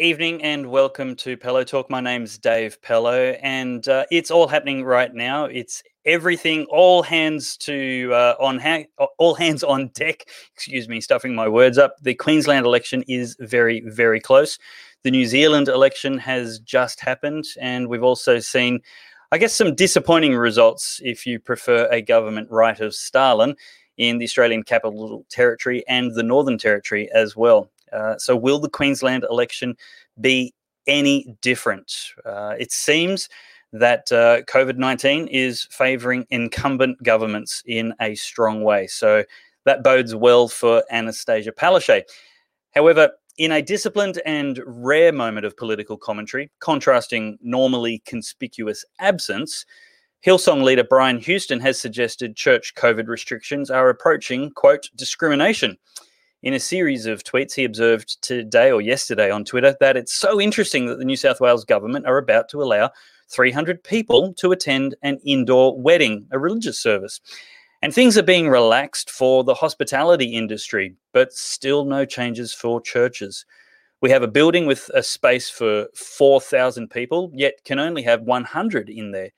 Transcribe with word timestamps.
evening 0.00 0.42
and 0.42 0.70
welcome 0.70 1.14
to 1.14 1.36
Pellowe 1.36 1.62
Talk. 1.62 1.90
My 1.90 2.00
name's 2.00 2.38
Dave 2.38 2.80
Pellowe, 2.80 3.38
and 3.42 3.86
uh, 3.86 4.06
it's 4.10 4.30
all 4.30 4.48
happening 4.48 4.82
right 4.82 5.12
now. 5.12 5.44
It's 5.44 5.82
everything, 6.06 6.64
all 6.70 7.02
hands 7.02 7.58
to 7.58 8.10
uh, 8.14 8.34
on 8.40 8.58
ha- 8.58 8.86
all 9.18 9.34
hands 9.34 9.62
on 9.62 9.88
deck. 9.88 10.24
Excuse 10.54 10.88
me, 10.88 11.02
stuffing 11.02 11.34
my 11.34 11.46
words 11.46 11.76
up. 11.76 11.96
The 12.00 12.14
Queensland 12.14 12.64
election 12.64 13.04
is 13.08 13.36
very, 13.40 13.82
very 13.84 14.20
close. 14.20 14.58
The 15.02 15.10
New 15.10 15.26
Zealand 15.26 15.68
election 15.68 16.16
has 16.16 16.60
just 16.60 17.00
happened, 17.00 17.44
and 17.60 17.86
we've 17.86 18.02
also 18.02 18.38
seen, 18.38 18.80
I 19.32 19.38
guess, 19.38 19.52
some 19.52 19.74
disappointing 19.74 20.34
results 20.34 21.00
if 21.04 21.26
you 21.26 21.38
prefer 21.38 21.86
a 21.90 22.00
government 22.00 22.48
right 22.50 22.80
of 22.80 22.94
Stalin 22.94 23.54
in 23.98 24.16
the 24.16 24.24
Australian 24.24 24.62
Capital 24.62 25.26
Territory 25.28 25.84
and 25.86 26.14
the 26.14 26.22
Northern 26.22 26.56
Territory 26.56 27.10
as 27.12 27.36
well. 27.36 27.70
Uh, 27.92 28.16
so, 28.18 28.36
will 28.36 28.58
the 28.58 28.68
Queensland 28.68 29.24
election 29.28 29.76
be 30.20 30.54
any 30.86 31.36
different? 31.40 31.92
Uh, 32.24 32.54
it 32.58 32.72
seems 32.72 33.28
that 33.72 34.10
uh, 34.10 34.42
COVID 34.42 34.76
19 34.76 35.28
is 35.28 35.68
favouring 35.70 36.26
incumbent 36.30 37.02
governments 37.02 37.62
in 37.66 37.94
a 38.00 38.14
strong 38.14 38.62
way. 38.62 38.86
So, 38.86 39.24
that 39.64 39.82
bodes 39.82 40.14
well 40.14 40.48
for 40.48 40.82
Annastacia 40.92 41.52
Palaszczuk. 41.52 42.02
However, 42.74 43.10
in 43.38 43.52
a 43.52 43.62
disciplined 43.62 44.20
and 44.26 44.60
rare 44.66 45.12
moment 45.12 45.46
of 45.46 45.56
political 45.56 45.96
commentary, 45.96 46.50
contrasting 46.60 47.38
normally 47.42 48.02
conspicuous 48.04 48.84
absence, 48.98 49.64
Hillsong 50.24 50.62
leader 50.62 50.84
Brian 50.84 51.18
Houston 51.18 51.60
has 51.60 51.80
suggested 51.80 52.36
church 52.36 52.74
COVID 52.74 53.08
restrictions 53.08 53.70
are 53.70 53.88
approaching, 53.88 54.50
quote, 54.50 54.90
discrimination. 54.94 55.78
In 56.42 56.54
a 56.54 56.60
series 56.60 57.04
of 57.04 57.22
tweets, 57.22 57.52
he 57.52 57.64
observed 57.64 58.22
today 58.22 58.72
or 58.72 58.80
yesterday 58.80 59.30
on 59.30 59.44
Twitter 59.44 59.76
that 59.80 59.98
it's 59.98 60.14
so 60.14 60.40
interesting 60.40 60.86
that 60.86 60.98
the 60.98 61.04
New 61.04 61.16
South 61.16 61.38
Wales 61.38 61.66
government 61.66 62.06
are 62.06 62.16
about 62.16 62.48
to 62.48 62.62
allow 62.62 62.90
300 63.28 63.84
people 63.84 64.32
to 64.34 64.50
attend 64.50 64.94
an 65.02 65.18
indoor 65.22 65.78
wedding, 65.78 66.26
a 66.32 66.38
religious 66.38 66.80
service. 66.80 67.20
And 67.82 67.92
things 67.92 68.16
are 68.16 68.22
being 68.22 68.48
relaxed 68.48 69.10
for 69.10 69.44
the 69.44 69.52
hospitality 69.52 70.34
industry, 70.34 70.94
but 71.12 71.34
still 71.34 71.84
no 71.84 72.06
changes 72.06 72.54
for 72.54 72.80
churches. 72.80 73.44
We 74.00 74.08
have 74.08 74.22
a 74.22 74.28
building 74.28 74.64
with 74.64 74.90
a 74.94 75.02
space 75.02 75.50
for 75.50 75.88
4,000 75.94 76.88
people, 76.88 77.30
yet 77.34 77.64
can 77.66 77.78
only 77.78 78.02
have 78.04 78.22
100 78.22 78.88
in 78.88 79.10
there. 79.10 79.30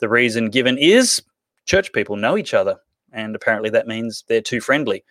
The 0.00 0.08
reason 0.08 0.50
given 0.50 0.76
is 0.76 1.22
church 1.66 1.92
people 1.92 2.16
know 2.16 2.36
each 2.36 2.52
other, 2.52 2.78
and 3.12 3.36
apparently 3.36 3.70
that 3.70 3.86
means 3.86 4.24
they're 4.26 4.40
too 4.40 4.60
friendly. 4.60 5.04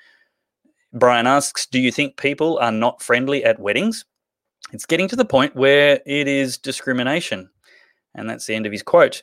Brian 0.94 1.28
asks, 1.28 1.66
Do 1.66 1.80
you 1.80 1.92
think 1.92 2.18
people 2.18 2.58
are 2.60 2.72
not 2.72 3.02
friendly 3.02 3.44
at 3.44 3.60
weddings? 3.60 4.06
It's 4.72 4.86
getting 4.86 5.08
to 5.10 5.16
the 5.16 5.26
point 5.26 5.56
where 5.56 6.00
it 6.06 6.28
is 6.28 6.58
discrimination. 6.58 7.50
And 8.16 8.30
that's 8.30 8.46
the 8.46 8.56
end 8.56 8.66
of 8.66 8.72
his 8.72 8.84
quote. 8.84 9.22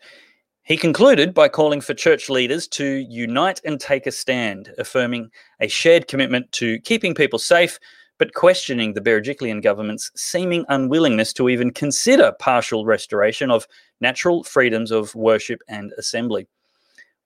He 0.62 0.79
concluded 0.79 1.34
by 1.34 1.48
calling 1.48 1.83
for 1.83 1.93
church 1.93 2.31
leaders 2.31 2.67
to 2.69 3.05
unite 3.11 3.61
and 3.65 3.79
take 3.79 4.06
a 4.06 4.11
stand, 4.11 4.73
affirming 4.79 5.31
a 5.61 5.69
shared 5.69 6.09
commitment 6.09 6.51
to 6.53 6.81
keeping 6.81 7.15
people 7.15 7.39
safe, 7.39 7.78
but 8.19 8.33
questioning 8.33 8.94
the 8.94 9.03
Berejiklian 9.03 9.62
government's 9.62 10.11
seeming 10.17 10.65
unwillingness 10.71 11.34
to 11.34 11.50
even 11.50 11.71
consider 11.71 12.33
partial 12.38 12.87
restoration 12.87 13.50
of 13.50 13.67
natural 14.00 14.43
freedoms 14.43 14.91
of 14.91 15.15
worship 15.15 15.61
and 15.69 15.93
assembly. 15.99 16.47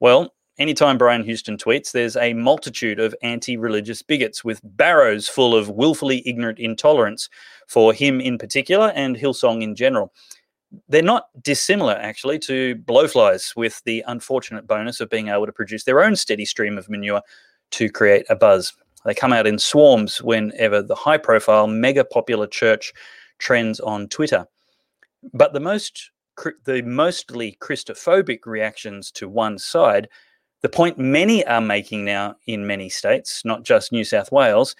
Well, 0.00 0.34
Anytime 0.58 0.98
Brian 0.98 1.22
Houston 1.22 1.56
tweets, 1.56 1.92
there's 1.92 2.16
a 2.16 2.34
multitude 2.34 2.98
of 2.98 3.14
anti 3.22 3.56
religious 3.56 4.02
bigots 4.02 4.42
with 4.42 4.60
barrows 4.64 5.28
full 5.28 5.54
of 5.54 5.70
willfully 5.70 6.22
ignorant 6.26 6.58
intolerance 6.58 7.28
for 7.68 7.92
him 7.92 8.20
in 8.20 8.38
particular 8.38 8.90
and 8.96 9.16
Hillsong 9.16 9.62
in 9.62 9.76
general. 9.76 10.12
They're 10.88 11.00
not 11.00 11.28
dissimilar, 11.42 11.94
actually, 11.94 12.40
to 12.40 12.74
blowflies, 12.76 13.54
with 13.56 13.80
the 13.84 14.04
unfortunate 14.08 14.66
bonus 14.66 15.00
of 15.00 15.08
being 15.08 15.28
able 15.28 15.46
to 15.46 15.52
produce 15.52 15.84
their 15.84 16.02
own 16.02 16.16
steady 16.16 16.44
stream 16.44 16.76
of 16.76 16.90
manure 16.90 17.22
to 17.70 17.88
create 17.88 18.26
a 18.28 18.34
buzz. 18.34 18.74
They 19.04 19.14
come 19.14 19.32
out 19.32 19.46
in 19.46 19.60
swarms 19.60 20.20
whenever 20.20 20.82
the 20.82 20.96
high 20.96 21.18
profile, 21.18 21.68
mega 21.68 22.04
popular 22.04 22.48
church 22.48 22.92
trends 23.38 23.78
on 23.78 24.08
Twitter. 24.08 24.46
But 25.32 25.52
the 25.52 25.60
most 25.60 26.10
the 26.64 26.82
mostly 26.82 27.56
Christophobic 27.60 28.40
reactions 28.46 29.10
to 29.12 29.28
one 29.28 29.58
side 29.58 30.08
the 30.62 30.68
point 30.68 30.98
many 30.98 31.44
are 31.46 31.60
making 31.60 32.04
now 32.04 32.36
in 32.46 32.66
many 32.66 32.88
states, 32.88 33.44
not 33.44 33.62
just 33.62 33.92
New 33.92 34.04
South 34.04 34.32
Wales, 34.32 34.74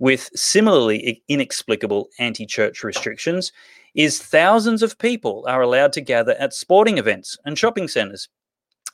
with 0.00 0.30
similarly 0.34 1.22
inexplicable 1.28 2.08
anti 2.18 2.46
church 2.46 2.82
restrictions, 2.82 3.52
is 3.94 4.20
thousands 4.20 4.82
of 4.82 4.98
people 4.98 5.44
are 5.46 5.62
allowed 5.62 5.92
to 5.92 6.00
gather 6.00 6.34
at 6.34 6.54
sporting 6.54 6.98
events 6.98 7.36
and 7.44 7.58
shopping 7.58 7.86
centres, 7.86 8.28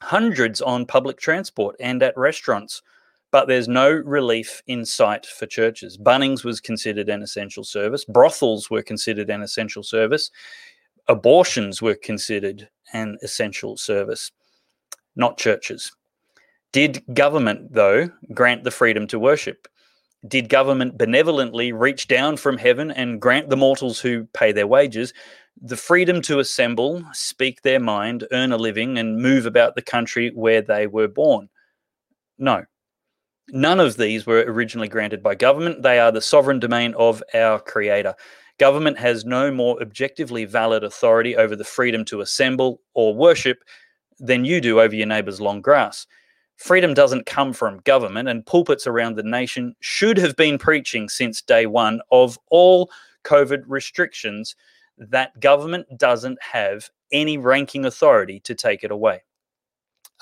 hundreds 0.03 0.61
on 0.61 0.85
public 0.85 1.19
transport 1.19 1.77
and 1.81 2.03
at 2.03 2.17
restaurants. 2.17 2.83
But 3.31 3.49
there's 3.49 3.69
no 3.69 3.91
relief 3.91 4.63
in 4.67 4.85
sight 4.85 5.27
for 5.27 5.47
churches. 5.47 5.99
Bunnings 5.99 6.45
was 6.45 6.61
considered 6.61 7.09
an 7.09 7.23
essential 7.23 7.65
service, 7.65 8.05
brothels 8.05 8.71
were 8.71 8.83
considered 8.83 9.31
an 9.31 9.43
essential 9.43 9.83
service, 9.83 10.31
abortions 11.09 11.81
were 11.81 11.97
considered 11.97 12.69
an 12.93 13.17
essential 13.23 13.77
service, 13.77 14.33
not 15.17 15.39
churches. 15.39 15.93
Did 16.72 17.03
government, 17.15 17.72
though, 17.72 18.10
grant 18.34 18.65
the 18.65 18.71
freedom 18.71 19.06
to 19.09 19.19
worship? 19.19 19.66
Did 20.27 20.49
government 20.49 20.99
benevolently 20.99 21.72
reach 21.72 22.09
down 22.09 22.37
from 22.37 22.59
heaven 22.59 22.91
and 22.91 23.21
grant 23.21 23.49
the 23.49 23.56
mortals 23.56 24.00
who 24.00 24.25
pay 24.32 24.53
their 24.53 24.66
wages 24.66 25.12
the 25.62 25.77
freedom 25.77 26.21
to 26.22 26.38
assemble, 26.38 27.03
speak 27.12 27.62
their 27.62 27.81
mind, 27.81 28.27
earn 28.31 28.53
a 28.53 28.59
living, 28.59 28.99
and 28.99 29.22
move 29.22 29.47
about 29.47 29.75
the 29.75 29.82
country 29.82 30.31
where 30.34 30.60
they 30.60 30.87
were 30.87 31.09
born? 31.09 31.49
No. 32.38 32.65
None 33.48 33.81
of 33.81 33.97
these 33.97 34.27
were 34.27 34.44
originally 34.47 34.88
granted 34.88 35.22
by 35.22 35.34
government. 35.34 35.83
They 35.83 35.98
are 35.98 36.12
the 36.12 36.21
sovereign 36.21 36.59
domain 36.59 36.94
of 36.94 37.22
our 37.33 37.59
Creator. 37.60 38.15
Government 38.59 38.98
has 38.98 39.25
no 39.25 39.50
more 39.50 39.81
objectively 39.81 40.44
valid 40.44 40.83
authority 40.83 41.37
over 41.37 41.54
the 41.56 41.65
freedom 41.65 42.04
to 42.06 42.21
assemble 42.21 42.81
or 42.94 43.15
worship 43.15 43.62
than 44.19 44.44
you 44.44 44.60
do 44.60 44.81
over 44.81 44.94
your 44.94 45.06
neighbour's 45.06 45.41
long 45.41 45.60
grass 45.60 46.06
freedom 46.56 46.94
doesn't 46.94 47.27
come 47.27 47.53
from 47.53 47.81
government, 47.84 48.28
and 48.28 48.44
pulpits 48.47 48.87
around 48.87 49.17
the 49.17 49.22
nation 49.22 49.75
should 49.81 50.19
have 50.19 50.37
been 50.37 50.59
preaching 50.59 51.09
since 51.09 51.43
day 51.43 51.67
one 51.67 52.00
of 52.11 52.39
all 52.50 52.91
COVID 53.25 53.65
restrictions 53.67 54.56
that 54.99 55.39
government 55.41 55.87
doesn't 55.99 56.39
have 56.41 56.91
any 57.12 57.39
ranking 57.39 57.84
authority 57.84 58.41
to 58.41 58.55
take 58.55 58.83
it 58.83 58.91
away. 58.91 59.22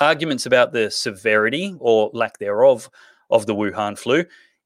Arguments 0.00 0.47
about 0.47 0.73
the 0.73 0.91
severity 0.91 1.75
or 1.78 2.11
lack 2.12 2.39
thereof 2.39 2.91
of 3.31 3.47
the 3.47 3.55
Wuhan 3.55 3.99
flu 3.99 4.25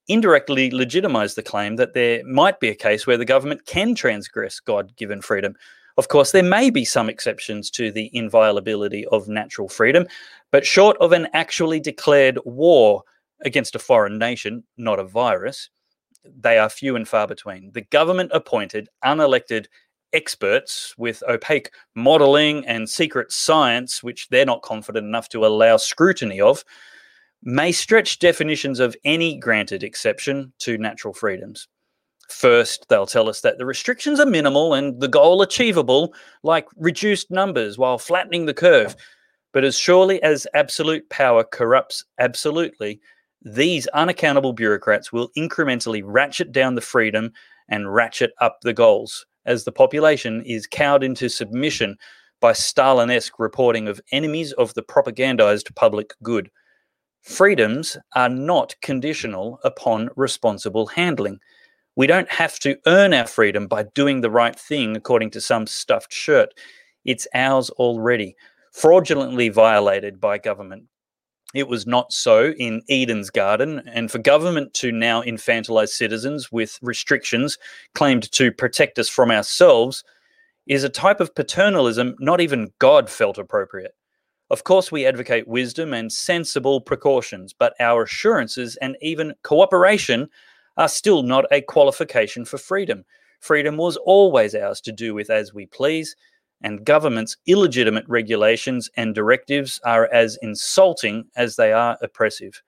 indirectly 0.09 0.71
legitimize 0.71 1.35
the 1.35 1.43
claim 1.43 1.77
that 1.77 1.93
there 1.93 2.25
might 2.25 2.61
be 2.61 2.71
a 2.71 2.75
case 2.75 3.07
where 3.07 3.19
the 3.19 3.27
government 3.27 3.67
can 3.67 3.95
transgress 3.95 4.59
God 4.59 4.97
given 4.97 5.21
freedom 5.21 5.55
of 5.99 6.09
course, 6.09 6.31
there 6.31 6.45
may 6.45 6.71
be 6.71 6.85
some 6.85 7.11
exceptions 7.11 7.71
to 7.73 7.91
the 7.91 8.09
inviolability 8.15 9.05
of 9.07 9.29
natural 9.29 9.69
freedom, 9.69 10.07
but 10.53 10.65
short 10.65 10.97
of 10.99 11.13
an 11.13 11.27
actually 11.35 11.81
declared 11.81 12.39
war 12.45 13.03
against 13.45 13.75
a 13.75 13.81
foreign 13.81 14.17
nation, 14.17 14.63
not 14.77 15.01
a 15.01 15.05
virus, 15.05 15.71
they 16.25 16.57
are 16.59 16.69
few 16.69 16.97
and 16.97 17.09
far 17.09 17.27
between. 17.27 17.73
The 17.73 17.83
government 17.83 18.31
appointed, 18.33 18.89
unelected 19.05 19.67
experts 20.13 20.95
with 20.97 21.23
opaque 21.29 21.71
modeling 21.95 22.65
and 22.67 22.89
secret 22.89 23.33
science, 23.33 24.03
which 24.03 24.29
they're 24.29 24.47
not 24.47 24.63
confident 24.63 25.07
enough 25.07 25.29
to 25.31 25.45
allow 25.45 25.77
scrutiny 25.77 26.41
of, 26.41 26.65
may 27.43 27.73
stretch 27.73 28.19
definitions 28.19 28.81
of 28.81 28.97
any 29.05 29.37
granted 29.37 29.83
exception 29.83 30.53
to 30.59 30.79
natural 30.79 31.15
freedoms. 31.15 31.69
First, 32.29 32.87
they'll 32.89 33.07
tell 33.07 33.29
us 33.29 33.41
that 33.41 33.59
the 33.59 33.67
restrictions 33.67 34.21
are 34.21 34.27
minimal 34.27 34.75
and 34.75 35.01
the 35.01 35.09
goal 35.09 35.43
achievable, 35.43 36.15
like 36.43 36.67
reduced 36.77 37.31
numbers 37.31 37.79
while 37.79 37.99
flattening 37.99 38.47
the 38.47 38.55
curve. 38.55 38.95
But 39.53 39.65
as 39.65 39.79
surely 39.79 40.23
as 40.23 40.47
absolute 40.55 41.09
power 41.09 41.43
corrupts 41.43 42.05
absolutely, 42.19 43.01
these 43.43 43.87
unaccountable 43.89 44.53
bureaucrats 44.53 45.13
will 45.13 45.31
incrementally 45.37 46.03
ratchet 46.05 46.53
down 46.53 46.75
the 46.75 46.81
freedom 46.81 47.33
and 47.69 47.93
ratchet 47.93 48.33
up 48.41 48.59
the 48.63 48.75
goals 48.75 49.25
as 49.47 49.65
the 49.65 49.73
population 49.73 50.43
is 50.45 50.67
cowed 50.67 51.03
into 51.03 51.29
submission 51.29 51.97
by 52.41 52.53
Stalinesque 52.53 53.39
reporting 53.39 53.89
of 53.89 54.01
enemies 54.13 54.53
of 54.53 54.75
the 54.75 54.83
propagandized 54.83 55.75
public 55.75 56.13
good. 56.23 56.51
Freedoms 57.23 57.97
are 58.15 58.29
not 58.29 58.75
conditional 58.83 59.59
upon 59.65 60.11
responsible 60.15 60.87
handling. 60.87 61.39
We 61.99 62.07
don't 62.07 62.31
have 62.31 62.61
to 62.61 62.79
earn 62.87 63.13
our 63.13 63.27
freedom 63.27 63.67
by 63.67 63.83
doing 63.83 64.21
the 64.21 64.31
right 64.31 64.57
thing 64.57 64.97
according 64.97 65.31
to 65.31 65.41
some 65.41 65.67
stuffed 65.67 66.13
shirt. 66.13 66.55
It's 67.05 67.27
ours 67.35 67.71
already, 67.71 68.37
fraudulently 68.71 69.49
violated 69.49 70.21
by 70.21 70.39
government. 70.39 70.85
It 71.55 71.67
was 71.67 71.89
not 71.89 72.13
so 72.13 72.53
in 72.57 72.83
Eden's 72.89 73.31
garden, 73.31 73.83
and 73.93 74.13
for 74.13 74.21
government 74.21 74.75
to 74.75 74.93
now 74.93 75.23
infantilize 75.23 75.89
citizens 75.89 76.53
with 76.53 76.79
restrictions 76.83 77.59
claimed 77.97 78.31
to 78.31 78.53
protect 78.53 79.01
us 79.01 79.09
from 79.09 79.33
ourselves 79.33 80.05
is 80.69 80.85
a 80.85 80.89
type 80.89 81.19
of 81.19 81.35
paternalism 81.35 82.15
not 82.21 82.41
even 82.41 82.71
God 82.79 83.11
felt 83.11 83.39
appropriate. 83.39 83.97
Of 84.51 84.63
course, 84.63 84.93
we 84.93 85.05
advocate 85.05 85.49
wisdom 85.49 85.93
and 85.93 86.13
sensible 86.13 86.81
precautions, 86.81 87.53
but 87.53 87.75
our 87.81 88.05
assurances 88.05 88.77
and 88.77 88.97
even 89.03 89.35
cooperation 89.43 90.29
are 90.79 90.89
still 90.89 91.23
not 91.23 91.45
a 91.51 91.61
qualification 91.61 92.45
for 92.45 92.57
freedom. 92.57 93.05
Freedom 93.41 93.77
was 93.77 93.97
always 93.99 94.55
ours 94.55 94.81
to 94.81 94.93
do 94.93 95.13
with 95.13 95.29
as 95.29 95.53
we 95.53 95.67
please, 95.67 96.17
and 96.63 96.85
government's 96.85 97.37
illegitimate 97.47 98.05
regulations 98.09 98.89
and 98.97 99.15
directives 99.15 99.81
are 99.85 100.09
as 100.13 100.39
insulting 100.41 101.25
as 101.37 101.57
they 101.57 101.73
are 101.73 101.99
oppressive. 102.01 102.63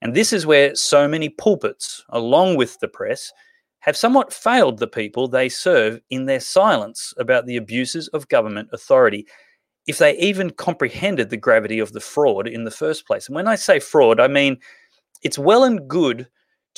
And 0.00 0.14
this 0.14 0.32
is 0.32 0.46
where 0.46 0.74
so 0.74 1.06
many 1.06 1.28
pulpits, 1.28 2.04
along 2.10 2.56
with 2.56 2.78
the 2.78 2.88
press, 2.88 3.32
have 3.80 3.96
somewhat 3.96 4.32
failed 4.32 4.78
the 4.78 4.86
people 4.86 5.28
they 5.28 5.48
serve 5.48 6.00
in 6.10 6.26
their 6.26 6.40
silence 6.40 7.12
about 7.18 7.46
the 7.46 7.56
abuses 7.56 8.08
of 8.08 8.28
government 8.28 8.68
authority, 8.72 9.26
if 9.86 9.98
they 9.98 10.16
even 10.18 10.50
comprehended 10.50 11.30
the 11.30 11.36
gravity 11.36 11.78
of 11.78 11.92
the 11.92 12.00
fraud 12.00 12.46
in 12.46 12.64
the 12.64 12.70
first 12.70 13.06
place. 13.06 13.26
And 13.26 13.36
when 13.36 13.48
I 13.48 13.54
say 13.54 13.80
fraud, 13.80 14.20
I 14.20 14.28
mean 14.28 14.58
it's 15.22 15.38
well 15.38 15.64
and 15.64 15.88
good 15.88 16.28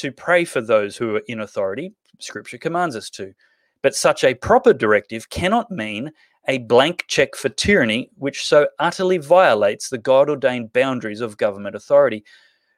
to 0.01 0.11
pray 0.11 0.45
for 0.47 0.63
those 0.63 0.97
who 0.97 1.17
are 1.17 1.23
in 1.29 1.41
authority, 1.41 1.93
Scripture 2.19 2.57
commands 2.57 2.97
us 2.97 3.11
to. 3.11 3.35
But 3.83 3.95
such 3.95 4.25
a 4.25 4.35
proper 4.35 4.73
directive 4.73 5.29
cannot 5.29 5.71
mean 5.71 6.11
a 6.49 6.59
blank 6.59 7.05
check 7.07 7.37
for 7.37 7.51
tyranny, 7.51 8.11
which 8.17 8.47
so 8.47 8.67
utterly 8.79 9.19
violates 9.19 9.91
the 9.91 9.99
God 9.99 10.31
ordained 10.31 10.73
boundaries 10.73 11.21
of 11.21 11.37
government 11.37 11.77
authority. 11.77 12.25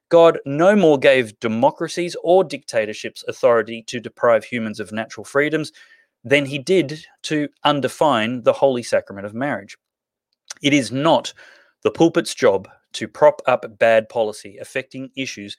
God 0.08 0.40
no 0.44 0.74
more 0.74 0.98
gave 0.98 1.38
democracies 1.38 2.16
or 2.24 2.42
dictatorships 2.42 3.24
authority 3.28 3.84
to 3.84 4.00
deprive 4.00 4.44
humans 4.44 4.80
of 4.80 4.90
natural 4.90 5.24
freedoms 5.24 5.72
than 6.24 6.44
he 6.44 6.58
did 6.58 7.04
to 7.22 7.48
undefine 7.62 8.42
the 8.42 8.52
holy 8.52 8.82
sacrament 8.82 9.26
of 9.26 9.34
marriage. 9.34 9.76
It 10.60 10.72
is 10.72 10.90
not 10.90 11.32
the 11.84 11.90
pulpit's 11.90 12.34
job 12.34 12.68
to 12.94 13.08
prop 13.08 13.42
up 13.46 13.78
bad 13.78 14.08
policy 14.08 14.58
affecting 14.58 15.10
issues 15.16 15.56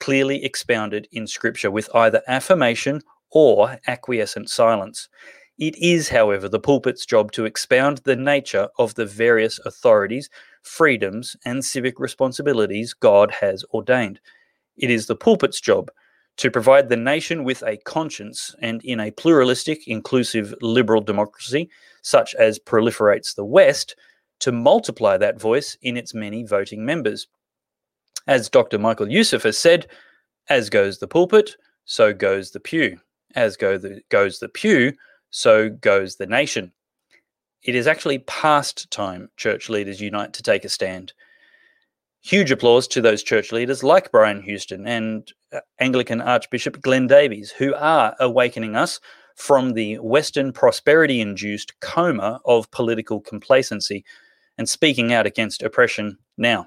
clearly 0.00 0.44
expounded 0.44 1.08
in 1.12 1.26
Scripture 1.26 1.70
with 1.70 1.88
either 1.94 2.22
affirmation 2.28 3.02
or 3.30 3.78
acquiescent 3.86 4.50
silence. 4.50 5.08
It 5.58 5.76
is, 5.78 6.10
however, 6.10 6.48
the 6.48 6.60
pulpit's 6.60 7.06
job 7.06 7.32
to 7.32 7.46
expound 7.46 7.98
the 7.98 8.16
nature 8.16 8.68
of 8.78 8.94
the 8.94 9.06
various 9.06 9.58
authorities, 9.64 10.28
freedoms, 10.62 11.34
and 11.44 11.64
civic 11.64 11.98
responsibilities 11.98 12.92
God 12.92 13.30
has 13.30 13.64
ordained. 13.72 14.20
It 14.76 14.90
is 14.90 15.06
the 15.06 15.16
pulpit's 15.16 15.60
job 15.60 15.90
to 16.36 16.50
provide 16.50 16.88
the 16.88 16.96
nation 16.96 17.44
with 17.44 17.62
a 17.62 17.78
conscience 17.78 18.54
and 18.60 18.84
in 18.84 19.00
a 19.00 19.10
pluralistic, 19.10 19.88
inclusive, 19.88 20.54
liberal 20.60 21.00
democracy, 21.00 21.70
such 22.02 22.34
as 22.34 22.58
proliferates 22.58 23.34
the 23.34 23.44
West, 23.44 23.96
to 24.40 24.52
multiply 24.52 25.16
that 25.16 25.40
voice 25.40 25.78
in 25.80 25.96
its 25.96 26.12
many 26.12 26.44
voting 26.44 26.84
members. 26.84 27.26
As 28.26 28.48
Dr. 28.48 28.78
Michael 28.78 29.10
Youssef 29.10 29.44
has 29.44 29.58
said, 29.58 29.86
as 30.48 30.70
goes 30.70 30.98
the 30.98 31.08
pulpit, 31.08 31.56
so 31.84 32.12
goes 32.12 32.50
the 32.50 32.60
pew. 32.60 32.98
As 33.34 33.56
go 33.56 33.78
the, 33.78 34.00
goes 34.08 34.38
the 34.38 34.48
pew, 34.48 34.92
so 35.30 35.68
goes 35.68 36.16
the 36.16 36.26
nation. 36.26 36.72
It 37.62 37.74
is 37.74 37.86
actually 37.86 38.20
past 38.20 38.90
time 38.90 39.28
church 39.36 39.68
leaders 39.68 40.00
unite 40.00 40.32
to 40.34 40.42
take 40.42 40.64
a 40.64 40.68
stand. 40.68 41.12
Huge 42.22 42.50
applause 42.50 42.88
to 42.88 43.00
those 43.00 43.22
church 43.22 43.52
leaders 43.52 43.84
like 43.84 44.10
Brian 44.10 44.42
Houston 44.42 44.86
and 44.86 45.32
uh, 45.52 45.60
Anglican 45.78 46.20
Archbishop 46.20 46.80
Glenn 46.80 47.06
Davies, 47.06 47.50
who 47.50 47.74
are 47.74 48.16
awakening 48.18 48.74
us 48.74 49.00
from 49.36 49.74
the 49.74 49.96
Western 49.98 50.52
prosperity 50.52 51.20
induced 51.20 51.78
coma 51.80 52.40
of 52.44 52.70
political 52.70 53.20
complacency 53.20 54.04
and 54.58 54.68
speaking 54.68 55.12
out 55.12 55.26
against 55.26 55.62
oppression 55.62 56.18
now. 56.36 56.66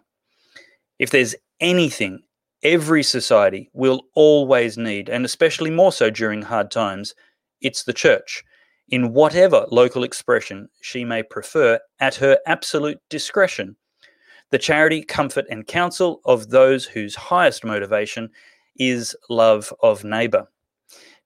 If 0.99 1.09
there's 1.11 1.35
anything 1.59 2.21
every 2.61 3.03
society 3.03 3.69
will 3.73 4.03
always 4.15 4.77
need, 4.77 5.09
and 5.09 5.25
especially 5.25 5.71
more 5.71 5.93
so 5.93 6.09
during 6.09 6.41
hard 6.41 6.71
times, 6.71 7.15
it's 7.61 7.83
the 7.83 7.93
church, 7.93 8.43
in 8.89 9.13
whatever 9.13 9.65
local 9.71 10.03
expression 10.03 10.67
she 10.81 11.05
may 11.05 11.23
prefer 11.23 11.79
at 11.99 12.15
her 12.15 12.37
absolute 12.45 12.99
discretion. 13.09 13.75
The 14.51 14.57
charity, 14.57 15.03
comfort, 15.03 15.45
and 15.49 15.67
counsel 15.67 16.21
of 16.25 16.49
those 16.49 16.85
whose 16.85 17.15
highest 17.15 17.63
motivation 17.63 18.29
is 18.77 19.15
love 19.29 19.73
of 19.81 20.03
neighbor. 20.03 20.47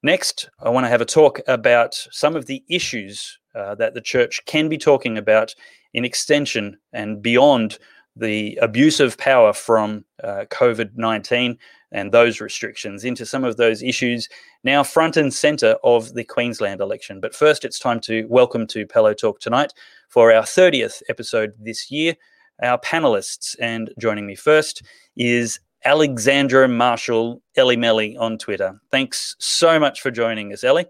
Next, 0.03 0.49
I 0.61 0.69
want 0.69 0.85
to 0.85 0.89
have 0.89 1.01
a 1.01 1.05
talk 1.05 1.39
about 1.47 1.95
some 2.11 2.35
of 2.35 2.45
the 2.45 2.63
issues 2.69 3.39
uh, 3.55 3.75
that 3.75 3.93
the 3.93 4.01
church 4.01 4.41
can 4.45 4.67
be 4.67 4.77
talking 4.77 5.17
about 5.17 5.55
in 5.93 6.03
extension 6.03 6.77
and 6.91 7.21
beyond 7.21 7.79
the 8.15 8.57
abuse 8.61 8.99
of 8.99 9.17
power 9.17 9.53
from 9.53 10.05
uh, 10.23 10.45
COVID 10.49 10.91
19 10.95 11.57
and 11.91 12.11
those 12.11 12.41
restrictions 12.41 13.03
into 13.03 13.25
some 13.25 13.43
of 13.43 13.57
those 13.57 13.81
issues 13.83 14.27
now 14.63 14.83
front 14.83 15.15
and 15.15 15.33
center 15.33 15.75
of 15.83 16.13
the 16.13 16.23
Queensland 16.23 16.81
election. 16.81 17.19
But 17.19 17.35
first, 17.35 17.63
it's 17.63 17.79
time 17.79 17.99
to 18.01 18.25
welcome 18.27 18.67
to 18.67 18.85
Pellowe 18.85 19.13
Talk 19.13 19.39
tonight 19.39 19.73
for 20.09 20.33
our 20.33 20.43
30th 20.43 21.01
episode 21.09 21.53
this 21.59 21.91
year. 21.91 22.15
Our 22.61 22.79
panelists, 22.79 23.55
and 23.59 23.91
joining 23.99 24.25
me 24.25 24.35
first 24.35 24.83
is 25.15 25.59
Alexandra 25.85 26.67
Marshall, 26.67 27.41
Ellie 27.55 27.77
Melly 27.77 28.15
on 28.17 28.37
Twitter. 28.37 28.79
Thanks 28.91 29.35
so 29.39 29.79
much 29.79 30.01
for 30.01 30.11
joining 30.11 30.53
us, 30.53 30.63
Ellie. 30.63 30.85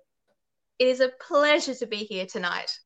It 0.79 0.87
is 0.87 0.99
a 0.99 1.11
pleasure 1.25 1.75
to 1.75 1.85
be 1.85 1.97
here 1.97 2.25
tonight. 2.25 2.79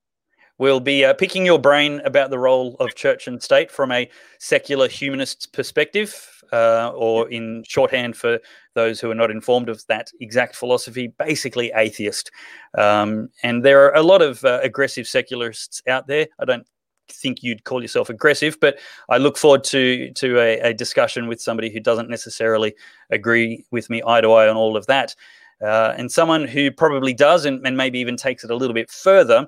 We'll 0.60 0.80
be 0.80 1.06
uh, 1.06 1.14
picking 1.14 1.46
your 1.46 1.60
brain 1.60 2.02
about 2.04 2.32
the 2.32 2.40
role 2.40 2.76
of 2.80 2.96
church 2.96 3.28
and 3.28 3.42
state 3.42 3.70
from 3.70 3.92
a 3.92 4.10
secular 4.40 4.88
humanist 4.88 5.54
perspective, 5.54 6.42
uh, 6.52 6.92
or 6.96 7.30
in 7.30 7.64
shorthand 7.68 8.16
for 8.16 8.40
those 8.74 9.00
who 9.00 9.12
are 9.12 9.16
not 9.16 9.30
informed 9.30 9.70
of 9.70 9.86
that 9.88 10.12
exact 10.20 10.56
philosophy, 10.56 11.14
basically 11.20 11.72
atheist. 11.76 12.32
Um, 12.78 13.30
and 13.44 13.64
there 13.64 13.86
are 13.86 13.96
a 13.96 14.02
lot 14.02 14.22
of 14.22 14.44
uh, 14.44 14.60
aggressive 14.64 15.08
secularists 15.08 15.82
out 15.88 16.08
there. 16.08 16.28
I 16.40 16.46
don't 16.46 16.66
think 17.10 17.44
you'd 17.44 17.64
call 17.64 17.82
yourself 17.82 18.10
aggressive, 18.10 18.58
but 18.60 18.80
I 19.10 19.18
look 19.18 19.38
forward 19.38 19.64
to 19.66 20.12
to 20.14 20.40
a, 20.40 20.60
a 20.60 20.74
discussion 20.74 21.28
with 21.28 21.42
somebody 21.42 21.70
who 21.70 21.80
doesn't 21.80 22.10
necessarily 22.10 22.74
agree 23.12 23.64
with 23.72 23.90
me 23.90 24.02
eye 24.06 24.22
to 24.22 24.32
eye 24.32 24.50
on 24.50 24.58
all 24.58 24.76
of 24.76 24.88
that. 24.88 25.16
Uh, 25.62 25.94
and 25.98 26.12
someone 26.12 26.48
who 26.48 26.72
probably 26.72 27.14
does, 27.14 27.46
and, 27.46 27.66
and 27.66 27.78
maybe 27.78 28.00
even 28.00 28.16
takes 28.16 28.44
it 28.44 28.52
a 28.52 28.56
little 28.56 28.76
bit 28.76 28.92
further, 28.92 29.48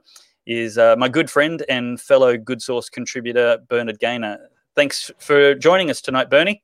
is 0.50 0.80
uh, 0.80 0.96
my 0.98 1.08
good 1.08 1.30
friend 1.30 1.64
and 1.70 2.02
fellow 2.02 2.36
Good 2.36 2.62
Sauce 2.62 2.90
contributor, 2.90 3.60
Bernard 3.70 4.00
Gaynor. 4.00 4.50
Thanks 4.76 5.12
for 5.20 5.54
joining 5.54 5.92
us 5.92 6.02
tonight, 6.02 6.30
Bernie. 6.30 6.64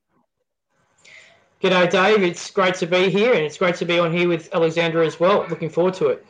G'day, 1.62 1.88
Dave. 1.88 2.22
It's 2.22 2.50
great 2.50 2.74
to 2.76 2.86
be 2.86 3.08
here, 3.08 3.32
and 3.32 3.44
it's 3.44 3.56
great 3.56 3.76
to 3.76 3.84
be 3.84 3.98
on 3.98 4.12
here 4.12 4.28
with 4.28 4.52
Alexandra 4.52 5.06
as 5.06 5.20
well. 5.20 5.46
Looking 5.48 5.70
forward 5.70 5.94
to 5.94 6.08
it. 6.08 6.26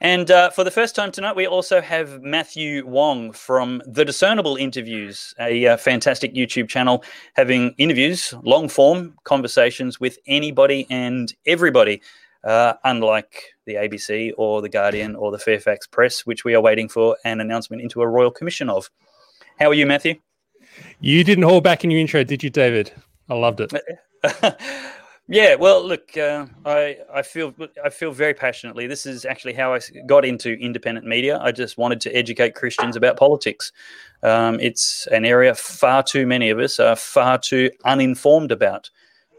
And 0.00 0.30
uh, 0.30 0.50
for 0.50 0.62
the 0.62 0.70
first 0.70 0.94
time 0.94 1.10
tonight, 1.10 1.34
we 1.34 1.48
also 1.48 1.80
have 1.80 2.22
Matthew 2.22 2.86
Wong 2.86 3.32
from 3.32 3.82
The 3.84 4.04
Discernible 4.04 4.54
Interviews, 4.54 5.34
a 5.40 5.66
uh, 5.66 5.76
fantastic 5.76 6.32
YouTube 6.34 6.68
channel 6.68 7.02
having 7.34 7.74
interviews, 7.78 8.32
long 8.44 8.68
form 8.68 9.16
conversations 9.24 9.98
with 9.98 10.16
anybody 10.28 10.86
and 10.88 11.34
everybody 11.44 12.00
uh, 12.44 12.74
unlike 12.84 13.54
the 13.68 13.74
ABC 13.74 14.32
or 14.36 14.60
the 14.60 14.68
Guardian 14.68 15.14
or 15.14 15.30
the 15.30 15.38
Fairfax 15.38 15.86
Press, 15.86 16.26
which 16.26 16.44
we 16.44 16.54
are 16.54 16.60
waiting 16.60 16.88
for 16.88 17.16
an 17.24 17.40
announcement 17.40 17.82
into 17.82 18.00
a 18.00 18.08
royal 18.08 18.30
commission 18.30 18.68
of. 18.68 18.90
How 19.60 19.66
are 19.66 19.74
you, 19.74 19.86
Matthew? 19.86 20.16
You 21.00 21.22
didn't 21.22 21.44
hold 21.44 21.62
back 21.62 21.84
in 21.84 21.90
your 21.90 22.00
intro, 22.00 22.24
did 22.24 22.42
you, 22.42 22.50
David? 22.50 22.92
I 23.28 23.34
loved 23.34 23.60
it. 23.60 23.72
yeah, 25.28 25.54
well, 25.54 25.86
look, 25.86 26.16
uh, 26.16 26.46
I 26.64 26.96
I 27.12 27.22
feel 27.22 27.54
I 27.84 27.90
feel 27.90 28.10
very 28.12 28.34
passionately. 28.34 28.86
This 28.86 29.04
is 29.04 29.24
actually 29.24 29.52
how 29.52 29.74
I 29.74 29.80
got 30.06 30.24
into 30.24 30.54
independent 30.54 31.06
media. 31.06 31.38
I 31.40 31.52
just 31.52 31.76
wanted 31.76 32.00
to 32.02 32.16
educate 32.16 32.54
Christians 32.54 32.96
about 32.96 33.18
politics. 33.18 33.70
Um, 34.22 34.58
it's 34.60 35.06
an 35.08 35.24
area 35.24 35.54
far 35.54 36.02
too 36.02 36.26
many 36.26 36.48
of 36.50 36.58
us 36.58 36.80
are 36.80 36.96
far 36.96 37.38
too 37.38 37.70
uninformed 37.84 38.50
about. 38.50 38.90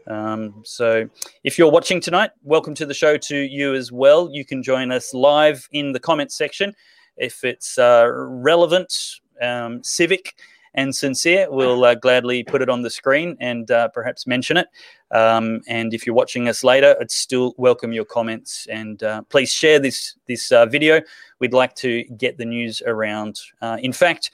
Um, 0.06 0.62
so, 0.64 1.08
if 1.44 1.58
you're 1.58 1.70
watching 1.70 2.00
tonight, 2.00 2.30
welcome 2.42 2.74
to 2.74 2.86
the 2.86 2.94
show 2.94 3.16
to 3.16 3.36
you 3.36 3.74
as 3.74 3.92
well. 3.92 4.28
You 4.32 4.44
can 4.44 4.62
join 4.62 4.90
us 4.90 5.14
live 5.14 5.68
in 5.72 5.92
the 5.92 6.00
comments 6.00 6.34
section. 6.34 6.74
If 7.16 7.44
it's 7.44 7.78
uh, 7.78 8.06
relevant, 8.10 9.20
um, 9.40 9.82
civic, 9.84 10.34
and 10.74 10.94
sincere, 10.94 11.48
we'll 11.50 11.84
uh, 11.84 11.94
gladly 11.94 12.44
put 12.44 12.62
it 12.62 12.68
on 12.68 12.82
the 12.82 12.90
screen 12.90 13.36
and 13.40 13.70
uh, 13.70 13.88
perhaps 13.88 14.26
mention 14.26 14.56
it. 14.56 14.68
Um, 15.10 15.62
and 15.66 15.92
if 15.92 16.06
you're 16.06 16.14
watching 16.14 16.48
us 16.48 16.62
later, 16.62 16.96
I'd 17.00 17.10
still 17.10 17.54
welcome 17.58 17.92
your 17.92 18.04
comments 18.04 18.66
and 18.70 19.02
uh, 19.02 19.22
please 19.22 19.52
share 19.52 19.80
this 19.80 20.14
this 20.26 20.52
uh, 20.52 20.66
video. 20.66 21.00
We'd 21.40 21.52
like 21.52 21.74
to 21.76 22.04
get 22.16 22.38
the 22.38 22.44
news 22.44 22.82
around. 22.86 23.40
Uh, 23.60 23.78
in 23.82 23.92
fact, 23.92 24.30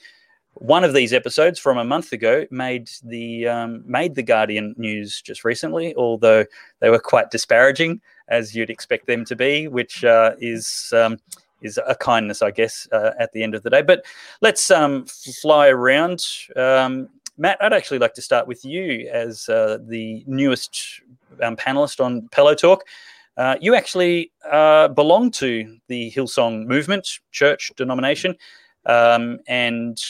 one 0.59 0.83
of 0.83 0.93
these 0.93 1.13
episodes 1.13 1.59
from 1.59 1.77
a 1.77 1.83
month 1.83 2.11
ago 2.11 2.45
made 2.51 2.89
the 3.03 3.47
um, 3.47 3.83
made 3.85 4.15
the 4.15 4.23
Guardian 4.23 4.75
news 4.77 5.21
just 5.21 5.43
recently, 5.43 5.95
although 5.95 6.45
they 6.79 6.89
were 6.89 6.99
quite 6.99 7.31
disparaging, 7.31 8.01
as 8.27 8.55
you'd 8.55 8.69
expect 8.69 9.07
them 9.07 9.25
to 9.25 9.35
be, 9.35 9.67
which 9.67 10.03
uh, 10.03 10.33
is 10.39 10.93
um, 10.95 11.17
is 11.61 11.79
a 11.85 11.95
kindness, 11.95 12.41
I 12.41 12.51
guess, 12.51 12.87
uh, 12.91 13.11
at 13.19 13.31
the 13.33 13.43
end 13.43 13.55
of 13.55 13.63
the 13.63 13.69
day. 13.69 13.81
But 13.81 14.05
let's 14.41 14.69
um, 14.69 15.05
fly 15.05 15.67
around. 15.67 16.25
Um, 16.55 17.09
Matt, 17.37 17.57
I'd 17.61 17.73
actually 17.73 17.99
like 17.99 18.13
to 18.15 18.21
start 18.21 18.47
with 18.47 18.65
you 18.65 19.09
as 19.11 19.47
uh, 19.49 19.77
the 19.81 20.23
newest 20.27 21.01
um, 21.41 21.55
panelist 21.55 22.03
on 22.03 22.27
Pellowe 22.29 22.55
Talk. 22.55 22.83
Uh, 23.37 23.55
you 23.61 23.75
actually 23.75 24.31
uh, 24.51 24.87
belong 24.87 25.29
to 25.29 25.77
the 25.87 26.11
Hillsong 26.11 26.65
movement, 26.65 27.19
church 27.31 27.71
denomination. 27.75 28.35
Um, 28.87 29.39
and 29.47 30.01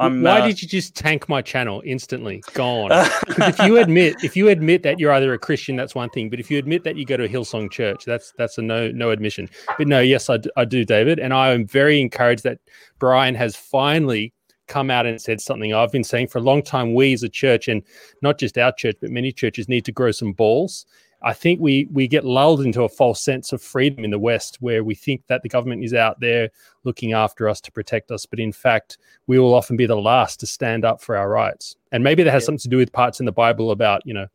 I'm, 0.00 0.22
Why 0.22 0.40
uh, 0.40 0.46
did 0.46 0.60
you 0.60 0.66
just 0.66 0.96
tank 0.96 1.28
my 1.28 1.40
channel 1.40 1.80
instantly? 1.86 2.42
Gone. 2.52 2.90
if 3.28 3.58
you 3.60 3.78
admit 3.78 4.16
if 4.24 4.36
you 4.36 4.48
admit 4.48 4.82
that 4.82 4.98
you're 4.98 5.12
either 5.12 5.32
a 5.32 5.38
Christian, 5.38 5.76
that's 5.76 5.94
one 5.94 6.10
thing. 6.10 6.28
But 6.30 6.40
if 6.40 6.50
you 6.50 6.58
admit 6.58 6.82
that 6.82 6.96
you 6.96 7.04
go 7.04 7.16
to 7.16 7.24
a 7.24 7.28
Hillsong 7.28 7.70
Church, 7.70 8.04
that's 8.04 8.32
that's 8.36 8.58
a 8.58 8.62
no 8.62 8.90
no 8.90 9.10
admission. 9.10 9.48
But 9.78 9.86
no, 9.86 10.00
yes, 10.00 10.28
I 10.28 10.38
I 10.56 10.64
do, 10.64 10.84
David, 10.84 11.20
and 11.20 11.32
I 11.32 11.52
am 11.52 11.64
very 11.66 12.00
encouraged 12.00 12.42
that 12.42 12.58
Brian 12.98 13.36
has 13.36 13.54
finally 13.54 14.32
come 14.66 14.90
out 14.90 15.06
and 15.06 15.20
said 15.20 15.40
something 15.40 15.74
I've 15.74 15.92
been 15.92 16.04
saying 16.04 16.28
for 16.28 16.38
a 16.38 16.42
long 16.42 16.62
time. 16.62 16.94
We 16.94 17.12
as 17.12 17.22
a 17.22 17.28
church, 17.28 17.68
and 17.68 17.82
not 18.20 18.38
just 18.38 18.58
our 18.58 18.72
church, 18.72 18.96
but 19.00 19.10
many 19.10 19.30
churches, 19.30 19.68
need 19.68 19.84
to 19.84 19.92
grow 19.92 20.10
some 20.10 20.32
balls. 20.32 20.86
I 21.26 21.32
think 21.32 21.58
we 21.58 21.88
we 21.90 22.06
get 22.06 22.24
lulled 22.24 22.60
into 22.60 22.82
a 22.82 22.88
false 22.88 23.22
sense 23.22 23.52
of 23.54 23.62
freedom 23.62 24.04
in 24.04 24.10
the 24.10 24.18
West, 24.18 24.58
where 24.60 24.84
we 24.84 24.94
think 24.94 25.26
that 25.26 25.42
the 25.42 25.48
government 25.48 25.82
is 25.82 25.94
out 25.94 26.20
there 26.20 26.50
looking 26.84 27.14
after 27.14 27.48
us 27.48 27.62
to 27.62 27.72
protect 27.72 28.10
us, 28.10 28.26
but 28.26 28.38
in 28.38 28.52
fact, 28.52 28.98
we 29.26 29.38
will 29.38 29.54
often 29.54 29.74
be 29.74 29.86
the 29.86 29.96
last 29.96 30.38
to 30.40 30.46
stand 30.46 30.84
up 30.84 31.00
for 31.00 31.16
our 31.16 31.30
rights. 31.30 31.76
And 31.92 32.04
maybe 32.04 32.22
that 32.22 32.30
has 32.30 32.42
Yeah. 32.42 32.46
something 32.46 32.58
to 32.64 32.68
do 32.68 32.76
with 32.76 32.92
parts 32.92 33.20
in 33.20 33.26
the 33.26 33.32
Bible 33.32 33.70
about 33.70 34.02
you 34.04 34.12
know 34.12 34.26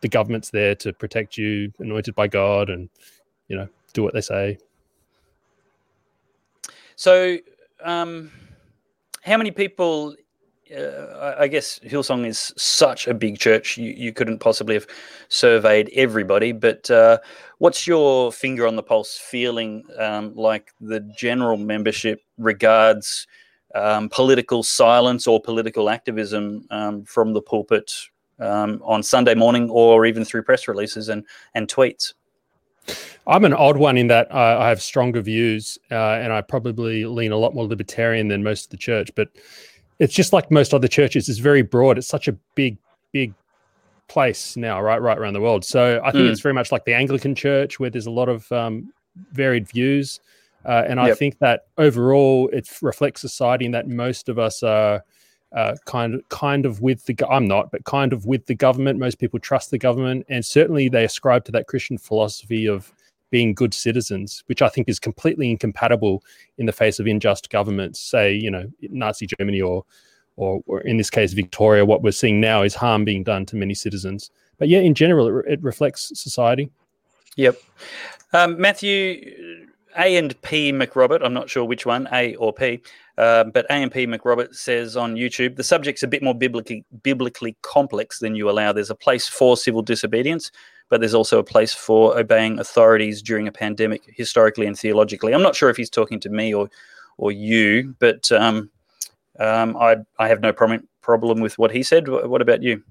the 0.00 0.08
government's 0.08 0.50
there 0.50 0.76
to 0.76 0.92
protect 0.92 1.36
you, 1.36 1.72
anointed 1.80 2.14
by 2.14 2.28
God, 2.28 2.70
and 2.70 2.88
you 3.48 3.56
know 3.56 3.68
do 3.92 4.04
what 4.04 4.14
they 4.14 4.20
say. 4.20 4.56
So, 6.94 7.38
um, 7.82 8.30
how 9.22 9.36
many 9.36 9.50
people? 9.50 10.14
Uh, 10.76 11.34
I 11.38 11.42
I 11.44 11.48
guess 11.48 11.78
Hillsong 11.80 12.26
is 12.26 12.52
such 12.56 13.06
a 13.06 13.14
big 13.14 13.38
church. 13.38 13.76
You, 13.78 13.92
you 13.96 14.12
couldn't 14.12 14.38
possibly 14.38 14.74
have 14.74 14.86
surveyed 15.28 15.90
everybody, 15.94 16.52
but 16.52 16.90
uh, 16.90 17.18
what's 17.58 17.86
your 17.86 18.32
finger 18.32 18.66
on 18.66 18.76
the 18.76 18.82
pulse 18.82 19.16
feeling 19.16 19.84
um, 19.98 20.34
like 20.34 20.72
the 20.80 21.00
general 21.16 21.56
membership 21.56 22.22
regards 22.36 23.26
um, 23.74 24.08
political 24.08 24.62
silence 24.62 25.26
or 25.26 25.40
political 25.40 25.90
activism 25.90 26.66
um, 26.70 27.04
from 27.04 27.32
the 27.32 27.42
pulpit 27.42 27.92
um, 28.38 28.80
on 28.84 29.02
Sunday 29.02 29.34
morning 29.34 29.68
or 29.70 30.06
even 30.06 30.24
through 30.24 30.42
press 30.42 30.68
releases 30.68 31.08
and, 31.08 31.24
and 31.54 31.68
tweets? 31.68 32.14
I'm 33.26 33.44
an 33.44 33.52
odd 33.52 33.76
one 33.76 33.98
in 33.98 34.06
that 34.06 34.32
uh, 34.32 34.58
I 34.58 34.70
have 34.70 34.80
stronger 34.80 35.20
views, 35.20 35.78
uh, 35.90 35.94
and 35.94 36.32
I 36.32 36.40
probably 36.40 37.04
lean 37.04 37.32
a 37.32 37.36
lot 37.36 37.54
more 37.54 37.66
libertarian 37.66 38.28
than 38.28 38.42
most 38.42 38.64
of 38.64 38.70
the 38.70 38.78
church. 38.78 39.10
But 39.14 39.28
it's 39.98 40.14
just 40.14 40.32
like 40.32 40.50
most 40.50 40.74
other 40.74 40.88
churches; 40.88 41.28
it's 41.28 41.38
very 41.38 41.62
broad. 41.62 41.98
It's 41.98 42.06
such 42.06 42.28
a 42.28 42.32
big, 42.54 42.78
big 43.12 43.34
place 44.08 44.56
now, 44.56 44.80
right, 44.80 45.00
right 45.02 45.18
around 45.18 45.34
the 45.34 45.40
world. 45.40 45.64
So 45.64 46.00
I 46.02 46.10
think 46.12 46.24
Mm. 46.24 46.30
it's 46.32 46.40
very 46.40 46.54
much 46.54 46.72
like 46.72 46.84
the 46.84 46.94
Anglican 46.94 47.34
Church, 47.34 47.78
where 47.78 47.90
there's 47.90 48.06
a 48.06 48.10
lot 48.10 48.28
of 48.28 48.50
um, 48.52 48.92
varied 49.32 49.68
views, 49.68 50.20
uh, 50.64 50.84
and 50.86 50.98
I 51.00 51.08
Yep. 51.08 51.18
think 51.18 51.38
that 51.40 51.62
overall 51.76 52.48
it 52.52 52.68
reflects 52.80 53.20
society 53.20 53.66
in 53.66 53.72
that 53.72 53.88
most 53.88 54.28
of 54.28 54.38
us 54.38 54.62
are. 54.62 55.04
Uh, 55.50 55.74
kind 55.86 56.14
of, 56.14 56.28
kind 56.28 56.66
of 56.66 56.82
with 56.82 57.06
the. 57.06 57.16
I'm 57.26 57.48
not, 57.48 57.70
but 57.72 57.82
kind 57.86 58.12
of 58.12 58.26
with 58.26 58.44
the 58.44 58.54
government. 58.54 58.98
Most 58.98 59.18
people 59.18 59.38
trust 59.40 59.70
the 59.70 59.78
government, 59.78 60.26
and 60.28 60.44
certainly 60.44 60.90
they 60.90 61.04
ascribe 61.04 61.46
to 61.46 61.52
that 61.52 61.66
Christian 61.66 61.96
philosophy 61.96 62.66
of 62.68 62.92
being 63.30 63.54
good 63.54 63.74
citizens, 63.74 64.42
which 64.46 64.62
I 64.62 64.68
think 64.68 64.88
is 64.88 64.98
completely 64.98 65.50
incompatible 65.50 66.22
in 66.56 66.66
the 66.66 66.72
face 66.72 66.98
of 66.98 67.06
unjust 67.06 67.50
governments. 67.50 68.00
Say, 68.00 68.32
you 68.32 68.50
know, 68.50 68.70
Nazi 68.82 69.26
Germany 69.26 69.60
or, 69.60 69.84
or, 70.36 70.62
or 70.66 70.80
in 70.80 70.96
this 70.96 71.10
case, 71.10 71.32
Victoria. 71.32 71.84
What 71.84 72.02
we're 72.02 72.12
seeing 72.12 72.40
now 72.40 72.62
is 72.62 72.74
harm 72.74 73.04
being 73.04 73.24
done 73.24 73.46
to 73.46 73.56
many 73.56 73.74
citizens. 73.74 74.30
But 74.58 74.68
yeah, 74.68 74.80
in 74.80 74.94
general, 74.94 75.38
it, 75.40 75.44
it 75.46 75.62
reflects 75.62 76.10
society. 76.14 76.70
Yep. 77.36 77.56
Um, 78.32 78.60
Matthew, 78.60 79.56
A 79.96 80.16
and 80.16 80.40
P 80.42 80.72
McRobert, 80.72 81.20
I'm 81.22 81.34
not 81.34 81.48
sure 81.48 81.64
which 81.64 81.86
one, 81.86 82.08
A 82.12 82.34
or 82.36 82.52
P, 82.52 82.82
uh, 83.16 83.44
but 83.44 83.64
A 83.66 83.74
and 83.74 83.92
P 83.92 84.06
McRobert 84.06 84.54
says 84.54 84.96
on 84.96 85.14
YouTube 85.14 85.56
the 85.56 85.64
subject's 85.64 86.02
a 86.02 86.08
bit 86.08 86.22
more 86.22 86.34
biblically, 86.34 86.84
biblically 87.02 87.56
complex 87.62 88.18
than 88.18 88.34
you 88.34 88.50
allow. 88.50 88.72
There's 88.72 88.90
a 88.90 88.94
place 88.94 89.28
for 89.28 89.56
civil 89.56 89.82
disobedience, 89.82 90.50
but 90.88 91.00
there's 91.00 91.14
also 91.14 91.38
a 91.38 91.44
place 91.44 91.72
for 91.72 92.18
obeying 92.18 92.58
authorities 92.58 93.22
during 93.22 93.48
a 93.48 93.52
pandemic, 93.52 94.02
historically 94.06 94.66
and 94.66 94.78
theologically. 94.78 95.34
I'm 95.34 95.42
not 95.42 95.54
sure 95.54 95.70
if 95.70 95.76
he's 95.76 95.90
talking 95.90 96.20
to 96.20 96.28
me 96.28 96.54
or, 96.54 96.70
or 97.18 97.32
you, 97.32 97.94
but 97.98 98.30
um, 98.32 98.70
um, 99.38 99.76
I, 99.76 99.96
I 100.18 100.28
have 100.28 100.40
no 100.40 100.52
problem, 100.52 100.88
problem 101.00 101.40
with 101.40 101.58
what 101.58 101.70
he 101.70 101.82
said. 101.82 102.08
What 102.08 102.42
about 102.42 102.62
you? 102.62 102.82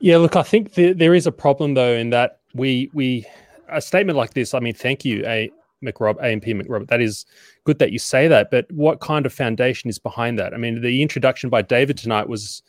Yeah, 0.00 0.18
look, 0.18 0.36
I 0.36 0.42
think 0.42 0.74
th- 0.74 0.96
there 0.96 1.14
is 1.14 1.26
a 1.26 1.32
problem 1.32 1.74
though 1.74 1.94
in 1.94 2.10
that 2.10 2.40
we 2.54 2.90
we 2.94 3.26
a 3.68 3.80
statement 3.80 4.16
like 4.16 4.34
this. 4.34 4.54
I 4.54 4.60
mean, 4.60 4.74
thank 4.74 5.04
you, 5.04 5.24
A 5.26 5.50
McRob, 5.82 6.16
A 6.18 6.26
and 6.26 6.40
P 6.40 6.54
McRobert. 6.54 6.88
That 6.88 7.00
is 7.00 7.26
good 7.64 7.78
that 7.80 7.92
you 7.92 7.98
say 7.98 8.28
that, 8.28 8.50
but 8.50 8.70
what 8.70 9.00
kind 9.00 9.26
of 9.26 9.32
foundation 9.32 9.90
is 9.90 9.98
behind 9.98 10.38
that? 10.38 10.54
I 10.54 10.56
mean, 10.56 10.80
the 10.80 11.02
introduction 11.02 11.50
by 11.50 11.62
David 11.62 11.98
tonight 11.98 12.28
was 12.28 12.62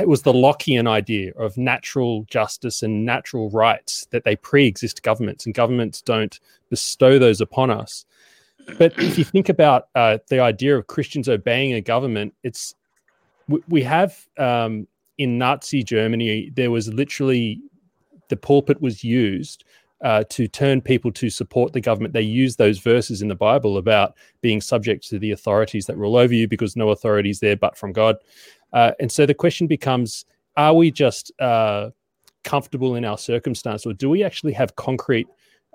it 0.00 0.08
was 0.08 0.22
the 0.22 0.32
Lockean 0.32 0.88
idea 0.88 1.32
of 1.34 1.56
natural 1.56 2.24
justice 2.24 2.82
and 2.82 3.04
natural 3.04 3.50
rights 3.50 4.06
that 4.10 4.24
they 4.24 4.36
pre-exist 4.36 5.02
governments, 5.02 5.46
and 5.46 5.54
governments 5.54 6.02
don't 6.02 6.38
bestow 6.70 7.18
those 7.18 7.40
upon 7.40 7.70
us. 7.70 8.04
But 8.78 8.98
if 8.98 9.16
you 9.16 9.24
think 9.24 9.48
about 9.48 9.88
uh, 9.94 10.18
the 10.28 10.40
idea 10.40 10.76
of 10.76 10.86
Christians 10.88 11.28
obeying 11.28 11.74
a 11.74 11.80
government, 11.80 12.34
it's 12.42 12.74
we, 13.48 13.82
have 13.82 14.26
um, 14.38 14.88
in 15.18 15.38
Nazi 15.38 15.84
Germany 15.84 16.50
there 16.54 16.70
was 16.70 16.92
literally 16.92 17.60
the 18.28 18.36
pulpit 18.36 18.80
was 18.82 19.04
used 19.04 19.64
uh, 20.02 20.24
to 20.28 20.48
turn 20.48 20.80
people 20.80 21.10
to 21.12 21.30
support 21.30 21.72
the 21.72 21.80
government. 21.80 22.12
They 22.12 22.22
used 22.22 22.58
those 22.58 22.78
verses 22.78 23.22
in 23.22 23.28
the 23.28 23.34
Bible 23.34 23.78
about 23.78 24.14
being 24.40 24.60
subject 24.60 25.08
to 25.08 25.18
the 25.18 25.30
authorities 25.30 25.86
that 25.86 25.96
rule 25.96 26.16
over 26.16 26.34
you 26.34 26.48
because 26.48 26.76
no 26.76 26.90
authority 26.90 27.30
is 27.30 27.40
there 27.40 27.56
but 27.56 27.78
from 27.78 27.92
God. 27.92 28.16
Uh, 28.72 28.92
and 29.00 29.10
so 29.10 29.26
the 29.26 29.34
question 29.34 29.66
becomes: 29.66 30.24
Are 30.56 30.74
we 30.74 30.90
just 30.90 31.32
uh, 31.40 31.90
comfortable 32.44 32.94
in 32.94 33.04
our 33.04 33.18
circumstance, 33.18 33.86
or 33.86 33.92
do 33.92 34.08
we 34.08 34.22
actually 34.22 34.52
have 34.52 34.76
concrete 34.76 35.26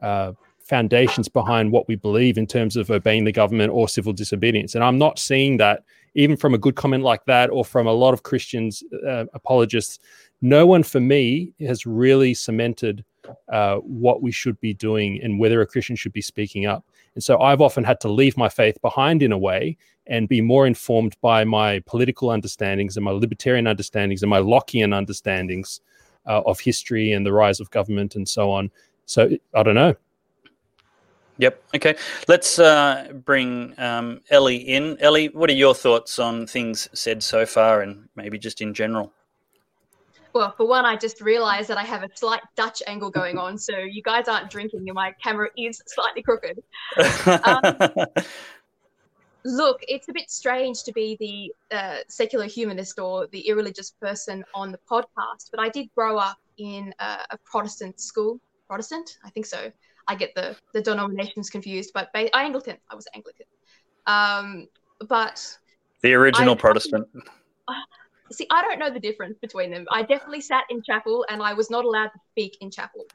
uh, 0.01 0.33
foundations 0.59 1.27
behind 1.27 1.71
what 1.71 1.87
we 1.87 1.95
believe 1.95 2.37
in 2.37 2.47
terms 2.47 2.77
of 2.77 2.89
obeying 2.89 3.25
the 3.25 3.31
government 3.31 3.71
or 3.71 3.87
civil 3.89 4.13
disobedience? 4.13 4.75
And 4.75 4.83
I'm 4.83 4.97
not 4.97 5.19
seeing 5.19 5.57
that 5.57 5.83
even 6.15 6.35
from 6.35 6.53
a 6.53 6.57
good 6.57 6.75
comment 6.75 7.03
like 7.03 7.23
that, 7.25 7.49
or 7.49 7.63
from 7.63 7.87
a 7.87 7.91
lot 7.93 8.13
of 8.13 8.23
Christians 8.23 8.83
uh, 9.07 9.25
apologists. 9.33 9.99
No 10.41 10.65
one, 10.65 10.83
for 10.83 10.99
me, 10.99 11.53
has 11.61 11.85
really 11.85 12.33
cemented 12.33 13.05
uh, 13.51 13.75
what 13.77 14.21
we 14.21 14.31
should 14.31 14.59
be 14.59 14.73
doing 14.73 15.21
and 15.21 15.39
whether 15.39 15.61
a 15.61 15.67
Christian 15.67 15.95
should 15.95 16.13
be 16.13 16.21
speaking 16.21 16.65
up. 16.65 16.85
And 17.15 17.23
so 17.23 17.39
I've 17.39 17.61
often 17.61 17.83
had 17.83 17.99
to 18.01 18.09
leave 18.09 18.37
my 18.37 18.49
faith 18.49 18.81
behind 18.81 19.21
in 19.21 19.31
a 19.31 19.37
way 19.37 19.77
and 20.07 20.27
be 20.27 20.41
more 20.41 20.65
informed 20.65 21.15
by 21.21 21.43
my 21.43 21.79
political 21.85 22.29
understandings 22.29 22.95
and 22.95 23.03
my 23.03 23.11
libertarian 23.11 23.67
understandings 23.67 24.23
and 24.23 24.29
my 24.29 24.39
Lockean 24.39 24.93
understandings 24.95 25.81
uh, 26.25 26.41
of 26.45 26.59
history 26.59 27.11
and 27.11 27.25
the 27.25 27.33
rise 27.33 27.59
of 27.59 27.69
government 27.71 28.15
and 28.15 28.27
so 28.27 28.51
on. 28.51 28.71
So 29.05 29.37
I 29.53 29.63
don't 29.63 29.75
know. 29.75 29.95
Yep. 31.37 31.63
Okay. 31.75 31.95
Let's 32.27 32.59
uh, 32.59 33.11
bring 33.25 33.73
um, 33.79 34.21
Ellie 34.29 34.57
in. 34.57 34.97
Ellie, 34.99 35.29
what 35.29 35.49
are 35.49 35.53
your 35.53 35.73
thoughts 35.73 36.19
on 36.19 36.45
things 36.45 36.87
said 36.93 37.23
so 37.23 37.45
far 37.45 37.81
and 37.81 38.07
maybe 38.15 38.37
just 38.37 38.61
in 38.61 38.73
general? 38.73 39.11
Well, 40.33 40.53
for 40.55 40.65
one, 40.65 40.85
I 40.85 40.95
just 40.95 41.19
realized 41.19 41.67
that 41.69 41.77
I 41.77 41.83
have 41.83 42.03
a 42.03 42.09
slight 42.15 42.41
Dutch 42.55 42.81
angle 42.87 43.09
going 43.09 43.37
on, 43.37 43.57
so 43.57 43.77
you 43.77 44.01
guys 44.01 44.27
aren't 44.27 44.49
drinking, 44.49 44.83
and 44.87 44.93
my 44.95 45.13
camera 45.21 45.49
is 45.57 45.81
slightly 45.87 46.21
crooked. 46.21 46.63
Look, 49.43 49.79
it's 49.87 50.07
a 50.07 50.13
bit 50.13 50.29
strange 50.29 50.83
to 50.83 50.93
be 50.93 51.17
the 51.19 51.75
uh, 51.75 51.97
secular 52.07 52.45
humanist 52.45 52.99
or 52.99 53.27
the 53.27 53.39
irreligious 53.47 53.91
person 53.99 54.45
on 54.53 54.71
the 54.71 54.79
podcast, 54.89 55.49
but 55.49 55.59
I 55.59 55.69
did 55.69 55.89
grow 55.95 56.17
up 56.17 56.37
in 56.57 56.93
a, 56.99 57.17
a 57.31 57.37
Protestant 57.43 57.99
school. 57.99 58.39
Protestant, 58.67 59.17
I 59.25 59.31
think 59.31 59.47
so. 59.47 59.71
I 60.07 60.15
get 60.15 60.33
the 60.35 60.55
the 60.73 60.81
denominations 60.81 61.49
confused, 61.49 61.91
but 61.93 62.11
ba- 62.13 62.33
Anglican. 62.35 62.77
I 62.89 62.95
was 62.95 63.07
Anglican. 63.15 63.45
Um, 64.07 64.67
but 65.07 65.57
the 66.01 66.13
original 66.13 66.53
I- 66.53 66.57
Protestant. 66.57 67.07
See, 68.31 68.47
I 68.49 68.61
don't 68.61 68.79
know 68.79 68.89
the 68.89 68.99
difference 68.99 69.37
between 69.39 69.71
them. 69.71 69.85
I 69.91 70.01
definitely 70.01 70.41
sat 70.41 70.63
in 70.69 70.81
chapel 70.81 71.25
and 71.29 71.41
I 71.41 71.53
was 71.53 71.69
not 71.69 71.85
allowed 71.85 72.07
to 72.07 72.19
speak 72.31 72.57
in 72.61 72.71
chapel. 72.71 73.05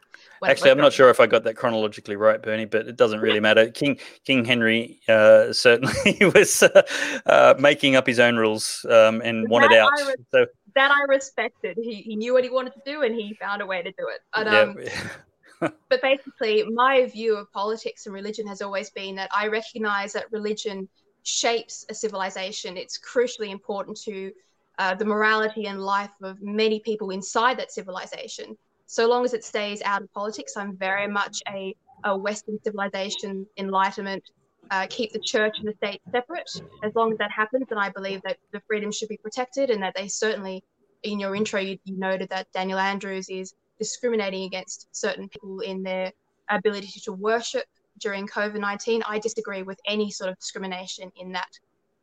Actually, 0.45 0.71
I'm 0.71 0.79
not 0.79 0.93
sure 0.93 1.11
if 1.11 1.21
I 1.21 1.27
got 1.27 1.45
that 1.45 1.57
chronologically 1.57 2.17
right, 2.17 2.43
Bernie, 2.43 2.65
but 2.65 2.87
it 2.87 2.97
doesn't 2.97 3.21
really 3.21 3.41
matter. 3.41 3.71
King 3.71 3.99
King 4.25 4.45
Henry 4.45 5.01
uh, 5.09 5.53
certainly 5.53 6.19
was 6.35 6.63
uh, 6.63 6.83
uh, 7.27 7.55
making 7.59 7.97
up 7.97 8.07
his 8.07 8.19
own 8.19 8.37
rules 8.37 8.85
um, 8.91 9.21
and 9.23 9.49
wanted 9.49 9.73
out. 9.73 9.91
Re- 10.07 10.15
so 10.33 10.47
that 10.77 10.91
I 10.91 11.03
respected. 11.09 11.79
He, 11.83 12.03
he 12.03 12.15
knew 12.17 12.35
what 12.35 12.45
he 12.45 12.51
wanted 12.51 12.75
to 12.75 12.83
do 12.85 13.03
and 13.03 13.15
he 13.15 13.35
found 13.41 13.63
a 13.63 13.67
way 13.67 13.83
to 13.83 13.91
do 13.91 14.09
it. 14.09 14.21
But, 14.35 14.47
um, 14.47 15.73
but 15.89 16.03
basically, 16.03 16.65
my 16.65 17.07
view 17.07 17.37
of 17.37 17.51
politics 17.51 18.07
and 18.07 18.15
religion 18.15 18.47
has 18.47 18.63
always 18.63 18.91
been 18.91 19.17
that 19.17 19.31
I 19.35 19.49
recognize 19.49 20.13
that 20.13 20.31
religion 20.31 20.89
shapes 21.23 21.87
a 21.89 21.95
civilization. 21.95 22.77
It's 22.77 22.99
crucially 22.99 23.49
important 23.49 23.99
to 24.03 24.31
uh, 24.79 24.95
the 24.95 25.05
morality 25.05 25.67
and 25.67 25.81
life 25.81 26.11
of 26.23 26.41
many 26.43 26.81
people 26.81 27.11
inside 27.11 27.59
that 27.59 27.73
civilization. 27.73 28.57
So 28.87 29.09
long 29.09 29.25
as 29.25 29.35
it 29.35 29.45
stays 29.45 29.83
out 29.83 30.03
of 30.03 30.13
politics, 30.13 30.57
I'm 30.57 30.77
very 30.77 31.09
much 31.09 31.43
a, 31.49 31.75
a 32.05 32.17
Western 32.17 32.59
civilization 32.63 33.47
enlightenment. 33.57 34.23
Uh, 34.71 34.87
keep 34.91 35.13
the 35.13 35.21
church 35.21 35.59
and 35.59 35.69
the 35.69 35.75
state 35.75 36.01
separate. 36.11 36.51
As 36.83 36.95
long 36.95 37.13
as 37.13 37.19
that 37.19 37.31
happens, 37.31 37.67
then 37.69 37.79
I 37.79 37.89
believe 37.91 38.21
that 38.23 38.37
the 38.53 38.61
freedoms 38.67 38.97
should 38.97 39.09
be 39.09 39.17
protected, 39.17 39.71
and 39.71 39.83
that 39.83 39.95
they 39.95 40.09
certainly, 40.09 40.63
in 41.05 41.21
your 41.21 41.37
intro, 41.37 41.61
you, 41.61 41.79
you 41.85 41.97
noted 41.97 42.29
that 42.31 42.51
Daniel 42.53 42.79
Andrews 42.79 43.29
is 43.29 43.55
discriminating 43.79 44.45
against 44.45 44.89
certain 44.91 45.29
people 45.29 45.61
in 45.61 45.83
their 45.83 46.13
ability 46.49 47.01
to 47.05 47.13
worship 47.13 47.65
during 48.01 48.27
COVID 48.27 48.61
19. 48.61 49.03
I 49.09 49.19
disagree 49.19 49.63
with 49.63 49.79
any 49.87 50.11
sort 50.11 50.31
of 50.31 50.39
discrimination 50.39 51.11
in 51.17 51.33
that 51.33 51.49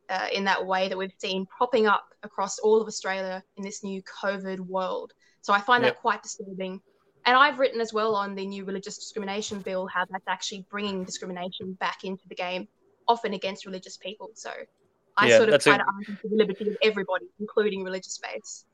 uh, 0.08 0.26
in 0.32 0.44
that 0.44 0.64
way 0.64 0.88
that 0.88 0.96
we've 0.96 1.12
seen 1.18 1.46
propping 1.46 1.86
up 1.86 2.04
across 2.22 2.58
all 2.58 2.80
of 2.80 2.86
Australia 2.86 3.42
in 3.56 3.64
this 3.64 3.82
new 3.82 4.02
COVID 4.02 4.60
world. 4.60 5.12
So 5.40 5.52
I 5.52 5.60
find 5.60 5.84
yep. 5.84 5.94
that 5.94 6.00
quite 6.00 6.22
disturbing. 6.22 6.80
And 7.26 7.36
I've 7.36 7.58
written 7.58 7.80
as 7.80 7.92
well 7.92 8.14
on 8.14 8.34
the 8.34 8.46
new 8.46 8.64
religious 8.64 8.96
discrimination 8.96 9.60
bill 9.60 9.86
how 9.86 10.04
that's 10.10 10.28
actually 10.28 10.66
bringing 10.70 11.04
discrimination 11.04 11.72
back 11.74 12.04
into 12.04 12.28
the 12.28 12.34
game, 12.34 12.68
often 13.08 13.32
against 13.32 13.64
religious 13.64 13.96
people. 13.96 14.30
So 14.34 14.50
I 15.16 15.28
yeah, 15.28 15.38
sort 15.38 15.48
of 15.50 15.62
try 15.62 15.76
a, 15.76 15.78
to 15.78 15.84
argue 15.84 16.16
for 16.16 16.28
the 16.28 16.36
liberty 16.36 16.68
of 16.68 16.76
everybody, 16.82 17.26
including 17.40 17.82
religious 17.82 18.18
faiths. 18.22 18.66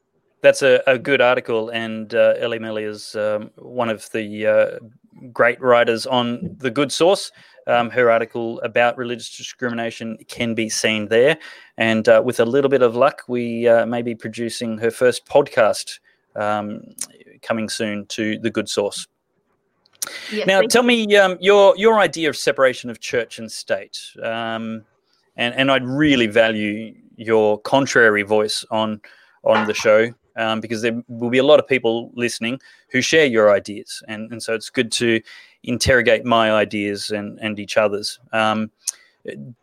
That's 0.43 0.63
a, 0.63 0.83
a 0.87 0.99
good 0.99 1.21
article, 1.21 1.69
and 1.69 2.15
uh, 2.15 2.35
Ellie 2.39 2.59
Melly 2.59 2.85
is 2.85 3.15
um, 3.15 3.51
one 3.57 3.91
of 3.91 4.11
the 4.13 4.47
uh, 4.47 4.79
great 5.33 5.61
writers 5.61 6.07
on 6.07 6.57
the 6.59 6.71
Good 6.71 6.91
Sauce. 6.91 7.31
Um, 7.71 7.91
her 7.91 8.11
article 8.11 8.61
about 8.62 8.99
religious 8.99 9.37
discrimination 9.37 10.19
can 10.29 10.55
be 10.55 10.69
seen 10.69 11.09
there. 11.09 11.39
And 11.79 12.09
uh, 12.09 12.21
with 12.25 12.41
a 12.41 12.45
little 12.45 12.69
bit 12.69 12.83
of 12.83 12.97
luck, 12.97 13.23
we 13.29 13.69
uh, 13.69 13.87
may 13.87 14.03
be 14.03 14.15
producing 14.15 14.79
her 14.79 14.91
first 14.91 15.27
podcast 15.27 16.00
um, 16.35 16.83
coming 17.43 17.69
soon 17.69 18.07
to 18.07 18.39
the 18.39 18.50
Good 18.50 18.69
Sauce. 18.69 19.07
Yes, 20.33 20.47
now, 20.47 20.62
tell 20.62 20.83
me 20.83 21.15
um, 21.17 21.37
your 21.41 21.77
your 21.77 21.99
idea 21.99 22.29
of 22.31 22.37
separation 22.37 22.91
of 22.91 23.00
church 23.00 23.39
and 23.39 23.53
state, 23.53 23.99
um, 24.23 24.85
and 25.37 25.55
and 25.55 25.71
I'd 25.71 25.85
really 25.85 26.27
value 26.27 26.95
your 27.17 27.61
contrary 27.61 28.23
voice 28.23 28.65
on 28.71 29.00
on 29.45 29.67
the 29.67 29.75
show 29.75 30.12
um, 30.37 30.61
because 30.61 30.83
there 30.83 31.03
will 31.09 31.31
be 31.31 31.39
a 31.39 31.45
lot 31.45 31.59
of 31.59 31.67
people 31.67 32.11
listening 32.15 32.61
who 32.91 33.01
share 33.01 33.27
your 33.27 33.53
ideas, 33.53 34.03
and 34.09 34.31
and 34.33 34.43
so 34.43 34.55
it's 34.55 34.71
good 34.71 34.93
to 34.93 35.21
interrogate 35.63 36.25
my 36.25 36.53
ideas 36.53 37.11
and, 37.11 37.39
and 37.41 37.59
each 37.59 37.77
other's. 37.77 38.19
Um, 38.33 38.71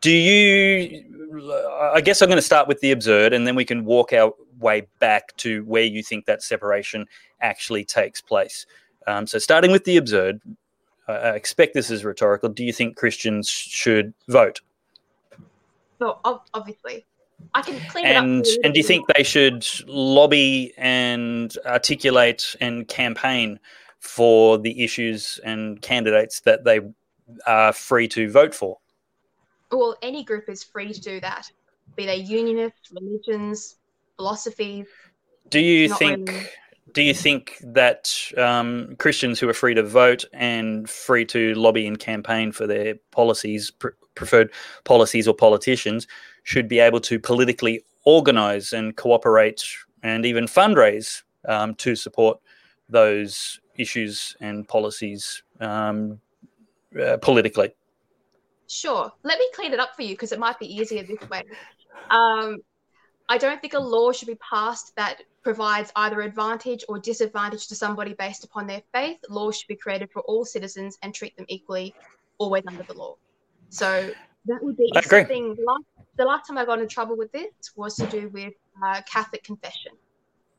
do 0.02 0.12
you? 0.12 1.50
I 1.94 2.02
guess 2.02 2.22
I'm 2.22 2.30
going 2.30 2.38
to 2.38 2.42
start 2.42 2.68
with 2.68 2.80
the 2.82 2.92
absurd, 2.92 3.34
and 3.34 3.48
then 3.48 3.56
we 3.56 3.66
can 3.66 3.86
walk 3.86 4.14
our 4.14 4.34
way 4.60 4.88
back 5.00 5.36
to 5.38 5.64
where 5.66 5.84
you 5.84 6.04
think 6.04 6.26
that 6.26 6.44
separation 6.44 7.06
actually 7.42 7.84
takes 7.84 8.22
place. 8.22 8.66
Um, 9.08 9.26
so, 9.26 9.40
starting 9.40 9.72
with 9.72 9.84
the 9.86 9.98
absurd, 9.98 10.42
I 11.08 11.30
expect 11.30 11.74
this 11.74 11.90
is 11.90 12.04
rhetorical. 12.04 12.50
Do 12.50 12.64
you 12.64 12.74
think 12.74 12.98
Christians 12.98 13.50
should 13.50 14.14
vote? 14.28 14.62
So, 16.00 16.20
obviously, 16.54 17.06
I 17.54 17.62
can 17.62 17.80
clean 17.90 18.06
and, 18.06 18.46
it 18.46 18.58
up. 18.58 18.66
And 18.66 18.74
do 18.74 18.80
you 18.80 18.84
think 18.84 19.08
they 19.16 19.24
should 19.24 19.66
lobby 19.88 20.74
and 20.78 21.56
articulate 21.66 22.56
and 22.62 22.88
campaign 22.88 23.60
for 24.00 24.58
the 24.58 24.84
issues 24.84 25.40
and 25.44 25.82
candidates 25.82 26.42
that 26.42 26.64
they 26.64 26.80
are 27.46 27.74
free 27.74 28.08
to 28.10 28.30
vote 28.30 28.54
for. 28.54 28.78
Well, 29.72 29.98
any 30.02 30.24
group 30.24 30.48
is 30.48 30.64
free 30.64 30.94
to 30.94 31.02
do 31.02 31.20
that, 31.22 31.52
be 31.96 32.06
they 32.06 32.18
unionists, 32.18 32.92
religions, 32.92 33.76
philosophies. 34.16 34.88
Do 35.50 35.60
you 35.60 35.94
think? 35.96 36.30
Really... 36.30 36.46
Do 36.94 37.02
you 37.02 37.14
think 37.14 37.58
that 37.62 38.16
um, 38.38 38.96
Christians 38.98 39.40
who 39.42 39.50
are 39.50 39.54
free 39.54 39.74
to 39.74 39.84
vote 39.84 40.24
and 40.32 40.90
free 40.90 41.26
to 41.26 41.54
lobby 41.54 41.86
and 41.86 42.00
campaign 42.00 42.54
for 42.54 42.66
their 42.66 42.96
policies, 43.12 43.72
pr- 43.72 43.90
preferred 44.18 44.52
policies 44.84 45.28
or 45.28 45.34
politicians, 45.34 46.08
should 46.44 46.68
be 46.68 46.80
able 46.80 47.00
to 47.02 47.20
politically 47.20 47.84
organise 48.06 48.74
and 48.74 48.96
cooperate 48.96 49.64
and 50.04 50.26
even 50.26 50.46
fundraise 50.46 51.24
um, 51.48 51.76
to 51.76 51.96
support 51.96 52.40
those 52.90 53.60
issues 53.78 54.36
and 54.42 54.68
policies 54.68 55.44
um, 55.60 56.20
uh, 57.02 57.18
politically? 57.18 57.74
Sure. 58.68 59.12
Let 59.24 59.40
me 59.40 59.50
clean 59.54 59.74
it 59.74 59.80
up 59.80 59.96
for 59.96 60.04
you 60.04 60.14
because 60.16 60.32
it 60.32 60.40
might 60.40 60.60
be 60.60 60.74
easier 60.74 61.04
this 61.04 61.30
way. 61.30 61.44
Um, 62.10 62.58
I 63.30 63.38
don't 63.38 63.62
think 63.62 63.74
a 63.74 63.80
law 63.80 64.12
should 64.12 64.28
be 64.28 64.36
passed 64.36 64.96
that 64.96 65.22
provides 65.44 65.92
either 65.96 66.22
advantage 66.22 66.84
or 66.88 67.00
disadvantage 67.00 67.68
to 67.68 67.76
somebody 67.76 68.14
based 68.14 68.44
upon 68.44 68.68
their 68.68 68.82
faith. 68.94 69.18
Laws 69.30 69.58
should 69.58 69.68
be 69.68 69.76
created 69.76 70.10
for 70.12 70.22
all 70.24 70.46
citizens 70.46 70.98
and 71.02 71.14
treat 71.14 71.36
them 71.38 71.46
equally, 71.50 71.94
always 72.38 72.64
under 72.68 72.84
the 72.84 72.94
law. 72.94 73.16
So 73.70 74.12
that 74.46 74.64
would 74.64 74.78
be 74.78 74.92
something. 75.04 75.56
The 76.18 76.26
last 76.26 76.48
time 76.48 76.58
I 76.58 76.66
got 76.66 76.80
in 76.80 76.88
trouble 76.88 77.16
with 77.16 77.32
this 77.32 77.52
was 77.76 77.96
to 77.96 78.08
do 78.08 78.30
with 78.30 78.54
uh, 78.84 79.02
Catholic 79.12 79.44
confession, 79.44 79.92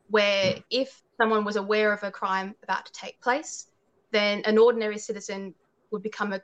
where 0.08 0.56
if 0.70 1.02
someone 1.20 1.44
was 1.44 1.56
aware 1.56 1.92
of 1.92 2.02
a 2.04 2.10
crime 2.10 2.54
about 2.62 2.86
to 2.86 2.92
take 2.92 3.20
place, 3.20 3.66
then 4.12 4.42
an 4.44 4.56
ordinary 4.56 4.98
citizen 4.98 5.54
would 5.90 6.02
become 6.02 6.32
a 6.32 6.40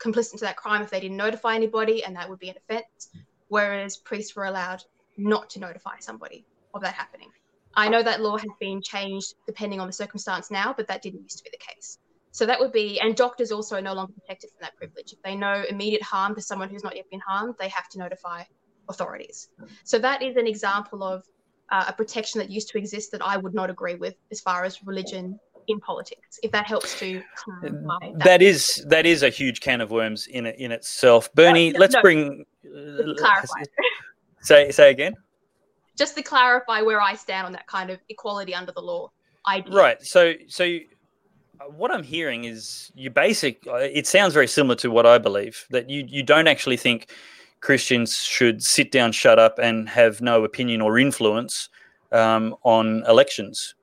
complicit 0.00 0.32
to 0.38 0.44
that 0.44 0.56
crime 0.56 0.82
if 0.82 0.90
they 0.90 1.00
didn't 1.00 1.16
notify 1.16 1.54
anybody, 1.54 2.04
and 2.04 2.16
that 2.16 2.28
would 2.28 2.38
be 2.38 2.48
an 2.48 2.56
offence. 2.56 3.10
Whereas 3.48 3.98
priests 3.98 4.34
were 4.34 4.44
allowed 4.46 4.82
not 5.16 5.50
to 5.50 5.60
notify 5.60 5.98
somebody 6.00 6.44
of 6.74 6.82
that 6.82 6.94
happening. 6.94 7.30
I 7.74 7.88
know 7.88 8.02
that 8.02 8.20
law 8.20 8.36
has 8.36 8.50
been 8.58 8.82
changed 8.82 9.34
depending 9.46 9.80
on 9.80 9.86
the 9.86 9.92
circumstance 9.92 10.50
now, 10.50 10.74
but 10.76 10.88
that 10.88 11.02
didn't 11.02 11.22
used 11.22 11.38
to 11.38 11.44
be 11.44 11.50
the 11.50 11.58
case. 11.58 11.98
So 12.30 12.46
that 12.46 12.60
would 12.60 12.72
be, 12.72 13.00
and 13.00 13.16
doctors 13.16 13.50
also 13.50 13.76
are 13.76 13.82
no 13.82 13.94
longer 13.94 14.12
protected 14.12 14.50
from 14.50 14.58
that 14.60 14.76
privilege. 14.76 15.12
If 15.12 15.22
they 15.22 15.34
know 15.34 15.64
immediate 15.68 16.02
harm 16.02 16.34
to 16.34 16.42
someone 16.42 16.68
who's 16.68 16.84
not 16.84 16.94
yet 16.94 17.08
been 17.10 17.20
harmed, 17.20 17.54
they 17.58 17.68
have 17.68 17.88
to 17.90 17.98
notify 17.98 18.44
authorities. 18.88 19.48
So 19.84 19.98
that 19.98 20.22
is 20.22 20.36
an 20.36 20.46
example 20.46 21.02
of 21.02 21.24
uh, 21.70 21.86
a 21.88 21.92
protection 21.92 22.38
that 22.38 22.50
used 22.50 22.68
to 22.70 22.78
exist 22.78 23.12
that 23.12 23.22
I 23.22 23.36
would 23.36 23.54
not 23.54 23.70
agree 23.70 23.96
with 23.96 24.14
as 24.30 24.40
far 24.40 24.64
as 24.64 24.82
religion 24.84 25.38
in 25.68 25.80
politics. 25.80 26.38
If 26.42 26.50
that 26.52 26.66
helps 26.66 26.98
to. 27.00 27.22
That, 27.62 28.12
that 28.24 28.42
is 28.42 28.84
that 28.88 29.06
is 29.06 29.22
a 29.22 29.28
huge 29.28 29.60
can 29.60 29.80
of 29.80 29.90
worms 29.90 30.26
in 30.26 30.46
in 30.46 30.72
itself. 30.72 31.32
Bernie, 31.34 31.70
no, 31.70 31.78
let's 31.78 31.94
no, 31.94 32.02
bring 32.02 32.44
uh, 32.66 33.14
clarify. 33.16 33.62
say 34.40 34.70
say 34.70 34.90
again. 34.90 35.14
Just 35.96 36.16
to 36.16 36.22
clarify 36.22 36.80
where 36.82 37.00
I 37.00 37.14
stand 37.14 37.46
on 37.46 37.52
that 37.52 37.66
kind 37.66 37.90
of 37.90 37.98
equality 38.08 38.54
under 38.54 38.72
the 38.72 38.80
law 38.80 39.10
idea. 39.46 39.74
Right. 39.74 40.02
So 40.02 40.34
so 40.48 40.78
what 41.66 41.90
I'm 41.90 42.02
hearing 42.02 42.44
is 42.44 42.90
you 42.94 43.10
basic. 43.10 43.66
Uh, 43.66 43.76
it 43.76 44.06
sounds 44.06 44.34
very 44.34 44.48
similar 44.48 44.76
to 44.76 44.90
what 44.90 45.06
I 45.06 45.18
believe 45.18 45.66
that 45.70 45.90
you 45.90 46.04
you 46.08 46.22
don't 46.22 46.48
actually 46.48 46.76
think 46.76 47.10
Christians 47.60 48.16
should 48.16 48.62
sit 48.62 48.92
down, 48.92 49.12
shut 49.12 49.38
up, 49.38 49.58
and 49.58 49.88
have 49.88 50.20
no 50.20 50.44
opinion 50.44 50.80
or 50.80 50.98
influence 50.98 51.68
um, 52.12 52.54
on 52.62 53.04
elections. 53.06 53.74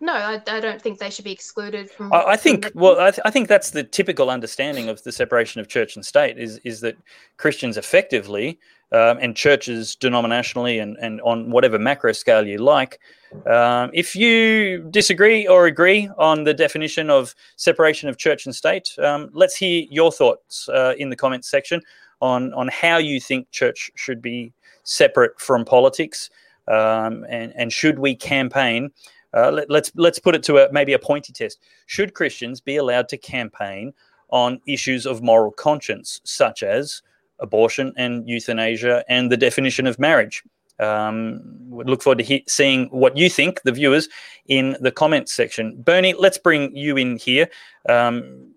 No, 0.00 0.14
I, 0.14 0.42
I, 0.48 0.58
don't 0.58 0.82
think 0.82 0.98
they 0.98 1.10
should 1.10 1.24
be 1.24 1.30
excluded 1.30 1.88
from. 1.88 2.12
I, 2.12 2.30
I 2.30 2.36
think 2.36 2.72
from 2.72 2.80
well, 2.80 3.00
I, 3.00 3.12
th- 3.12 3.20
I, 3.24 3.30
think 3.30 3.48
that's 3.48 3.70
the 3.70 3.84
typical 3.84 4.30
understanding 4.30 4.88
of 4.88 5.00
the 5.04 5.12
separation 5.12 5.60
of 5.60 5.68
church 5.68 5.94
and 5.94 6.04
state 6.04 6.38
is 6.38 6.58
is 6.64 6.80
that 6.80 6.96
Christians 7.36 7.76
effectively 7.76 8.58
um, 8.90 9.18
and 9.20 9.36
churches 9.36 9.96
denominationally 10.00 10.82
and 10.82 10.96
and 11.00 11.20
on 11.20 11.50
whatever 11.52 11.78
macro 11.78 12.10
scale 12.12 12.44
you 12.44 12.58
like, 12.58 12.98
um, 13.46 13.90
if 13.92 14.14
you 14.14 14.86
disagree 14.90 15.46
or 15.46 15.66
agree 15.66 16.08
on 16.18 16.44
the 16.44 16.54
definition 16.54 17.10
of 17.10 17.34
separation 17.56 18.08
of 18.08 18.16
church 18.16 18.46
and 18.46 18.54
state, 18.54 18.94
um, 18.98 19.30
let's 19.32 19.56
hear 19.56 19.86
your 19.90 20.12
thoughts 20.12 20.68
uh, 20.68 20.94
in 20.98 21.08
the 21.08 21.16
comments 21.16 21.48
section 21.48 21.80
on 22.20 22.54
on 22.54 22.68
how 22.68 22.98
you 22.98 23.20
think 23.20 23.50
church 23.50 23.90
should 23.96 24.22
be 24.22 24.52
separate 24.84 25.38
from 25.40 25.64
politics, 25.64 26.30
um, 26.68 27.26
and 27.28 27.52
and 27.56 27.72
should 27.72 27.98
we 27.98 28.14
campaign? 28.14 28.90
Uh, 29.34 29.50
let, 29.50 29.64
us 29.64 29.70
let's, 29.70 29.92
let's 29.94 30.18
put 30.18 30.34
it 30.34 30.42
to 30.42 30.58
a 30.58 30.72
maybe 30.72 30.92
a 30.92 30.98
pointy 30.98 31.32
test. 31.32 31.58
Should 31.86 32.14
Christians 32.14 32.60
be 32.60 32.76
allowed 32.76 33.08
to 33.08 33.16
campaign 33.16 33.92
on 34.28 34.60
issues 34.66 35.06
of 35.06 35.22
moral 35.22 35.50
conscience, 35.50 36.20
such 36.24 36.62
as 36.62 37.02
abortion 37.40 37.92
and 37.96 38.28
euthanasia 38.28 39.04
and 39.08 39.32
the 39.32 39.36
definition 39.36 39.86
of 39.86 39.98
marriage? 39.98 40.44
Um, 40.80 41.40
would 41.70 41.88
look 41.88 42.02
forward 42.02 42.18
to 42.18 42.24
he- 42.24 42.44
seeing 42.48 42.86
what 42.86 43.16
you 43.16 43.30
think, 43.30 43.62
the 43.62 43.72
viewers, 43.72 44.08
in 44.46 44.76
the 44.80 44.90
comments 44.90 45.32
section. 45.32 45.80
Bernie, 45.80 46.14
let's 46.18 46.38
bring 46.38 46.74
you 46.74 46.96
in 46.96 47.16
here. 47.16 47.48
Um, 47.88 48.48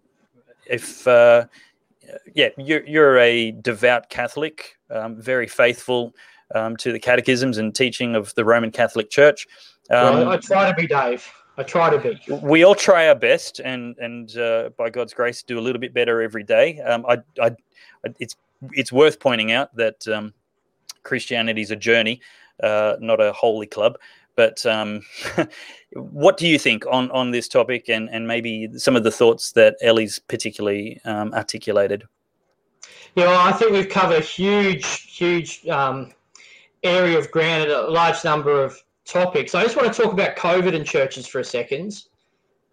if 0.65 1.07
uh, 1.07 1.45
yeah, 2.33 2.49
you're, 2.57 2.83
you're 2.87 3.17
a 3.19 3.51
devout 3.51 4.09
Catholic, 4.09 4.77
um, 4.89 5.21
very 5.21 5.47
faithful 5.47 6.15
um, 6.55 6.75
to 6.77 6.91
the 6.91 6.99
catechisms 6.99 7.57
and 7.57 7.75
teaching 7.75 8.15
of 8.15 8.33
the 8.35 8.45
Roman 8.45 8.71
Catholic 8.71 9.09
Church. 9.09 9.47
Um, 9.91 10.15
Well, 10.15 10.29
I 10.29 10.37
try 10.37 10.69
to 10.69 10.75
be 10.75 10.87
Dave. 10.87 11.27
I 11.57 11.63
try 11.63 11.89
to 11.89 11.97
be. 11.97 12.19
we 12.41 12.63
all 12.63 12.75
try 12.75 13.07
our 13.07 13.15
best, 13.15 13.59
and 13.59 13.95
and 13.99 14.35
uh, 14.37 14.69
by 14.77 14.89
God's 14.89 15.13
grace, 15.13 15.41
do 15.43 15.57
a 15.57 15.61
little 15.61 15.79
bit 15.79 15.93
better 15.93 16.21
every 16.21 16.43
day. 16.43 16.79
Um, 16.81 17.05
I, 17.07 17.17
I, 17.41 17.47
I- 18.03 18.13
it's 18.19 18.35
it's 18.73 18.91
worth 18.91 19.19
pointing 19.19 19.51
out 19.51 19.75
that 19.75 20.07
um, 20.07 20.33
Christianity 21.05 21.61
is 21.61 21.71
a 21.71 21.75
journey, 21.75 22.19
uh, 22.61 22.95
not 22.99 23.21
a 23.21 23.31
holy 23.31 23.67
club. 23.67 23.97
But 24.35 24.65
um, 24.65 25.01
what 25.93 26.35
do 26.35 26.45
you 26.45 26.59
think 26.59 26.85
on 26.91 27.09
on 27.11 27.31
this 27.31 27.47
topic, 27.47 27.89
and 27.89 28.09
and 28.09 28.27
maybe 28.27 28.69
some 28.77 28.97
of 28.97 29.03
the 29.03 29.11
thoughts 29.11 29.53
that 29.53 29.77
Ellie's 29.81 30.19
particularly 30.19 30.99
um, 31.05 31.33
articulated? 31.33 32.03
Yeah, 33.15 33.27
well, 33.27 33.47
I 33.47 33.53
think 33.53 33.71
we've 33.71 33.87
covered 33.87 34.17
a 34.17 34.21
huge, 34.21 35.03
huge 35.03 35.65
um, 35.67 36.11
area 36.83 37.17
of 37.17 37.31
ground 37.31 37.63
and 37.63 37.71
a 37.71 37.89
large 37.89 38.25
number 38.25 38.61
of 38.61 38.77
topics. 39.05 39.55
I 39.55 39.63
just 39.63 39.77
want 39.77 39.91
to 39.93 40.01
talk 40.01 40.11
about 40.11 40.35
COVID 40.35 40.75
and 40.75 40.85
churches 40.85 41.25
for 41.25 41.39
a 41.39 41.43
second. 41.43 42.03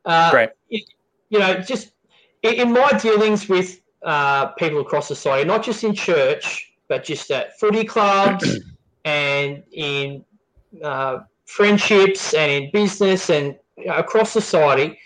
Uh, 0.05 0.33
Great. 0.33 0.51
You, 0.69 0.81
you 1.31 1.39
know, 1.39 1.61
just 1.61 1.93
in, 2.43 2.55
in 2.55 2.73
my 2.73 2.91
dealings 3.01 3.49
with 3.49 3.81
uh, 4.03 4.49
people 4.49 4.81
across 4.81 5.07
society, 5.07 5.47
not 5.47 5.63
just 5.63 5.85
in 5.85 5.95
church, 5.95 6.72
but 6.93 7.05
just 7.05 7.31
at 7.31 7.59
footy 7.59 7.85
clubs 7.85 8.61
and 9.07 9.63
in 9.73 10.23
uh, 10.85 11.21
friendships 11.47 12.35
and 12.35 12.51
in 12.53 12.71
business 12.71 13.31
and 13.31 13.57
across 13.89 14.31
society, 14.31 14.99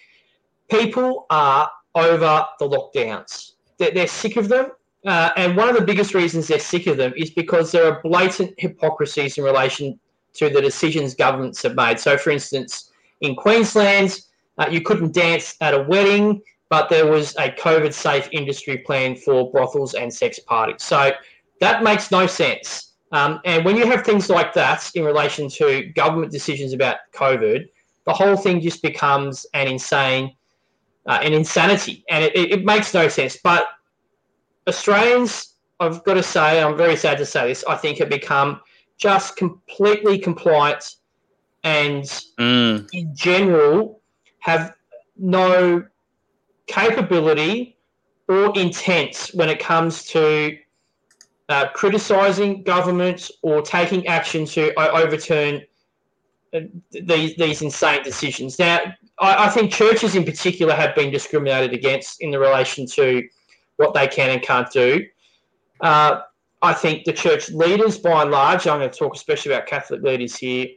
people 0.69 1.27
are 1.31 1.71
over 1.95 2.45
the 2.59 2.69
lockdowns. 2.69 3.53
They're, 3.79 3.93
they're 3.93 4.09
sick 4.09 4.37
of 4.37 4.49
them. 4.49 4.73
Uh, 5.07 5.31
and 5.37 5.57
one 5.57 5.69
of 5.69 5.77
the 5.77 5.85
biggest 5.85 6.13
reasons 6.13 6.49
they're 6.49 6.59
sick 6.59 6.89
of 6.89 6.97
them 6.97 7.13
is 7.17 7.31
because 7.31 7.71
there 7.71 7.85
are 7.85 8.03
blatant 8.03 8.53
hypocrisies 8.59 9.39
in 9.39 9.45
relation 9.45 9.97
to 10.35 10.51
the 10.51 10.61
decisions 10.61 11.15
governments 11.15 11.63
have 11.63 11.77
made. 11.77 12.01
So, 12.01 12.19
for 12.19 12.31
instance, 12.31 12.91
in 13.21 13.37
Queensland, 13.37 14.23
uh, 14.59 14.67
you 14.69 14.81
couldn't 14.81 15.15
dance 15.15 15.55
at 15.61 15.73
a 15.73 15.85
wedding, 15.85 16.43
but 16.69 16.89
there 16.89 17.07
was 17.07 17.37
a 17.37 17.49
COVID 17.53 17.95
safe 17.95 18.29
industry 18.33 18.79
plan 18.79 19.15
for 19.15 19.53
brothels 19.53 19.95
and 19.95 20.13
sex 20.13 20.41
parties. 20.41 20.83
So, 20.83 21.13
that 21.61 21.83
makes 21.83 22.11
no 22.11 22.27
sense. 22.27 22.95
Um, 23.13 23.41
and 23.45 23.65
when 23.65 23.77
you 23.77 23.87
have 23.87 24.05
things 24.05 24.29
like 24.29 24.53
that 24.55 24.91
in 24.95 25.05
relation 25.05 25.49
to 25.51 25.87
government 25.95 26.33
decisions 26.33 26.73
about 26.73 26.97
COVID, 27.15 27.67
the 28.05 28.13
whole 28.13 28.37
thing 28.37 28.61
just 28.61 28.83
becomes 28.83 29.47
an 29.55 29.69
insane, 29.69 30.35
uh, 31.07 31.21
an 31.23 31.33
insanity, 31.33 32.05
and 32.09 32.25
it, 32.25 32.37
it, 32.37 32.51
it 32.53 32.65
makes 32.65 32.93
no 32.95 33.09
sense. 33.09 33.39
But 33.43 33.69
Australians, 34.69 35.55
I've 35.81 36.03
got 36.05 36.15
to 36.15 36.23
say, 36.23 36.63
I'm 36.63 36.77
very 36.77 36.97
sad 36.97 37.19
to 37.19 37.27
say 37.27 37.49
this, 37.49 37.65
I 37.69 37.77
think 37.77 37.99
have 37.99 38.09
become 38.09 38.61
just 38.99 39.37
completely 39.37 40.19
compliant 40.19 40.97
and 41.65 42.05
Mm, 42.39 42.89
in 42.93 43.15
general 43.15 44.01
have 44.39 44.77
no 45.17 45.85
capability 46.67 47.77
or 48.29 48.57
intent 48.59 49.31
when 49.35 49.49
it 49.49 49.59
comes 49.59 50.05
to 50.05 50.57
uh, 51.49 51.69
criticising 51.69 52.63
governments 52.65 53.31
or 53.43 53.63
taking 53.63 54.07
action 54.07 54.45
to 54.47 54.73
overturn 54.79 55.63
uh, 56.55 56.61
these 56.91 57.37
these 57.37 57.63
insane 57.63 58.03
decisions. 58.03 58.59
Now, 58.59 58.81
I, 59.19 59.47
I 59.47 59.49
think 59.49 59.73
churches 59.73 60.17
in 60.17 60.25
particular 60.25 60.75
have 60.75 60.95
been 60.95 61.11
discriminated 61.11 61.73
against 61.73 62.21
in 62.21 62.31
the 62.31 62.39
relation 62.39 62.87
to 62.87 63.23
what 63.77 63.95
they 63.95 64.09
can 64.09 64.31
and 64.31 64.43
can't 64.43 64.71
do. 64.73 65.05
Uh, 65.81 66.21
I 66.63 66.73
think 66.73 67.05
the 67.05 67.13
church 67.13 67.51
leaders, 67.51 67.99
by 67.99 68.23
and 68.23 68.31
large, 68.31 68.67
I'm 68.67 68.79
going 68.81 68.91
to 68.91 68.99
talk 68.99 69.15
especially 69.15 69.53
about 69.53 69.67
Catholic 69.67 70.03
leaders 70.03 70.37
here, 70.37 70.69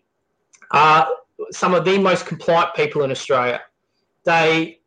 are 0.71 1.07
some 1.51 1.73
of 1.73 1.85
the 1.85 1.97
most 1.97 2.25
compliant 2.25 2.75
people 2.75 3.03
in 3.03 3.11
Australia. 3.11 3.61
They 4.25 4.79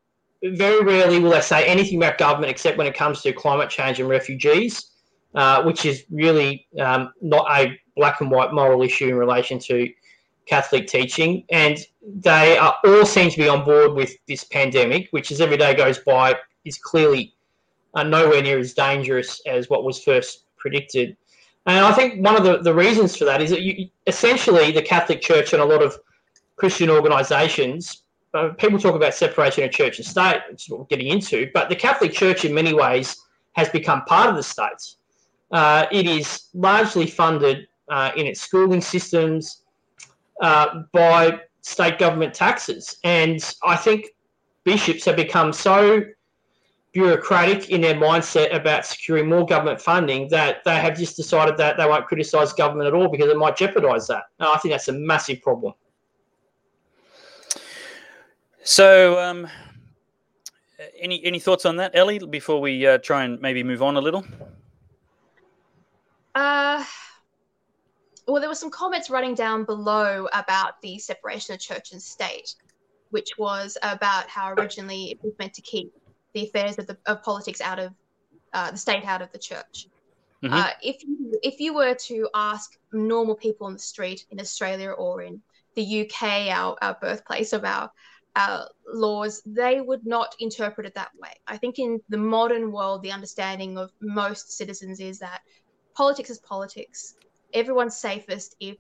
very 0.45 0.85
rarely 0.85 1.19
will 1.19 1.31
they 1.31 1.41
say 1.41 1.65
anything 1.67 1.97
about 1.97 2.19
government 2.19 2.51
except 2.51 2.77
when 2.77 2.87
it 2.87 2.95
comes 2.95 3.23
to 3.23 3.33
climate 3.33 3.71
change 3.71 4.01
and 4.01 4.09
refugees, 4.09 4.92
uh, 5.35 5.63
which 5.63 5.85
is 5.85 6.05
really 6.11 6.67
um, 6.79 7.13
not 7.21 7.47
a 7.51 7.79
black 7.97 8.21
and 8.21 8.31
white 8.31 8.53
moral 8.53 8.83
issue 8.83 9.09
in 9.09 9.15
relation 9.15 9.59
to 9.59 9.89
Catholic 10.47 10.87
teaching. 10.87 11.45
And 11.51 11.79
they 12.03 12.57
are 12.59 12.77
all 12.85 13.07
seem 13.07 13.31
to 13.31 13.39
be 13.39 13.49
on 13.49 13.65
board 13.65 13.95
with 13.95 14.13
this 14.27 14.45
pandemic, 14.45 15.09
which 15.11 15.31
as 15.31 15.41
every 15.41 15.57
day 15.57 15.75
goes 15.75 15.99
by 15.99 16.37
is 16.65 16.79
clearly 16.79 17.35
uh, 17.95 18.03
nowhere 18.03 18.43
near 18.43 18.59
as 18.59 18.75
dangerous 18.75 19.41
as 19.47 19.69
what 19.69 19.85
was 19.85 20.03
first 20.03 20.45
predicted. 20.57 21.17
And 21.67 21.85
I 21.85 21.93
think 21.93 22.25
one 22.25 22.37
of 22.37 22.45
the, 22.45 22.59
the 22.59 22.75
reasons 22.75 23.17
for 23.17 23.25
that 23.25 23.41
is 23.41 23.51
that 23.51 23.63
you, 23.63 23.89
essentially 24.07 24.73
the 24.73 24.83
Catholic 24.83 25.21
Church 25.21 25.53
and 25.53 25.63
a 25.63 25.65
lot 25.65 25.83
of 25.83 25.97
Christian 26.57 26.91
organisations, 26.91 28.03
uh, 28.35 28.49
people 28.59 28.79
talk 28.79 28.95
about 28.95 29.15
separation 29.15 29.63
of 29.65 29.71
church 29.71 29.99
and 29.99 30.07
state, 30.07 30.41
which 30.51 30.65
is 30.65 30.71
what 30.71 30.81
we're 30.81 30.87
getting 30.87 31.09
into, 31.09 31.51
but 31.53 31.69
the 31.69 31.77
Catholic 31.77 32.13
Church 32.13 32.45
in 32.45 32.55
many 32.55 32.73
ways 32.73 33.17
has 33.53 33.69
become 33.69 34.03
part 34.07 34.29
of 34.29 34.37
the 34.37 34.43
state. 34.43 34.97
Uh, 35.53 35.87
it 35.93 36.07
is 36.07 36.49
largely 36.55 37.07
funded 37.07 37.69
uh, 37.91 38.11
in 38.17 38.27
its 38.27 38.41
schooling 38.41 38.81
systems 38.81 39.63
uh, 40.41 40.83
by 40.93 41.39
state 41.61 41.99
government 41.99 42.35
taxes. 42.35 42.97
And 43.05 43.39
I 43.63 43.77
think 43.77 44.09
bishops 44.65 45.05
have 45.05 45.17
become 45.17 45.53
so 45.53 46.03
bureaucratic 46.93 47.71
in 47.71 47.81
their 47.81 47.95
mindset 47.95 48.55
about 48.55 48.85
securing 48.85 49.29
more 49.29 49.47
government 49.47 49.81
funding 49.81 50.29
that 50.29 50.63
they 50.65 50.77
have 50.77 50.97
just 50.97 51.17
decided 51.17 51.57
that 51.57 51.77
they 51.79 51.87
won't 51.87 52.07
criticise 52.07 52.53
government 52.53 52.87
at 52.87 52.95
all 52.95 53.09
because 53.09 53.29
it 53.29 53.37
might 53.37 53.57
jeopardise 53.57 54.07
that. 54.09 54.25
And 54.39 54.49
I 54.49 54.59
think 54.59 54.73
that's 54.73 54.89
a 54.89 54.93
massive 54.93 55.41
problem. 55.41 55.73
So, 58.65 59.19
um, 59.19 59.49
any 61.01 61.25
any 61.25 61.41
thoughts 61.41 61.67
on 61.67 61.77
that, 61.77 61.93
Ellie? 61.95 62.21
Before 62.21 62.61
we 62.61 62.87
uh, 62.87 62.99
try 62.99 63.25
and 63.25 63.41
maybe 63.41 63.65
move 63.65 63.83
on 63.83 63.97
a 63.97 64.01
little. 64.01 64.25
Uh, 66.35 66.85
well, 68.27 68.41
there 68.41 68.49
were 68.49 68.55
some 68.55 68.71
comments 68.71 69.11
running 69.11 69.35
down 69.35 69.65
below 69.65 70.29
about 70.33 70.81
the 70.81 70.99
separation 70.99 71.55
of 71.55 71.61
church 71.61 71.93
and 71.93 72.01
state, 72.01 72.55
which 73.11 73.31
was 73.39 73.77
about 73.83 74.29
how 74.29 74.53
originally 74.53 75.11
it 75.11 75.19
was 75.23 75.33
meant 75.39 75.55
to 75.55 75.63
keep 75.63 75.93
the 76.35 76.45
affairs 76.45 76.79
of, 76.79 76.87
the, 76.87 76.97
of 77.07 77.23
politics 77.23 77.61
out 77.61 77.79
of 77.79 77.93
uh, 78.55 78.71
the 78.71 78.77
state 78.77 79.05
out 79.05 79.23
of 79.23 79.31
the 79.33 79.39
church. 79.39 79.89
Mhm. 80.43 80.53
Uh, 80.53 80.71
if 80.83 81.03
you, 81.05 81.39
if 81.43 81.61
you 81.61 81.75
were 81.75 81.95
to 81.95 82.29
ask 82.35 82.77
normal 82.93 83.35
people 83.35 83.67
on 83.67 83.75
the 83.75 83.79
street 83.79 84.27
in 84.31 84.41
Australia 84.41 84.91
or 84.91 85.23
in 85.23 85.41
the 85.75 86.03
UK, 86.03 86.49
our, 86.51 86.77
our 86.83 86.97
birthplace 87.01 87.53
of 87.53 87.65
our 87.65 87.91
our 88.35 88.67
laws, 88.87 89.43
they 89.45 89.83
would 89.83 90.07
not 90.07 90.35
interpret 90.41 90.87
it 90.87 90.95
that 90.95 91.11
way. 91.21 91.33
I 91.47 91.59
think 91.59 91.79
in 91.79 92.01
the 92.09 92.17
modern 92.17 92.73
world, 92.73 93.03
the 93.03 93.13
understanding 93.13 93.77
of 93.77 93.91
most 94.01 94.53
citizens 94.53 95.01
is 95.01 95.19
that 95.19 95.43
politics 95.95 96.31
is 96.31 96.39
politics. 96.41 97.15
Everyone's 97.55 97.97
safest 97.97 98.57
if 98.61 98.77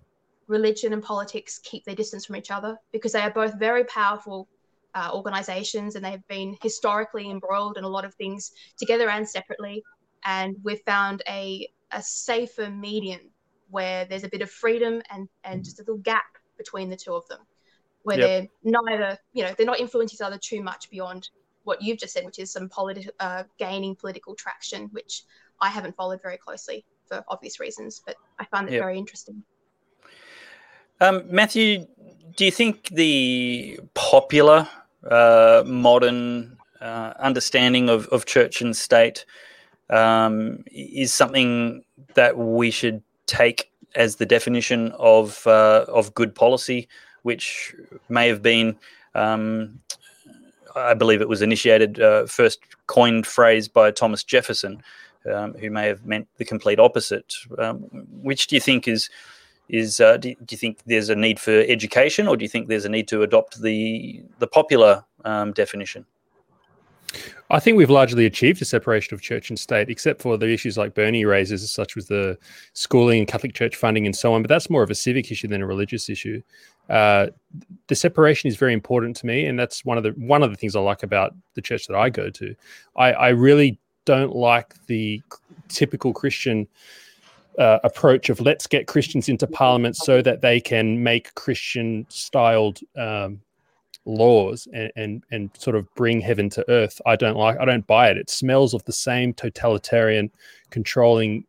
religion 0.48 0.92
and 0.92 1.02
politics 1.02 1.60
keep 1.62 1.84
their 1.84 1.94
distance 1.94 2.26
from 2.26 2.36
each 2.36 2.50
other 2.50 2.76
because 2.92 3.12
they 3.12 3.20
are 3.20 3.30
both 3.30 3.58
very 3.58 3.84
powerful 3.84 4.48
uh, 4.94 5.10
organizations 5.12 5.94
and 5.94 6.04
they've 6.04 6.26
been 6.28 6.56
historically 6.62 7.30
embroiled 7.30 7.78
in 7.78 7.84
a 7.84 7.88
lot 7.88 8.04
of 8.04 8.14
things 8.14 8.52
together 8.78 9.08
and 9.08 9.28
separately. 9.28 9.82
And 10.24 10.56
we've 10.62 10.82
found 10.86 11.22
a, 11.28 11.68
a 11.90 12.02
safer 12.02 12.70
median 12.70 13.30
where 13.70 14.04
there's 14.04 14.24
a 14.24 14.28
bit 14.28 14.42
of 14.42 14.50
freedom 14.50 15.02
and, 15.10 15.28
and 15.44 15.64
just 15.64 15.78
a 15.78 15.82
little 15.82 15.98
gap 15.98 16.24
between 16.58 16.90
the 16.90 16.96
two 16.96 17.14
of 17.14 17.26
them, 17.28 17.40
where 18.02 18.18
Yep. 18.18 18.28
they're 18.62 18.72
neither, 18.86 19.18
you 19.32 19.44
know, 19.44 19.54
they're 19.56 19.66
not 19.66 19.80
influencing 19.80 20.16
each 20.16 20.26
other 20.26 20.38
too 20.38 20.62
much 20.62 20.90
beyond 20.90 21.28
what 21.64 21.80
you've 21.80 21.98
just 21.98 22.12
said, 22.12 22.24
which 22.24 22.38
is 22.38 22.52
some 22.52 22.68
politi- 22.68 23.08
uh, 23.20 23.44
gaining 23.58 23.96
political 23.96 24.34
traction, 24.34 24.88
which 24.92 25.22
I 25.60 25.68
haven't 25.68 25.96
followed 25.96 26.20
very 26.20 26.36
closely 26.36 26.84
for 27.12 27.24
obvious 27.28 27.60
reasons, 27.60 28.02
but 28.06 28.16
I 28.38 28.44
find 28.46 28.68
it 28.68 28.72
Yep. 28.72 28.80
very 28.80 28.98
interesting. 28.98 29.42
Um, 31.00 31.24
Matthew, 31.28 31.86
do 32.36 32.44
you 32.44 32.50
think 32.50 32.88
the 32.88 33.80
popular 33.94 34.68
uh, 35.10 35.62
modern 35.66 36.56
uh, 36.80 37.12
understanding 37.18 37.88
of, 37.88 38.06
of 38.08 38.24
church 38.24 38.62
and 38.62 38.76
state 38.76 39.26
um, 39.90 40.64
is 40.70 41.12
something 41.12 41.84
that 42.14 42.36
we 42.38 42.70
should 42.70 43.02
take 43.26 43.70
as 43.94 44.16
the 44.16 44.26
definition 44.26 44.92
of 44.98 45.46
uh, 45.46 45.84
of 45.88 46.14
good 46.14 46.34
policy, 46.34 46.88
which 47.22 47.74
may 48.08 48.26
have 48.28 48.40
been, 48.40 48.76
um, 49.14 49.80
I 50.74 50.94
believe 50.94 51.20
it 51.20 51.28
was 51.28 51.42
initiated 51.42 52.00
uh, 52.00 52.26
first 52.26 52.60
coined 52.86 53.26
phrase 53.26 53.68
by 53.68 53.90
Thomas 53.90 54.24
Jefferson, 54.24 54.82
um, 55.26 55.54
who 55.54 55.70
may 55.70 55.86
have 55.86 56.04
meant 56.04 56.28
the 56.36 56.44
complete 56.44 56.78
opposite. 56.78 57.34
Um, 57.58 57.78
which 58.10 58.46
do 58.46 58.56
you 58.56 58.60
think 58.60 58.88
is 58.88 59.10
is 59.68 60.00
uh, 60.00 60.16
do, 60.16 60.34
do, 60.34 60.46
you 60.50 60.58
think 60.58 60.80
there's 60.86 61.08
a 61.08 61.16
need 61.16 61.40
for 61.40 61.60
education, 61.60 62.28
or 62.28 62.36
do 62.36 62.44
you 62.44 62.48
think 62.48 62.68
there's 62.68 62.84
a 62.84 62.88
need 62.88 63.08
to 63.08 63.22
adopt 63.22 63.60
the 63.62 64.22
the 64.38 64.46
popular 64.46 65.04
um, 65.24 65.52
definition? 65.52 66.04
I 67.50 67.60
think 67.60 67.76
we've 67.76 67.90
largely 67.90 68.24
achieved 68.24 68.62
a 68.62 68.64
separation 68.64 69.14
of 69.14 69.20
church 69.20 69.50
and 69.50 69.58
state, 69.58 69.90
except 69.90 70.22
for 70.22 70.38
the 70.38 70.48
issues 70.48 70.78
like 70.78 70.94
Bernie 70.94 71.26
raises, 71.26 71.70
such 71.70 71.98
as 71.98 72.06
the 72.06 72.38
schooling 72.72 73.18
and 73.18 73.28
Catholic 73.28 73.52
Church 73.52 73.76
funding 73.76 74.06
and 74.06 74.16
so 74.16 74.32
on. 74.32 74.42
But 74.42 74.48
that's 74.48 74.70
more 74.70 74.82
of 74.82 74.90
a 74.90 74.94
civic 74.94 75.30
issue 75.30 75.48
than 75.48 75.60
a 75.60 75.66
religious 75.66 76.08
issue. 76.08 76.40
Uh, 76.88 77.26
the 77.88 77.94
separation 77.94 78.48
is 78.48 78.56
very 78.56 78.72
important 78.72 79.16
to 79.16 79.26
me, 79.26 79.44
and 79.44 79.58
that's 79.58 79.84
one 79.84 79.98
of 79.98 80.02
the 80.02 80.10
one 80.12 80.42
of 80.42 80.50
the 80.50 80.56
things 80.56 80.74
I 80.74 80.80
like 80.80 81.02
about 81.02 81.34
the 81.54 81.60
church 81.60 81.86
that 81.88 81.96
I 81.96 82.08
go 82.08 82.30
to. 82.30 82.54
I, 82.96 83.12
I 83.12 83.28
really 83.28 83.78
don't 84.04 84.34
like 84.34 84.74
the 84.86 85.22
typical 85.68 86.12
Christian 86.12 86.66
uh, 87.58 87.78
approach 87.84 88.30
of 88.30 88.40
let's 88.40 88.66
get 88.66 88.86
Christians 88.86 89.28
into 89.28 89.46
parliament 89.46 89.96
so 89.96 90.22
that 90.22 90.40
they 90.40 90.60
can 90.60 91.02
make 91.02 91.34
Christian 91.34 92.06
styled 92.08 92.80
um, 92.96 93.40
laws 94.04 94.66
and, 94.72 94.90
and 94.96 95.24
and 95.30 95.50
sort 95.56 95.76
of 95.76 95.92
bring 95.94 96.20
heaven 96.20 96.48
to 96.50 96.64
earth. 96.70 97.00
I 97.06 97.16
don't 97.16 97.36
like. 97.36 97.58
I 97.58 97.64
don't 97.64 97.86
buy 97.86 98.08
it. 98.10 98.16
It 98.16 98.30
smells 98.30 98.74
of 98.74 98.84
the 98.84 98.92
same 98.92 99.32
totalitarian, 99.34 100.30
controlling 100.70 101.44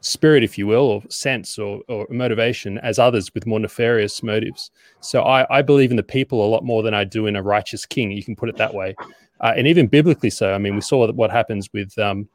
spirit, 0.00 0.42
if 0.42 0.58
you 0.58 0.66
will, 0.66 0.84
or 0.84 1.02
sense 1.08 1.58
or, 1.58 1.80
or 1.88 2.06
motivation 2.10 2.78
as 2.78 2.98
others 2.98 3.32
with 3.34 3.46
more 3.46 3.60
nefarious 3.60 4.22
motives. 4.22 4.70
So 5.00 5.22
I, 5.22 5.46
I 5.58 5.62
believe 5.62 5.90
in 5.90 5.96
the 5.96 6.02
people 6.02 6.44
a 6.44 6.48
lot 6.48 6.64
more 6.64 6.82
than 6.82 6.92
I 6.92 7.04
do 7.04 7.26
in 7.26 7.36
a 7.36 7.42
righteous 7.42 7.86
king. 7.86 8.10
You 8.10 8.24
can 8.24 8.36
put 8.36 8.48
it 8.48 8.56
that 8.56 8.74
way, 8.74 8.96
uh, 9.42 9.52
and 9.56 9.66
even 9.66 9.86
biblically 9.86 10.30
so. 10.30 10.54
I 10.54 10.58
mean, 10.58 10.74
we 10.74 10.80
saw 10.80 11.10
what 11.12 11.30
happens 11.30 11.68
with 11.72 11.98
um, 11.98 12.28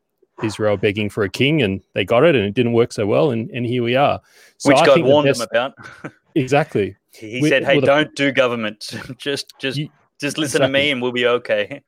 Israel 0.44 0.78
begging 0.78 1.10
for 1.10 1.24
a 1.24 1.30
king, 1.30 1.62
and 1.62 1.82
they 1.94 2.06
got 2.06 2.24
it, 2.24 2.36
and 2.36 2.46
it 2.46 2.54
didn't 2.54 2.74
work 2.74 2.92
so 2.92 3.08
well, 3.08 3.32
and, 3.32 3.50
and 3.52 3.66
here 3.66 3.82
we 3.82 3.96
are. 3.96 4.22
So 4.58 4.70
Which 4.70 4.80
I 4.80 4.86
God 4.86 5.02
warned 5.02 5.28
them 5.28 5.48
about. 5.50 5.74
exactly. 6.36 6.96
He 7.14 7.42
we, 7.42 7.50
said, 7.50 7.64
"Hey, 7.64 7.78
well, 7.78 7.86
don't 7.86 8.16
do 8.16 8.32
government. 8.32 8.94
just, 9.18 9.54
just, 9.60 9.78
you, 9.78 9.90
just 10.20 10.38
listen 10.38 10.62
exactly. 10.62 10.80
to 10.80 10.86
me, 10.86 10.92
and 10.92 11.02
we'll 11.02 11.12
be 11.12 11.26
okay." 11.26 11.82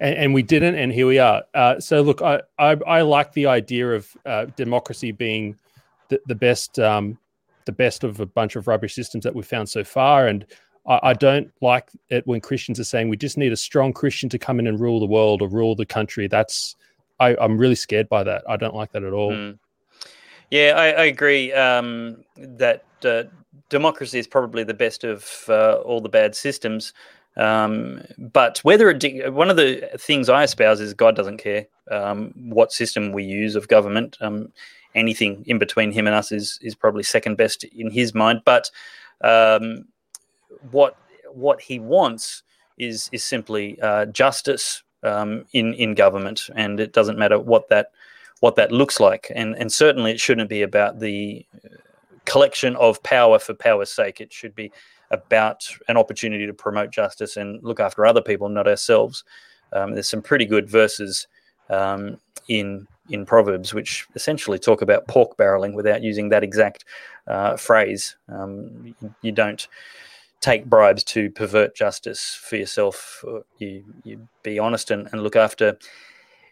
And, 0.00 0.16
and 0.16 0.34
we 0.34 0.42
didn't, 0.42 0.74
and 0.74 0.92
here 0.92 1.06
we 1.06 1.18
are. 1.18 1.42
Uh, 1.54 1.78
so, 1.78 2.02
look, 2.02 2.22
I, 2.22 2.40
I, 2.58 2.76
I, 2.86 3.02
like 3.02 3.32
the 3.34 3.46
idea 3.46 3.92
of 3.92 4.08
uh, 4.26 4.46
democracy 4.56 5.12
being 5.12 5.56
the, 6.08 6.20
the 6.26 6.34
best, 6.34 6.80
um, 6.80 7.18
the 7.66 7.72
best 7.72 8.02
of 8.02 8.18
a 8.18 8.26
bunch 8.26 8.56
of 8.56 8.66
rubbish 8.66 8.94
systems 8.94 9.22
that 9.22 9.34
we've 9.34 9.46
found 9.46 9.68
so 9.68 9.84
far, 9.84 10.26
and 10.26 10.44
I, 10.86 11.00
I 11.02 11.12
don't 11.14 11.52
like 11.60 11.88
it 12.08 12.26
when 12.26 12.40
Christians 12.40 12.80
are 12.80 12.84
saying 12.84 13.08
we 13.08 13.16
just 13.16 13.38
need 13.38 13.52
a 13.52 13.56
strong 13.56 13.92
Christian 13.92 14.28
to 14.30 14.38
come 14.38 14.58
in 14.58 14.66
and 14.66 14.80
rule 14.80 15.00
the 15.00 15.06
world 15.06 15.42
or 15.42 15.48
rule 15.48 15.74
the 15.74 15.86
country. 15.86 16.28
That's 16.28 16.76
I, 17.20 17.36
am 17.42 17.58
really 17.58 17.74
scared 17.74 18.08
by 18.08 18.24
that. 18.24 18.44
I 18.48 18.56
don't 18.56 18.74
like 18.74 18.92
that 18.92 19.04
at 19.04 19.12
all. 19.12 19.32
Mm. 19.32 19.58
Yeah, 20.50 20.74
I, 20.76 20.86
I 20.88 21.04
agree 21.04 21.52
um, 21.52 22.24
that 22.36 22.84
uh, 23.04 23.24
democracy 23.68 24.18
is 24.18 24.26
probably 24.26 24.64
the 24.64 24.74
best 24.74 25.04
of 25.04 25.44
uh, 25.48 25.76
all 25.84 26.00
the 26.00 26.08
bad 26.08 26.34
systems. 26.34 26.92
Um, 27.36 28.02
but 28.18 28.58
whether 28.58 28.92
one 29.30 29.48
of 29.48 29.56
the 29.56 29.88
things 29.96 30.28
I 30.28 30.42
espouse 30.42 30.80
is 30.80 30.92
God 30.92 31.16
doesn't 31.16 31.38
care 31.38 31.66
um, 31.90 32.34
what 32.36 32.72
system 32.72 33.12
we 33.12 33.24
use 33.24 33.56
of 33.56 33.68
government. 33.68 34.18
Um, 34.20 34.52
anything 34.94 35.42
in 35.46 35.58
between 35.58 35.92
him 35.92 36.06
and 36.06 36.14
us 36.14 36.32
is 36.32 36.58
is 36.60 36.74
probably 36.74 37.02
second 37.02 37.36
best 37.36 37.64
in 37.64 37.90
his 37.90 38.14
mind. 38.14 38.42
But 38.44 38.70
um, 39.22 39.86
what 40.70 40.96
what 41.32 41.60
he 41.60 41.78
wants 41.78 42.42
is 42.78 43.08
is 43.12 43.24
simply 43.24 43.80
uh, 43.80 44.06
justice 44.06 44.82
um, 45.02 45.44
in 45.52 45.74
in 45.74 45.94
government, 45.94 46.48
and 46.54 46.80
it 46.80 46.92
doesn't 46.92 47.18
matter 47.18 47.38
what 47.38 47.68
that 47.68 47.88
what 48.40 48.56
that 48.56 48.72
looks 48.72 49.00
like, 49.00 49.30
and 49.34 49.54
and 49.56 49.72
certainly 49.72 50.10
it 50.10 50.20
shouldn't 50.20 50.48
be 50.48 50.62
about 50.62 50.98
the 50.98 51.46
collection 52.24 52.76
of 52.76 53.02
power 53.02 53.38
for 53.38 53.54
power's 53.54 53.90
sake. 53.92 54.20
It 54.20 54.32
should 54.32 54.54
be 54.54 54.72
about 55.10 55.68
an 55.88 55.96
opportunity 55.96 56.46
to 56.46 56.54
promote 56.54 56.90
justice 56.90 57.36
and 57.36 57.62
look 57.62 57.80
after 57.80 58.06
other 58.06 58.22
people, 58.22 58.48
not 58.48 58.66
ourselves. 58.66 59.24
Um, 59.72 59.92
there's 59.92 60.08
some 60.08 60.22
pretty 60.22 60.46
good 60.46 60.68
verses 60.68 61.26
um, 61.70 62.18
in 62.48 62.86
in 63.10 63.26
Proverbs 63.26 63.74
which 63.74 64.06
essentially 64.14 64.58
talk 64.58 64.80
about 64.80 65.08
pork 65.08 65.36
barreling 65.36 65.74
without 65.74 66.02
using 66.02 66.28
that 66.28 66.44
exact 66.44 66.84
uh, 67.26 67.56
phrase. 67.56 68.16
Um, 68.28 68.94
you 69.22 69.32
don't 69.32 69.66
take 70.42 70.66
bribes 70.66 71.04
to 71.04 71.30
pervert 71.30 71.74
justice 71.74 72.34
for 72.34 72.56
yourself. 72.56 73.24
You, 73.58 73.84
you 74.04 74.28
be 74.42 74.58
honest 74.58 74.90
and, 74.90 75.08
and 75.12 75.22
look 75.22 75.36
after 75.36 75.78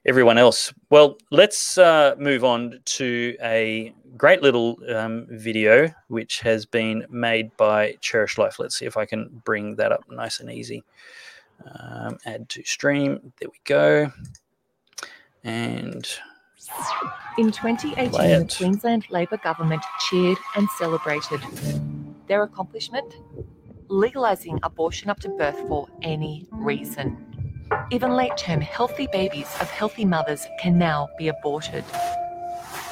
everyone 0.07 0.39
else. 0.39 0.73
Well, 0.89 1.19
let's 1.31 1.77
uh, 1.77 2.15
move 2.19 2.45
on 2.45 2.81
to 2.85 3.37
a 3.43 3.93
great 4.17 4.43
little 4.43 4.79
um, 4.95 5.27
video 5.29 5.93
which 6.09 6.41
has 6.41 6.65
been 6.65 7.05
made 7.11 7.55
by 7.57 7.97
Cherish 8.01 8.39
Life. 8.39 8.59
Let's 8.59 8.79
see 8.79 8.87
if 8.87 8.97
I 8.97 9.05
can 9.05 9.43
bring 9.45 9.77
that 9.77 9.93
up 9.93 10.05
nice 10.09 10.41
and 10.41 10.51
easy. 10.51 10.83
Um, 11.79 12.17
add 12.25 12.49
to 12.51 12.63
stream. 12.65 13.33
There 13.39 13.51
we 13.51 13.61
go. 13.65 14.11
And 15.45 16.09
in 17.39 17.51
2018, 17.51 18.13
the 18.13 18.55
Queensland 18.57 19.07
Labor 19.11 19.37
government 19.39 19.83
cheered 19.99 20.39
and 20.57 20.69
celebrated 20.79 21.41
their 22.29 22.45
accomplishment 22.45 23.15
legalizing 23.91 24.61
abortion 24.63 25.11
up 25.11 25.19
to 25.21 25.29
birth 25.31 25.59
for 25.67 25.89
any 26.03 26.47
reason. 26.53 27.27
Even 27.91 28.13
late 28.13 28.37
term 28.37 28.61
healthy 28.61 29.09
babies 29.13 29.49
of 29.61 29.69
healthy 29.71 30.05
mothers 30.05 30.47
can 30.61 30.79
now 30.79 31.09
be 31.19 31.29
aborted. 31.29 31.85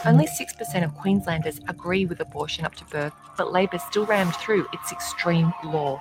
Only 0.04 0.26
6% 0.26 0.84
of 0.84 0.94
Queenslanders 0.94 1.60
agree 1.68 2.04
with 2.04 2.20
abortion 2.20 2.64
up 2.64 2.74
to 2.76 2.84
birth, 2.86 3.12
but 3.36 3.52
Labor 3.52 3.78
still 3.78 4.06
rammed 4.06 4.34
through 4.36 4.66
its 4.72 4.92
extreme 4.92 5.52
law. 5.64 6.00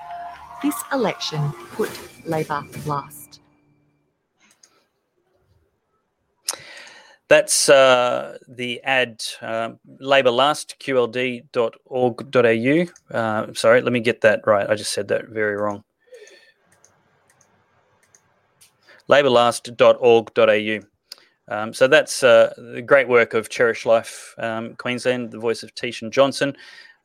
This 0.62 0.76
election 0.92 1.52
put 1.74 1.90
Labor 2.26 2.64
last. 2.86 3.37
That's 7.30 7.68
uh, 7.68 8.38
the 8.48 8.82
ad, 8.84 9.24
uh, 9.42 9.72
Labour 10.00 10.32
Last, 10.32 10.78
qld.org.au. 10.80 11.26
Uh, 13.18 13.54
sorry, 13.54 13.82
let 13.82 13.92
me 13.92 14.00
get 14.00 14.22
that 14.22 14.48
right. 14.48 14.70
I 14.70 14.76
just 14.76 14.94
said 14.94 15.10
that 15.10 15.28
very 15.28 15.58
wrong. 15.58 15.84
labourlast.org.au. 19.10 20.80
Um, 21.50 21.74
so 21.74 21.88
that's 21.88 22.24
uh, 22.24 22.54
the 22.58 22.82
great 22.82 23.08
work 23.08 23.34
of 23.34 23.50
Cherish 23.50 23.86
Life 23.86 24.36
um, 24.38 24.76
Queensland, 24.76 25.32
the 25.32 25.40
voice 25.40 25.64
of 25.64 25.74
Teeshan 25.76 26.12
Johnson. 26.12 26.56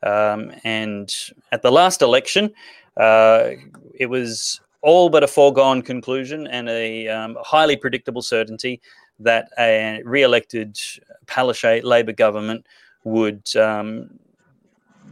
Um, 0.03 0.51
and 0.65 1.13
at 1.51 1.61
the 1.61 1.71
last 1.71 2.01
election, 2.01 2.53
uh, 2.97 3.51
it 3.95 4.07
was 4.07 4.59
all 4.81 5.07
but 5.09 5.23
a 5.23 5.27
foregone 5.27 5.81
conclusion 5.81 6.45
and 6.47 6.67
a 6.67 7.07
um, 7.07 7.37
highly 7.41 7.77
predictable 7.77 8.21
certainty 8.21 8.81
that 9.23 9.49
a 9.57 10.01
re-elected 10.03 10.79
Palaszczuk 11.25 11.83
Labor 11.83 12.13
government 12.13 12.65
would 13.03 13.55
um, 13.55 14.09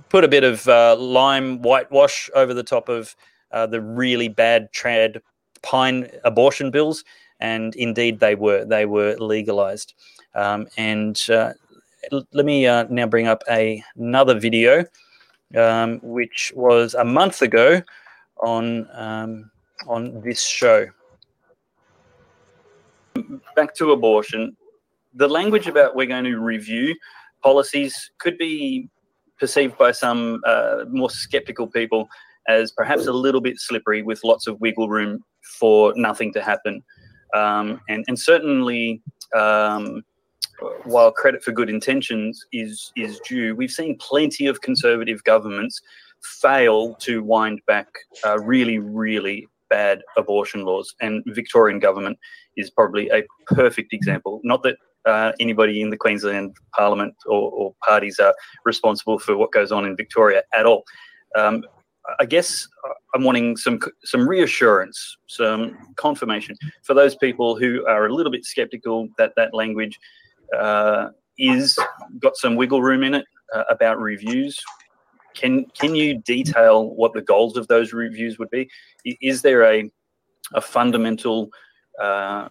put 0.09 0.23
a 0.23 0.27
bit 0.27 0.43
of 0.43 0.67
uh, 0.67 0.95
lime 0.95 1.61
whitewash 1.61 2.29
over 2.35 2.53
the 2.53 2.63
top 2.63 2.89
of 2.89 3.15
uh, 3.51 3.65
the 3.65 3.81
really 3.81 4.27
bad 4.27 4.71
trad 4.73 5.21
pine 5.61 6.09
abortion 6.23 6.71
bills, 6.71 7.03
and 7.39 7.75
indeed 7.75 8.19
they 8.19 8.35
were. 8.35 8.65
They 8.65 8.85
were 8.85 9.15
legalized. 9.17 9.93
Um, 10.33 10.67
and 10.77 11.21
uh, 11.29 11.53
let 12.11 12.45
me 12.45 12.65
uh, 12.65 12.85
now 12.89 13.05
bring 13.07 13.27
up 13.27 13.43
a, 13.49 13.83
another 13.95 14.39
video, 14.39 14.85
um, 15.55 15.99
which 16.01 16.53
was 16.55 16.93
a 16.93 17.03
month 17.03 17.41
ago 17.41 17.81
on 18.41 18.87
um, 18.93 19.51
on 19.87 20.21
this 20.21 20.43
show 20.43 20.87
back 23.55 23.75
to 23.75 23.91
abortion, 23.91 24.55
the 25.13 25.27
language 25.27 25.67
about 25.67 25.95
we're 25.95 26.07
going 26.07 26.23
to 26.23 26.37
review 26.37 26.95
policies 27.43 28.11
could 28.19 28.37
be 28.37 28.87
perceived 29.39 29.77
by 29.77 29.91
some 29.91 30.41
uh, 30.45 30.85
more 30.89 31.09
skeptical 31.09 31.67
people 31.67 32.07
as 32.47 32.71
perhaps 32.71 33.07
a 33.07 33.11
little 33.11 33.41
bit 33.41 33.59
slippery 33.59 34.01
with 34.01 34.19
lots 34.23 34.47
of 34.47 34.59
wiggle 34.61 34.89
room 34.89 35.23
for 35.59 35.93
nothing 35.95 36.31
to 36.33 36.41
happen. 36.41 36.83
Um, 37.33 37.81
and, 37.89 38.03
and 38.07 38.17
certainly, 38.19 39.01
um, 39.35 40.03
while 40.83 41.11
credit 41.11 41.43
for 41.43 41.51
good 41.51 41.69
intentions 41.69 42.45
is, 42.53 42.91
is 42.95 43.19
due, 43.27 43.55
we've 43.55 43.71
seen 43.71 43.97
plenty 43.97 44.45
of 44.47 44.61
conservative 44.61 45.23
governments 45.23 45.81
fail 46.21 46.93
to 46.95 47.23
wind 47.23 47.61
back 47.65 47.87
uh, 48.25 48.37
really, 48.39 48.77
really 48.77 49.47
bad 49.71 50.03
abortion 50.17 50.63
laws. 50.63 50.93
And 51.01 51.23
Victorian 51.27 51.79
government 51.79 52.19
is 52.55 52.69
probably 52.69 53.09
a 53.09 53.23
perfect 53.47 53.93
example. 53.93 54.39
Not 54.43 54.61
that 54.63 54.75
uh, 55.05 55.31
anybody 55.39 55.81
in 55.81 55.89
the 55.89 55.97
Queensland 55.97 56.55
Parliament 56.75 57.15
or, 57.25 57.49
or, 57.51 57.73
parties 57.87 58.19
are 58.19 58.35
responsible 58.65 59.17
for 59.17 59.35
what 59.35 59.51
goes 59.51 59.71
on 59.71 59.83
in 59.83 59.95
Victoria 59.95 60.43
at 60.53 60.67
all. 60.67 60.83
Um, 61.35 61.63
I 62.19 62.25
guess 62.25 62.67
I'm 63.15 63.23
wanting 63.23 63.57
some 63.57 63.79
some 64.03 64.29
reassurance, 64.29 65.17
some 65.27 65.75
confirmation 65.95 66.55
for 66.83 66.93
those 66.93 67.15
people 67.15 67.55
who 67.55 67.83
are 67.87 68.05
a 68.05 68.13
little 68.13 68.31
bit 68.31 68.45
sceptical 68.45 69.07
that 69.17 69.33
that 69.37 69.55
language 69.55 69.99
uh, 70.55 71.09
is 71.39 71.79
got 72.19 72.35
some 72.35 72.55
wiggle 72.55 72.83
room 72.83 73.03
in 73.03 73.15
it. 73.15 73.25
uh, 73.53 73.63
about 73.69 73.99
reviews. 73.99 74.59
Can 75.33 75.65
can 75.79 75.95
you 75.95 76.17
detail 76.19 76.93
what 76.95 77.13
the 77.13 77.21
goals 77.21 77.57
of 77.57 77.67
those 77.67 77.93
reviews 77.93 78.37
would 78.39 78.49
be? 78.49 78.69
Is 79.05 79.41
there 79.41 79.63
a 79.63 79.89
a 80.53 80.61
fundamental 80.61 81.49
uh, 82.01 82.49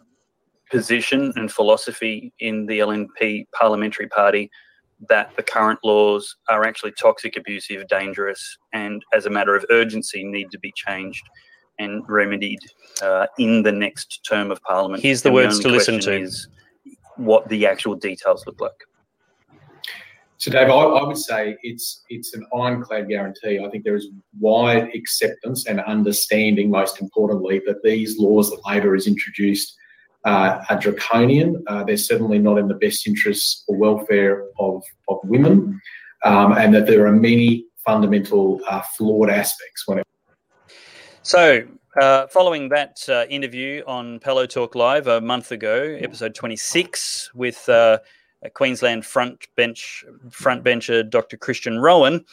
position 0.70 1.32
and 1.36 1.50
philosophy 1.50 2.32
in 2.38 2.66
the 2.66 2.78
LNP 2.78 3.46
parliamentary 3.52 4.08
party 4.08 4.50
that 5.08 5.34
the 5.36 5.42
current 5.42 5.78
laws 5.82 6.36
are 6.48 6.64
actually 6.64 6.92
toxic, 6.92 7.36
abusive, 7.36 7.86
dangerous, 7.88 8.58
and 8.72 9.02
as 9.12 9.26
a 9.26 9.30
matter 9.30 9.56
of 9.56 9.64
urgency 9.70 10.24
need 10.24 10.50
to 10.50 10.58
be 10.58 10.72
changed 10.76 11.24
and 11.78 12.02
remedied 12.08 12.60
uh, 13.02 13.26
in 13.38 13.62
the 13.62 13.72
next 13.72 14.20
term 14.28 14.50
of 14.50 14.60
parliament. 14.62 15.02
Here's 15.02 15.22
the 15.22 15.30
And 15.30 15.36
words 15.36 15.58
to 15.60 15.68
listen 15.68 15.98
to. 16.00 16.20
Is 16.20 16.48
what 17.16 17.48
the 17.48 17.66
actual 17.66 17.94
details 17.94 18.46
look 18.46 18.60
like. 18.60 18.72
So, 20.40 20.50
Dave, 20.50 20.70
I, 20.70 20.72
I 20.72 21.06
would 21.06 21.18
say 21.18 21.58
it's 21.62 22.02
it's 22.08 22.32
an 22.32 22.46
ironclad 22.54 23.10
guarantee. 23.10 23.60
I 23.62 23.68
think 23.68 23.84
there 23.84 23.94
is 23.94 24.08
wide 24.38 24.88
acceptance 24.94 25.66
and 25.66 25.80
understanding, 25.80 26.70
most 26.70 26.98
importantly, 26.98 27.60
that 27.66 27.82
these 27.82 28.18
laws 28.18 28.48
that 28.48 28.60
Labor 28.66 28.94
has 28.94 29.06
introduced 29.06 29.76
uh, 30.24 30.64
are 30.70 30.78
draconian. 30.78 31.62
Uh, 31.66 31.84
they're 31.84 31.98
certainly 31.98 32.38
not 32.38 32.56
in 32.56 32.68
the 32.68 32.74
best 32.74 33.06
interests 33.06 33.64
or 33.68 33.76
welfare 33.76 34.46
of, 34.58 34.82
of 35.08 35.18
women, 35.24 35.78
um, 36.24 36.52
and 36.52 36.74
that 36.74 36.86
there 36.86 37.06
are 37.06 37.12
many 37.12 37.66
fundamental 37.84 38.62
uh, 38.70 38.80
flawed 38.96 39.28
aspects 39.28 39.86
when 39.86 39.98
it 39.98 40.06
So, 41.20 41.64
uh, 42.00 42.28
following 42.28 42.70
that 42.70 42.96
uh, 43.10 43.26
interview 43.28 43.82
on 43.86 44.20
Pellowe 44.20 44.46
Talk 44.46 44.74
Live 44.74 45.06
a 45.06 45.20
month 45.20 45.52
ago, 45.52 45.98
episode 46.00 46.34
26, 46.34 47.32
with 47.34 47.68
uh, 47.68 47.98
Queensland 48.48 49.04
front 49.04 49.46
bench 49.56 50.04
front 50.30 50.64
bencher 50.64 51.02
Dr. 51.02 51.36
Christian 51.36 51.78
Rowan, 51.78 52.24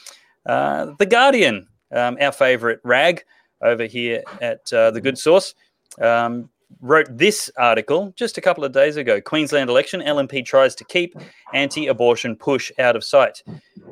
uh, 0.46 0.93
the 0.98 1.06
Guardian, 1.06 1.67
um, 1.91 2.17
our 2.22 2.32
favourite 2.32 2.80
rag 2.84 3.24
over 3.62 3.86
here 3.86 4.24
at 4.41 4.72
uh, 4.72 4.91
the 4.91 5.02
Good 5.02 5.17
Sauce, 5.17 5.54
um, 6.00 6.50
wrote 6.82 7.08
this 7.10 7.49
article 7.58 8.13
just 8.15 8.38
a 8.38 8.41
couple 8.41 8.63
of 8.63 8.71
days 8.71 8.97
ago. 8.97 9.19
Queensland 9.19 9.69
election, 9.69 10.01
LNP 10.01 10.45
tries 10.45 10.75
to 10.75 10.84
keep 10.86 11.15
anti-abortion 11.53 12.36
push 12.36 12.71
out 12.80 12.95
of 12.95 13.03
sight. 13.03 13.43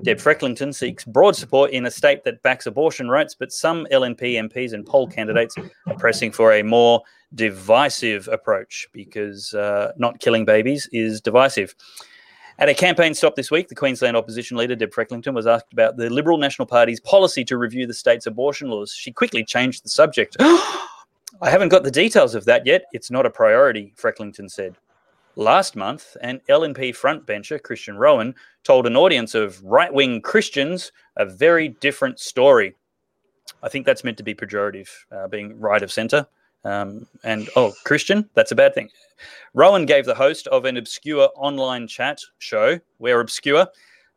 Deb 0.03 0.19
Frecklington 0.19 0.73
seeks 0.73 1.03
broad 1.03 1.35
support 1.35 1.71
in 1.71 1.85
a 1.85 1.91
state 1.91 2.23
that 2.23 2.41
backs 2.43 2.65
abortion 2.65 3.09
rights, 3.09 3.35
but 3.35 3.51
some 3.51 3.87
LNP 3.91 4.49
MPs 4.49 4.73
and 4.73 4.85
poll 4.85 5.07
candidates 5.07 5.55
are 5.87 5.95
pressing 5.95 6.31
for 6.31 6.53
a 6.53 6.63
more 6.63 7.01
divisive 7.33 8.27
approach 8.31 8.87
because 8.91 9.53
uh, 9.53 9.91
not 9.97 10.19
killing 10.19 10.45
babies 10.45 10.87
is 10.91 11.21
divisive. 11.21 11.75
At 12.57 12.69
a 12.69 12.73
campaign 12.73 13.13
stop 13.13 13.35
this 13.35 13.51
week, 13.51 13.67
the 13.67 13.75
Queensland 13.75 14.15
opposition 14.15 14.55
leader, 14.55 14.75
Deb 14.75 14.91
Frecklington, 14.93 15.33
was 15.33 15.45
asked 15.45 15.73
about 15.73 15.97
the 15.97 16.09
Liberal 16.09 16.37
National 16.37 16.65
Party's 16.65 17.01
policy 17.01 17.43
to 17.45 17.57
review 17.57 17.85
the 17.85 17.93
state's 17.93 18.27
abortion 18.27 18.69
laws. 18.69 18.93
She 18.93 19.11
quickly 19.11 19.43
changed 19.43 19.83
the 19.83 19.89
subject. 19.89 20.37
I 21.41 21.49
haven't 21.49 21.69
got 21.69 21.83
the 21.83 21.91
details 21.91 22.35
of 22.35 22.45
that 22.45 22.65
yet. 22.65 22.85
It's 22.93 23.11
not 23.11 23.25
a 23.25 23.29
priority, 23.29 23.93
Frecklington 23.97 24.49
said. 24.49 24.75
Last 25.35 25.75
month, 25.75 26.15
an 26.21 26.39
LNP 26.47 26.95
frontbencher, 26.95 27.61
Christian 27.61 27.97
Rowan, 27.97 28.33
told 28.63 28.87
an 28.87 28.95
audience 28.95 29.35
of 29.35 29.61
right 29.63 29.93
wing 29.93 30.21
Christians 30.21 30.93
a 31.17 31.25
very 31.25 31.69
different 31.69 32.19
story. 32.19 32.75
I 33.61 33.67
think 33.67 33.85
that's 33.85 34.03
meant 34.03 34.17
to 34.17 34.23
be 34.23 34.33
pejorative, 34.33 34.89
uh, 35.11 35.27
being 35.27 35.59
right 35.59 35.83
of 35.83 35.91
centre. 35.91 36.25
Um, 36.63 37.05
and 37.23 37.49
oh, 37.55 37.73
Christian, 37.83 38.29
that's 38.33 38.51
a 38.51 38.55
bad 38.55 38.73
thing. 38.73 38.89
Rowan 39.53 39.85
gave 39.85 40.05
the 40.05 40.15
host 40.15 40.47
of 40.47 40.65
an 40.65 40.77
obscure 40.77 41.29
online 41.35 41.87
chat 41.87 42.21
show, 42.39 42.79
We're 42.99 43.19
Obscure, 43.19 43.67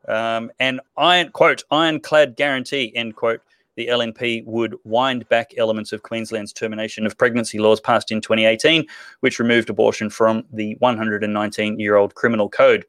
um, 0.07 0.51
an 0.59 0.79
iron 0.97 1.31
quote, 1.31 1.63
ironclad 1.69 2.37
guarantee, 2.37 2.93
end 2.95 3.15
quote, 3.15 3.41
the 3.79 3.87
LNP 3.87 4.45
would 4.45 4.75
wind 4.83 5.27
back 5.29 5.53
elements 5.55 5.93
of 5.93 6.03
Queensland's 6.03 6.51
termination 6.51 7.05
of 7.05 7.17
pregnancy 7.17 7.59
laws 7.59 7.79
passed 7.79 8.11
in 8.11 8.19
2018, 8.19 8.85
which 9.21 9.39
removed 9.39 9.69
abortion 9.69 10.09
from 10.09 10.43
the 10.51 10.75
119 10.79 11.79
year 11.79 11.95
old 11.95 12.13
criminal 12.13 12.49
code. 12.49 12.83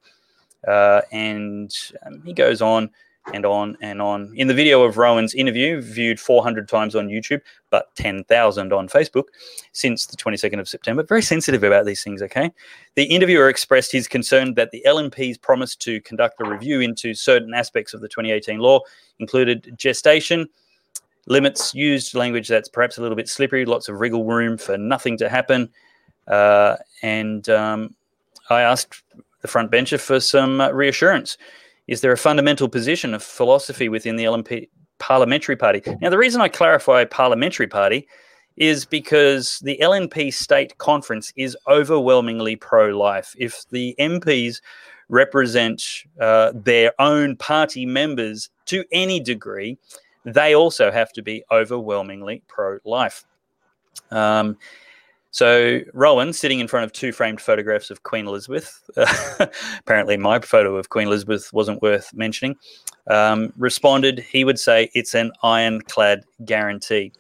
Uh, 0.66 1.02
and 1.12 1.72
um, 2.04 2.20
he 2.24 2.32
goes 2.32 2.60
on 2.60 2.90
and 3.32 3.46
on 3.46 3.76
and 3.80 4.02
on. 4.02 4.32
In 4.34 4.48
the 4.48 4.54
video 4.54 4.82
of 4.82 4.96
Rowan's 4.96 5.32
interview, 5.32 5.80
viewed 5.80 6.18
400 6.18 6.68
times 6.68 6.96
on 6.96 7.06
YouTube, 7.06 7.40
but 7.70 7.94
10,000 7.94 8.72
on 8.72 8.88
Facebook 8.88 9.26
since 9.70 10.06
the 10.06 10.16
22nd 10.16 10.58
of 10.58 10.68
September, 10.68 11.04
very 11.04 11.22
sensitive 11.22 11.62
about 11.62 11.86
these 11.86 12.02
things, 12.02 12.20
okay? 12.20 12.50
The 12.96 13.04
interviewer 13.04 13.48
expressed 13.48 13.92
his 13.92 14.08
concern 14.08 14.54
that 14.54 14.72
the 14.72 14.82
LNP's 14.84 15.38
promise 15.38 15.76
to 15.76 16.00
conduct 16.00 16.40
a 16.40 16.50
review 16.50 16.80
into 16.80 17.14
certain 17.14 17.54
aspects 17.54 17.94
of 17.94 18.00
the 18.00 18.08
2018 18.08 18.58
law 18.58 18.80
included 19.20 19.72
gestation, 19.76 20.48
limits 21.26 21.74
used 21.74 22.14
language 22.14 22.48
that's 22.48 22.68
perhaps 22.68 22.98
a 22.98 23.02
little 23.02 23.16
bit 23.16 23.28
slippery, 23.28 23.64
lots 23.64 23.88
of 23.88 24.00
wriggle 24.00 24.24
room 24.24 24.56
for 24.58 24.76
nothing 24.78 25.16
to 25.18 25.28
happen. 25.28 25.70
Uh, 26.26 26.76
and 27.02 27.48
um, 27.48 27.94
I 28.48 28.62
asked 28.62 29.02
the 29.42 29.48
front 29.48 29.70
bencher 29.70 29.98
for 29.98 30.20
some 30.20 30.60
uh, 30.60 30.70
reassurance. 30.70 31.36
Is 31.86 32.00
there 32.00 32.12
a 32.12 32.18
fundamental 32.18 32.68
position 32.68 33.14
of 33.14 33.22
philosophy 33.22 33.88
within 33.88 34.16
the 34.16 34.24
LNP 34.24 34.68
parliamentary 34.98 35.56
party? 35.56 35.82
Now, 36.00 36.10
the 36.10 36.18
reason 36.18 36.40
I 36.40 36.48
clarify 36.48 37.04
parliamentary 37.04 37.66
party 37.66 38.06
is 38.56 38.84
because 38.84 39.58
the 39.60 39.78
LNP 39.82 40.32
state 40.32 40.76
conference 40.78 41.32
is 41.36 41.56
overwhelmingly 41.66 42.56
pro 42.56 42.88
life. 42.88 43.34
If 43.38 43.64
the 43.70 43.94
MPs 43.98 44.60
represent 45.08 45.82
uh, 46.20 46.52
their 46.54 46.92
own 47.00 47.36
party 47.36 47.86
members 47.86 48.50
to 48.66 48.84
any 48.92 49.18
degree, 49.18 49.78
they 50.24 50.54
also 50.54 50.90
have 50.90 51.12
to 51.12 51.22
be 51.22 51.42
overwhelmingly 51.50 52.42
pro 52.48 52.78
life. 52.84 53.24
Um, 54.10 54.56
so 55.32 55.80
Rowan, 55.94 56.32
sitting 56.32 56.58
in 56.58 56.66
front 56.66 56.84
of 56.84 56.92
two 56.92 57.12
framed 57.12 57.40
photographs 57.40 57.90
of 57.90 58.02
Queen 58.02 58.26
Elizabeth, 58.26 58.82
apparently 59.78 60.16
my 60.16 60.40
photo 60.40 60.76
of 60.76 60.88
Queen 60.88 61.06
Elizabeth 61.06 61.52
wasn't 61.52 61.80
worth 61.82 62.12
mentioning, 62.12 62.56
um, 63.08 63.52
responded 63.56 64.18
he 64.18 64.44
would 64.44 64.58
say 64.58 64.90
it's 64.94 65.14
an 65.14 65.30
ironclad 65.42 66.24
guarantee. 66.44 67.12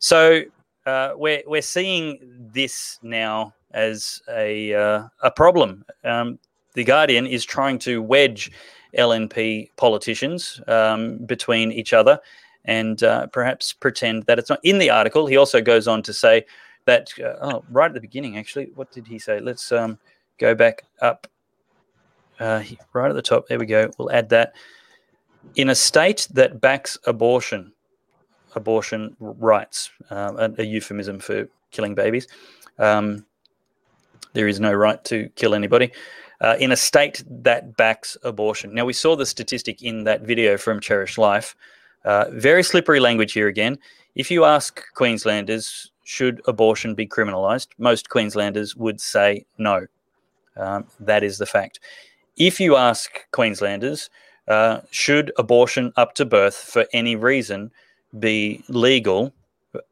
So 0.00 0.42
uh, 0.84 1.12
we're 1.14 1.42
we're 1.46 1.62
seeing 1.62 2.18
this 2.52 2.98
now 3.02 3.54
as 3.70 4.20
a 4.28 4.74
uh, 4.74 5.04
a 5.22 5.30
problem. 5.30 5.84
Um, 6.02 6.38
the 6.74 6.84
Guardian 6.84 7.26
is 7.26 7.44
trying 7.44 7.78
to 7.80 8.02
wedge 8.02 8.50
LNP 8.98 9.70
politicians 9.76 10.60
um, 10.66 11.18
between 11.18 11.72
each 11.72 11.92
other 11.92 12.18
and 12.64 13.02
uh, 13.02 13.26
perhaps 13.28 13.72
pretend 13.72 14.24
that 14.24 14.38
it's 14.38 14.50
not. 14.50 14.60
In 14.62 14.78
the 14.78 14.90
article, 14.90 15.26
he 15.26 15.36
also 15.36 15.60
goes 15.60 15.86
on 15.86 16.02
to 16.02 16.12
say 16.12 16.44
that, 16.86 17.10
uh, 17.20 17.34
oh, 17.42 17.64
right 17.70 17.86
at 17.86 17.94
the 17.94 18.00
beginning, 18.00 18.38
actually, 18.38 18.70
what 18.74 18.90
did 18.90 19.06
he 19.06 19.18
say? 19.18 19.40
Let's 19.40 19.70
um, 19.72 19.98
go 20.38 20.54
back 20.54 20.84
up 21.00 21.26
uh, 22.40 22.62
right 22.92 23.08
at 23.08 23.14
the 23.14 23.22
top. 23.22 23.48
There 23.48 23.58
we 23.58 23.66
go. 23.66 23.90
We'll 23.98 24.12
add 24.12 24.28
that. 24.30 24.54
In 25.56 25.68
a 25.68 25.74
state 25.74 26.26
that 26.32 26.60
backs 26.60 26.98
abortion, 27.06 27.72
abortion 28.54 29.14
rights, 29.20 29.90
uh, 30.10 30.32
a, 30.38 30.62
a 30.62 30.64
euphemism 30.64 31.18
for 31.18 31.48
killing 31.70 31.94
babies, 31.94 32.28
um, 32.78 33.26
there 34.32 34.48
is 34.48 34.58
no 34.58 34.72
right 34.72 35.02
to 35.04 35.28
kill 35.36 35.54
anybody 35.54 35.92
uh, 36.44 36.56
in 36.60 36.70
a 36.72 36.76
state 36.76 37.24
that 37.26 37.74
backs 37.76 38.18
abortion. 38.22 38.74
Now, 38.74 38.84
we 38.84 38.92
saw 38.92 39.16
the 39.16 39.24
statistic 39.24 39.82
in 39.82 40.04
that 40.04 40.20
video 40.20 40.58
from 40.58 40.78
Cherish 40.78 41.16
Life. 41.16 41.56
Uh, 42.04 42.26
very 42.32 42.62
slippery 42.62 43.00
language 43.00 43.32
here 43.32 43.48
again. 43.48 43.78
If 44.14 44.30
you 44.30 44.44
ask 44.44 44.82
Queenslanders, 44.94 45.90
should 46.04 46.42
abortion 46.46 46.94
be 46.94 47.06
criminalised? 47.06 47.68
Most 47.78 48.10
Queenslanders 48.10 48.76
would 48.76 49.00
say 49.00 49.46
no. 49.56 49.86
Um, 50.58 50.84
that 51.00 51.22
is 51.22 51.38
the 51.38 51.46
fact. 51.46 51.80
If 52.36 52.60
you 52.60 52.76
ask 52.76 53.10
Queenslanders, 53.30 54.10
uh, 54.46 54.80
should 54.90 55.32
abortion 55.38 55.94
up 55.96 56.14
to 56.16 56.26
birth 56.26 56.56
for 56.56 56.84
any 56.92 57.16
reason 57.16 57.70
be 58.18 58.62
legal? 58.68 59.32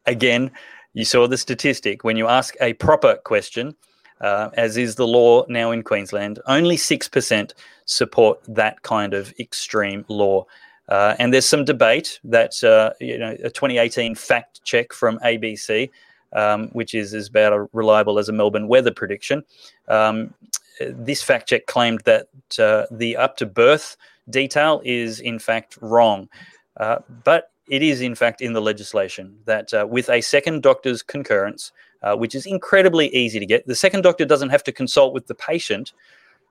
Again, 0.04 0.50
you 0.92 1.06
saw 1.06 1.26
the 1.26 1.38
statistic. 1.38 2.04
When 2.04 2.18
you 2.18 2.28
ask 2.28 2.54
a 2.60 2.74
proper 2.74 3.16
question, 3.24 3.74
uh, 4.22 4.50
as 4.54 4.76
is 4.76 4.94
the 4.94 5.06
law 5.06 5.44
now 5.48 5.70
in 5.72 5.82
Queensland, 5.82 6.38
only 6.46 6.76
6% 6.76 7.52
support 7.84 8.40
that 8.48 8.82
kind 8.82 9.14
of 9.14 9.34
extreme 9.38 10.04
law. 10.08 10.46
Uh, 10.88 11.14
and 11.18 11.32
there's 11.32 11.46
some 11.46 11.64
debate 11.64 12.20
that, 12.24 12.62
uh, 12.64 12.92
you 13.00 13.18
know, 13.18 13.32
a 13.42 13.50
2018 13.50 14.14
fact 14.14 14.62
check 14.64 14.92
from 14.92 15.18
ABC, 15.20 15.90
um, 16.32 16.68
which 16.68 16.94
is 16.94 17.14
as 17.14 17.28
about 17.28 17.52
as 17.52 17.68
reliable 17.72 18.18
as 18.18 18.28
a 18.28 18.32
Melbourne 18.32 18.68
weather 18.68 18.92
prediction. 18.92 19.42
Um, 19.88 20.32
this 20.80 21.22
fact 21.22 21.48
check 21.48 21.66
claimed 21.66 22.00
that 22.04 22.28
uh, 22.58 22.86
the 22.90 23.16
up 23.16 23.36
to 23.38 23.46
birth 23.46 23.96
detail 24.30 24.80
is 24.84 25.20
in 25.20 25.38
fact 25.38 25.78
wrong. 25.80 26.28
Uh, 26.76 26.98
but 27.24 27.50
it 27.68 27.82
is 27.82 28.00
in 28.00 28.14
fact 28.14 28.40
in 28.40 28.52
the 28.52 28.60
legislation 28.60 29.36
that 29.44 29.72
uh, 29.72 29.86
with 29.88 30.08
a 30.10 30.20
second 30.20 30.62
doctor's 30.62 31.02
concurrence, 31.02 31.72
uh, 32.02 32.16
which 32.16 32.34
is 32.34 32.46
incredibly 32.46 33.08
easy 33.14 33.38
to 33.38 33.46
get, 33.46 33.66
the 33.66 33.74
second 33.74 34.02
doctor 34.02 34.24
doesn't 34.24 34.50
have 34.50 34.64
to 34.64 34.72
consult 34.72 35.14
with 35.14 35.26
the 35.26 35.34
patient. 35.34 35.92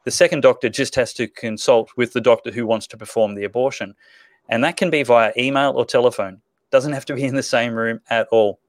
The 0.03 0.11
second 0.11 0.41
doctor 0.41 0.69
just 0.69 0.95
has 0.95 1.13
to 1.13 1.27
consult 1.27 1.91
with 1.95 2.13
the 2.13 2.21
doctor 2.21 2.51
who 2.51 2.65
wants 2.65 2.87
to 2.87 2.97
perform 2.97 3.35
the 3.35 3.43
abortion. 3.43 3.95
And 4.49 4.63
that 4.63 4.77
can 4.77 4.89
be 4.89 5.03
via 5.03 5.31
email 5.37 5.71
or 5.75 5.85
telephone. 5.85 6.41
Doesn't 6.71 6.93
have 6.93 7.05
to 7.05 7.15
be 7.15 7.23
in 7.23 7.35
the 7.35 7.43
same 7.43 7.73
room 7.73 8.01
at 8.09 8.27
all. 8.31 8.59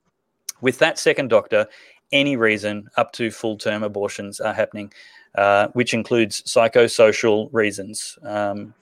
With 0.61 0.79
that 0.79 0.99
second 0.99 1.29
doctor, 1.29 1.67
any 2.13 2.37
reason 2.37 2.89
up 2.97 3.13
to 3.13 3.31
full 3.31 3.57
term 3.57 3.83
abortions 3.83 4.41
are 4.41 4.53
happening, 4.53 4.93
uh, 5.37 5.69
which 5.69 5.95
includes 5.95 6.43
psychosocial 6.43 7.49
reasons. 7.53 8.19
Um, 8.23 8.75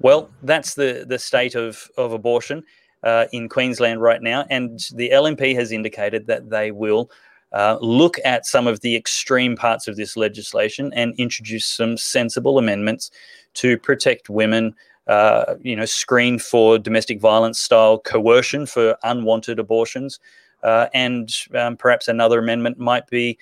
well, 0.00 0.28
that's 0.42 0.74
the, 0.74 1.04
the 1.08 1.18
state 1.18 1.54
of, 1.54 1.88
of 1.96 2.12
abortion 2.12 2.64
uh, 3.04 3.26
in 3.32 3.48
Queensland 3.48 4.02
right 4.02 4.20
now. 4.20 4.44
And 4.50 4.80
the 4.94 5.10
LNP 5.10 5.54
has 5.54 5.72
indicated 5.72 6.26
that 6.26 6.50
they 6.50 6.72
will 6.72 7.10
uh, 7.54 7.78
look 7.80 8.18
at 8.24 8.44
some 8.44 8.66
of 8.66 8.80
the 8.80 8.96
extreme 8.96 9.56
parts 9.56 9.88
of 9.88 9.96
this 9.96 10.16
legislation 10.16 10.92
and 10.92 11.14
introduce 11.18 11.64
some 11.64 11.96
sensible 11.96 12.58
amendments 12.58 13.10
to 13.54 13.78
protect 13.78 14.28
women. 14.28 14.74
Uh, 15.06 15.54
you 15.62 15.76
know, 15.76 15.84
screen 15.84 16.38
for 16.38 16.78
domestic 16.78 17.20
violence 17.20 17.60
style 17.60 17.98
coercion 17.98 18.66
for 18.66 18.96
unwanted 19.04 19.58
abortions. 19.58 20.18
Uh, 20.62 20.88
and 20.94 21.44
um, 21.54 21.76
perhaps 21.76 22.08
another 22.08 22.38
amendment 22.38 22.78
might 22.78 23.06
be 23.08 23.38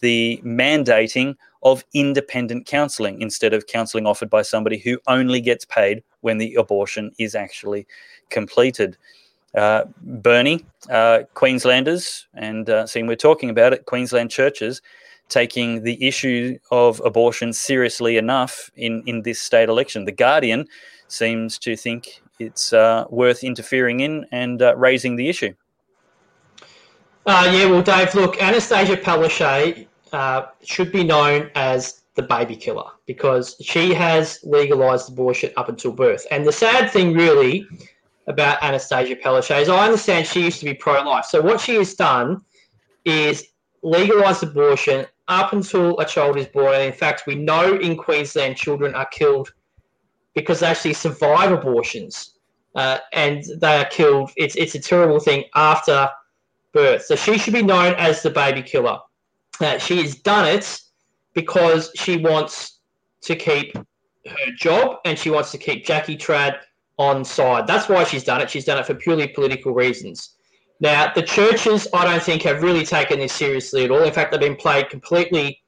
the 0.00 0.40
mandating 0.44 1.36
of 1.62 1.84
independent 1.92 2.66
counselling 2.66 3.20
instead 3.20 3.52
of 3.52 3.66
counselling 3.66 4.06
offered 4.06 4.30
by 4.30 4.42
somebody 4.42 4.78
who 4.78 4.98
only 5.06 5.40
gets 5.40 5.64
paid 5.64 6.02
when 6.22 6.38
the 6.38 6.54
abortion 6.54 7.12
is 7.18 7.34
actually 7.34 7.86
completed. 8.30 8.96
Uh, 9.54 9.84
Bernie, 10.00 10.64
uh, 10.90 11.20
Queenslanders, 11.34 12.26
and 12.34 12.70
uh, 12.70 12.86
seeing 12.86 13.06
we're 13.06 13.16
talking 13.16 13.50
about 13.50 13.72
it, 13.72 13.84
Queensland 13.84 14.30
churches 14.30 14.80
taking 15.28 15.82
the 15.82 16.06
issue 16.06 16.58
of 16.70 17.00
abortion 17.04 17.52
seriously 17.52 18.16
enough 18.16 18.70
in, 18.76 19.02
in 19.06 19.22
this 19.22 19.40
state 19.40 19.68
election. 19.68 20.04
The 20.04 20.12
Guardian 20.12 20.66
seems 21.08 21.58
to 21.58 21.76
think 21.76 22.22
it's 22.38 22.72
uh, 22.72 23.04
worth 23.10 23.44
interfering 23.44 24.00
in 24.00 24.26
and 24.32 24.60
uh, 24.60 24.76
raising 24.76 25.16
the 25.16 25.28
issue. 25.28 25.54
Uh, 27.24 27.50
yeah, 27.52 27.66
well, 27.66 27.82
Dave, 27.82 28.14
look, 28.14 28.36
Annastacia 28.36 29.00
Palaszczuk 29.00 29.86
should 30.64 30.92
be 30.92 31.04
known 31.04 31.50
as 31.54 32.02
the 32.14 32.22
baby 32.22 32.56
killer 32.56 32.90
because 33.06 33.56
she 33.60 33.94
has 33.94 34.40
legalized 34.42 35.10
abortion 35.10 35.50
up 35.56 35.68
until 35.68 35.92
birth. 35.92 36.26
And 36.30 36.46
the 36.46 36.52
sad 36.52 36.90
thing, 36.90 37.14
really, 37.14 37.66
about 38.26 38.60
Annastacia 38.60 39.20
Palaszczuk 39.20 39.68
I 39.68 39.84
understand 39.84 40.26
she 40.26 40.44
used 40.44 40.60
to 40.60 40.64
be 40.64 40.74
pro 40.74 41.02
life. 41.02 41.24
So, 41.24 41.40
what 41.40 41.60
she 41.60 41.74
has 41.76 41.94
done 41.94 42.42
is 43.04 43.48
legalized 43.82 44.42
abortion 44.42 45.06
up 45.28 45.52
until 45.52 45.98
a 45.98 46.04
child 46.04 46.36
is 46.36 46.46
born. 46.46 46.74
And 46.74 46.84
in 46.84 46.92
fact, 46.92 47.24
we 47.26 47.34
know 47.34 47.76
in 47.76 47.96
Queensland 47.96 48.56
children 48.56 48.94
are 48.94 49.06
killed 49.06 49.52
because 50.34 50.60
they 50.60 50.66
actually 50.66 50.94
survive 50.94 51.52
abortions 51.52 52.38
uh, 52.74 52.98
and 53.12 53.44
they 53.58 53.78
are 53.78 53.86
killed. 53.86 54.30
It's, 54.36 54.56
it's 54.56 54.74
a 54.74 54.80
terrible 54.80 55.20
thing 55.20 55.44
after 55.54 56.08
birth. 56.72 57.04
So 57.04 57.16
she 57.16 57.38
should 57.38 57.54
be 57.54 57.62
known 57.62 57.94
as 57.94 58.22
the 58.22 58.30
baby 58.30 58.62
killer. 58.62 58.98
Uh, 59.60 59.78
she 59.78 60.00
has 60.02 60.16
done 60.16 60.46
it 60.48 60.80
because 61.34 61.90
she 61.94 62.16
wants 62.16 62.78
to 63.22 63.36
keep 63.36 63.76
her 63.76 64.52
job 64.56 64.98
and 65.04 65.18
she 65.18 65.30
wants 65.30 65.50
to 65.52 65.58
keep 65.58 65.84
Jackie 65.84 66.16
Trad 66.16 66.60
on 66.98 67.24
side. 67.24 67.66
That's 67.66 67.88
why 67.88 68.04
she's 68.04 68.24
done 68.24 68.40
it. 68.40 68.50
She's 68.50 68.64
done 68.64 68.78
it 68.78 68.86
for 68.86 68.94
purely 68.94 69.28
political 69.28 69.72
reasons. 69.72 70.36
Now, 70.80 71.12
the 71.14 71.22
churches, 71.22 71.86
I 71.94 72.04
don't 72.04 72.22
think, 72.22 72.42
have 72.42 72.62
really 72.62 72.84
taken 72.84 73.20
this 73.20 73.32
seriously 73.32 73.84
at 73.84 73.90
all. 73.90 74.02
In 74.02 74.12
fact, 74.12 74.32
they've 74.32 74.40
been 74.40 74.56
played 74.56 74.90
completely 74.90 75.62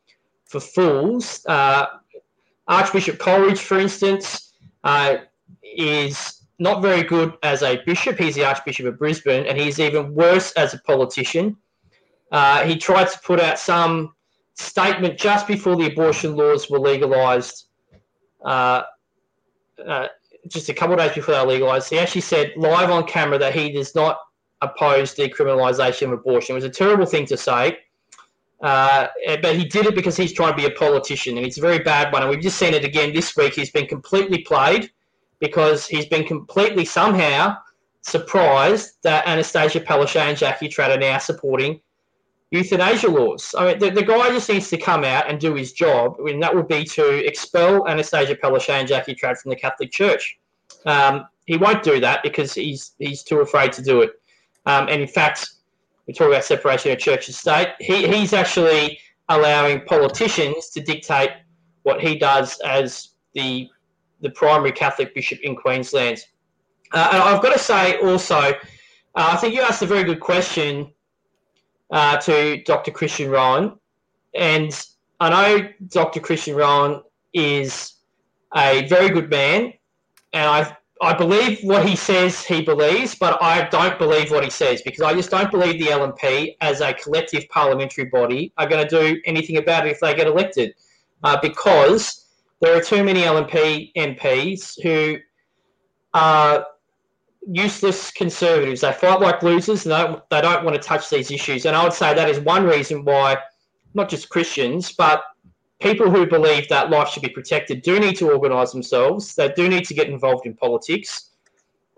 for 0.45 0.61
fools. 0.61 1.45
Uh, 1.47 1.87
Archbishop 2.67 3.19
Coleridge, 3.19 3.61
for 3.61 3.79
instance, 3.79 4.55
uh, 4.83 5.17
is 5.63 6.43
not 6.59 6.83
very 6.83 7.03
good 7.03 7.35
as 7.43 7.63
a 7.63 7.83
bishop. 7.85 8.19
He's 8.19 8.35
the 8.35 8.45
Archbishop 8.45 8.87
of 8.87 8.99
Brisbane, 8.99 9.47
and 9.47 9.59
he's 9.59 9.79
even 9.79 10.15
worse 10.15 10.53
as 10.53 10.75
a 10.75 10.79
politician. 10.79 11.57
Uh, 12.33 12.65
he 12.65 12.77
tried 12.77 13.09
to 13.09 13.19
put 13.21 13.41
out 13.41 13.59
some 13.59 14.15
statement 14.55 15.19
just 15.19 15.47
before 15.47 15.77
the 15.77 15.87
abortion 15.87 16.37
laws 16.37 16.71
were 16.71 16.79
legalised, 16.79 17.67
uh, 18.45 18.83
uh, 19.87 20.07
just 20.49 20.69
a 20.69 20.75
couple 20.75 20.95
of 20.95 21.01
days 21.01 21.15
before 21.15 21.35
they 21.35 21.45
legalised. 21.45 21.91
He 21.91 21.99
actually 21.99 22.21
said 22.21 22.53
live 22.57 22.91
on 22.91 23.05
camera 23.07 23.39
that 23.39 23.55
he 23.55 23.73
does 23.73 23.95
not 23.95 24.19
oppose 24.61 25.15
decriminalisation 25.15 26.05
of 26.05 26.13
abortion. 26.13 26.55
It 26.55 26.57
was 26.57 26.65
a 26.65 26.71
terrible 26.71 27.07
thing 27.07 27.27
to 27.27 27.37
say. 27.37 27.79
Uh, 28.63 29.09
but 29.43 29.57
he 29.57 29.65
did 29.65 29.87
it 29.87 29.95
because 29.95 30.17
he's 30.17 30.33
trying 30.33 30.53
to 30.53 30.57
be 30.57 30.65
a 30.65 30.71
politician, 30.71 31.37
and 31.37 31.47
it's 31.47 31.59
a 31.59 31.61
very 31.61 31.81
bad 31.81 32.13
one. 32.13 32.23
And 32.23 32.31
we've 32.31 32.41
just 32.41 32.57
seen 32.57 32.73
it 32.73 32.85
again 32.85 33.13
this 33.13 33.37
week. 33.37 33.55
He's 33.55 33.71
been 33.71 33.87
completely 33.87 34.39
played 34.39 34.91
because 35.39 35.87
he's 35.87 36.07
been 36.07 36.25
completely 36.25 36.85
somehow 36.85 37.59
surprised 38.01 38.93
that 39.03 39.27
Annastacia 39.27 39.85
Palaszczuk 39.85 40.21
and 40.21 40.37
Jackie 40.39 40.69
Trad 40.69 40.95
are 40.95 40.99
now 40.99 41.19
supporting 41.19 41.81
euthanasia 42.51 43.09
laws. 43.09 43.55
I 43.57 43.67
mean, 43.67 43.79
the, 43.79 43.91
the 43.91 44.03
guy 44.03 44.29
just 44.29 44.49
needs 44.49 44.71
to 44.71 44.77
come 44.77 45.05
out 45.05 45.29
and 45.29 45.41
do 45.41 45.55
his 45.55 45.73
job, 45.73 46.17
and 46.21 46.43
that 46.43 46.55
would 46.55 46.69
be 46.69 46.85
to 46.85 47.27
expel 47.27 47.85
Annastacia 47.85 48.39
Palaszczuk 48.39 48.71
and 48.71 48.89
Jackie 48.89 49.15
Trad 49.15 49.39
from 49.39 49.51
the 49.51 49.57
Catholic 49.57 49.91
Church. 49.91 50.39
Um, 50.87 51.27
he 51.47 51.57
won't 51.57 51.83
do 51.83 52.01
that 52.01 52.23
because 52.23 52.55
he's 52.55 52.93
he's 52.99 53.23
too 53.23 53.41
afraid 53.41 53.73
to 53.73 53.83
do 53.83 54.03
it. 54.03 54.13
Um, 54.67 54.89
and 54.89 55.03
in 55.03 55.09
fact, 55.09 55.49
we 56.07 56.15
talk 56.15 56.29
about 56.29 56.45
separation 56.45 56.93
of 56.93 56.99
church 56.99 57.29
and 57.29 57.35
state. 57.35 57.69
He, 57.81 58.07
he's 58.07 58.33
actually 58.33 58.99
allowing 59.29 59.83
politicians 59.83 60.71
to 60.71 60.81
dictate 60.81 61.31
what 61.83 62.01
he 62.01 62.17
does 62.17 62.59
as 62.61 63.11
the 63.35 63.69
the 64.21 64.31
primary 64.31 64.73
Catholic 64.73 65.15
bishop 65.15 65.39
in 65.43 65.55
Queensland. 65.55 66.25
Uh, 66.93 67.09
and 67.13 67.23
I've 67.23 67.43
got 67.43 67.53
to 67.53 67.59
say 67.59 67.99
also, 67.99 68.39
uh, 68.41 68.53
I 69.15 69.37
think 69.37 69.55
you 69.55 69.61
asked 69.61 69.83
a 69.83 69.87
very 69.87 70.05
good 70.05 70.21
question 70.21 70.93
uh, 71.95 72.17
to 72.19 72.63
Dr. 72.65 72.91
Christian 72.91 73.31
Rowan. 73.31 73.79
And 74.35 74.79
I 75.21 75.31
know 75.31 75.69
Dr. 75.89 76.21
Christian 76.21 76.57
Rowan 76.57 77.03
is 77.33 77.95
a 78.55 78.87
very 78.89 79.09
good 79.11 79.31
man. 79.31 79.73
And 80.33 80.45
I, 80.45 80.77
I 81.01 81.15
believe 81.15 81.61
what 81.63 81.87
he 81.87 81.95
says 81.95 82.45
he 82.45 82.63
believes, 82.63 83.15
but 83.15 83.41
I 83.41 83.69
don't 83.69 83.97
believe 83.97 84.33
what 84.33 84.43
he 84.43 84.51
says 84.51 84.83
because 84.83 85.03
I 85.03 85.15
just 85.15 85.31
don't 85.31 85.53
believe 85.53 85.79
the 85.79 85.91
LNP 85.91 86.57
as 86.61 86.81
a 86.81 86.95
collective 86.95 87.49
parliamentary 87.49 88.07
body 88.07 88.53
are 88.59 88.69
going 88.69 88.87
to 88.87 88.91
do 88.91 89.21
anything 89.25 89.59
about 89.59 89.87
it 89.87 89.93
if 89.93 90.01
they 90.01 90.17
get 90.17 90.27
elected. 90.27 90.75
Uh, 91.23 91.39
because 91.41 92.27
there 92.61 92.77
are 92.77 92.83
too 92.83 93.05
many 93.05 93.23
LNP 93.23 93.93
MPs 93.95 94.83
who 94.83 95.19
are 96.13 96.67
useless 97.47 98.11
conservatives. 98.11 98.81
They 98.81 98.93
fight 98.93 99.21
like 99.21 99.43
losers 99.43 99.87
and 99.87 99.93
they 99.93 99.99
don't, 99.99 100.31
they 100.31 100.41
don't 100.41 100.65
want 100.65 100.81
to 100.81 100.83
touch 100.83 101.11
these 101.11 101.31
issues. 101.31 101.67
And 101.67 101.77
I 101.77 101.83
would 101.83 101.93
say 101.93 102.15
that 102.15 102.29
is 102.29 102.41
one 102.41 102.65
reason 102.65 103.05
why 103.05 103.39
not 103.95 104.09
just 104.09 104.29
Christians, 104.29 104.93
but 104.93 105.23
people 105.81 106.11
who 106.11 106.27
believe 106.27 106.69
that 106.69 106.91
life 106.91 107.09
should 107.09 107.23
be 107.23 107.29
protected 107.29 107.83
do 107.83 108.01
need 108.01 108.17
to 108.17 108.31
organise 108.31 108.73
themselves. 108.73 109.35
They 109.35 109.53
do 109.53 109.69
need 109.69 109.85
to 109.87 109.95
get 109.95 110.09
involved 110.09 110.47
in 110.47 110.55
politics. 110.55 111.31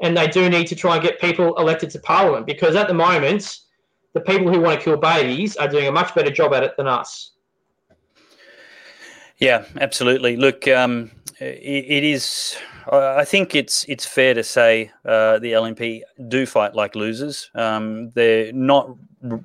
And 0.03 0.16
they 0.16 0.26
do 0.26 0.51
need 0.51 0.66
to 0.66 0.76
try 0.76 0.94
and 0.97 1.03
get 1.03 1.20
people 1.20 1.57
elected 1.57 1.90
to 1.90 1.99
parliament 2.01 2.47
because 2.47 2.76
at 2.76 2.86
the 2.86 2.94
moment, 2.94 3.61
the 4.12 4.20
people 4.20 4.53
who 4.53 4.61
want 4.61 4.78
to 4.78 4.84
kill 4.84 4.97
babies 4.97 5.57
are 5.57 5.68
doing 5.68 5.86
a 5.86 5.92
much 5.92 6.14
better 6.14 6.30
job 6.30 6.53
at 6.53 6.62
it 6.62 6.76
than 6.76 6.86
us. 6.86 7.32
Yeah, 9.38 9.64
absolutely. 9.80 10.36
Look, 10.36 10.66
um, 10.68 11.11
it, 11.38 11.84
it 11.88 12.05
is. 12.05 12.57
I 12.93 13.24
think 13.24 13.55
it's 13.55 13.84
it's 13.84 14.07
fair 14.07 14.32
to 14.34 14.45
say 14.45 14.93
uh, 15.05 15.39
the 15.39 15.53
LNP 15.53 16.03
do 16.28 16.47
fight 16.47 16.74
like 16.74 16.95
losers. 16.95 17.51
Um, 17.55 18.11
they're 18.11 18.53
not 18.53 18.91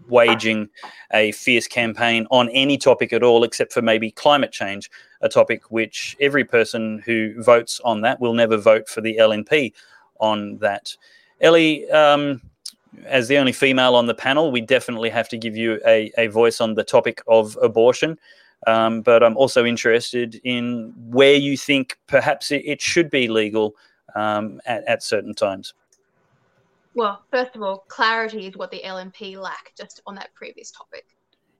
waging 0.07 0.69
a 1.11 1.31
fierce 1.31 1.67
campaign 1.67 2.27
on 2.29 2.49
any 2.49 2.77
topic 2.77 3.13
at 3.13 3.23
all, 3.23 3.43
except 3.43 3.73
for 3.73 3.81
maybe 3.81 4.11
climate 4.11 4.51
change, 4.51 4.91
a 5.21 5.29
topic 5.29 5.71
which 5.71 6.15
every 6.19 6.43
person 6.43 7.01
who 7.05 7.41
votes 7.41 7.79
on 7.83 8.01
that 8.01 8.19
will 8.19 8.33
never 8.33 8.57
vote 8.57 8.87
for 8.87 9.01
the 9.01 9.17
LNP 9.17 9.73
on 10.19 10.57
that. 10.57 10.95
Ellie, 11.39 11.89
um, 11.89 12.41
as 13.05 13.27
the 13.27 13.37
only 13.37 13.51
female 13.51 13.95
on 13.95 14.05
the 14.05 14.13
panel, 14.13 14.51
we 14.51 14.61
definitely 14.61 15.09
have 15.09 15.29
to 15.29 15.37
give 15.37 15.55
you 15.55 15.79
a, 15.85 16.11
a 16.17 16.27
voice 16.27 16.61
on 16.61 16.75
the 16.75 16.83
topic 16.83 17.21
of 17.27 17.57
abortion. 17.61 18.19
Um, 18.67 19.01
but 19.01 19.23
I'm 19.23 19.37
also 19.37 19.65
interested 19.65 20.39
in 20.43 20.93
where 20.97 21.33
you 21.33 21.57
think 21.57 21.97
perhaps 22.07 22.51
it, 22.51 22.63
it 22.65 22.81
should 22.81 23.09
be 23.09 23.27
legal 23.27 23.75
um, 24.15 24.61
at, 24.65 24.83
at 24.87 25.03
certain 25.03 25.33
times. 25.33 25.73
Well, 26.93 27.23
first 27.31 27.55
of 27.55 27.61
all, 27.61 27.85
clarity 27.87 28.47
is 28.47 28.57
what 28.57 28.69
the 28.69 28.81
LNP 28.83 29.37
lack 29.37 29.73
just 29.77 30.01
on 30.05 30.15
that 30.15 30.33
previous 30.35 30.71
topic. 30.71 31.05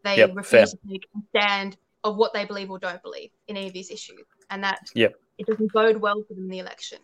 They 0.04 0.18
yep, 0.18 0.32
refuse 0.36 0.49
fair. 0.49 0.66
to 0.66 0.78
take 0.89 1.08
a 1.16 1.20
stand 1.30 1.78
of 2.04 2.18
what 2.18 2.34
they 2.34 2.45
believe 2.45 2.70
or 2.70 2.80
don't 2.80 3.02
believe 3.02 3.30
in 3.47 3.56
any 3.56 3.68
of 3.68 3.74
these 3.74 3.91
issues, 3.91 4.26
and 4.49 4.64
that 4.64 4.89
yep. 4.93 5.16
it 5.38 5.45
doesn't 5.45 5.72
bode 5.72 5.97
well 5.97 6.24
for 6.28 6.34
them 6.34 6.45
in 6.45 6.49
the 6.49 6.60
election. 6.60 6.97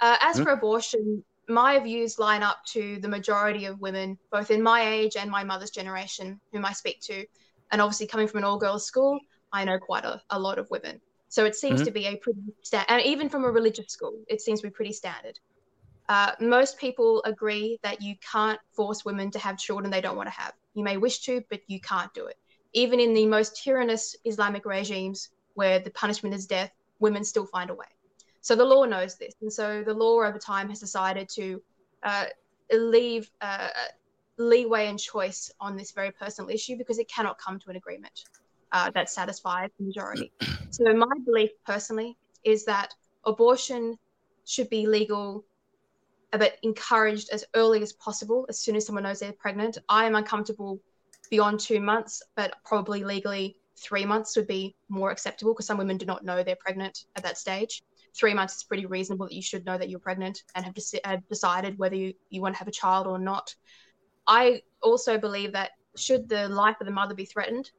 Uh, 0.00 0.16
as 0.20 0.36
mm-hmm. 0.36 0.44
for 0.44 0.50
abortion, 0.50 1.24
my 1.48 1.78
views 1.78 2.18
line 2.18 2.42
up 2.42 2.64
to 2.66 2.98
the 3.00 3.08
majority 3.08 3.66
of 3.66 3.80
women, 3.80 4.18
both 4.30 4.50
in 4.50 4.62
my 4.62 4.82
age 4.86 5.16
and 5.16 5.30
my 5.30 5.44
mother's 5.44 5.70
generation, 5.70 6.40
whom 6.52 6.64
I 6.64 6.72
speak 6.72 7.00
to, 7.02 7.24
and 7.74 7.82
obviously, 7.82 8.06
coming 8.06 8.28
from 8.28 8.38
an 8.38 8.44
all 8.44 8.58
girls 8.58 8.86
school, 8.86 9.18
I 9.52 9.64
know 9.64 9.78
quite 9.80 10.04
a, 10.04 10.22
a 10.30 10.38
lot 10.38 10.60
of 10.60 10.70
women. 10.70 11.00
So 11.28 11.44
it 11.44 11.56
seems 11.56 11.80
Mhm. 11.80 11.86
to 11.86 11.90
be 11.90 12.06
a 12.06 12.16
pretty 12.18 12.40
sta- 12.62 12.86
and 12.88 13.02
even 13.02 13.28
from 13.28 13.44
a 13.44 13.50
religious 13.50 13.88
school, 13.88 14.14
it 14.28 14.40
seems 14.40 14.60
to 14.60 14.68
be 14.68 14.70
pretty 14.70 14.92
standard. 14.92 15.36
Uh, 16.08 16.32
most 16.40 16.78
people 16.78 17.20
agree 17.24 17.78
that 17.82 18.00
you 18.00 18.14
can't 18.32 18.60
force 18.76 19.04
women 19.04 19.32
to 19.32 19.40
have 19.40 19.58
children 19.58 19.90
they 19.90 20.00
don't 20.00 20.16
want 20.16 20.28
to 20.28 20.40
have. 20.40 20.52
You 20.74 20.84
may 20.84 20.98
wish 20.98 21.20
to, 21.22 21.42
but 21.50 21.62
you 21.66 21.80
can't 21.80 22.14
do 22.14 22.26
it. 22.26 22.36
Even 22.74 23.00
in 23.00 23.12
the 23.14 23.26
most 23.26 23.60
tyrannous 23.64 24.14
Islamic 24.24 24.64
regimes 24.66 25.30
where 25.54 25.80
the 25.80 25.90
punishment 25.90 26.34
is 26.36 26.46
death, 26.46 26.70
women 27.00 27.24
still 27.24 27.46
find 27.46 27.70
a 27.70 27.74
way. 27.74 27.86
So 28.42 28.54
the 28.54 28.64
law 28.64 28.84
knows 28.84 29.16
this, 29.16 29.34
and 29.42 29.52
so 29.52 29.82
the 29.84 29.94
law 29.94 30.22
over 30.22 30.38
time 30.38 30.68
has 30.68 30.80
decided 30.80 31.28
to 31.36 31.62
uh, 32.04 32.26
leave 32.72 33.28
uh, 33.40 33.68
leeway 34.38 34.88
and 34.88 34.98
choice 34.98 35.50
on 35.60 35.76
this 35.76 35.92
very 35.92 36.10
personal 36.10 36.50
issue 36.50 36.76
because 36.76 36.98
it 36.98 37.08
cannot 37.08 37.38
come 37.38 37.58
to 37.60 37.70
an 37.70 37.76
agreement 37.76 38.24
uh, 38.72 38.90
that 38.90 39.08
satisfies 39.08 39.70
the 39.78 39.84
majority. 39.86 40.32
So 40.70 40.92
my 40.92 41.06
belief 41.24 41.50
personally 41.64 42.16
is 42.42 42.64
that 42.64 42.92
abortion 43.24 43.96
should 44.44 44.68
be 44.68 44.88
legal 44.88 45.44
but 46.32 46.56
encouraged 46.64 47.30
as 47.30 47.44
early 47.54 47.80
as 47.80 47.92
possible 47.92 48.44
as 48.48 48.58
soon 48.58 48.74
as 48.74 48.84
someone 48.84 49.04
knows 49.04 49.20
they're 49.20 49.32
pregnant. 49.34 49.78
I 49.88 50.04
am 50.04 50.16
uncomfortable 50.16 50.80
beyond 51.30 51.60
two 51.60 51.78
months 51.78 52.24
but 52.34 52.56
probably 52.64 53.04
legally 53.04 53.56
three 53.78 54.04
months 54.04 54.36
would 54.36 54.48
be 54.48 54.74
more 54.88 55.12
acceptable 55.12 55.52
because 55.52 55.66
some 55.66 55.78
women 55.78 55.96
do 55.96 56.06
not 56.06 56.24
know 56.24 56.42
they're 56.42 56.56
pregnant 56.56 57.04
at 57.14 57.22
that 57.22 57.38
stage. 57.38 57.82
Three 58.16 58.34
months 58.34 58.56
is 58.56 58.64
pretty 58.64 58.86
reasonable 58.86 59.26
that 59.26 59.34
you 59.34 59.42
should 59.42 59.64
know 59.64 59.78
that 59.78 59.88
you're 59.88 60.00
pregnant 60.00 60.42
and 60.54 60.64
have, 60.64 60.74
have 61.04 61.28
decided 61.28 61.78
whether 61.78 61.96
you, 61.96 62.14
you 62.30 62.40
want 62.40 62.54
to 62.54 62.58
have 62.58 62.68
a 62.68 62.72
child 62.72 63.06
or 63.06 63.18
not 63.18 63.54
i 64.26 64.62
also 64.82 65.18
believe 65.18 65.52
that 65.52 65.72
should 65.96 66.28
the 66.28 66.48
life 66.48 66.76
of 66.80 66.86
the 66.86 66.92
mother 66.92 67.14
be 67.14 67.24
threatened 67.24 67.70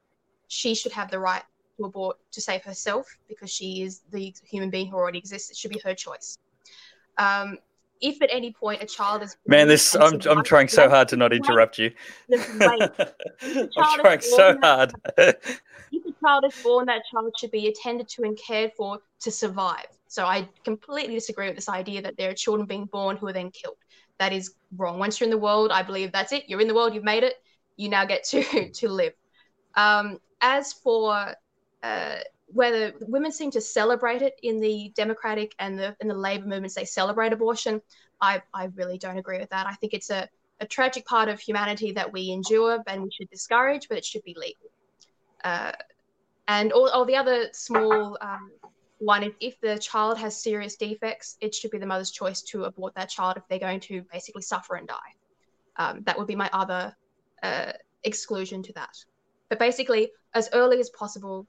she 0.48 0.74
should 0.74 0.92
have 0.92 1.10
the 1.10 1.18
right 1.18 1.42
to 1.76 1.84
abort 1.84 2.16
to 2.32 2.40
save 2.40 2.62
herself 2.62 3.18
because 3.28 3.50
she 3.50 3.82
is 3.82 4.02
the 4.10 4.34
human 4.44 4.70
being 4.70 4.88
who 4.88 4.96
already 4.96 5.18
exists 5.18 5.50
it 5.50 5.56
should 5.56 5.70
be 5.70 5.80
her 5.80 5.94
choice 5.94 6.38
um, 7.18 7.58
if 8.00 8.20
at 8.22 8.28
any 8.32 8.52
point 8.52 8.82
a 8.82 8.86
child 8.86 9.22
is 9.22 9.36
Man, 9.46 9.68
this 9.68 9.94
I'm 9.94 10.20
I'm 10.28 10.44
trying 10.44 10.68
so 10.68 10.88
hard 10.88 11.08
to 11.08 11.16
not 11.16 11.32
interrupt 11.32 11.78
you. 11.78 11.92
I'm 12.32 12.90
trying 14.00 14.20
so 14.20 14.58
hard. 14.62 14.92
if 15.18 15.36
a 15.92 16.24
child 16.24 16.44
is 16.46 16.62
born, 16.62 16.86
that 16.86 17.02
child 17.10 17.32
should 17.38 17.50
be 17.50 17.68
attended 17.68 18.08
to 18.08 18.24
and 18.24 18.38
cared 18.38 18.72
for 18.76 18.98
to 19.20 19.30
survive. 19.30 19.86
So 20.08 20.24
I 20.24 20.48
completely 20.64 21.14
disagree 21.14 21.46
with 21.46 21.56
this 21.56 21.68
idea 21.68 22.02
that 22.02 22.16
there 22.16 22.30
are 22.30 22.34
children 22.34 22.66
being 22.66 22.86
born 22.86 23.16
who 23.16 23.26
are 23.28 23.32
then 23.32 23.50
killed. 23.50 23.76
That 24.18 24.32
is 24.32 24.54
wrong. 24.76 24.98
Once 24.98 25.20
you're 25.20 25.26
in 25.26 25.30
the 25.30 25.38
world, 25.38 25.70
I 25.70 25.82
believe 25.82 26.12
that's 26.12 26.32
it. 26.32 26.44
You're 26.48 26.60
in 26.60 26.68
the 26.68 26.74
world. 26.74 26.94
You've 26.94 27.04
made 27.04 27.22
it. 27.22 27.34
You 27.76 27.88
now 27.88 28.04
get 28.04 28.24
to 28.24 28.70
to 28.74 28.88
live. 28.88 29.12
Um, 29.74 30.18
as 30.40 30.72
for 30.72 31.34
uh, 31.82 32.16
whether 32.46 32.94
women 33.00 33.32
seem 33.32 33.50
to 33.50 33.60
celebrate 33.60 34.22
it 34.22 34.34
in 34.42 34.60
the 34.60 34.92
Democratic 34.96 35.54
and 35.58 35.78
the 35.78 35.96
in 36.00 36.08
the 36.08 36.14
labor 36.14 36.46
movements, 36.46 36.74
they 36.74 36.84
celebrate 36.84 37.32
abortion. 37.32 37.80
I 38.20 38.42
I 38.54 38.66
really 38.74 38.98
don't 38.98 39.18
agree 39.18 39.38
with 39.38 39.50
that. 39.50 39.66
I 39.66 39.74
think 39.74 39.92
it's 39.92 40.10
a 40.10 40.28
a 40.60 40.66
tragic 40.66 41.04
part 41.04 41.28
of 41.28 41.38
humanity 41.38 41.92
that 41.92 42.12
we 42.12 42.30
endure 42.30 42.82
and 42.86 43.02
we 43.02 43.10
should 43.10 43.28
discourage, 43.30 43.88
but 43.88 43.98
it 43.98 44.04
should 44.04 44.22
be 44.22 44.34
legal. 44.38 44.70
Uh, 45.44 45.72
and 46.48 46.72
all, 46.72 46.88
all 46.88 47.04
the 47.04 47.16
other 47.16 47.48
small 47.52 48.16
um, 48.20 48.50
one 48.98 49.22
is 49.22 49.32
if 49.40 49.60
the 49.60 49.78
child 49.78 50.18
has 50.18 50.40
serious 50.42 50.76
defects, 50.76 51.36
it 51.40 51.54
should 51.54 51.70
be 51.70 51.78
the 51.78 51.86
mother's 51.86 52.10
choice 52.10 52.42
to 52.42 52.64
abort 52.64 52.94
that 52.94 53.10
child 53.10 53.36
if 53.36 53.42
they're 53.48 53.58
going 53.58 53.80
to 53.80 54.02
basically 54.12 54.42
suffer 54.42 54.76
and 54.76 54.88
die. 54.88 55.14
Um, 55.76 56.02
that 56.04 56.16
would 56.16 56.26
be 56.26 56.36
my 56.36 56.48
other 56.52 56.96
uh, 57.42 57.72
exclusion 58.04 58.62
to 58.62 58.72
that. 58.74 58.96
But 59.48 59.58
basically, 59.58 60.10
as 60.34 60.48
early 60.52 60.80
as 60.80 60.90
possible, 60.90 61.46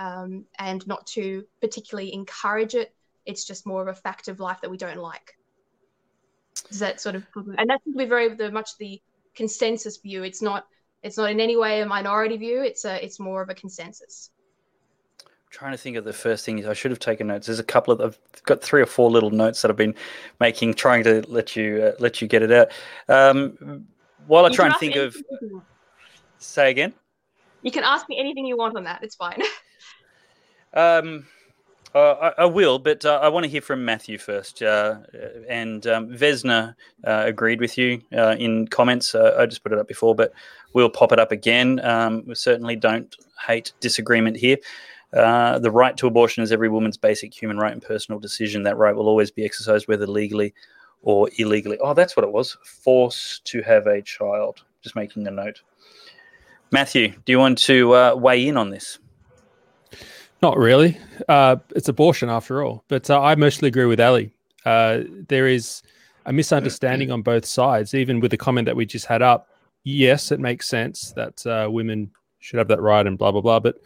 um, 0.00 0.46
and 0.58 0.84
not 0.86 1.06
to 1.08 1.44
particularly 1.60 2.12
encourage 2.12 2.74
it. 2.74 2.94
It's 3.26 3.44
just 3.44 3.66
more 3.66 3.82
of 3.82 3.88
a 3.88 3.94
fact 3.94 4.28
of 4.28 4.40
life 4.40 4.60
that 4.62 4.70
we 4.70 4.78
don't 4.78 4.96
like. 4.96 5.36
Does 6.68 6.78
that 6.78 7.00
sort 7.00 7.16
of 7.16 7.26
and 7.36 7.68
that 7.68 7.80
seems 7.84 7.96
to 7.96 7.98
be 7.98 8.06
very 8.06 8.34
the, 8.34 8.50
much 8.50 8.70
the 8.78 9.00
consensus 9.34 9.98
view. 9.98 10.22
It's 10.22 10.40
not 10.40 10.66
it's 11.02 11.18
not 11.18 11.30
in 11.30 11.38
any 11.38 11.56
way 11.56 11.82
a 11.82 11.86
minority 11.86 12.38
view. 12.38 12.62
It's 12.62 12.86
a 12.86 13.04
it's 13.04 13.20
more 13.20 13.42
of 13.42 13.50
a 13.50 13.54
consensus. 13.54 14.30
Trying 15.50 15.72
to 15.72 15.78
think 15.78 15.96
of 15.96 16.04
the 16.04 16.12
first 16.12 16.44
thing. 16.44 16.66
I 16.66 16.72
should 16.72 16.90
have 16.90 17.00
taken 17.00 17.26
notes. 17.26 17.46
There's 17.46 17.58
a 17.58 17.64
couple 17.64 17.92
of 17.92 18.00
I've 18.00 18.42
got 18.44 18.62
three 18.62 18.80
or 18.80 18.86
four 18.86 19.10
little 19.10 19.30
notes 19.30 19.62
that 19.62 19.70
I've 19.70 19.76
been 19.76 19.94
making, 20.38 20.74
trying 20.74 21.04
to 21.04 21.24
let 21.28 21.56
you 21.56 21.82
uh, 21.82 21.92
let 21.98 22.22
you 22.22 22.28
get 22.28 22.42
it 22.42 22.52
out. 22.52 22.68
Um, 23.08 23.86
while 24.26 24.44
I 24.44 24.48
You 24.48 24.54
try 24.54 24.66
and 24.66 24.76
think 24.76 24.96
of, 24.96 25.14
anything 25.16 25.24
you 25.40 25.54
want. 25.54 25.64
say 26.38 26.70
again. 26.70 26.94
You 27.62 27.70
can 27.70 27.84
ask 27.84 28.08
me 28.08 28.18
anything 28.18 28.46
you 28.46 28.56
want 28.56 28.76
on 28.76 28.84
that. 28.84 29.02
It's 29.02 29.16
fine. 29.16 29.42
Um, 30.72 31.26
uh, 31.94 32.12
I, 32.38 32.42
I 32.42 32.44
will, 32.44 32.78
but 32.78 33.04
uh, 33.04 33.18
I 33.20 33.28
want 33.28 33.42
to 33.44 33.50
hear 33.50 33.60
from 33.60 33.84
Matthew 33.84 34.18
first. 34.18 34.62
Uh, 34.62 34.98
and 35.48 35.84
um, 35.88 36.08
Vesna 36.10 36.76
uh, 37.04 37.24
agreed 37.26 37.60
with 37.60 37.76
you 37.76 38.00
uh, 38.16 38.36
in 38.38 38.68
comments. 38.68 39.14
Uh, 39.14 39.34
I 39.36 39.46
just 39.46 39.64
put 39.64 39.72
it 39.72 39.78
up 39.80 39.88
before, 39.88 40.14
but 40.14 40.32
we'll 40.72 40.88
pop 40.88 41.10
it 41.10 41.18
up 41.18 41.32
again. 41.32 41.80
Um, 41.84 42.22
we 42.26 42.36
certainly 42.36 42.76
don't 42.76 43.12
hate 43.44 43.72
disagreement 43.80 44.36
here. 44.36 44.58
Uh, 45.12 45.58
the 45.58 45.70
right 45.70 45.96
to 45.96 46.06
abortion 46.06 46.42
is 46.42 46.52
every 46.52 46.68
woman's 46.68 46.96
basic 46.96 47.34
human 47.34 47.58
right 47.58 47.72
and 47.72 47.82
personal 47.82 48.18
decision. 48.18 48.62
That 48.62 48.76
right 48.76 48.94
will 48.94 49.08
always 49.08 49.30
be 49.30 49.44
exercised, 49.44 49.88
whether 49.88 50.06
legally 50.06 50.54
or 51.02 51.28
illegally. 51.38 51.78
Oh, 51.78 51.94
that's 51.94 52.16
what 52.16 52.24
it 52.24 52.32
was. 52.32 52.56
Force 52.64 53.40
to 53.44 53.62
have 53.62 53.86
a 53.86 54.02
child. 54.02 54.62
Just 54.82 54.96
making 54.96 55.26
a 55.26 55.30
note. 55.30 55.62
Matthew, 56.70 57.08
do 57.24 57.32
you 57.32 57.38
want 57.38 57.58
to 57.58 57.94
uh, 57.94 58.14
weigh 58.14 58.46
in 58.46 58.56
on 58.56 58.70
this? 58.70 58.98
Not 60.42 60.56
really. 60.56 60.96
Uh, 61.28 61.56
it's 61.74 61.88
abortion 61.88 62.30
after 62.30 62.62
all. 62.62 62.84
But 62.88 63.10
uh, 63.10 63.20
I 63.20 63.34
mostly 63.34 63.68
agree 63.68 63.86
with 63.86 64.00
Ali. 64.00 64.32
Uh, 64.64 65.00
there 65.28 65.46
is 65.46 65.82
a 66.26 66.32
misunderstanding 66.32 67.10
on 67.10 67.22
both 67.22 67.44
sides, 67.44 67.94
even 67.94 68.20
with 68.20 68.30
the 68.30 68.36
comment 68.36 68.66
that 68.66 68.76
we 68.76 68.86
just 68.86 69.06
had 69.06 69.22
up. 69.22 69.48
Yes, 69.82 70.30
it 70.30 70.40
makes 70.40 70.68
sense 70.68 71.12
that 71.12 71.46
uh, 71.46 71.68
women 71.70 72.10
should 72.38 72.58
have 72.58 72.68
that 72.68 72.80
right 72.80 73.06
and 73.06 73.18
blah, 73.18 73.32
blah, 73.32 73.40
blah. 73.40 73.60
But 73.60 73.80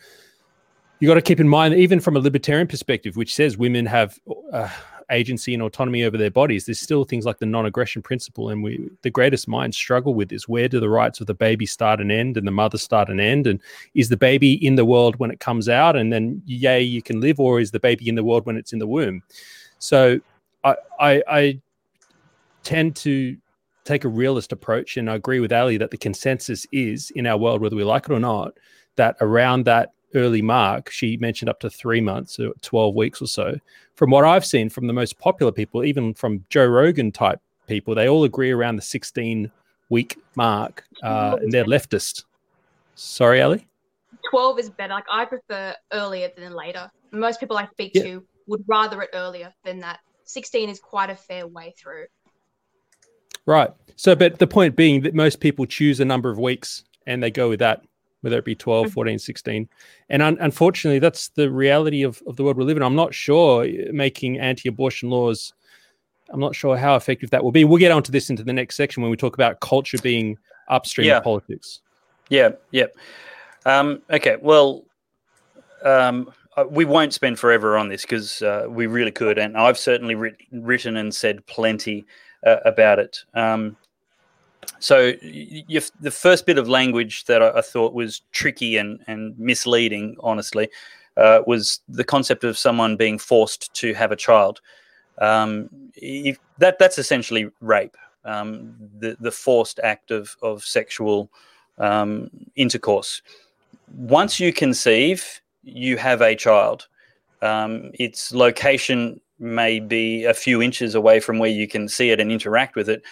you 1.00 1.08
got 1.08 1.14
to 1.14 1.22
keep 1.22 1.40
in 1.40 1.48
mind, 1.48 1.74
even 1.74 2.00
from 2.00 2.16
a 2.16 2.20
libertarian 2.20 2.66
perspective, 2.66 3.16
which 3.16 3.34
says 3.34 3.56
women 3.56 3.86
have 3.86 4.18
uh, 4.52 4.68
agency 5.10 5.52
and 5.52 5.62
autonomy 5.62 6.04
over 6.04 6.16
their 6.16 6.30
bodies, 6.30 6.64
there's 6.64 6.80
still 6.80 7.04
things 7.04 7.26
like 7.26 7.38
the 7.38 7.46
non-aggression 7.46 8.00
principle, 8.00 8.48
and 8.48 8.62
we 8.62 8.88
the 9.02 9.10
greatest 9.10 9.48
minds 9.48 9.76
struggle 9.76 10.14
with 10.14 10.32
is 10.32 10.48
where 10.48 10.68
do 10.68 10.80
the 10.80 10.88
rights 10.88 11.20
of 11.20 11.26
the 11.26 11.34
baby 11.34 11.66
start 11.66 12.00
and 12.00 12.10
end, 12.10 12.36
and 12.36 12.46
the 12.46 12.52
mother 12.52 12.78
start 12.78 13.08
and 13.08 13.20
end, 13.20 13.46
and 13.46 13.60
is 13.94 14.08
the 14.08 14.16
baby 14.16 14.54
in 14.64 14.76
the 14.76 14.84
world 14.84 15.16
when 15.16 15.30
it 15.30 15.40
comes 15.40 15.68
out, 15.68 15.96
and 15.96 16.12
then 16.12 16.40
yay 16.46 16.80
you 16.80 17.02
can 17.02 17.20
live, 17.20 17.38
or 17.38 17.60
is 17.60 17.70
the 17.70 17.80
baby 17.80 18.08
in 18.08 18.14
the 18.14 18.24
world 18.24 18.46
when 18.46 18.56
it's 18.56 18.72
in 18.72 18.78
the 18.78 18.86
womb? 18.86 19.22
So 19.78 20.20
I 20.62 20.76
I, 20.98 21.22
I 21.28 21.60
tend 22.62 22.96
to 22.96 23.36
take 23.84 24.04
a 24.04 24.08
realist 24.08 24.52
approach, 24.52 24.96
and 24.96 25.10
I 25.10 25.16
agree 25.16 25.40
with 25.40 25.52
Ali 25.52 25.76
that 25.76 25.90
the 25.90 25.98
consensus 25.98 26.66
is 26.72 27.10
in 27.10 27.26
our 27.26 27.36
world, 27.36 27.60
whether 27.60 27.76
we 27.76 27.84
like 27.84 28.06
it 28.08 28.12
or 28.12 28.20
not, 28.20 28.54
that 28.96 29.16
around 29.20 29.66
that 29.66 29.92
early 30.14 30.42
mark, 30.42 30.90
she 30.90 31.16
mentioned 31.16 31.48
up 31.48 31.60
to 31.60 31.70
three 31.70 32.00
months 32.00 32.38
or 32.38 32.52
12 32.62 32.94
weeks 32.94 33.20
or 33.22 33.26
so. 33.26 33.58
From 33.94 34.10
what 34.10 34.24
I've 34.24 34.44
seen 34.44 34.68
from 34.68 34.86
the 34.86 34.92
most 34.92 35.18
popular 35.18 35.52
people, 35.52 35.84
even 35.84 36.14
from 36.14 36.44
Joe 36.50 36.66
Rogan 36.66 37.12
type 37.12 37.40
people, 37.66 37.94
they 37.94 38.08
all 38.08 38.24
agree 38.24 38.50
around 38.50 38.76
the 38.76 38.82
16 38.82 39.50
week 39.90 40.18
mark, 40.36 40.84
uh, 41.02 41.36
and 41.40 41.52
they're 41.52 41.64
leftist. 41.64 42.24
Sorry, 42.94 43.42
Ali? 43.42 43.66
12 44.30 44.58
is 44.58 44.70
better. 44.70 44.94
Like 44.94 45.04
I 45.10 45.24
prefer 45.24 45.74
earlier 45.92 46.30
than 46.36 46.54
later. 46.54 46.90
Most 47.12 47.40
people 47.40 47.56
I 47.56 47.66
speak 47.66 47.92
Yeah. 47.94 48.02
to 48.04 48.26
would 48.46 48.64
rather 48.66 49.02
it 49.02 49.10
earlier 49.14 49.52
than 49.64 49.80
that. 49.80 50.00
16 50.24 50.68
is 50.68 50.80
quite 50.80 51.10
a 51.10 51.14
fair 51.14 51.46
way 51.46 51.74
through. 51.76 52.06
Right. 53.46 53.70
So, 53.96 54.14
but 54.16 54.38
the 54.38 54.46
point 54.46 54.74
being 54.74 55.02
that 55.02 55.14
most 55.14 55.40
people 55.40 55.66
choose 55.66 56.00
a 56.00 56.04
number 56.04 56.30
of 56.30 56.38
weeks 56.38 56.84
and 57.06 57.22
they 57.22 57.30
go 57.30 57.48
with 57.48 57.60
that, 57.60 57.84
whether 58.24 58.38
it 58.38 58.44
be 58.44 58.54
12, 58.54 58.90
14, 58.90 59.18
16. 59.18 59.68
And 60.08 60.22
un- 60.22 60.38
unfortunately, 60.40 60.98
that's 60.98 61.28
the 61.28 61.50
reality 61.50 62.02
of, 62.02 62.22
of 62.26 62.36
the 62.36 62.42
world 62.42 62.56
we 62.56 62.64
live 62.64 62.78
in. 62.78 62.82
I'm 62.82 62.96
not 62.96 63.12
sure 63.12 63.64
uh, 63.64 63.92
making 63.92 64.40
anti 64.40 64.68
abortion 64.68 65.10
laws, 65.10 65.52
I'm 66.30 66.40
not 66.40 66.54
sure 66.56 66.76
how 66.76 66.96
effective 66.96 67.30
that 67.30 67.44
will 67.44 67.52
be. 67.52 67.64
We'll 67.64 67.78
get 67.78 67.92
onto 67.92 68.10
this 68.10 68.30
into 68.30 68.42
the 68.42 68.52
next 68.52 68.76
section 68.76 69.02
when 69.02 69.10
we 69.10 69.16
talk 69.16 69.34
about 69.34 69.60
culture 69.60 69.98
being 70.02 70.38
upstream 70.68 71.08
Yeah. 71.08 71.18
of 71.18 71.24
politics. 71.24 71.80
Yeah, 72.30 72.52
yeah. 72.70 72.86
Um, 73.66 74.00
okay, 74.10 74.36
well, 74.40 74.84
um, 75.84 76.32
uh, 76.56 76.64
we 76.68 76.84
won't 76.86 77.12
spend 77.12 77.38
forever 77.38 77.76
on 77.76 77.88
this 77.88 78.02
because 78.02 78.40
uh, 78.40 78.66
we 78.68 78.86
really 78.86 79.10
could, 79.10 79.38
and 79.38 79.56
I've 79.56 79.78
certainly 79.78 80.14
writ- 80.14 80.40
written 80.50 80.96
and 80.96 81.14
said 81.14 81.44
plenty 81.46 82.06
uh, 82.46 82.56
about 82.64 82.98
it. 82.98 83.18
Um, 83.34 83.76
so, 84.78 85.12
the 85.12 86.10
first 86.10 86.46
bit 86.46 86.58
of 86.58 86.68
language 86.68 87.24
that 87.24 87.42
I, 87.42 87.58
I 87.58 87.60
thought 87.60 87.94
was 87.94 88.22
tricky 88.32 88.76
and, 88.76 89.00
and 89.06 89.38
misleading, 89.38 90.16
honestly, 90.20 90.68
uh, 91.16 91.40
was 91.46 91.80
the 91.88 92.04
concept 92.04 92.44
of 92.44 92.58
someone 92.58 92.96
being 92.96 93.18
forced 93.18 93.72
to 93.74 93.94
have 93.94 94.12
a 94.12 94.16
child. 94.16 94.60
Um, 95.18 95.70
if 95.94 96.38
that 96.58 96.78
that's 96.78 96.98
essentially 96.98 97.50
rape, 97.60 97.96
um, 98.24 98.74
the 98.98 99.16
the 99.20 99.30
forced 99.30 99.78
act 99.82 100.10
of 100.10 100.36
of 100.42 100.64
sexual 100.64 101.30
um, 101.78 102.30
intercourse. 102.56 103.22
Once 103.96 104.40
you 104.40 104.52
conceive, 104.52 105.40
you 105.62 105.96
have 105.96 106.20
a 106.20 106.34
child. 106.34 106.88
Um, 107.42 107.90
its 107.94 108.32
location 108.32 109.20
may 109.38 109.78
be 109.78 110.24
a 110.24 110.34
few 110.34 110.62
inches 110.62 110.94
away 110.94 111.20
from 111.20 111.38
where 111.38 111.50
you 111.50 111.68
can 111.68 111.88
see 111.88 112.10
it 112.10 112.20
and 112.20 112.32
interact 112.32 112.76
with 112.76 112.88
it, 112.88 113.02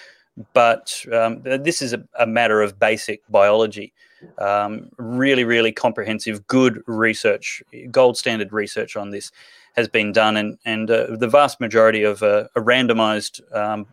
but 0.52 1.04
um, 1.12 1.42
this 1.42 1.82
is 1.82 1.92
a, 1.92 2.02
a, 2.18 2.26
matter 2.26 2.62
of 2.62 2.78
basic 2.78 3.22
biology. 3.28 3.92
Um, 4.38 4.88
really, 4.98 5.44
really 5.44 5.72
comprehensive, 5.72 6.46
good 6.46 6.82
research, 6.86 7.62
gold 7.90 8.16
standard 8.16 8.52
research 8.52 8.96
on 8.96 9.10
this 9.10 9.32
has 9.74 9.88
been 9.88 10.12
done, 10.12 10.36
and 10.36 10.58
and 10.64 10.90
uh, 10.90 11.16
the 11.16 11.28
vast 11.28 11.60
majority 11.60 12.02
of 12.02 12.22
uh, 12.22 12.44
a 12.54 12.60
randomized 12.60 13.40
um, 13.54 13.86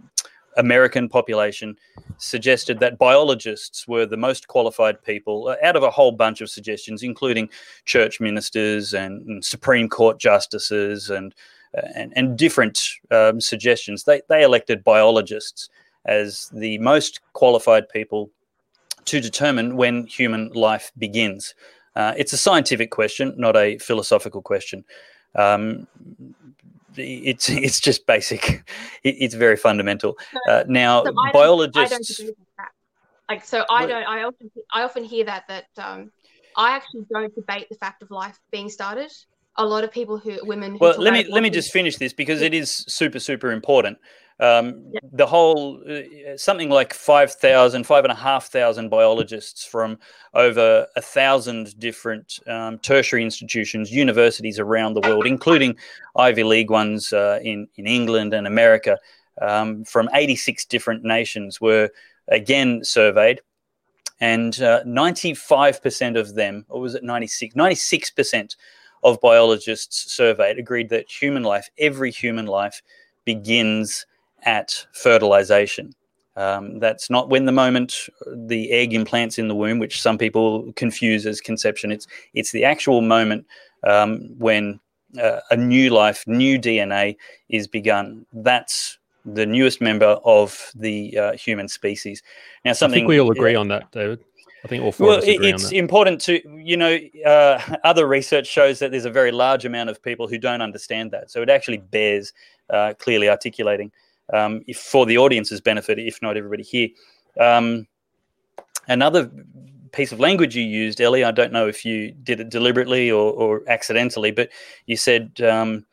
American 0.57 1.09
population 1.09 1.77
suggested 2.17 2.79
that 2.79 2.97
biologists 2.97 3.87
were 3.87 4.05
the 4.05 4.17
most 4.17 4.47
qualified 4.47 5.01
people 5.03 5.47
uh, 5.47 5.55
out 5.63 5.75
of 5.75 5.83
a 5.83 5.89
whole 5.89 6.11
bunch 6.11 6.41
of 6.41 6.49
suggestions, 6.49 7.01
including 7.01 7.49
church 7.85 8.19
ministers 8.19 8.93
and, 8.93 9.25
and 9.27 9.43
Supreme 9.43 9.89
Court 9.89 10.19
justices 10.19 11.09
and 11.09 11.33
uh, 11.77 11.87
and, 11.95 12.11
and, 12.15 12.35
different 12.35 12.81
um, 13.11 13.39
suggestions. 13.39 14.03
They 14.03 14.21
they 14.27 14.43
elected 14.43 14.83
biologists 14.83 15.69
as 16.09 16.49
the 16.51 16.77
most 16.79 17.21
qualified 17.33 17.87
people 17.87 18.31
to 19.05 19.21
determine 19.21 19.77
when 19.77 20.07
human 20.07 20.49
life 20.49 20.91
begins. 20.97 21.53
Uh, 21.95 22.13
it's 22.17 22.33
a 22.33 22.37
scientific 22.37 22.89
question, 22.91 23.33
not 23.37 23.55
a 23.55 23.77
philosophical 23.77 24.41
question. 24.41 24.83
Um, 25.35 25.87
it's 26.97 27.49
it's 27.67 27.79
just 27.79 28.05
basic. 28.07 28.63
It, 29.03 29.15
it's 29.19 29.35
very 29.35 29.55
fundamental. 29.55 30.17
Uh, 30.47 30.63
now, 30.67 31.03
so 31.03 31.13
I 31.17 31.31
biologists. 31.31 32.21
Like 33.29 33.45
so, 33.45 33.63
I 33.69 33.85
don't. 33.85 34.03
I 34.03 34.23
often 34.23 34.49
I 34.73 34.81
often 34.81 35.03
hear 35.03 35.25
that 35.25 35.47
that 35.47 35.67
um, 35.77 36.11
I 36.57 36.71
actually 36.75 37.05
don't 37.13 37.33
debate 37.35 37.67
the 37.69 37.75
fact 37.75 38.01
of 38.01 38.09
life 38.09 38.39
being 38.51 38.69
started. 38.69 39.11
A 39.57 39.65
lot 39.65 39.83
of 39.83 39.91
people 39.91 40.17
who 40.17 40.39
women. 40.41 40.71
Who 40.71 40.79
well, 40.79 40.99
let 40.99 41.13
me 41.13 41.25
let 41.29 41.43
me 41.43 41.51
just 41.51 41.71
finish 41.71 41.97
this 41.97 42.11
because 42.11 42.41
it 42.41 42.55
is 42.55 42.71
super 42.87 43.19
super 43.19 43.51
important. 43.51 43.99
Um, 44.39 44.85
yeah. 44.91 44.99
The 45.11 45.25
whole 45.25 45.83
uh, 45.89 46.37
something 46.37 46.69
like 46.69 46.93
5,000, 46.93 47.83
5,500 47.83 48.89
biologists 48.89 49.65
from 49.65 49.99
over 50.33 50.87
a 50.95 51.01
thousand 51.01 51.77
different 51.77 52.39
um, 52.47 52.79
tertiary 52.79 53.23
institutions, 53.23 53.91
universities 53.91 54.57
around 54.57 54.93
the 54.93 55.01
world, 55.01 55.25
including 55.25 55.75
Ivy 56.15 56.43
League 56.43 56.69
ones 56.69 57.11
uh, 57.11 57.39
in, 57.43 57.67
in 57.75 57.85
England 57.85 58.33
and 58.33 58.47
America, 58.47 58.97
um, 59.41 59.83
from 59.83 60.09
86 60.13 60.65
different 60.65 61.03
nations 61.03 61.59
were 61.59 61.89
again 62.29 62.83
surveyed. 62.83 63.41
And 64.21 64.61
uh, 64.61 64.83
95% 64.83 66.19
of 66.19 66.35
them, 66.35 66.65
or 66.69 66.81
was 66.81 66.95
it 66.95 67.03
96? 67.03 67.55
96% 67.55 68.55
of 69.03 69.19
biologists 69.21 70.13
surveyed 70.13 70.59
agreed 70.59 70.89
that 70.89 71.09
human 71.09 71.43
life, 71.43 71.69
every 71.77 72.11
human 72.11 72.45
life, 72.45 72.81
begins 73.25 74.05
at 74.43 74.85
fertilization. 74.93 75.93
Um, 76.35 76.79
that's 76.79 77.09
not 77.09 77.29
when 77.29 77.45
the 77.45 77.51
moment 77.51 78.07
the 78.33 78.71
egg 78.71 78.93
implants 78.93 79.37
in 79.37 79.49
the 79.49 79.55
womb, 79.55 79.79
which 79.79 80.01
some 80.01 80.17
people 80.17 80.71
confuse 80.73 81.25
as 81.25 81.41
conception. 81.41 81.91
It's 81.91 82.07
it's 82.33 82.51
the 82.51 82.63
actual 82.63 83.01
moment 83.01 83.45
um, 83.85 84.29
when 84.37 84.79
uh, 85.21 85.39
a 85.51 85.57
new 85.57 85.89
life, 85.89 86.23
new 86.27 86.59
DNA 86.59 87.17
is 87.49 87.67
begun. 87.67 88.25
That's 88.31 88.97
the 89.25 89.45
newest 89.45 89.81
member 89.81 90.17
of 90.23 90.71
the 90.75 91.17
uh, 91.17 91.33
human 91.33 91.67
species. 91.67 92.23
Now, 92.63 92.73
something 92.73 92.99
I 92.99 93.01
think 93.01 93.09
we 93.09 93.19
all 93.19 93.31
agree 93.31 93.55
uh, 93.55 93.59
on 93.59 93.67
that, 93.69 93.91
David. 93.91 94.23
I 94.63 94.67
think 94.67 94.83
all 94.83 94.91
four 94.91 95.07
well, 95.07 95.17
of 95.17 95.23
us 95.23 95.29
agree 95.29 95.49
it's 95.49 95.71
important 95.71 96.19
to 96.21 96.41
you 96.61 96.77
know 96.77 96.97
uh, 97.25 97.75
other 97.83 98.07
research 98.07 98.47
shows 98.47 98.79
that 98.79 98.91
there's 98.91 99.05
a 99.05 99.11
very 99.11 99.31
large 99.31 99.65
amount 99.65 99.89
of 99.89 100.01
people 100.01 100.27
who 100.27 100.37
don't 100.37 100.61
understand 100.61 101.11
that, 101.11 101.31
so 101.31 101.41
it 101.41 101.49
actually 101.49 101.77
bears 101.77 102.33
uh, 102.69 102.93
clearly 102.99 103.29
articulating 103.29 103.91
um, 104.33 104.61
if 104.67 104.77
for 104.77 105.05
the 105.05 105.17
audience's 105.17 105.61
benefit, 105.61 105.99
if 105.99 106.21
not 106.21 106.37
everybody 106.37 106.63
here. 106.63 106.89
Um, 107.39 107.87
another 108.87 109.31
piece 109.91 110.11
of 110.11 110.19
language 110.19 110.55
you 110.55 110.63
used, 110.63 111.01
Ellie, 111.01 111.23
I 111.23 111.31
don't 111.31 111.51
know 111.51 111.67
if 111.67 111.83
you 111.85 112.11
did 112.11 112.39
it 112.39 112.49
deliberately 112.49 113.09
or, 113.09 113.31
or 113.33 113.63
accidentally, 113.67 114.31
but 114.31 114.49
you 114.85 114.97
said 114.97 115.41
um, 115.41 115.85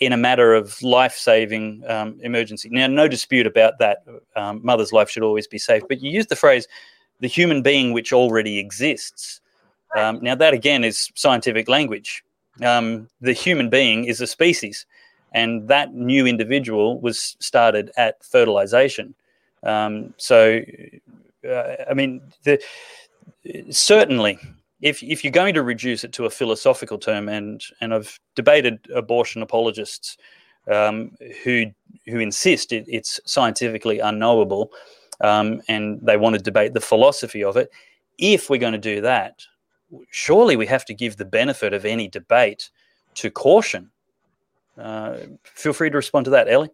in 0.00 0.12
a 0.12 0.16
matter 0.16 0.54
of 0.54 0.80
life 0.82 1.14
saving 1.14 1.82
um, 1.88 2.18
emergency. 2.22 2.68
Now, 2.70 2.86
no 2.86 3.08
dispute 3.08 3.46
about 3.46 3.78
that. 3.78 3.98
Um, 4.34 4.60
mother's 4.64 4.92
life 4.92 5.10
should 5.10 5.22
always 5.22 5.46
be 5.46 5.58
safe. 5.58 5.82
But 5.88 6.00
you 6.00 6.10
used 6.10 6.30
the 6.30 6.36
phrase, 6.36 6.66
the 7.20 7.28
human 7.28 7.62
being 7.62 7.92
which 7.92 8.12
already 8.12 8.58
exists. 8.58 9.40
Um, 9.96 10.20
now, 10.22 10.34
that 10.34 10.54
again 10.54 10.84
is 10.84 11.10
scientific 11.14 11.68
language. 11.68 12.24
the 12.58 13.32
human 13.32 13.68
being 13.68 14.04
is 14.04 14.20
a 14.20 14.26
species 14.26 14.86
and 15.32 15.68
that 15.68 15.94
new 15.94 16.26
individual 16.26 17.00
was 17.00 17.36
started 17.40 17.90
at 17.96 18.24
fertilization. 18.24 19.14
Um, 19.62 20.14
so, 20.16 20.60
uh, 21.48 21.74
I 21.90 21.94
mean, 21.94 22.22
the, 22.44 22.62
certainly, 23.70 24.38
if 24.80 25.02
if 25.02 25.24
you're 25.24 25.32
going 25.32 25.54
to 25.54 25.62
reduce 25.62 26.04
it 26.04 26.12
to 26.12 26.26
a 26.26 26.30
philosophical 26.30 26.98
term, 26.98 27.28
and 27.28 27.62
and 27.80 27.94
I've 27.94 28.18
debated 28.34 28.78
abortion 28.94 29.42
apologists 29.42 30.16
um, 30.70 31.16
who 31.42 31.66
who 32.06 32.18
insist 32.20 32.72
it, 32.72 32.84
it's 32.86 33.20
scientifically 33.24 33.98
unknowable, 33.98 34.72
um, 35.20 35.60
and 35.68 36.00
they 36.02 36.16
want 36.16 36.36
to 36.36 36.42
debate 36.42 36.74
the 36.74 36.80
philosophy 36.80 37.42
of 37.42 37.56
it. 37.56 37.70
If 38.18 38.48
we're 38.48 38.58
going 38.58 38.72
to 38.72 38.78
do 38.78 39.00
that, 39.02 39.42
surely 40.10 40.56
we 40.56 40.66
have 40.66 40.84
to 40.86 40.94
give 40.94 41.16
the 41.16 41.24
benefit 41.24 41.72
of 41.72 41.84
any 41.84 42.08
debate 42.08 42.70
to 43.14 43.30
caution 43.30 43.90
uh, 44.78 45.18
feel 45.44 45.72
free 45.72 45.90
to 45.90 45.96
respond 45.96 46.24
to 46.26 46.30
that, 46.32 46.48
Ellie. 46.48 46.70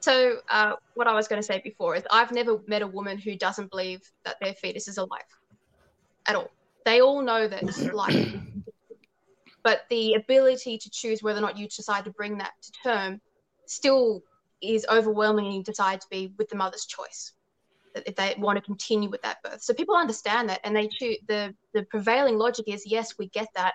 So, 0.00 0.38
uh, 0.50 0.74
what 0.94 1.06
I 1.06 1.14
was 1.14 1.26
going 1.26 1.40
to 1.40 1.46
say 1.46 1.60
before 1.64 1.96
is 1.96 2.04
I've 2.10 2.32
never 2.32 2.60
met 2.66 2.82
a 2.82 2.86
woman 2.86 3.18
who 3.18 3.36
doesn't 3.36 3.70
believe 3.70 4.00
that 4.24 4.36
their 4.40 4.54
fetus 4.54 4.88
is 4.88 4.98
alive 4.98 5.20
at 6.26 6.36
all. 6.36 6.50
They 6.84 7.00
all 7.00 7.22
know 7.22 7.48
that 7.48 7.62
it's 7.62 7.80
life, 7.92 8.32
but 9.64 9.82
the 9.90 10.14
ability 10.14 10.78
to 10.78 10.90
choose 10.90 11.22
whether 11.22 11.38
or 11.38 11.42
not 11.42 11.58
you 11.58 11.66
decide 11.68 12.04
to 12.04 12.10
bring 12.10 12.38
that 12.38 12.52
to 12.62 12.72
term 12.84 13.20
still 13.66 14.22
is 14.62 14.86
overwhelmingly 14.88 15.62
decided 15.62 16.00
to 16.00 16.06
be 16.10 16.32
with 16.38 16.48
the 16.48 16.56
mother's 16.56 16.86
choice 16.86 17.32
if 18.04 18.14
they 18.14 18.34
want 18.38 18.56
to 18.56 18.62
continue 18.62 19.08
with 19.08 19.22
that 19.22 19.38
birth. 19.42 19.62
So 19.62 19.72
people 19.72 19.96
understand 19.96 20.48
that, 20.50 20.60
and 20.64 20.76
they 20.76 20.88
choose 20.88 21.16
the 21.26 21.54
the 21.72 21.84
prevailing 21.84 22.38
logic 22.38 22.66
is 22.68 22.84
yes, 22.86 23.14
we 23.18 23.28
get 23.28 23.48
that, 23.54 23.74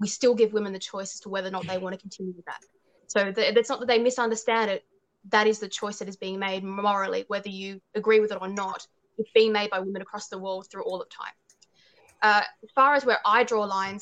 we 0.00 0.08
still 0.08 0.34
give 0.34 0.52
women 0.52 0.72
the 0.72 0.78
choice 0.78 1.14
as 1.14 1.20
to 1.20 1.28
whether 1.28 1.48
or 1.48 1.52
not 1.52 1.66
they 1.66 1.78
want 1.78 1.94
to 1.94 2.00
continue 2.00 2.32
with 2.34 2.46
that. 2.46 2.60
So 3.06 3.30
the, 3.30 3.58
it's 3.58 3.68
not 3.68 3.80
that 3.80 3.86
they 3.86 3.98
misunderstand 3.98 4.70
it. 4.70 4.84
That 5.28 5.46
is 5.46 5.58
the 5.58 5.68
choice 5.68 5.98
that 5.98 6.08
is 6.08 6.16
being 6.16 6.38
made 6.38 6.64
morally, 6.64 7.26
whether 7.28 7.50
you 7.50 7.80
agree 7.94 8.20
with 8.20 8.32
it 8.32 8.38
or 8.40 8.48
not. 8.48 8.86
It's 9.18 9.30
being 9.34 9.52
made 9.52 9.70
by 9.70 9.80
women 9.80 10.00
across 10.00 10.28
the 10.28 10.38
world 10.38 10.68
through 10.70 10.84
all 10.84 11.02
of 11.02 11.08
time. 11.10 11.34
Uh, 12.22 12.42
as 12.62 12.70
far 12.74 12.94
as 12.94 13.04
where 13.04 13.18
I 13.26 13.44
draw 13.44 13.64
lines 13.64 14.00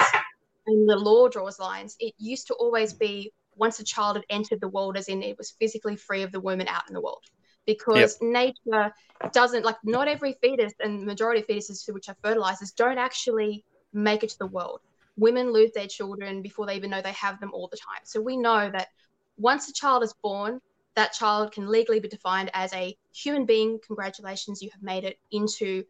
and 0.67 0.89
the 0.89 0.97
law 0.97 1.29
draws 1.29 1.59
lines, 1.59 1.97
it 1.99 2.15
used 2.19 2.47
to 2.49 2.55
always 2.55 2.93
be 2.93 3.33
once 3.57 3.81
a 3.81 3.85
child 3.85 4.17
had 4.17 4.25
entered 4.31 4.61
the 4.61 4.69
world, 4.69 4.97
as 4.97 5.09
in 5.09 5.23
it 5.23 5.37
was 5.37 5.55
physically 5.59 5.97
free 5.97 6.23
of 6.23 6.31
the 6.31 6.41
woman 6.41 6.69
out 6.69 6.87
in 6.87 6.95
the 6.95 7.01
world. 7.01 7.25
Because 7.67 8.17
yep. 8.21 8.55
nature 8.67 8.93
doesn't 9.33 9.65
like 9.65 9.77
not 9.83 10.07
every 10.07 10.37
fetus 10.41 10.73
and 10.79 11.05
majority 11.05 11.41
of 11.41 11.49
fetuses 11.49 11.93
which 11.93 12.09
are 12.09 12.17
fertilizers 12.23 12.71
don't 12.71 12.99
actually 12.99 13.65
make 13.93 14.23
it 14.23 14.31
to 14.31 14.39
the 14.39 14.47
world 14.47 14.81
women 15.19 15.53
lose 15.53 15.73
their 15.73 15.87
children 15.87 16.43
before 16.43 16.67
they 16.67 16.77
even 16.77 16.91
know 16.91 17.03
they 17.03 17.13
have 17.13 17.41
them 17.41 17.51
all 17.53 17.69
the 17.71 17.77
time. 17.77 18.01
So 18.05 18.21
we 18.21 18.37
know 18.37 18.71
that 18.71 18.89
once 19.37 19.69
a 19.69 19.73
child 19.73 20.03
is 20.03 20.15
born, 20.23 20.61
that 20.97 21.13
child 21.13 21.53
can 21.53 21.69
legally 21.69 22.01
be 22.01 22.09
defined 22.09 22.51
as 22.55 22.73
a 22.73 22.97
human 23.13 23.45
being. 23.47 23.79
Congratulations, 23.87 24.63
you 24.63 24.71
have 24.73 24.83
made 24.83 25.05
it 25.05 25.19
into 25.31 25.85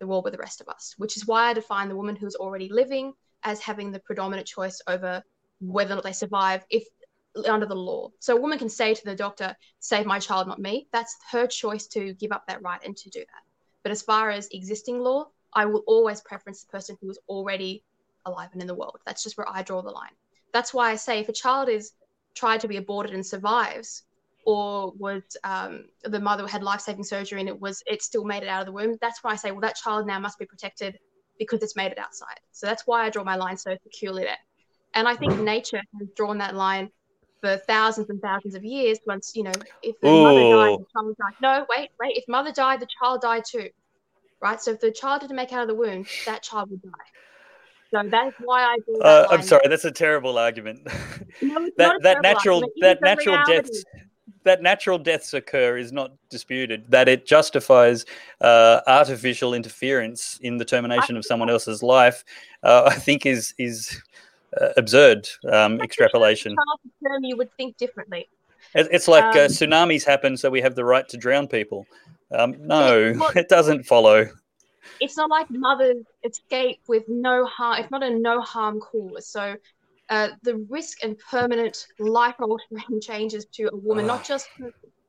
the 0.00 0.06
world 0.06 0.24
with 0.24 0.32
the 0.32 0.38
rest 0.38 0.60
of 0.60 0.68
us, 0.68 0.94
which 0.96 1.16
is 1.16 1.26
why 1.26 1.50
I 1.50 1.54
define 1.54 1.88
the 1.88 1.96
woman 1.96 2.16
who's 2.16 2.36
already 2.36 2.68
living 2.68 3.12
as 3.42 3.60
having 3.60 3.90
the 3.90 4.00
predominant 4.00 4.46
choice 4.46 4.80
over 4.86 5.22
whether 5.60 5.92
or 5.92 5.96
not 5.96 6.04
they 6.04 6.12
survive 6.12 6.64
if 6.70 6.84
under 7.48 7.66
the 7.66 7.74
law. 7.74 8.10
So 8.20 8.36
a 8.36 8.40
woman 8.40 8.58
can 8.58 8.68
say 8.68 8.94
to 8.94 9.04
the 9.04 9.14
doctor, 9.14 9.54
save 9.80 10.06
my 10.06 10.18
child, 10.18 10.48
not 10.48 10.58
me. 10.58 10.88
That's 10.92 11.16
her 11.30 11.46
choice 11.46 11.86
to 11.88 12.14
give 12.14 12.32
up 12.32 12.44
that 12.48 12.62
right 12.62 12.80
and 12.84 12.96
to 12.96 13.10
do 13.10 13.20
that. 13.20 13.42
But 13.82 13.92
as 13.92 14.02
far 14.02 14.30
as 14.30 14.48
existing 14.52 14.98
law, 15.00 15.26
I 15.52 15.66
will 15.66 15.84
always 15.86 16.20
preference 16.20 16.62
the 16.62 16.70
person 16.70 16.96
who 17.00 17.10
is 17.10 17.18
already 17.28 17.84
alive 18.28 18.50
and 18.52 18.60
in 18.60 18.68
the 18.68 18.74
world. 18.74 18.98
That's 19.06 19.22
just 19.22 19.36
where 19.36 19.48
I 19.48 19.62
draw 19.62 19.82
the 19.82 19.90
line. 19.90 20.12
That's 20.52 20.72
why 20.72 20.90
I 20.90 20.96
say 20.96 21.20
if 21.20 21.28
a 21.28 21.32
child 21.32 21.68
is 21.68 21.92
tried 22.34 22.60
to 22.60 22.68
be 22.68 22.76
aborted 22.76 23.14
and 23.14 23.26
survives, 23.26 24.04
or 24.46 24.92
was 24.96 25.22
um, 25.44 25.84
the 26.04 26.20
mother 26.20 26.46
had 26.46 26.62
life-saving 26.62 27.04
surgery 27.04 27.40
and 27.40 27.48
it 27.48 27.60
was 27.60 27.82
it 27.86 28.02
still 28.02 28.24
made 28.24 28.42
it 28.42 28.48
out 28.48 28.60
of 28.60 28.66
the 28.66 28.72
womb, 28.72 28.96
that's 29.00 29.22
why 29.22 29.32
I 29.32 29.36
say, 29.36 29.50
well, 29.50 29.60
that 29.60 29.76
child 29.76 30.06
now 30.06 30.18
must 30.18 30.38
be 30.38 30.46
protected 30.46 30.96
because 31.38 31.62
it's 31.62 31.76
made 31.76 31.92
it 31.92 31.98
outside. 31.98 32.38
So 32.52 32.66
that's 32.66 32.86
why 32.86 33.04
I 33.04 33.10
draw 33.10 33.24
my 33.24 33.36
line 33.36 33.56
so 33.56 33.76
securely 33.82 34.24
there. 34.24 34.38
And 34.94 35.06
I 35.06 35.16
think 35.16 35.38
nature 35.38 35.82
has 35.98 36.08
drawn 36.16 36.38
that 36.38 36.54
line 36.54 36.88
for 37.42 37.56
thousands 37.58 38.08
and 38.10 38.20
thousands 38.22 38.54
of 38.54 38.64
years. 38.64 38.98
Once 39.06 39.32
you 39.34 39.42
know, 39.42 39.52
if 39.82 39.96
the 40.00 40.08
Ooh. 40.08 40.22
mother 40.22 40.40
died, 40.40 40.78
the 40.78 40.84
child 40.96 41.14
died. 41.18 41.34
No, 41.42 41.66
wait, 41.68 41.90
wait. 42.00 42.16
If 42.16 42.24
mother 42.26 42.52
died, 42.52 42.80
the 42.80 42.88
child 43.02 43.20
died 43.20 43.42
too, 43.48 43.68
right? 44.40 44.60
So 44.60 44.72
if 44.72 44.80
the 44.80 44.90
child 44.90 45.20
didn't 45.20 45.36
make 45.36 45.52
out 45.52 45.62
of 45.62 45.68
the 45.68 45.74
womb, 45.74 46.06
that 46.26 46.42
child 46.42 46.70
would 46.70 46.82
die. 46.82 46.90
So 47.90 48.02
that's 48.04 48.36
why 48.44 48.62
I 48.62 48.76
that. 48.86 49.04
Uh, 49.04 49.26
I'm 49.30 49.42
sorry, 49.42 49.68
that's 49.68 49.84
a 49.84 49.90
terrible 49.90 50.38
argument. 50.38 50.86
No, 51.40 51.68
that 51.78 52.02
that 52.02 52.22
natural 52.22 52.56
argument. 52.56 52.74
That 52.80 53.00
natural 53.00 53.36
reality. 53.36 53.68
deaths 53.68 53.84
that 54.44 54.62
natural 54.62 54.98
deaths 54.98 55.34
occur 55.34 55.76
is 55.76 55.92
not 55.92 56.12
disputed. 56.30 56.84
That 56.90 57.08
it 57.08 57.26
justifies 57.26 58.04
uh, 58.40 58.80
artificial 58.86 59.54
interference 59.54 60.38
in 60.42 60.56
the 60.56 60.64
termination 60.64 61.16
of 61.16 61.24
someone 61.24 61.50
else's 61.50 61.82
life, 61.82 62.24
uh, 62.62 62.84
I 62.86 62.94
think 62.94 63.26
is 63.26 63.54
is 63.58 64.00
uh, 64.60 64.70
absurd 64.76 65.28
um, 65.50 65.80
extrapolation. 65.80 66.56
Term, 67.04 67.24
you 67.24 67.36
would 67.36 67.52
think 67.56 67.76
differently. 67.76 68.28
It's 68.74 69.08
like 69.08 69.24
uh, 69.24 69.40
Um, 69.44 69.48
tsunamis 69.48 70.04
happen, 70.04 70.36
so 70.36 70.50
we 70.50 70.60
have 70.60 70.74
the 70.74 70.84
right 70.84 71.08
to 71.08 71.16
drown 71.16 71.48
people. 71.48 71.86
Um, 72.30 72.54
no, 72.60 73.14
Well- 73.16 73.30
it 73.36 73.48
doesn't 73.48 73.84
follow. 73.84 74.28
It's 75.00 75.16
not 75.16 75.30
like 75.30 75.46
mothers 75.50 76.04
escape 76.24 76.80
with 76.88 77.04
no 77.08 77.46
harm. 77.46 77.80
It's 77.80 77.90
not 77.90 78.02
a 78.02 78.10
no 78.10 78.40
harm 78.40 78.80
cause. 78.80 79.28
So. 79.30 79.56
Uh, 80.10 80.30
the 80.42 80.56
risk 80.70 81.04
and 81.04 81.18
permanent 81.30 81.76
life 81.98 82.34
altering 82.40 82.98
changes 83.02 83.44
to 83.52 83.64
a 83.70 83.76
woman, 83.76 84.06
not 84.06 84.24
just 84.24 84.48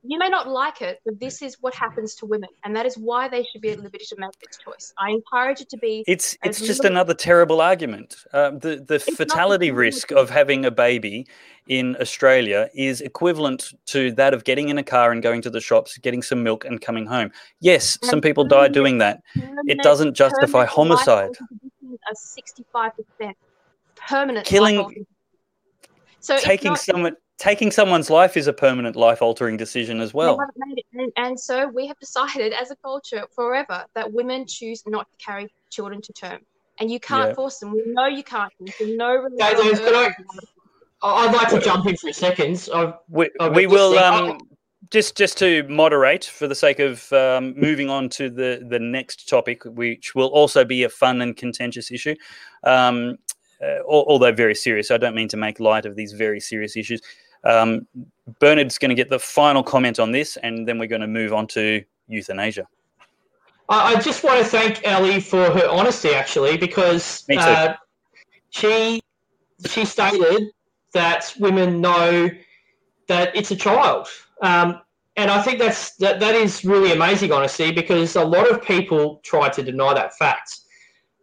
you 0.04 0.18
may 0.18 0.30
not 0.30 0.48
like 0.48 0.82
it, 0.82 1.02
but 1.06 1.20
this 1.20 1.42
is 1.42 1.58
what 1.60 1.74
happens 1.76 2.16
to 2.16 2.26
women, 2.26 2.50
and 2.64 2.74
that 2.76 2.86
is 2.86 2.98
why 2.98 3.28
they 3.28 3.44
should 3.44 3.62
be 3.62 3.72
at 3.72 3.80
liberty 3.80 4.06
to 4.06 4.16
make 4.18 4.32
this 4.40 4.58
choice. 4.58 4.94
I 4.98 5.10
encourage 5.12 5.60
it 5.60 5.70
to 5.70 5.78
be 5.78 6.04
It's 6.08 6.38
it's 6.44 6.60
just 6.60 6.80
little- 6.84 6.92
another 6.96 7.14
terrible 7.14 7.60
argument. 7.60 8.16
Um, 8.34 8.60
the 8.60 8.78
the 8.78 9.04
not 9.08 9.18
fatality 9.18 9.72
risk 9.72 10.12
of 10.12 10.30
having 10.30 10.64
a 10.66 10.72
baby 10.72 11.28
in 11.68 11.98
Australia 12.00 12.70
is 12.74 13.02
equivalent 13.02 13.74
to 13.88 14.12
that 14.14 14.34
of 14.34 14.44
getting 14.46 14.70
in 14.70 14.78
a 14.78 14.84
car 14.84 15.12
and 15.12 15.22
going 15.22 15.42
to 15.42 15.50
the 15.50 15.60
shops, 15.62 15.98
getting 15.98 16.22
some 16.24 16.42
milk, 16.44 16.64
and 16.66 16.80
coming 16.82 17.06
home. 17.06 17.32
Yes, 17.60 17.98
some 18.04 18.22
people 18.22 18.46
die 18.46 18.70
doing 18.70 19.00
that. 19.00 19.22
It 19.68 19.80
doesn't 19.84 20.14
justify 20.14 20.66
homicide. 20.66 21.32
Are 22.08 22.16
sixty-five 22.16 22.94
percent 22.96 23.36
permanent 23.96 24.46
Killing- 24.46 25.06
So 26.22 26.38
Taking 26.38 26.72
not- 26.72 26.80
someone 26.80 27.16
taking 27.40 27.72
someone's 27.72 28.10
life 28.10 28.36
is 28.38 28.48
a 28.48 28.54
permanent 28.54 28.96
life 28.96 29.22
altering 29.22 29.58
decision 29.58 30.02
as 30.02 30.14
well. 30.14 30.38
haven't 30.38 30.56
made 30.58 30.78
it. 30.78 30.86
And, 30.94 31.12
and 31.16 31.40
so 31.40 31.68
we 31.68 31.88
have 31.88 31.98
decided 32.00 32.54
as 32.54 32.70
a 32.70 32.76
culture 32.84 33.24
forever 33.34 33.86
that 33.96 34.12
women 34.12 34.46
choose 34.46 34.84
not 34.86 35.08
to 35.10 35.26
carry 35.26 35.48
children 35.72 36.02
to 36.02 36.14
term. 36.14 36.42
And 36.80 36.92
you 36.92 37.00
can't 37.00 37.30
Yeah. 37.30 37.36
force 37.36 37.60
them. 37.60 37.72
We 37.72 37.84
know 37.88 38.08
you 38.08 38.24
can't. 38.24 38.52
There's 38.60 38.98
no 38.98 39.16
religion 39.16 39.38
Dave, 39.38 39.58
on 39.60 40.14
I, 41.02 41.28
I'd 41.28 41.34
like 41.34 41.50
to 41.50 41.60
jump 41.60 41.86
in 41.88 41.96
for 41.96 42.10
a 42.10 42.14
second. 42.14 42.70
I've, 42.74 42.94
We, 43.08 43.30
I've 43.40 43.56
we 43.56 43.68
will 43.68 43.98
um, 43.98 44.38
just 44.92 45.16
just 45.16 45.38
to 45.38 45.64
moderate 45.64 46.26
for 46.26 46.48
the 46.48 46.56
sake 46.56 46.80
of 46.80 47.12
um, 47.14 47.54
moving 47.58 47.90
on 47.90 48.10
to 48.10 48.30
the 48.30 48.66
the 48.68 48.80
next 48.80 49.30
topic, 49.30 49.64
which 49.64 50.14
will 50.14 50.28
also 50.28 50.66
be 50.66 50.84
a 50.84 50.90
fun 50.90 51.22
and 51.22 51.38
contentious 51.38 51.90
issue, 51.90 52.16
um, 52.66 53.18
uh, 53.64 53.82
although 53.88 54.34
very 54.34 54.56
serious. 54.56 54.92
I 54.92 54.98
don't 54.98 55.16
mean 55.16 55.30
to 55.30 55.38
make 55.38 55.60
light 55.62 55.86
of 55.86 55.96
these 55.96 56.12
very 56.12 56.42
serious 56.42 56.76
issues. 56.76 57.02
Um, 57.44 57.88
Bernard's 58.40 58.78
going 58.78 58.90
to 58.90 58.96
get 58.96 59.10
the 59.10 59.20
final 59.20 59.64
comment 59.64 60.00
on 60.00 60.12
this, 60.12 60.38
and 60.38 60.68
then 60.68 60.78
we're 60.78 60.88
going 60.88 61.02
to 61.02 61.08
move 61.08 61.34
on 61.34 61.48
to 61.48 61.84
euthanasia. 62.08 62.68
I 63.70 63.96
I 63.96 64.00
just 64.00 64.24
want 64.24 64.40
to 64.40 64.46
thank 64.46 64.86
Ellie 64.86 65.20
for 65.20 65.50
her 65.50 65.68
honesty, 65.70 66.10
actually, 66.10 66.58
because 66.58 67.26
uh, 67.30 67.74
she 68.50 69.02
she 69.66 69.86
stated 69.86 70.50
that 70.94 71.34
women 71.40 71.82
know 71.82 72.30
that 73.08 73.36
it's 73.36 73.52
a 73.52 73.56
child, 73.56 74.08
um, 74.42 74.82
and 75.16 75.32
I 75.32 75.42
think 75.42 75.60
that's 75.60 75.96
that, 75.98 76.20
that 76.20 76.36
is 76.36 76.66
really 76.66 76.92
amazing 76.92 77.32
honesty 77.32 77.72
because 77.72 78.16
a 78.16 78.24
lot 78.24 78.50
of 78.50 78.62
people 78.62 79.22
try 79.24 79.50
to 79.50 79.64
deny 79.64 79.94
that 79.94 80.16
fact, 80.16 80.60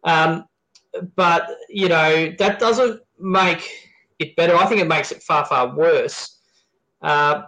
um, 0.05 0.45
but 1.15 1.49
you 1.69 1.89
know 1.89 2.33
that 2.39 2.59
doesn't 2.59 3.01
make 3.19 3.86
it 4.19 4.37
better. 4.37 4.57
I 4.57 4.67
think 4.67 4.81
it 4.81 4.89
makes 4.89 5.13
it 5.13 5.23
far 5.23 5.45
far 5.45 5.75
worse, 5.75 6.39
uh, 7.03 7.43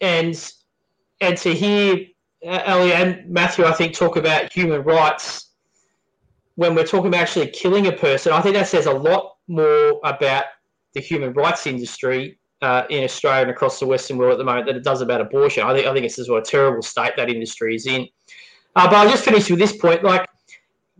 and 0.00 0.52
and 1.20 1.36
to 1.38 1.54
hear 1.54 2.06
uh, 2.46 2.62
Ellie 2.64 2.92
and 2.92 3.28
Matthew, 3.28 3.64
I 3.64 3.72
think, 3.72 3.94
talk 3.94 4.16
about 4.16 4.52
human 4.52 4.82
rights 4.82 5.50
when 6.56 6.74
we're 6.74 6.86
talking 6.86 7.08
about 7.08 7.20
actually 7.20 7.48
killing 7.48 7.86
a 7.86 7.92
person. 7.92 8.32
I 8.32 8.40
think 8.40 8.54
that 8.54 8.68
says 8.68 8.86
a 8.86 8.92
lot 8.92 9.36
more 9.48 10.00
about 10.04 10.44
the 10.94 11.00
human 11.00 11.32
rights 11.32 11.66
industry 11.66 12.38
uh, 12.60 12.84
in 12.90 13.04
Australia 13.04 13.42
and 13.42 13.50
across 13.50 13.80
the 13.80 13.86
Western 13.86 14.18
world 14.18 14.32
at 14.32 14.38
the 14.38 14.44
moment 14.44 14.66
than 14.66 14.76
it 14.76 14.84
does 14.84 15.00
about 15.00 15.20
abortion. 15.20 15.64
I 15.64 15.74
think 15.74 15.86
I 15.86 15.92
think 15.92 16.04
it's 16.04 16.16
just 16.16 16.30
what 16.30 16.46
a 16.46 16.50
terrible 16.50 16.82
state 16.82 17.12
that 17.16 17.30
industry 17.30 17.74
is 17.74 17.86
in. 17.86 18.08
Uh, 18.74 18.88
but 18.88 18.94
I'll 18.94 19.10
just 19.10 19.24
finish 19.24 19.50
with 19.50 19.58
this 19.58 19.76
point: 19.76 20.02
like, 20.02 20.26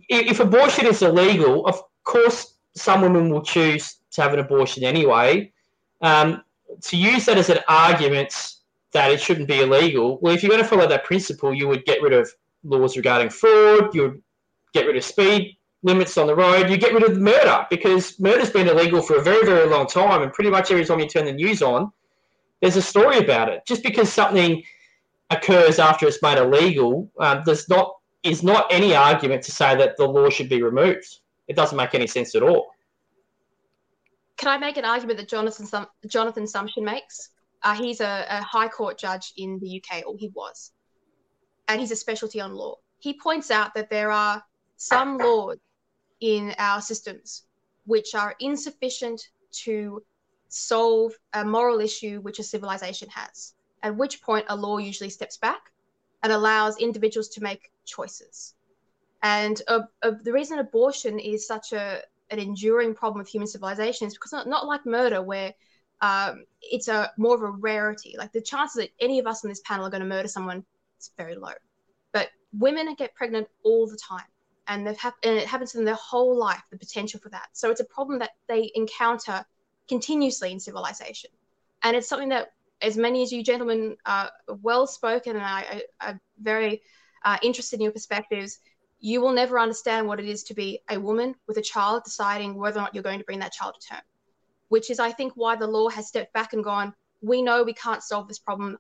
if, 0.09 0.33
if 0.33 0.41
abortion 0.41 0.87
is 0.87 1.03
illegal, 1.03 1.67
of 1.67 1.81
course, 2.05 2.55
some 2.77 3.03
women 3.03 3.31
will 3.31 3.43
choose 3.43 3.97
to 4.13 4.23
have 4.23 4.33
an 4.33 4.39
abortion 4.39 4.85
anyway. 4.85 5.53
Um, 6.01 6.43
to 6.83 6.97
use 6.97 7.27
that 7.27 7.39
as 7.39 7.51
an 7.51 7.59
argument 7.69 8.57
that 8.93 9.11
it 9.11 9.21
shouldn't 9.21 9.49
be 9.49 9.61
illegal. 9.61 10.19
Well, 10.21 10.35
if 10.35 10.43
you're 10.43 10.51
going 10.51 10.63
to 10.63 10.69
follow 10.69 10.87
that 10.87 11.05
principle, 11.05 11.55
you 11.55 11.69
would 11.69 11.85
get 11.85 12.03
rid 12.03 12.13
of 12.13 12.31
laws 12.65 12.97
regarding 12.97 13.31
fraud, 13.31 13.95
you 13.95 14.03
would 14.03 14.23
get 14.73 14.87
rid 14.87 14.97
of 14.97 15.05
speed 15.05 15.57
limits 15.83 16.17
on 16.17 16.27
the 16.27 16.35
road, 16.35 16.71
you 16.71 16.77
get 16.77 16.95
rid 16.95 17.03
of 17.03 17.19
murder 17.19 17.67
because 17.69 18.19
murder's 18.21 18.51
been 18.51 18.69
illegal 18.69 19.03
for 19.03 19.17
a 19.17 19.23
very, 19.23 19.45
very 19.45 19.69
long 19.69 19.87
time. 19.87 20.23
And 20.23 20.33
pretty 20.33 20.51
much 20.51 20.71
every 20.71 20.85
time 20.85 21.01
you 21.01 21.09
turn 21.09 21.25
the 21.25 21.33
news 21.33 21.63
on, 21.63 21.93
there's 22.61 22.77
a 22.77 22.83
story 22.83 23.19
about 23.19 23.49
it. 23.49 23.63
Just 23.67 23.83
because 23.83 24.13
something 24.13 24.63
occurs 25.31 25.79
after 25.79 26.07
it's 26.07 26.23
made 26.23 26.39
illegal, 26.39 27.11
um, 27.19 27.43
there's 27.45 27.69
not 27.69 27.97
is 28.23 28.45
not 28.45 28.67
any 28.71 28.95
argument 28.95 29.43
to 29.43 29.51
say 29.51 29.75
that 29.75 29.97
the 29.97 30.07
law 30.07 30.29
should 30.31 30.49
be 30.49 30.63
removed. 30.63 31.19
It 31.49 31.57
doesn't 31.57 31.77
make 31.77 31.93
any 31.95 32.07
sense 32.07 32.37
at 32.37 32.43
all. 32.45 32.72
Can 34.43 34.51
I 34.51 34.59
make 34.59 34.77
an 34.77 34.85
argument 34.85 35.21
that 35.21 35.29
Jonathan 35.29 35.67
Sum- 35.67 35.87
Jonathan 36.09 36.47
Sumption 36.47 36.83
makes? 36.83 37.29
Uh, 37.63 37.77
he's 37.77 38.01
a, 38.01 38.27
a 38.29 38.43
high 38.43 38.67
court 38.67 38.99
judge 38.99 39.33
in 39.37 39.61
the 39.61 39.81
UK, 39.81 40.03
or 40.05 40.17
he 40.19 40.33
was, 40.35 40.73
and 41.69 41.81
he's 41.81 41.93
a 41.93 41.97
specialty 41.97 42.41
on 42.41 42.53
law. 42.53 42.75
He 42.99 43.17
points 43.17 43.53
out 43.53 43.73
that 43.75 43.89
there 43.89 44.11
are 44.11 44.43
some 44.79 45.17
laws 45.27 45.59
in 46.21 46.57
our 46.59 46.81
systems 46.81 47.45
which 47.87 48.17
are 48.17 48.35
insufficient 48.41 49.23
to 49.63 50.03
solve 50.49 51.13
a 51.35 51.45
moral 51.45 51.79
issue 51.79 52.21
which 52.23 52.41
a 52.41 52.43
civilization 52.43 53.09
has. 53.11 53.55
At 53.85 53.97
which 53.97 54.23
point, 54.23 54.47
a 54.49 54.57
law 54.57 54.79
usually 54.79 55.11
steps 55.11 55.37
back 55.37 55.71
and 56.25 56.33
allows 56.33 56.79
individuals 56.79 57.29
to 57.29 57.43
make 57.45 57.71
choices. 57.85 58.55
And 59.23 59.63
uh, 59.69 59.83
uh, 60.03 60.13
the 60.25 60.33
reason 60.33 60.59
abortion 60.59 61.21
is 61.21 61.47
such 61.47 61.73
a 61.73 62.03
an 62.33 62.39
enduring 62.39 62.95
problem 62.95 63.19
with 63.19 63.29
human 63.29 63.47
civilization 63.47 64.07
is 64.07 64.15
because 64.15 64.33
not, 64.33 64.49
not 64.49 64.67
like 64.67 64.87
murder 64.87 65.23
where 65.23 65.53
um, 66.01 66.45
it's 66.61 66.89
a 66.89 67.13
more 67.17 67.35
of 67.37 67.43
a 67.43 67.51
rarity. 67.51 68.15
Like 68.19 68.33
the 68.33 68.41
chances 68.41 68.83
that 68.83 68.91
any 69.01 69.19
of 69.19 69.27
us 69.27 69.45
on 69.45 69.51
this 69.51 69.61
panel 69.61 69.87
are 69.87 69.91
going 69.91 70.03
to 70.03 70.09
murder 70.09 70.29
someone 70.29 70.65
is 70.99 71.11
very 71.17 71.37
low. 71.37 71.53
But 72.13 72.31
women 72.59 72.93
get 72.95 73.15
pregnant 73.15 73.49
all 73.63 73.87
the 73.87 73.97
time, 73.97 74.25
and 74.67 74.87
they've 74.87 74.99
hap- 74.99 75.23
and 75.23 75.37
it 75.37 75.47
happens 75.47 75.73
to 75.73 75.79
them 75.79 75.85
their 75.85 75.95
whole 75.95 76.37
life. 76.37 76.63
The 76.71 76.79
potential 76.79 77.21
for 77.21 77.29
that, 77.29 77.49
so 77.53 77.71
it's 77.71 77.81
a 77.81 77.85
problem 77.85 78.19
that 78.21 78.31
they 78.49 78.71
encounter 78.75 79.45
continuously 79.89 80.53
in 80.53 80.59
civilization, 80.59 81.31
and 81.83 81.97
it's 81.97 82.09
something 82.09 82.31
that, 82.31 82.53
as 82.81 82.97
many 82.97 83.23
as 83.23 83.31
you 83.31 83.45
gentlemen 83.45 83.97
are 84.07 84.31
well 84.49 84.87
spoken, 84.87 85.37
and 85.37 85.45
I, 85.45 85.61
I, 85.61 85.83
I'm 86.01 86.21
very 86.41 86.83
uh, 87.25 87.39
interested 87.43 87.77
in 87.77 87.85
your 87.85 87.93
perspectives 87.93 88.59
you 89.03 89.21
will 89.21 89.33
never 89.33 89.59
understand 89.59 90.07
what 90.07 90.21
it 90.21 90.27
is 90.27 90.45
to 90.45 90.55
be 90.55 90.81
a 90.89 90.99
woman 90.99 91.35
with 91.49 91.57
a 91.59 91.63
child 91.63 92.05
deciding 92.05 92.55
whether 92.55 92.79
or 92.79 92.83
not 92.83 92.95
you're 92.95 93.03
going 93.03 93.19
to 93.19 93.25
bring 93.25 93.41
that 93.41 93.53
child 93.53 93.75
to 93.79 93.89
term, 93.89 94.01
which 94.69 94.91
is, 94.91 95.01
I 95.01 95.11
think, 95.11 95.33
why 95.35 95.57
the 95.57 95.67
law 95.67 95.89
has 95.89 96.07
stepped 96.07 96.33
back 96.33 96.53
and 96.53 96.63
gone, 96.63 96.95
we 97.21 97.43
know 97.43 97.65
we 97.65 97.75
can't 97.75 98.03
solve 98.03 98.29
this 98.29 98.39
problem 98.39 98.79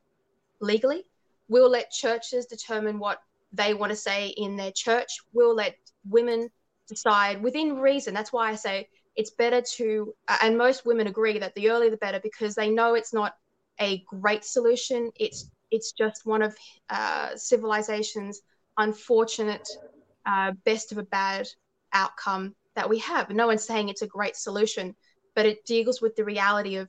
legally. 0.60 1.02
We'll 1.48 1.68
let 1.68 1.90
churches 1.90 2.46
determine 2.46 3.00
what 3.00 3.18
they 3.52 3.74
want 3.74 3.90
to 3.90 3.96
say 3.96 4.28
in 4.28 4.56
their 4.56 4.70
church. 4.70 5.08
We'll 5.32 5.56
let 5.56 5.74
women 6.08 6.50
decide 6.88 7.42
within 7.42 7.78
reason. 7.78 8.14
That's 8.14 8.32
why 8.32 8.48
I 8.48 8.54
say 8.54 8.88
it's 9.16 9.30
better 9.30 9.60
to, 9.76 10.14
and 10.40 10.56
most 10.56 10.86
women 10.86 11.08
agree 11.08 11.40
that 11.40 11.54
the 11.56 11.68
earlier 11.68 11.90
the 11.90 11.96
better 11.96 12.20
because 12.22 12.54
they 12.54 12.70
know 12.70 12.94
it's 12.94 13.12
not 13.12 13.34
a 13.80 14.04
great 14.08 14.44
solution. 14.44 15.10
It's 15.16 15.50
it's 15.72 15.92
just 15.92 16.26
one 16.26 16.42
of 16.42 16.54
uh, 16.90 17.34
civilization's 17.34 18.42
unfortunate 18.78 19.66
uh, 20.26 20.52
best 20.64 20.92
of 20.92 20.98
a 20.98 21.02
bad 21.02 21.48
outcome 21.92 22.54
that 22.74 22.88
we 22.88 22.98
have. 22.98 23.30
No 23.30 23.46
one's 23.46 23.64
saying 23.64 23.88
it's 23.88 24.02
a 24.02 24.06
great 24.06 24.36
solution, 24.36 24.94
but 25.34 25.46
it 25.46 25.64
deals 25.64 26.00
with 26.00 26.16
the 26.16 26.24
reality 26.24 26.76
of 26.76 26.88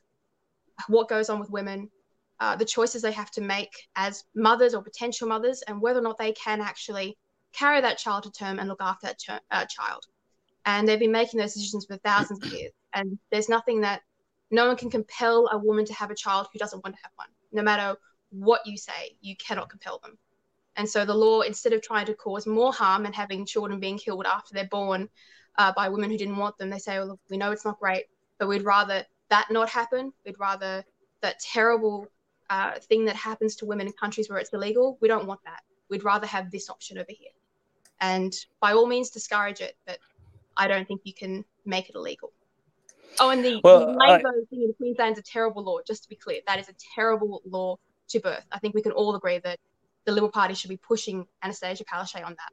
what 0.88 1.10
goes 1.10 1.30
on 1.30 1.40
with 1.40 1.50
women, 1.50 1.90
uh, 2.40 2.56
the 2.56 2.66
choices 2.66 3.02
they 3.02 3.12
have 3.12 3.32
to 3.32 3.42
make 3.42 3.72
as 3.96 4.24
mothers 4.36 4.74
or 4.74 4.84
potential 4.84 5.28
mothers, 5.28 5.62
and 5.68 5.82
whether 5.82 6.00
or 6.00 6.04
not 6.04 6.18
they 6.18 6.34
can 6.34 6.62
actually 6.62 7.18
carry 7.54 7.82
that 7.82 7.98
child 7.98 8.24
to 8.24 8.32
term 8.32 8.60
and 8.60 8.68
look 8.68 8.82
after 8.82 9.08
that 9.08 9.20
ter- 9.20 9.40
uh, 9.52 9.66
child. 9.66 10.04
And 10.66 10.88
they've 10.88 11.00
been 11.00 11.12
making 11.12 11.40
those 11.40 11.54
decisions 11.54 11.86
for 11.86 11.98
thousands 11.98 12.44
of 12.44 12.52
years. 12.52 12.72
And 12.94 13.20
there's 13.32 13.50
nothing 13.50 13.82
that 13.82 14.02
no 14.50 14.68
one 14.68 14.78
can 14.78 14.90
compel 14.90 15.50
a 15.52 15.58
woman 15.58 15.86
to 15.86 15.94
have 15.94 16.12
a 16.12 16.16
child 16.16 16.48
who 16.52 16.60
doesn't 16.60 16.84
want 16.84 16.96
to 16.96 17.02
have 17.04 17.12
one. 17.16 17.28
No 17.52 17.64
matter 17.64 17.98
what 18.30 18.62
you 18.66 18.78
say, 18.78 19.18
you 19.22 19.36
cannot 19.36 19.70
compel 19.70 20.00
them. 20.04 20.18
And 20.76 20.90
so 20.90 21.06
the 21.06 21.14
law, 21.14 21.42
instead 21.42 21.74
of 21.74 21.82
trying 21.82 22.06
to 22.08 22.14
cause 22.16 22.48
more 22.48 22.74
harm 22.74 23.06
and 23.06 23.16
having 23.16 23.46
children 23.46 23.80
being 23.80 23.98
killed 23.98 24.26
after 24.26 24.54
they're 24.54 24.68
born, 24.68 25.10
uh, 25.58 25.72
by 25.74 25.90
women 25.90 26.10
who 26.10 26.18
didn't 26.18 26.38
want 26.38 26.58
them. 26.58 26.70
They 26.70 26.80
say, 26.80 26.98
"Oh, 26.98 27.06
look, 27.06 27.20
we 27.30 27.38
know 27.38 27.52
it's 27.52 27.66
not 27.66 27.80
great, 27.80 28.06
but 28.40 28.48
we'd 28.48 28.64
rather 28.64 29.06
that 29.30 29.52
not 29.52 29.70
happen. 29.70 30.12
We'd 30.26 30.40
rather 30.40 30.84
that 31.22 31.40
terrible 31.40 32.08
uh, 32.50 32.80
thing 32.80 33.06
that 33.06 33.16
happens 33.16 33.56
to 33.58 33.66
women 33.66 33.88
in 33.88 33.94
countries 33.94 34.30
where 34.30 34.40
it's 34.40 34.52
illegal. 34.54 34.98
We 35.02 35.08
don't 35.08 35.28
want 35.28 35.42
that. 35.46 35.62
We'd 35.90 36.04
rather 36.04 36.28
have 36.28 36.52
this 36.52 36.70
option 36.70 36.98
over 36.98 37.12
here." 37.12 37.32
And 38.02 38.34
by 38.60 38.74
all 38.74 38.88
means, 38.88 39.10
discourage 39.12 39.62
it, 39.62 39.78
but 39.86 40.00
I 40.58 40.68
don't 40.68 40.88
think 40.88 41.02
you 41.04 41.14
can 41.14 41.46
make 41.66 41.90
it 41.90 41.96
illegal. 41.96 42.32
Oh, 43.20 43.30
and 43.30 43.46
the, 43.46 43.62
Well, 43.64 43.94
the 43.94 43.98
I- 44.02 44.22
thing 44.50 44.64
in 44.64 44.74
Queensland 44.74 45.14
is 45.14 45.20
a 45.20 45.24
terrible 45.24 45.64
law. 45.64 45.78
Just 45.86 46.04
to 46.04 46.10
be 46.10 46.16
clear, 46.16 46.42
that 46.48 46.60
is 46.60 46.68
a 46.68 46.74
terrible 46.96 47.42
law 47.46 47.78
to 48.10 48.20
birth. 48.20 48.46
I 48.52 48.60
think 48.60 48.74
we 48.74 48.82
can 48.82 48.92
all 48.92 49.16
agree 49.16 49.38
that 49.40 49.60
the 50.06 50.12
Liberal 50.12 50.32
Party 50.32 50.54
should 50.54 50.70
be 50.70 50.78
pushing 50.78 51.26
Annastacia 51.44 51.84
Palaszczuk 51.84 52.26
on 52.26 52.36
that. 52.36 52.52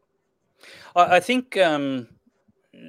I, 0.94 1.20
think 1.20 1.56
um, 1.56 2.08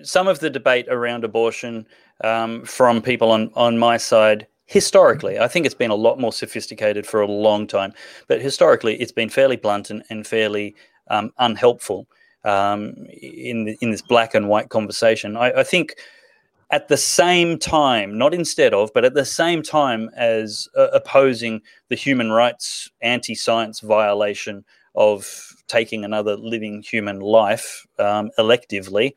some 0.04 0.28
of 0.28 0.40
the 0.40 0.50
debate 0.50 0.88
around 0.90 1.24
abortion 1.24 1.86
um, 2.24 2.66
from 2.66 3.02
people 3.02 3.32
on, 3.32 3.52
on 3.56 3.78
my 3.78 3.98
side 3.98 4.48
historically, 4.66 5.40
I 5.40 5.48
think 5.48 5.66
it's 5.66 5.76
been 5.76 5.92
a 5.92 5.96
lot 5.96 6.20
more 6.20 6.34
sophisticated 6.34 7.06
for 7.06 7.22
a 7.22 7.28
long 7.28 7.68
time, 7.68 7.94
but 8.28 8.42
historically 8.42 8.96
it's 9.02 9.12
been 9.12 9.30
fairly 9.30 9.58
blunt 9.58 9.90
and, 9.90 10.04
and 10.10 10.26
fairly 10.26 10.76
um, 11.10 11.32
unhelpful 11.40 12.08
um, 12.44 12.94
in 13.22 13.76
in 13.82 13.92
this 13.92 14.02
black 14.02 14.34
and 14.34 14.48
white 14.48 14.70
conversation. 14.70 15.36
I, 15.36 15.52
I 15.60 15.64
think 15.64 15.96
at 16.72 16.88
the 16.88 16.98
same 16.98 17.60
time, 17.60 18.18
not 18.18 18.34
instead 18.34 18.74
of, 18.74 18.92
but 18.94 19.04
at 19.04 19.14
the 19.14 19.26
same 19.26 19.62
time 19.62 20.10
as 20.16 20.70
uh, 20.76 20.88
opposing 20.94 21.62
the 21.90 21.96
human 21.96 22.32
rights 22.32 22.90
anti-science 23.02 23.82
violation 23.82 24.64
of 24.96 25.54
taking 25.68 26.04
another 26.06 26.36
living 26.38 26.82
human 26.82 27.20
life 27.20 27.86
um, 28.00 28.32
electively, 28.40 29.14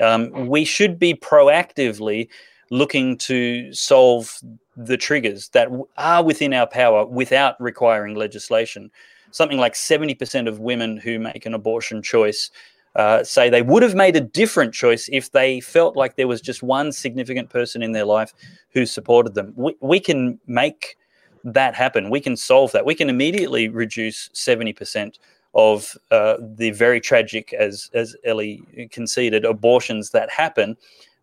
um, 0.00 0.46
we 0.46 0.64
should 0.64 0.98
be 0.98 1.14
proactively 1.14 2.28
looking 2.70 3.16
to 3.16 3.72
solve 3.72 4.38
the 4.76 4.96
triggers 4.96 5.48
that 5.50 5.68
are 5.96 6.22
within 6.22 6.54
our 6.54 6.66
power 6.66 7.04
without 7.04 7.60
requiring 7.60 8.14
legislation. 8.14 8.90
Something 9.32 9.58
like 9.58 9.74
70% 9.74 10.48
of 10.48 10.60
women 10.60 10.96
who 10.96 11.18
make 11.18 11.46
an 11.46 11.54
abortion 11.54 12.02
choice 12.02 12.50
uh, 12.96 13.22
say 13.22 13.48
they 13.48 13.62
would 13.62 13.82
have 13.82 13.94
made 13.94 14.16
a 14.16 14.20
different 14.20 14.74
choice 14.74 15.08
if 15.12 15.30
they 15.30 15.60
felt 15.60 15.96
like 15.96 16.16
there 16.16 16.28
was 16.28 16.40
just 16.40 16.62
one 16.62 16.90
significant 16.92 17.48
person 17.48 17.82
in 17.82 17.92
their 17.92 18.04
life 18.04 18.34
who 18.72 18.84
supported 18.84 19.34
them. 19.34 19.52
We, 19.56 19.76
we 19.80 20.00
can 20.00 20.40
make 20.46 20.96
that 21.44 21.74
happen. 21.74 22.10
We 22.10 22.20
can 22.20 22.36
solve 22.36 22.72
that. 22.72 22.84
We 22.84 22.94
can 22.94 23.08
immediately 23.08 23.68
reduce 23.68 24.28
70% 24.30 25.18
of 25.54 25.96
uh, 26.10 26.36
the 26.40 26.70
very 26.70 27.00
tragic, 27.00 27.52
as, 27.52 27.90
as 27.94 28.16
Ellie 28.24 28.62
conceded, 28.90 29.44
abortions 29.44 30.10
that 30.10 30.30
happen 30.30 30.76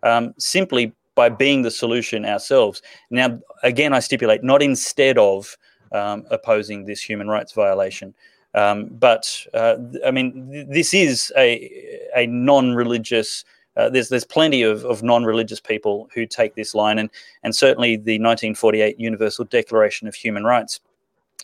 um, 0.03 0.33
simply 0.37 0.93
by 1.15 1.29
being 1.29 1.61
the 1.63 1.71
solution 1.71 2.25
ourselves. 2.25 2.81
Now, 3.09 3.39
again, 3.63 3.93
I 3.93 3.99
stipulate 3.99 4.43
not 4.43 4.61
instead 4.61 5.17
of 5.17 5.57
um, 5.91 6.25
opposing 6.29 6.85
this 6.85 7.01
human 7.01 7.27
rights 7.27 7.53
violation. 7.53 8.13
Um, 8.53 8.87
but 8.87 9.45
uh, 9.53 9.75
I 10.05 10.11
mean, 10.11 10.49
th- 10.51 10.67
this 10.69 10.93
is 10.93 11.31
a 11.37 12.09
a 12.15 12.27
non-religious. 12.27 13.45
Uh, 13.75 13.89
there's 13.89 14.09
there's 14.09 14.25
plenty 14.25 14.63
of, 14.63 14.83
of 14.85 15.03
non-religious 15.03 15.59
people 15.59 16.09
who 16.13 16.25
take 16.25 16.55
this 16.55 16.73
line, 16.73 16.97
and 16.99 17.09
and 17.43 17.55
certainly 17.55 17.95
the 17.95 18.19
1948 18.19 18.99
Universal 18.99 19.45
Declaration 19.45 20.07
of 20.07 20.15
Human 20.15 20.43
Rights 20.43 20.79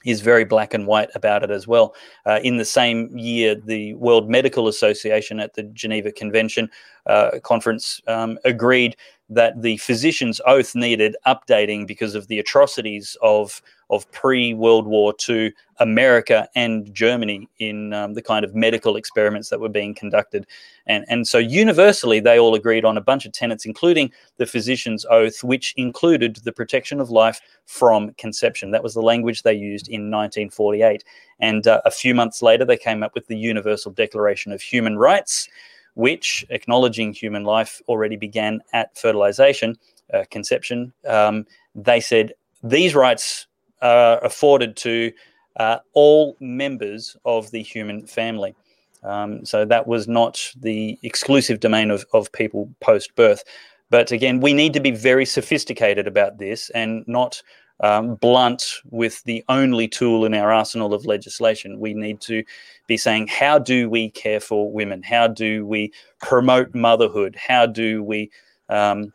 is 0.05 0.21
very 0.21 0.43
black 0.43 0.73
and 0.73 0.85
white 0.85 1.09
about 1.15 1.43
it 1.43 1.51
as 1.51 1.67
well. 1.67 1.95
Uh, 2.25 2.39
in 2.43 2.57
the 2.57 2.65
same 2.65 3.15
year, 3.17 3.55
the 3.55 3.93
World 3.93 4.29
Medical 4.29 4.67
Association 4.67 5.39
at 5.39 5.53
the 5.53 5.63
Geneva 5.63 6.11
Convention 6.11 6.69
uh, 7.05 7.39
conference 7.41 8.01
um, 8.07 8.37
agreed 8.43 8.95
that 9.29 9.61
the 9.61 9.77
physician's 9.77 10.41
oath 10.45 10.75
needed 10.75 11.15
updating 11.25 11.87
because 11.87 12.15
of 12.15 12.27
the 12.27 12.39
atrocities 12.39 13.17
of 13.21 13.61
of 13.95 14.09
pre 14.11 14.53
World 14.53 14.87
War 14.87 15.13
II 15.27 15.53
America 15.79 16.47
and 16.55 16.93
Germany 16.93 17.47
in 17.59 17.93
um, 17.93 18.13
the 18.13 18.21
kind 18.21 18.45
of 18.45 18.55
medical 18.55 18.95
experiments 18.95 19.49
that 19.49 19.59
were 19.59 19.69
being 19.69 19.93
conducted, 19.93 20.45
and 20.87 21.05
and 21.07 21.27
so 21.27 21.37
universally 21.37 22.19
they 22.19 22.39
all 22.39 22.55
agreed 22.55 22.85
on 22.85 22.97
a 22.97 23.01
bunch 23.01 23.25
of 23.25 23.31
tenets, 23.31 23.65
including 23.65 24.11
the 24.37 24.45
physician's 24.45 25.05
oath, 25.09 25.43
which 25.43 25.73
included 25.77 26.37
the 26.37 26.51
protection 26.51 26.99
of 26.99 27.09
life 27.09 27.41
from 27.65 28.13
conception. 28.13 28.71
That 28.71 28.83
was 28.83 28.93
the 28.93 29.01
language 29.01 29.43
they 29.43 29.53
used 29.53 29.87
in 29.87 30.11
1948, 30.11 31.03
and 31.39 31.67
uh, 31.67 31.81
a 31.85 31.91
few 31.91 32.13
months 32.15 32.41
later 32.41 32.65
they 32.65 32.77
came 32.77 33.03
up 33.03 33.13
with 33.15 33.27
the 33.27 33.37
Universal 33.37 33.91
Declaration 33.93 34.51
of 34.51 34.61
Human 34.61 34.97
Rights 34.97 35.49
which, 35.95 36.43
acknowledging 36.49 37.13
human 37.13 37.43
life, 37.43 37.79
already 37.87 38.15
began 38.15 38.59
at 38.73 38.97
fertilization, 38.97 39.77
uh, 40.13 40.23
conception. 40.31 40.93
Um, 41.07 41.45
they 41.75 41.99
said 41.99 42.33
these 42.63 42.95
rights 42.95 43.47
are 43.83 44.17
afforded 44.23 44.75
to 44.77 45.11
uh, 45.57 45.77
all 45.93 46.35
members 46.39 47.15
of 47.25 47.51
the 47.51 47.61
human 47.61 48.07
family. 48.07 48.55
Um, 49.03 49.45
so 49.45 49.65
that 49.65 49.85
was 49.85 50.07
not 50.07 50.51
the 50.59 50.97
exclusive 51.03 51.59
domain 51.59 51.91
of, 51.91 52.05
of 52.13 52.31
people 52.31 52.69
post 52.79 53.15
birth. 53.15 53.43
But 53.89 54.11
again, 54.11 54.39
we 54.39 54.53
need 54.53 54.73
to 54.73 54.79
be 54.79 54.91
very 54.91 55.25
sophisticated 55.25 56.07
about 56.07 56.39
this 56.39 56.69
and 56.71 57.03
not 57.05 57.41
um, 57.81 58.15
blunt 58.15 58.75
with 58.89 59.21
the 59.23 59.43
only 59.49 59.87
tool 59.87 60.25
in 60.25 60.33
our 60.33 60.51
arsenal 60.51 60.93
of 60.93 61.05
legislation. 61.05 61.79
We 61.79 61.93
need 61.93 62.21
to 62.21 62.43
be 62.87 62.97
saying, 62.97 63.27
how 63.27 63.59
do 63.59 63.89
we 63.89 64.09
care 64.11 64.39
for 64.39 64.71
women? 64.71 65.03
How 65.03 65.27
do 65.27 65.65
we 65.65 65.91
promote 66.21 66.73
motherhood? 66.73 67.35
How 67.35 67.65
do 67.65 68.03
we 68.03 68.31
um, 68.69 69.11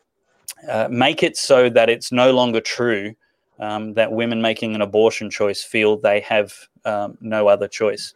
uh, 0.69 0.87
make 0.91 1.23
it 1.23 1.35
so 1.35 1.69
that 1.69 1.89
it's 1.89 2.11
no 2.11 2.31
longer 2.31 2.61
true 2.61 3.15
um, 3.59 3.93
that 3.93 4.11
women 4.11 4.41
making 4.41 4.75
an 4.75 4.81
abortion 4.81 5.29
choice 5.29 5.63
feel 5.63 5.97
they 5.97 6.21
have 6.21 6.53
um, 6.85 7.17
no 7.21 7.47
other 7.47 7.67
choice? 7.67 8.13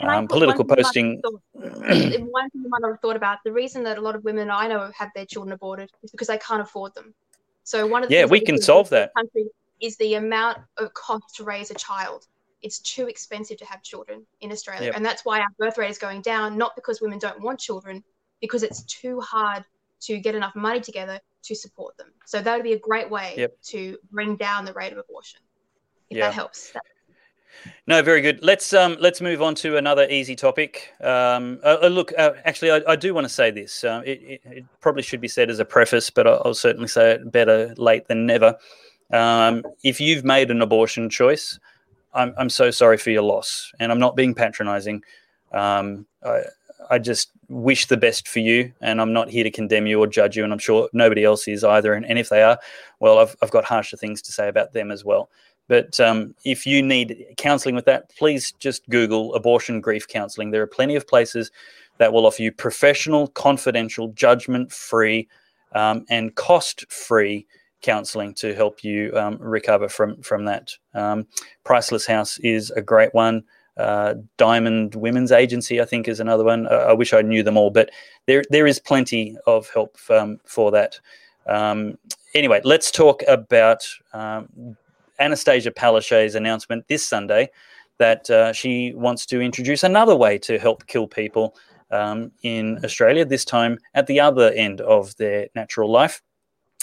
Um, 0.00 0.26
political 0.28 0.64
posting. 0.64 1.22
One 1.52 1.88
thing 1.88 2.12
you 2.12 2.30
might 2.68 2.80
not 2.80 2.90
have 2.90 3.00
thought 3.00 3.16
about 3.16 3.38
the 3.44 3.52
reason 3.52 3.84
that 3.84 3.96
a 3.96 4.00
lot 4.00 4.16
of 4.16 4.24
women 4.24 4.50
I 4.50 4.66
know 4.66 4.90
have 4.96 5.10
their 5.14 5.24
children 5.24 5.52
aborted 5.52 5.90
is 6.02 6.10
because 6.10 6.28
they 6.28 6.38
can't 6.38 6.60
afford 6.60 6.94
them. 6.94 7.14
So 7.62 7.86
one 7.86 8.02
of 8.02 8.08
the 8.08 8.14
Yeah, 8.14 8.24
we 8.26 8.40
can 8.40 8.60
solve 8.60 8.90
that. 8.90 9.12
Country 9.16 9.46
is 9.80 9.96
the 9.96 10.14
amount 10.14 10.58
of 10.76 10.92
cost 10.94 11.36
to 11.36 11.44
raise 11.44 11.70
a 11.70 11.74
child. 11.74 12.26
It's 12.62 12.78
too 12.80 13.06
expensive 13.06 13.56
to 13.58 13.64
have 13.66 13.82
children 13.82 14.26
in 14.40 14.50
Australia, 14.50 14.86
Yep. 14.86 14.96
and 14.96 15.04
that's 15.04 15.24
why 15.24 15.40
our 15.40 15.48
birth 15.58 15.78
rate 15.78 15.90
is 15.90 15.98
going 15.98 16.22
down. 16.22 16.58
Not 16.58 16.74
because 16.74 17.00
women 17.00 17.18
don't 17.18 17.40
want 17.40 17.60
children, 17.60 18.02
because 18.40 18.62
it's 18.62 18.82
too 18.84 19.20
hard 19.20 19.64
to 20.06 20.18
get 20.18 20.34
enough 20.34 20.54
money 20.54 20.80
together 20.80 21.18
to 21.42 21.54
support 21.54 21.96
them. 21.96 22.12
So 22.26 22.40
that 22.40 22.54
would 22.54 22.62
be 22.64 22.72
a 22.72 22.78
great 22.78 23.10
way 23.10 23.34
Yep. 23.36 23.62
to 23.72 23.98
bring 24.10 24.36
down 24.36 24.64
the 24.64 24.72
rate 24.72 24.92
of 24.92 24.98
abortion. 24.98 25.40
If 26.10 26.18
Yeah. 26.18 26.26
that 26.26 26.34
helps. 26.34 26.70
That- 26.72 26.82
No, 27.86 28.02
very 28.02 28.20
good. 28.20 28.42
Let's 28.42 28.72
um, 28.72 28.96
let's 28.98 29.20
move 29.20 29.40
on 29.40 29.54
to 29.56 29.76
another 29.76 30.06
easy 30.10 30.34
topic. 30.34 30.92
Um, 31.00 31.60
uh, 31.62 31.78
uh, 31.82 31.86
look, 31.86 32.12
uh, 32.18 32.32
actually, 32.44 32.72
I, 32.72 32.80
I 32.88 32.96
do 32.96 33.14
want 33.14 33.26
to 33.26 33.32
say 33.32 33.50
this. 33.50 33.84
Uh, 33.84 34.02
it, 34.04 34.20
it, 34.22 34.40
it 34.44 34.64
probably 34.80 35.02
should 35.02 35.20
be 35.20 35.28
said 35.28 35.50
as 35.50 35.60
a 35.60 35.64
preface, 35.64 36.10
but 36.10 36.26
I'll, 36.26 36.42
I'll 36.44 36.54
certainly 36.54 36.88
say 36.88 37.12
it 37.12 37.30
better 37.30 37.72
late 37.76 38.08
than 38.08 38.26
never. 38.26 38.56
Um, 39.12 39.62
if 39.84 40.00
you've 40.00 40.24
made 40.24 40.50
an 40.50 40.62
abortion 40.62 41.08
choice, 41.08 41.58
I'm 42.12 42.34
I'm 42.36 42.50
so 42.50 42.70
sorry 42.70 42.96
for 42.98 43.10
your 43.10 43.22
loss, 43.22 43.70
and 43.78 43.92
I'm 43.92 44.00
not 44.00 44.16
being 44.16 44.34
patronising. 44.34 45.02
Um, 45.52 46.06
I, 46.24 46.42
I 46.90 46.98
just 46.98 47.30
wish 47.48 47.86
the 47.86 47.96
best 47.96 48.28
for 48.28 48.40
you, 48.40 48.72
and 48.80 49.00
I'm 49.00 49.12
not 49.12 49.30
here 49.30 49.44
to 49.44 49.50
condemn 49.50 49.86
you 49.86 50.00
or 50.00 50.06
judge 50.06 50.36
you, 50.36 50.44
and 50.44 50.52
I'm 50.52 50.58
sure 50.58 50.88
nobody 50.92 51.24
else 51.24 51.48
is 51.48 51.64
either. 51.64 51.94
And, 51.94 52.04
and 52.06 52.18
if 52.18 52.28
they 52.28 52.42
are, 52.42 52.58
well, 53.00 53.18
I've 53.18 53.36
I've 53.42 53.50
got 53.50 53.64
harsher 53.64 53.96
things 53.96 54.20
to 54.22 54.32
say 54.32 54.48
about 54.48 54.72
them 54.72 54.90
as 54.90 55.04
well. 55.04 55.30
But 55.66 55.98
um, 55.98 56.34
if 56.44 56.66
you 56.66 56.82
need 56.82 57.24
counselling 57.38 57.74
with 57.74 57.86
that, 57.86 58.10
please 58.16 58.52
just 58.52 58.88
Google 58.90 59.34
abortion 59.34 59.80
grief 59.80 60.06
counselling. 60.06 60.50
There 60.50 60.62
are 60.62 60.66
plenty 60.66 60.94
of 60.94 61.06
places 61.06 61.50
that 61.98 62.12
will 62.12 62.26
offer 62.26 62.42
you 62.42 62.52
professional, 62.52 63.28
confidential, 63.28 64.08
judgment 64.08 64.72
free, 64.72 65.28
um, 65.74 66.04
and 66.10 66.34
cost 66.34 66.90
free 66.92 67.46
counselling 67.80 68.34
to 68.34 68.54
help 68.54 68.82
you 68.82 69.12
um, 69.16 69.36
recover 69.38 69.88
from, 69.88 70.20
from 70.22 70.44
that. 70.46 70.72
Um, 70.94 71.26
Priceless 71.64 72.06
House 72.06 72.38
is 72.38 72.70
a 72.72 72.82
great 72.82 73.14
one. 73.14 73.44
Uh, 73.76 74.14
Diamond 74.36 74.94
Women's 74.94 75.32
Agency, 75.32 75.80
I 75.80 75.84
think, 75.84 76.08
is 76.08 76.20
another 76.20 76.44
one. 76.44 76.66
Uh, 76.66 76.86
I 76.88 76.92
wish 76.92 77.12
I 77.12 77.22
knew 77.22 77.42
them 77.42 77.56
all, 77.56 77.70
but 77.70 77.90
there 78.26 78.44
there 78.50 78.66
is 78.66 78.78
plenty 78.78 79.36
of 79.46 79.68
help 79.70 79.96
um, 80.10 80.38
for 80.44 80.70
that. 80.70 81.00
Um, 81.46 81.98
anyway, 82.34 82.60
let's 82.64 82.90
talk 82.90 83.22
about 83.26 83.86
um, 84.12 84.76
Annastacia 85.20 85.72
Palaszczuk's 85.72 86.34
announcement 86.34 86.86
this 86.88 87.04
Sunday 87.04 87.50
that 87.98 88.28
uh, 88.30 88.52
she 88.52 88.92
wants 88.94 89.26
to 89.26 89.40
introduce 89.40 89.84
another 89.84 90.16
way 90.16 90.38
to 90.38 90.58
help 90.58 90.86
kill 90.86 91.06
people 91.06 91.54
um, 91.90 92.32
in 92.42 92.84
Australia, 92.84 93.24
this 93.24 93.44
time 93.44 93.78
at 93.94 94.06
the 94.06 94.20
other 94.20 94.50
end 94.52 94.80
of 94.80 95.16
their 95.16 95.48
natural 95.54 95.90
life. 95.90 96.22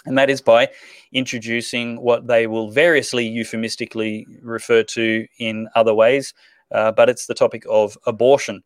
And 0.05 0.17
that 0.17 0.29
is 0.29 0.41
by 0.41 0.69
introducing 1.11 2.01
what 2.01 2.27
they 2.27 2.47
will 2.47 2.71
variously 2.71 3.27
euphemistically 3.27 4.25
refer 4.41 4.83
to 4.83 5.27
in 5.37 5.67
other 5.75 5.93
ways, 5.93 6.33
uh, 6.72 6.91
but 6.91 7.09
it's 7.09 7.26
the 7.26 7.34
topic 7.34 7.63
of 7.69 7.97
abortion. 8.05 8.63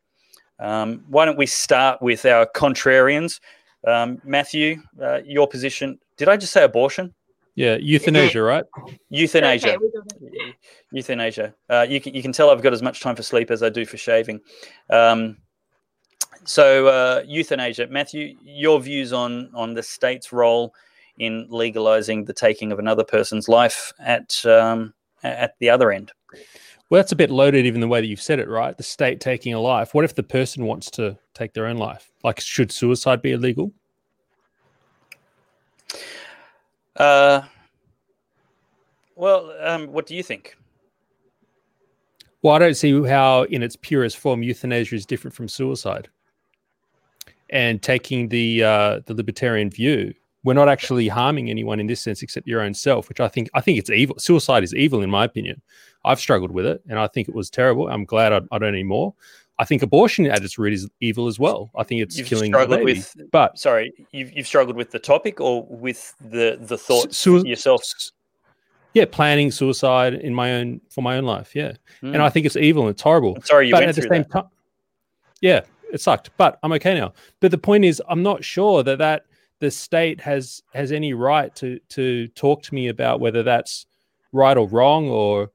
Um, 0.60 1.04
why 1.08 1.26
don't 1.26 1.38
we 1.38 1.46
start 1.46 2.02
with 2.02 2.26
our 2.26 2.48
contrarians? 2.56 3.40
Um, 3.86 4.22
Matthew, 4.24 4.82
uh, 5.02 5.20
your 5.26 5.48
position. 5.48 6.00
Did 6.18 6.30
I 6.30 6.38
just 6.38 6.54
say 6.54 6.64
abortion? 6.64 7.14
Yeah, 7.56 7.78
euthanasia, 7.80 8.42
right? 8.42 8.66
Euthanasia. 9.10 9.76
Okay, 9.76 9.78
we 9.78 9.92
got 9.92 10.06
it. 10.22 10.56
Euthanasia. 10.92 11.54
Uh, 11.70 11.86
you 11.88 12.02
can 12.02 12.14
you 12.14 12.22
can 12.22 12.34
tell 12.34 12.50
I've 12.50 12.62
got 12.62 12.74
as 12.74 12.82
much 12.82 13.00
time 13.00 13.16
for 13.16 13.24
sleep 13.24 13.50
as 13.50 13.64
I 13.64 13.70
do 13.70 13.86
for 13.86 13.96
shaving. 13.96 14.42
Um, 14.90 15.38
so 16.44 16.88
uh, 16.88 17.24
euthanasia, 17.26 17.88
Matthew, 17.88 18.36
your 18.44 18.82
views 18.82 19.14
on 19.14 19.50
on 19.54 19.74
the 19.74 19.84
state's 19.84 20.34
role 20.34 20.74
in 21.18 21.48
legalizing 21.50 22.26
the 22.26 22.34
taking 22.34 22.74
of 22.74 22.80
another 22.80 23.06
person's 23.06 23.48
life 23.48 23.94
at 24.00 24.46
um, 24.46 24.94
at 25.24 25.56
the 25.60 25.70
other 25.70 25.94
end. 25.94 26.12
Well, 26.90 27.00
that's 27.00 27.12
a 27.12 27.16
bit 27.16 27.32
loaded, 27.32 27.66
even 27.66 27.82
the 27.82 27.88
way 27.88 28.00
that 28.00 28.08
you've 28.08 28.22
said 28.22 28.40
it, 28.40 28.48
right? 28.48 28.78
The 28.78 28.84
state 28.84 29.20
taking 29.20 29.54
a 29.54 29.60
life. 29.60 29.94
What 29.96 30.06
if 30.06 30.14
the 30.14 30.24
person 30.24 30.66
wants 30.66 30.92
to 30.92 31.18
take 31.34 31.54
their 31.54 31.66
own 31.66 31.78
life? 31.78 32.12
Like, 32.24 32.40
should 32.40 32.72
suicide 32.72 33.22
be 33.22 33.32
illegal? 33.32 33.72
Uh, 36.96 37.42
well, 39.16 39.54
um, 39.62 39.88
what 39.88 40.06
do 40.06 40.16
you 40.16 40.22
think? 40.22 40.56
Well, 42.42 42.54
I 42.54 42.60
don't 42.60 42.76
see 42.78 43.04
how, 43.04 43.44
in 43.44 43.64
its 43.64 43.76
purest 43.76 44.18
form, 44.18 44.44
euthanasia 44.44 44.96
is 44.96 45.06
different 45.06 45.34
from 45.34 45.48
suicide. 45.48 46.10
And 47.50 47.82
taking 47.82 48.30
the 48.30 48.64
uh, 48.64 49.00
the 49.06 49.14
libertarian 49.14 49.70
view, 49.70 50.14
we're 50.46 50.54
not 50.54 50.70
actually 50.70 51.08
harming 51.10 51.50
anyone 51.50 51.80
in 51.82 51.88
this 51.88 52.00
sense 52.02 52.22
except 52.22 52.48
your 52.48 52.62
own 52.62 52.74
self, 52.74 53.10
which 53.10 53.20
I 53.20 53.28
think 53.28 53.50
I 53.54 53.60
think 53.62 53.78
it's 53.80 53.90
evil. 53.90 54.16
Suicide 54.20 54.64
is 54.64 54.74
evil, 54.74 55.02
in 55.02 55.10
my 55.10 55.26
opinion. 55.26 55.62
I've 56.06 56.20
struggled 56.20 56.52
with 56.52 56.66
it, 56.68 56.82
and 56.88 56.98
I 57.00 57.08
think 57.08 57.28
it 57.28 57.36
was 57.36 57.50
terrible. 57.50 57.90
I'm 57.90 58.06
glad 58.06 58.32
I, 58.32 58.42
I 58.52 58.60
don't 58.60 58.70
anymore. 58.74 59.14
I 59.58 59.66
think 59.66 59.82
abortion 59.82 60.26
at 60.28 60.44
its 60.44 60.58
root 60.60 60.74
is 60.74 60.88
evil 61.00 61.28
as 61.28 61.40
well. 61.40 61.72
I 61.78 61.84
think 61.84 62.02
it's 62.02 62.18
You've 62.18 62.28
killing 62.28 62.52
struggled 62.52 62.84
with- 62.84 63.16
but 63.32 63.58
Sorry, 63.58 63.92
you've 64.12 64.32
you've 64.34 64.48
struggled 64.48 64.76
with 64.78 64.92
the 64.92 65.00
topic 65.00 65.42
or 65.42 65.66
with 65.70 66.14
the 66.22 66.58
the 66.62 66.78
thought 66.78 67.14
Sui- 67.14 67.48
yourself. 67.50 67.82
yeah, 68.94 69.06
planning 69.06 69.50
suicide 69.52 70.14
in 70.14 70.34
my 70.34 70.54
own 70.56 70.80
for 70.90 71.02
my 71.02 71.18
own 71.18 71.24
life. 71.26 71.56
Yeah, 71.56 71.74
and 72.02 72.16
Hmm. 72.16 72.22
I 72.22 72.30
think 72.30 72.46
it's 72.46 72.56
evil 72.58 72.84
and 72.84 72.92
it's 72.92 73.02
horrible. 73.02 73.36
I'm 73.36 73.44
sorry 73.44 73.68
you 73.68 73.72
but 73.74 73.80
went 73.82 73.90
at 73.90 73.96
the 73.96 74.02
same 74.04 74.24
that. 74.24 74.32
time, 74.32 74.50
yeah, 75.42 75.62
it 75.92 76.02
sucked, 76.02 76.30
but 76.38 76.60
I'm 76.62 76.72
okay 76.74 76.94
now. 76.94 77.14
But 77.40 77.52
the 77.52 77.58
point 77.58 77.86
is, 77.86 78.02
I'm 78.10 78.22
not 78.24 78.44
sure 78.44 78.84
that 78.84 78.98
that 79.00 79.26
the 79.66 79.72
state 79.72 80.22
has 80.22 80.62
has 80.76 80.92
any 80.92 81.16
right 81.16 81.56
to 81.56 81.80
to 81.90 82.28
talk 82.30 82.62
to 82.62 82.76
me 82.76 82.88
about 82.88 83.20
whether 83.20 83.42
that's 83.42 83.88
right 84.32 84.56
or 84.56 84.68
wrong, 84.68 85.10
or 85.10 85.50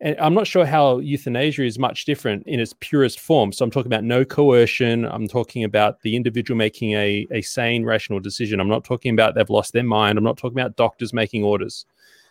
and 0.00 0.16
I'm 0.18 0.34
not 0.34 0.48
sure 0.48 0.66
how 0.66 0.98
euthanasia 0.98 1.62
is 1.62 1.78
much 1.78 2.04
different 2.04 2.42
in 2.48 2.58
its 2.58 2.74
purest 2.80 3.20
form. 3.20 3.52
So 3.52 3.64
I'm 3.64 3.70
talking 3.70 3.92
about 3.92 4.02
no 4.02 4.24
coercion. 4.24 5.04
I'm 5.04 5.28
talking 5.28 5.62
about 5.62 6.00
the 6.00 6.16
individual 6.16 6.58
making 6.58 6.94
a 6.94 7.28
a 7.30 7.42
sane, 7.42 7.84
rational 7.84 8.18
decision. 8.18 8.58
I'm 8.58 8.68
not 8.68 8.82
talking 8.82 9.14
about 9.14 9.36
they've 9.36 9.48
lost 9.48 9.72
their 9.72 9.84
mind. 9.84 10.18
I'm 10.18 10.24
not 10.24 10.36
talking 10.36 10.58
about 10.58 10.74
doctors 10.74 11.12
making 11.12 11.44
orders. 11.44 11.86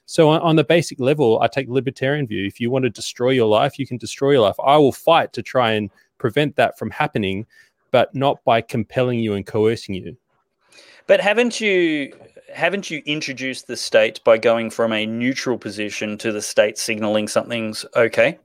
So 0.06 0.30
on, 0.30 0.42
on 0.42 0.58
the 0.58 0.66
basic 0.66 1.00
level, 1.00 1.40
I 1.42 1.48
take 1.48 1.70
libertarian 1.70 2.28
view. 2.28 2.46
If 2.46 2.60
you 2.60 2.70
want 2.70 2.84
to 2.84 2.90
destroy 2.90 3.30
your 3.30 3.48
life, 3.48 3.80
you 3.80 3.88
can 3.88 3.96
destroy 3.96 4.32
your 4.32 4.42
life. 4.42 4.58
I 4.62 4.76
will 4.76 4.92
fight 4.92 5.32
to 5.34 5.42
try 5.42 5.72
and 5.72 5.90
prevent 6.18 6.58
that 6.58 6.78
from 6.78 6.92
happening, 6.92 7.46
but 7.92 8.14
not 8.14 8.44
by 8.44 8.60
compelling 8.60 9.20
you 9.20 9.36
and 9.36 9.46
coercing 9.46 9.96
you. 9.96 10.18
But 11.08 11.20
haven't 11.20 11.60
you 11.60 12.14
haven't 12.54 12.90
you 12.92 13.02
introduced 13.06 13.68
the 13.68 13.76
state 13.76 14.24
by 14.24 14.38
going 14.38 14.70
from 14.70 14.94
a 14.94 15.06
neutral 15.06 15.58
position 15.58 16.18
to 16.20 16.32
the 16.32 16.42
state 16.42 16.78
signaling 16.78 17.28
something's 17.28 17.86
okay? 17.96 18.38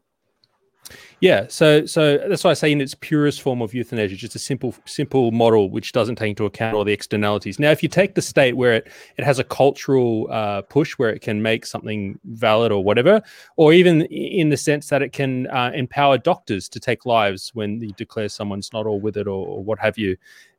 Yeah, 1.20 1.46
so 1.48 1.84
so 1.84 2.18
that's 2.28 2.44
why 2.44 2.50
I 2.50 2.54
say 2.54 2.70
in 2.70 2.80
its 2.80 2.94
purest 2.94 3.42
form 3.42 3.60
of 3.60 3.74
euthanasia, 3.74 4.14
just 4.14 4.36
a 4.36 4.38
simple 4.38 4.74
simple 4.84 5.32
model 5.32 5.68
which 5.68 5.90
doesn't 5.90 6.14
take 6.14 6.30
into 6.30 6.46
account 6.46 6.76
all 6.76 6.84
the 6.84 6.92
externalities. 6.92 7.58
Now, 7.58 7.72
if 7.72 7.82
you 7.82 7.88
take 7.88 8.14
the 8.14 8.22
state 8.22 8.56
where 8.56 8.74
it, 8.74 8.88
it 9.16 9.24
has 9.24 9.40
a 9.40 9.44
cultural 9.44 10.28
uh, 10.30 10.62
push 10.62 10.92
where 10.92 11.10
it 11.10 11.20
can 11.20 11.42
make 11.42 11.66
something 11.66 12.20
valid 12.24 12.70
or 12.70 12.84
whatever, 12.84 13.20
or 13.56 13.72
even 13.72 14.02
in 14.02 14.50
the 14.50 14.56
sense 14.56 14.88
that 14.90 15.02
it 15.02 15.12
can 15.12 15.48
uh, 15.48 15.72
empower 15.74 16.18
doctors 16.18 16.68
to 16.68 16.78
take 16.78 17.04
lives 17.04 17.50
when 17.52 17.80
you 17.80 17.92
declare 17.94 18.28
someone's 18.28 18.72
not 18.72 18.86
all 18.86 19.00
with 19.00 19.16
it 19.16 19.26
or, 19.26 19.44
or 19.44 19.64
what 19.64 19.80
have 19.80 19.98
you. 19.98 20.16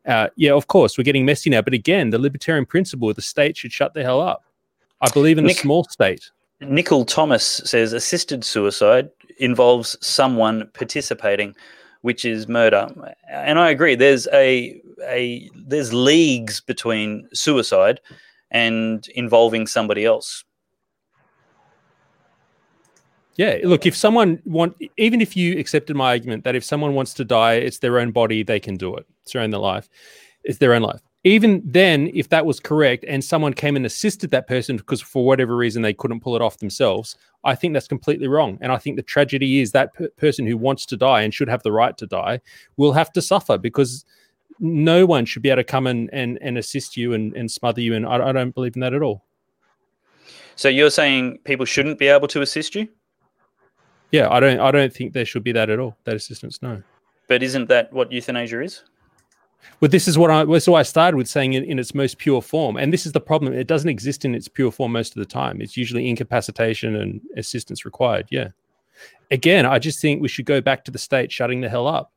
Uh, 0.07 0.29
yeah, 0.35 0.53
of 0.53 0.67
course, 0.67 0.97
we're 0.97 1.03
getting 1.03 1.25
messy 1.25 1.49
now. 1.49 1.61
But 1.61 1.73
again, 1.73 2.09
the 2.09 2.19
libertarian 2.19 2.65
principle, 2.65 3.13
the 3.13 3.21
state 3.21 3.57
should 3.57 3.71
shut 3.71 3.93
the 3.93 4.03
hell 4.03 4.21
up. 4.21 4.43
I 5.01 5.09
believe 5.09 5.37
in 5.37 5.45
Nick- 5.45 5.57
the 5.57 5.61
small 5.61 5.83
state. 5.85 6.31
Nicole 6.61 7.05
Thomas 7.05 7.45
says 7.63 7.93
assisted 7.93 8.43
suicide 8.43 9.09
involves 9.37 9.95
someone 10.05 10.69
participating, 10.73 11.55
which 12.01 12.25
is 12.25 12.47
murder. 12.49 12.89
And 13.29 13.57
I 13.59 13.69
agree. 13.69 13.95
There's 13.95 14.27
a 14.33 14.81
a 15.03 15.49
there's 15.55 15.93
leagues 15.93 16.59
between 16.59 17.29
suicide 17.33 18.01
and 18.51 19.07
involving 19.09 19.67
somebody 19.67 20.03
else. 20.05 20.43
Yeah, 23.39 23.59
look, 23.63 23.85
if 23.85 23.95
someone 23.95 24.41
want, 24.43 24.75
even 24.97 25.21
if 25.21 25.37
you 25.37 25.57
accepted 25.57 25.95
my 25.95 26.07
argument 26.07 26.43
that 26.43 26.55
if 26.55 26.63
someone 26.65 26.93
wants 26.93 27.13
to 27.13 27.23
die, 27.23 27.53
it's 27.53 27.79
their 27.79 27.97
own 27.97 28.11
body, 28.11 28.43
they 28.43 28.59
can 28.59 28.75
do 28.75 28.97
it. 28.97 29.05
It's 29.23 29.31
their 29.31 29.41
own 29.41 29.51
life. 29.51 29.87
It's 30.43 30.57
their 30.57 30.73
own 30.73 30.81
life. 30.81 30.99
Even 31.23 31.61
then, 31.63 32.11
if 32.13 32.27
that 32.27 32.45
was 32.45 32.59
correct, 32.59 33.05
and 33.07 33.23
someone 33.23 33.53
came 33.53 33.77
and 33.77 33.85
assisted 33.85 34.31
that 34.31 34.45
person 34.45 34.75
because 34.75 34.99
for 34.99 35.25
whatever 35.25 35.55
reason 35.55 35.83
they 35.83 35.93
couldn't 35.93 36.19
pull 36.19 36.35
it 36.35 36.41
off 36.41 36.57
themselves, 36.57 37.15
I 37.45 37.55
think 37.55 37.73
that's 37.73 37.87
completely 37.87 38.27
wrong. 38.27 38.57
And 38.59 38.73
I 38.73 38.77
think 38.77 38.97
the 38.97 39.03
tragedy 39.03 39.61
is 39.61 39.71
that 39.71 39.93
per- 39.93 40.09
person 40.17 40.45
who 40.45 40.57
wants 40.57 40.85
to 40.87 40.97
die 40.97 41.21
and 41.21 41.33
should 41.33 41.47
have 41.47 41.63
the 41.63 41.71
right 41.71 41.97
to 41.97 42.07
die 42.07 42.41
will 42.75 42.91
have 42.91 43.09
to 43.13 43.21
suffer 43.21 43.57
because 43.57 44.03
no 44.59 45.05
one 45.05 45.23
should 45.23 45.43
be 45.43 45.49
able 45.49 45.61
to 45.61 45.63
come 45.63 45.87
and 45.87 46.09
and, 46.11 46.37
and 46.41 46.57
assist 46.57 46.97
you 46.97 47.13
and, 47.13 47.33
and 47.37 47.49
smother 47.49 47.79
you. 47.79 47.95
And 47.95 48.05
I, 48.05 48.15
I 48.15 48.31
don't 48.33 48.53
believe 48.53 48.75
in 48.75 48.81
that 48.81 48.93
at 48.93 49.01
all. 49.01 49.23
So 50.57 50.67
you're 50.67 50.89
saying 50.89 51.37
people 51.45 51.65
shouldn't 51.65 51.99
be 51.99 52.07
able 52.07 52.27
to 52.27 52.41
assist 52.41 52.75
you? 52.75 52.89
Yeah, 54.11 54.29
I 54.29 54.39
don't. 54.39 54.59
I 54.59 54.71
don't 54.71 54.93
think 54.93 55.13
there 55.13 55.25
should 55.25 55.43
be 55.43 55.51
that 55.51 55.69
at 55.69 55.79
all. 55.79 55.95
That 56.05 56.15
assistance, 56.15 56.61
no. 56.61 56.81
But 57.27 57.43
isn't 57.43 57.67
that 57.69 57.93
what 57.93 58.11
euthanasia 58.11 58.61
is? 58.61 58.83
But 59.81 59.91
this 59.91 60.07
is 60.07 60.17
what 60.17 60.31
I 60.31 60.45
this 60.45 60.63
is 60.63 60.69
why 60.69 60.79
I 60.79 60.83
started 60.83 61.15
with 61.17 61.27
saying 61.27 61.53
it 61.53 61.63
in 61.63 61.77
its 61.79 61.93
most 61.93 62.17
pure 62.17 62.41
form. 62.41 62.77
And 62.77 62.91
this 62.91 63.05
is 63.05 63.11
the 63.11 63.19
problem. 63.21 63.53
It 63.53 63.67
doesn't 63.67 63.89
exist 63.89 64.25
in 64.25 64.33
its 64.33 64.47
pure 64.47 64.71
form 64.71 64.93
most 64.93 65.15
of 65.15 65.19
the 65.19 65.25
time. 65.25 65.61
It's 65.61 65.77
usually 65.77 66.09
incapacitation 66.09 66.95
and 66.95 67.21
assistance 67.37 67.85
required. 67.85 68.27
Yeah. 68.31 68.49
Again, 69.31 69.65
I 69.65 69.77
just 69.79 70.01
think 70.01 70.21
we 70.21 70.27
should 70.27 70.45
go 70.45 70.59
back 70.59 70.83
to 70.85 70.91
the 70.91 70.97
state 70.97 71.31
shutting 71.31 71.61
the 71.61 71.69
hell 71.69 71.87
up. 71.87 72.11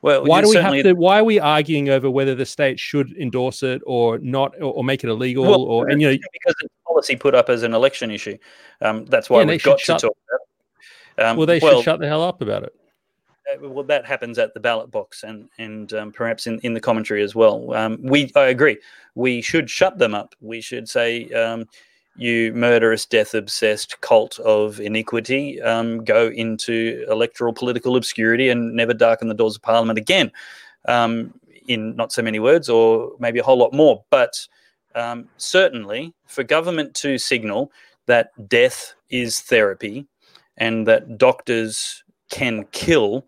Well, 0.00 0.24
Why 0.24 0.40
do 0.40 0.48
we 0.48 0.54
certainly- 0.54 0.78
have 0.78 0.84
to 0.86 0.92
why 0.94 1.20
are 1.20 1.24
we 1.24 1.38
arguing 1.38 1.88
over 1.88 2.10
whether 2.10 2.34
the 2.34 2.46
state 2.46 2.78
should 2.80 3.16
endorse 3.16 3.62
it 3.62 3.82
or 3.86 4.18
not 4.18 4.54
or, 4.56 4.72
or 4.74 4.84
make 4.84 5.04
it 5.04 5.08
illegal 5.10 5.44
Well, 5.44 5.62
or 5.62 5.88
and 5.88 6.00
you 6.00 6.08
know 6.10 6.16
because 6.32 6.54
it's 6.60 6.74
policy 6.86 7.14
put 7.16 7.34
up 7.34 7.48
as 7.48 7.62
an 7.62 7.72
election 7.72 8.10
issue. 8.10 8.36
Um, 8.80 9.04
that's 9.06 9.30
why 9.30 9.40
Yeah, 9.40 9.46
we've 9.46 9.62
got 9.62 9.78
to 9.78 9.84
shut- 9.84 10.00
talk 10.00 10.10
about 10.28 10.40
it. 10.40 10.48
Um, 11.18 11.36
well 11.36 11.46
they 11.46 11.60
should 11.60 11.82
shut 11.82 12.00
the 12.00 12.08
hell 12.08 12.22
up 12.22 12.40
about 12.42 12.64
it. 12.64 12.74
uh, 13.52 13.68
well, 13.68 13.84
that 13.84 14.06
happens 14.06 14.38
at 14.38 14.54
the 14.54 14.60
ballot 14.60 14.90
box 14.90 15.22
and 15.22 15.48
and 15.58 15.92
um, 15.92 16.12
perhaps 16.12 16.46
in, 16.46 16.58
in 16.60 16.74
the 16.74 16.80
commentary 16.80 17.22
as 17.22 17.34
well. 17.34 17.74
Um, 17.74 17.98
we 18.02 18.30
I 18.36 18.46
agree. 18.46 18.78
We 19.14 19.42
should 19.42 19.68
shut 19.68 19.98
them 19.98 20.14
up. 20.14 20.34
We 20.40 20.60
should 20.60 20.88
say, 20.88 21.28
um, 21.30 21.66
you 22.16 22.52
murderous, 22.54 23.06
death 23.06 23.34
obsessed 23.34 24.00
cult 24.00 24.38
of 24.40 24.80
iniquity, 24.80 25.60
um, 25.62 26.04
go 26.04 26.28
into 26.28 27.04
electoral 27.08 27.52
political 27.52 27.96
obscurity 27.96 28.48
and 28.48 28.74
never 28.74 28.94
darken 28.94 29.28
the 29.28 29.34
doors 29.34 29.56
of 29.56 29.62
Parliament 29.62 29.98
again. 29.98 30.30
Um, 30.86 31.34
in 31.68 31.94
not 31.94 32.12
so 32.12 32.22
many 32.22 32.40
words, 32.40 32.68
or 32.68 33.12
maybe 33.20 33.38
a 33.38 33.42
whole 33.42 33.56
lot 33.56 33.72
more, 33.72 34.04
but 34.10 34.46
um, 34.94 35.28
certainly 35.36 36.12
for 36.26 36.42
government 36.42 36.94
to 36.94 37.18
signal 37.18 37.70
that 38.06 38.32
death 38.48 38.94
is 39.10 39.40
therapy 39.40 40.06
and 40.62 40.86
that 40.86 41.18
doctors 41.18 42.04
can 42.30 42.64
kill 42.70 43.26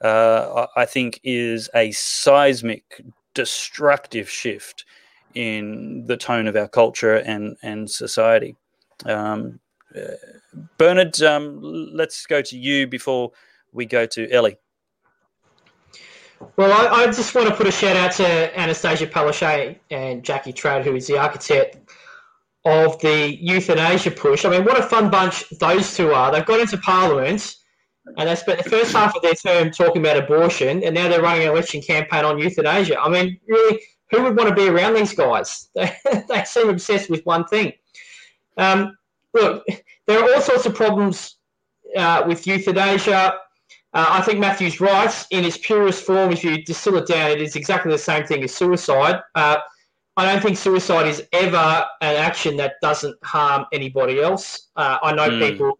uh, 0.00 0.66
I 0.76 0.84
think 0.84 1.20
is 1.24 1.70
a 1.74 1.90
seismic, 1.92 3.02
destructive 3.34 4.28
shift 4.28 4.84
in 5.34 6.04
the 6.06 6.16
tone 6.16 6.46
of 6.46 6.56
our 6.56 6.68
culture 6.68 7.16
and 7.16 7.56
and 7.62 7.90
society. 7.90 8.56
Um, 9.04 9.60
uh, 9.94 10.00
Bernard, 10.78 11.20
um, 11.22 11.60
let's 11.62 12.26
go 12.26 12.40
to 12.42 12.56
you 12.56 12.86
before 12.86 13.32
we 13.72 13.86
go 13.86 14.06
to 14.06 14.30
Ellie. 14.30 14.58
Well, 16.56 16.72
I, 16.72 17.02
I 17.02 17.06
just 17.06 17.34
want 17.34 17.48
to 17.48 17.54
put 17.54 17.66
a 17.66 17.72
shout 17.72 17.96
out 17.96 18.12
to 18.12 18.52
Annastacia 18.54 19.10
Palaszczuk 19.10 19.78
and 19.90 20.22
Jackie 20.22 20.52
Trad, 20.52 20.84
who 20.84 20.94
is 20.94 21.06
the 21.06 21.18
architect 21.18 21.78
of 22.66 22.98
the 22.98 23.38
euthanasia 23.40 24.10
push. 24.10 24.44
I 24.44 24.50
mean, 24.50 24.64
what 24.64 24.78
a 24.78 24.82
fun 24.82 25.08
bunch 25.08 25.48
those 25.60 25.96
two 25.96 26.12
are. 26.12 26.32
They've 26.32 26.44
got 26.44 26.60
into 26.60 26.76
Parliament 26.78 27.54
and 28.18 28.28
they 28.28 28.34
spent 28.34 28.62
the 28.62 28.68
first 28.68 28.92
half 28.92 29.14
of 29.14 29.22
their 29.22 29.34
term 29.34 29.70
talking 29.70 30.02
about 30.02 30.16
abortion, 30.16 30.82
and 30.84 30.94
now 30.94 31.08
they're 31.08 31.22
running 31.22 31.42
an 31.42 31.50
election 31.50 31.80
campaign 31.80 32.24
on 32.24 32.38
euthanasia. 32.38 33.00
I 33.00 33.08
mean, 33.08 33.38
really, 33.48 33.80
who 34.10 34.22
would 34.22 34.36
want 34.36 34.48
to 34.48 34.54
be 34.54 34.68
around 34.68 34.94
these 34.94 35.14
guys? 35.14 35.68
They, 35.74 35.92
they 36.28 36.44
seem 36.44 36.68
obsessed 36.68 37.10
with 37.10 37.24
one 37.24 37.44
thing. 37.46 37.72
Um, 38.56 38.96
look, 39.34 39.64
there 40.06 40.20
are 40.20 40.34
all 40.34 40.40
sorts 40.40 40.66
of 40.66 40.74
problems 40.74 41.36
uh, 41.96 42.24
with 42.26 42.46
euthanasia. 42.46 43.38
Uh, 43.92 44.06
I 44.08 44.22
think 44.22 44.38
Matthew's 44.38 44.80
right. 44.80 45.26
In 45.30 45.44
its 45.44 45.58
purest 45.58 46.04
form, 46.04 46.32
if 46.32 46.44
you 46.44 46.62
distill 46.64 46.96
it 46.96 47.06
down, 47.06 47.30
it 47.30 47.42
is 47.42 47.56
exactly 47.56 47.90
the 47.90 47.98
same 47.98 48.24
thing 48.24 48.44
as 48.44 48.54
suicide. 48.54 49.20
Uh, 49.34 49.56
I 50.16 50.24
don't 50.24 50.42
think 50.42 50.56
suicide 50.56 51.06
is 51.06 51.22
ever 51.32 51.84
an 52.00 52.16
action 52.16 52.56
that 52.56 52.74
doesn't 52.80 53.16
harm 53.22 53.66
anybody 53.72 54.20
else. 54.20 54.68
Uh, 54.74 54.98
I 55.02 55.12
know 55.12 55.28
Mm. 55.28 55.38
people, 55.50 55.78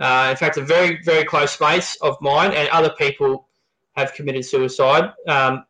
uh, 0.00 0.28
in 0.30 0.36
fact, 0.36 0.56
a 0.58 0.62
very, 0.62 1.02
very 1.02 1.24
close 1.24 1.60
mates 1.60 1.96
of 2.02 2.16
mine 2.20 2.52
and 2.52 2.68
other 2.68 2.90
people 2.90 3.48
have 3.96 4.12
committed 4.14 4.44
suicide. 4.44 5.12
Um, 5.26 5.66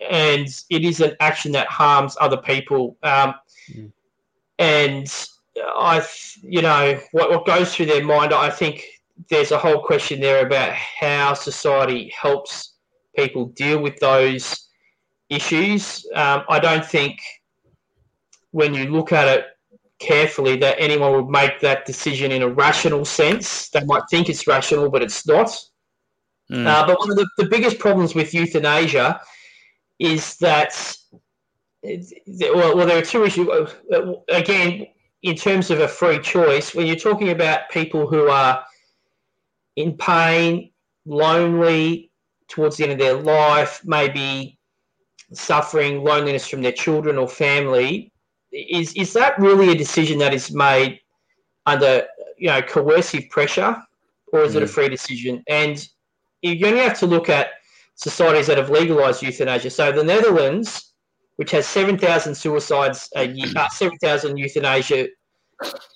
and 0.00 0.48
it 0.68 0.84
is 0.84 1.00
an 1.00 1.16
action 1.20 1.52
that 1.52 1.68
harms 1.68 2.16
other 2.20 2.36
people. 2.36 2.96
Um, 3.02 3.34
Mm. 3.70 3.92
And 4.58 5.26
I, 5.56 6.04
you 6.42 6.62
know, 6.62 7.00
what, 7.12 7.30
what 7.30 7.46
goes 7.46 7.74
through 7.74 7.86
their 7.86 8.04
mind, 8.04 8.32
I 8.32 8.50
think 8.50 8.84
there's 9.28 9.52
a 9.52 9.58
whole 9.58 9.80
question 9.82 10.20
there 10.20 10.44
about 10.44 10.72
how 10.72 11.34
society 11.34 12.12
helps 12.18 12.72
people 13.16 13.46
deal 13.46 13.80
with 13.80 13.98
those 14.00 14.68
issues. 15.32 16.06
Um, 16.14 16.44
I 16.48 16.58
don't 16.58 16.84
think 16.84 17.20
when 18.50 18.74
you 18.74 18.84
look 18.90 19.12
at 19.12 19.28
it 19.28 19.46
carefully 19.98 20.56
that 20.56 20.76
anyone 20.78 21.12
would 21.12 21.28
make 21.28 21.60
that 21.60 21.86
decision 21.86 22.32
in 22.32 22.42
a 22.42 22.48
rational 22.48 23.04
sense. 23.04 23.70
They 23.70 23.84
might 23.84 24.02
think 24.10 24.28
it's 24.28 24.46
rational, 24.46 24.90
but 24.90 25.02
it's 25.02 25.26
not. 25.26 25.48
Mm. 26.50 26.66
Uh, 26.66 26.86
but 26.86 26.98
one 26.98 27.10
of 27.10 27.16
the, 27.16 27.26
the 27.38 27.46
biggest 27.46 27.78
problems 27.78 28.14
with 28.14 28.34
euthanasia 28.34 29.20
is 29.98 30.36
that, 30.38 30.74
well, 31.82 32.76
well 32.76 32.86
there 32.86 32.98
are 32.98 33.04
two 33.04 33.24
issues. 33.24 33.48
Uh, 33.48 34.14
Again, 34.28 34.88
in 35.22 35.36
terms 35.36 35.70
of 35.70 35.80
a 35.80 35.88
free 35.88 36.18
choice, 36.18 36.74
when 36.74 36.86
you're 36.86 36.96
talking 36.96 37.30
about 37.30 37.70
people 37.70 38.08
who 38.08 38.28
are 38.28 38.64
in 39.76 39.96
pain, 39.96 40.70
lonely 41.06 42.10
towards 42.48 42.76
the 42.76 42.84
end 42.84 42.92
of 42.92 42.98
their 42.98 43.14
life, 43.14 43.80
maybe 43.84 44.58
suffering 45.32 46.02
loneliness 46.04 46.46
from 46.46 46.62
their 46.62 46.72
children 46.72 47.18
or 47.18 47.28
family, 47.28 48.12
is 48.52 48.92
is 48.94 49.12
that 49.14 49.38
really 49.38 49.70
a 49.70 49.74
decision 49.74 50.18
that 50.18 50.34
is 50.34 50.52
made 50.52 51.00
under 51.66 52.06
you 52.36 52.48
know 52.48 52.62
coercive 52.62 53.28
pressure, 53.30 53.76
or 54.32 54.42
is 54.42 54.54
it 54.54 54.62
a 54.62 54.66
free 54.66 54.88
decision? 54.88 55.42
And 55.48 55.86
you 56.42 56.66
only 56.66 56.80
have 56.80 56.98
to 56.98 57.06
look 57.06 57.28
at 57.28 57.50
societies 57.94 58.46
that 58.48 58.58
have 58.58 58.70
legalized 58.70 59.22
euthanasia. 59.22 59.70
So 59.70 59.92
the 59.92 60.04
Netherlands, 60.04 60.92
which 61.36 61.50
has 61.52 61.66
seven 61.66 61.96
thousand 61.98 62.34
suicides 62.34 63.08
a 63.16 63.26
year, 63.26 63.52
uh, 63.56 63.68
seven 63.68 63.96
thousand 63.98 64.36
euthanasia 64.36 65.08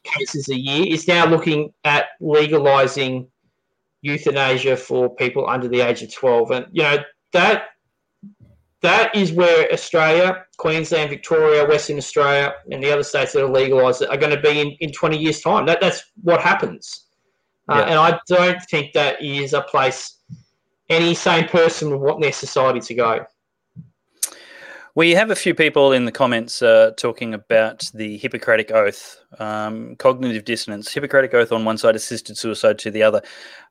cases 0.05 0.49
a 0.49 0.57
year, 0.57 0.87
is 0.93 1.09
now 1.09 1.26
looking 1.26 1.72
at 1.84 2.07
legalizing 2.20 3.28
euthanasia 4.03 4.76
for 4.76 5.14
people 5.16 5.49
under 5.49 5.66
the 5.68 5.80
age 5.80 6.03
of 6.03 6.14
12 6.14 6.51
and 6.53 6.66
you 6.70 6.82
know 6.82 6.99
that 7.32 7.70
that 8.83 9.14
is 9.14 9.33
where 9.33 9.70
australia 9.72 10.45
queensland 10.59 11.11
victoria 11.11 11.66
western 11.66 11.97
australia 11.97 12.55
and 12.70 12.83
the 12.83 12.93
other 12.93 13.03
states 13.03 13.33
that 13.33 13.45
are 13.45 13.51
legalized 13.51 14.03
are 14.03 14.16
going 14.16 14.35
to 14.35 14.41
be 14.41 14.61
in, 14.61 14.77
in 14.81 14.93
20 14.93 15.18
years 15.18 15.41
time. 15.41 15.66
That, 15.66 15.81
that's 15.81 16.03
what 16.22 16.41
happens. 16.41 17.07
Uh, 17.68 17.85
and 17.89 17.99
i 17.99 18.18
don't 18.29 18.62
think 18.70 18.93
that 18.93 19.20
is 19.22 19.53
a 19.53 19.62
place 19.62 20.20
any 20.89 21.14
sane 21.14 21.49
person 21.49 21.91
would 21.91 22.01
want 22.01 22.20
their 22.20 22.33
society 22.33 22.81
to 22.81 22.95
go 22.95 23.27
We 24.97 25.11
have 25.11 25.31
a 25.31 25.37
few 25.37 25.55
people 25.55 25.93
in 25.93 26.07
the 26.07 26.11
comments 26.11 26.63
uh, 26.63 26.93
talking 26.97 27.35
about 27.35 27.91
the 27.93 28.17
Hippocratic 28.17 28.71
Oath, 28.71 29.21
um, 29.39 29.95
cognitive 29.97 30.47
dissonance, 30.47 30.91
Hippocratic 30.91 31.35
Oath 31.35 31.53
on 31.53 31.67
one 31.67 31.77
side, 31.77 31.95
assisted 31.95 32.39
suicide 32.39 32.79
to 32.79 32.91
the 32.91 33.03
other. 33.03 33.21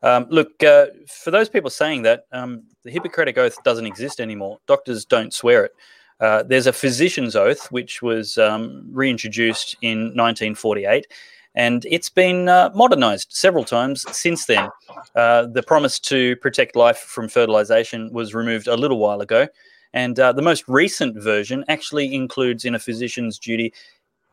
Um, 0.03 0.27
look, 0.29 0.61
uh, 0.61 0.85
for 1.07 1.31
those 1.31 1.49
people 1.49 1.71
saying 1.71 2.03
that, 2.03 2.27
um, 2.31 2.61
the 2.83 2.91
Hippocratic 2.91 3.39
Oath 3.39 3.57
doesn't 3.63 3.87
exist 3.87 4.19
anymore. 4.19 4.59
Doctors 4.67 5.03
don't 5.03 5.33
swear 5.33 5.65
it. 5.65 5.71
Uh, 6.19 6.43
there's 6.43 6.67
a 6.67 6.73
physician's 6.73 7.35
oath, 7.35 7.71
which 7.71 8.03
was 8.03 8.37
um, 8.37 8.87
reintroduced 8.91 9.75
in 9.81 10.13
1948, 10.15 11.07
and 11.55 11.87
it's 11.89 12.09
been 12.09 12.47
uh, 12.47 12.69
modernized 12.75 13.33
several 13.33 13.63
times 13.63 14.05
since 14.15 14.45
then. 14.45 14.69
Uh, 15.15 15.47
the 15.47 15.63
promise 15.63 15.99
to 16.01 16.35
protect 16.35 16.75
life 16.75 16.99
from 16.99 17.27
fertilization 17.27 18.13
was 18.13 18.35
removed 18.35 18.67
a 18.67 18.77
little 18.77 18.99
while 18.99 19.21
ago. 19.21 19.47
And 19.95 20.19
uh, 20.19 20.33
the 20.33 20.43
most 20.43 20.63
recent 20.67 21.17
version 21.17 21.63
actually 21.67 22.13
includes, 22.13 22.65
in 22.65 22.75
a 22.75 22.79
physician's 22.79 23.39
duty, 23.39 23.73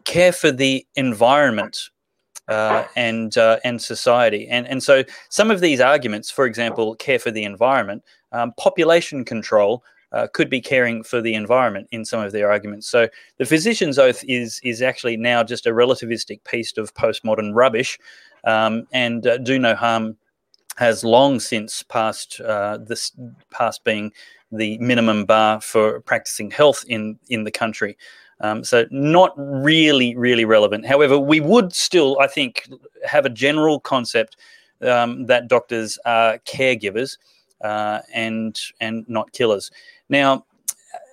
care 0.05 0.33
for 0.33 0.51
the 0.51 0.85
environment 0.97 1.89
uh, 2.49 2.85
and 2.97 3.39
uh, 3.39 3.59
and 3.65 3.81
society. 3.81 4.49
And 4.49 4.67
and 4.67 4.83
so 4.83 5.05
some 5.31 5.51
of 5.51 5.61
these 5.61 5.81
arguments, 5.81 6.31
for 6.31 6.45
example, 6.45 6.97
care 6.97 7.21
for 7.21 7.31
the 7.31 7.45
environment, 7.45 8.03
um, 8.33 8.53
population 8.59 9.25
control. 9.25 9.83
Uh, 10.15 10.27
could 10.35 10.51
be 10.51 10.61
caring 10.61 11.03
for 11.03 11.23
the 11.23 11.33
environment 11.33 11.89
in 11.91 12.05
some 12.05 12.21
of 12.21 12.33
their 12.33 12.51
arguments. 12.51 12.87
So 12.87 13.09
the 13.39 13.47
physician's 13.47 13.99
oath 13.99 14.23
is 14.29 14.61
is 14.63 14.83
actually 14.83 15.17
now 15.17 15.43
just 15.43 15.67
a 15.67 15.71
relativistic 15.71 16.45
piece 16.45 16.77
of 16.77 16.93
postmodern 16.93 17.55
rubbish, 17.55 17.99
um, 18.45 18.87
and 18.93 19.27
uh, 19.27 19.39
do 19.39 19.59
no 19.59 19.75
harm 19.75 20.19
has 20.77 21.05
long 21.05 21.41
since 21.41 21.83
passed 21.83 22.41
uh, 22.41 22.79
this 22.79 23.13
past 23.51 23.85
being 23.85 24.13
the 24.51 24.79
minimum 24.79 25.25
bar 25.25 25.61
for 25.61 26.01
practicing 26.01 26.51
health 26.51 26.85
in 26.89 27.19
in 27.29 27.45
the 27.45 27.51
country. 27.51 27.97
Um, 28.41 28.65
so 28.65 28.87
not 28.91 29.33
really, 29.37 30.17
really 30.17 30.45
relevant. 30.45 30.85
However, 30.85 31.17
we 31.17 31.39
would 31.39 31.73
still, 31.73 32.19
I 32.21 32.27
think, 32.27 32.69
have 33.05 33.25
a 33.25 33.31
general 33.31 33.79
concept 33.79 34.37
um, 34.81 35.27
that 35.27 35.47
doctors 35.47 35.97
are 36.05 36.39
caregivers 36.39 37.19
uh, 37.63 38.01
and 38.13 38.59
and 38.81 39.05
not 39.09 39.33
killers. 39.33 39.71
Now, 40.09 40.45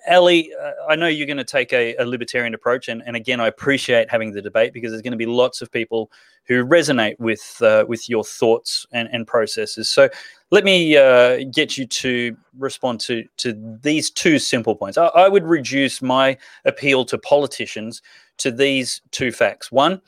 Ali, 0.08 0.52
uh, 0.54 0.72
I 0.88 0.96
know 0.96 1.06
you're 1.06 1.26
going 1.26 1.36
to 1.36 1.44
take 1.44 1.72
a, 1.72 1.94
a 1.96 2.04
libertarian 2.04 2.54
approach, 2.54 2.88
and, 2.88 3.02
and 3.06 3.16
again, 3.16 3.40
I 3.40 3.46
appreciate 3.46 4.10
having 4.10 4.32
the 4.32 4.42
debate 4.42 4.72
because 4.72 4.90
there's 4.90 5.02
going 5.02 5.12
to 5.12 5.16
be 5.16 5.26
lots 5.26 5.62
of 5.62 5.70
people 5.70 6.10
who 6.44 6.64
resonate 6.64 7.18
with 7.18 7.60
uh, 7.62 7.84
with 7.86 8.08
your 8.08 8.24
thoughts 8.24 8.86
and, 8.92 9.08
and 9.12 9.26
processes. 9.26 9.88
So 9.88 10.08
let 10.50 10.64
me 10.64 10.96
uh, 10.96 11.44
get 11.52 11.76
you 11.76 11.86
to 11.86 12.36
respond 12.58 13.00
to 13.00 13.24
to 13.38 13.78
these 13.82 14.10
two 14.10 14.38
simple 14.38 14.74
points. 14.74 14.98
I, 14.98 15.06
I 15.06 15.28
would 15.28 15.44
reduce 15.44 16.02
my 16.02 16.36
appeal 16.64 17.04
to 17.06 17.18
politicians 17.18 18.02
to 18.38 18.50
these 18.50 19.02
two 19.10 19.32
facts. 19.32 19.70
One, 19.70 20.00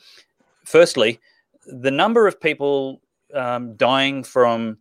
firstly, 0.65 1.19
the 1.65 1.91
number 1.91 2.27
of 2.27 2.39
people 2.39 3.01
um, 3.33 3.75
dying 3.75 4.23
from 4.23 4.77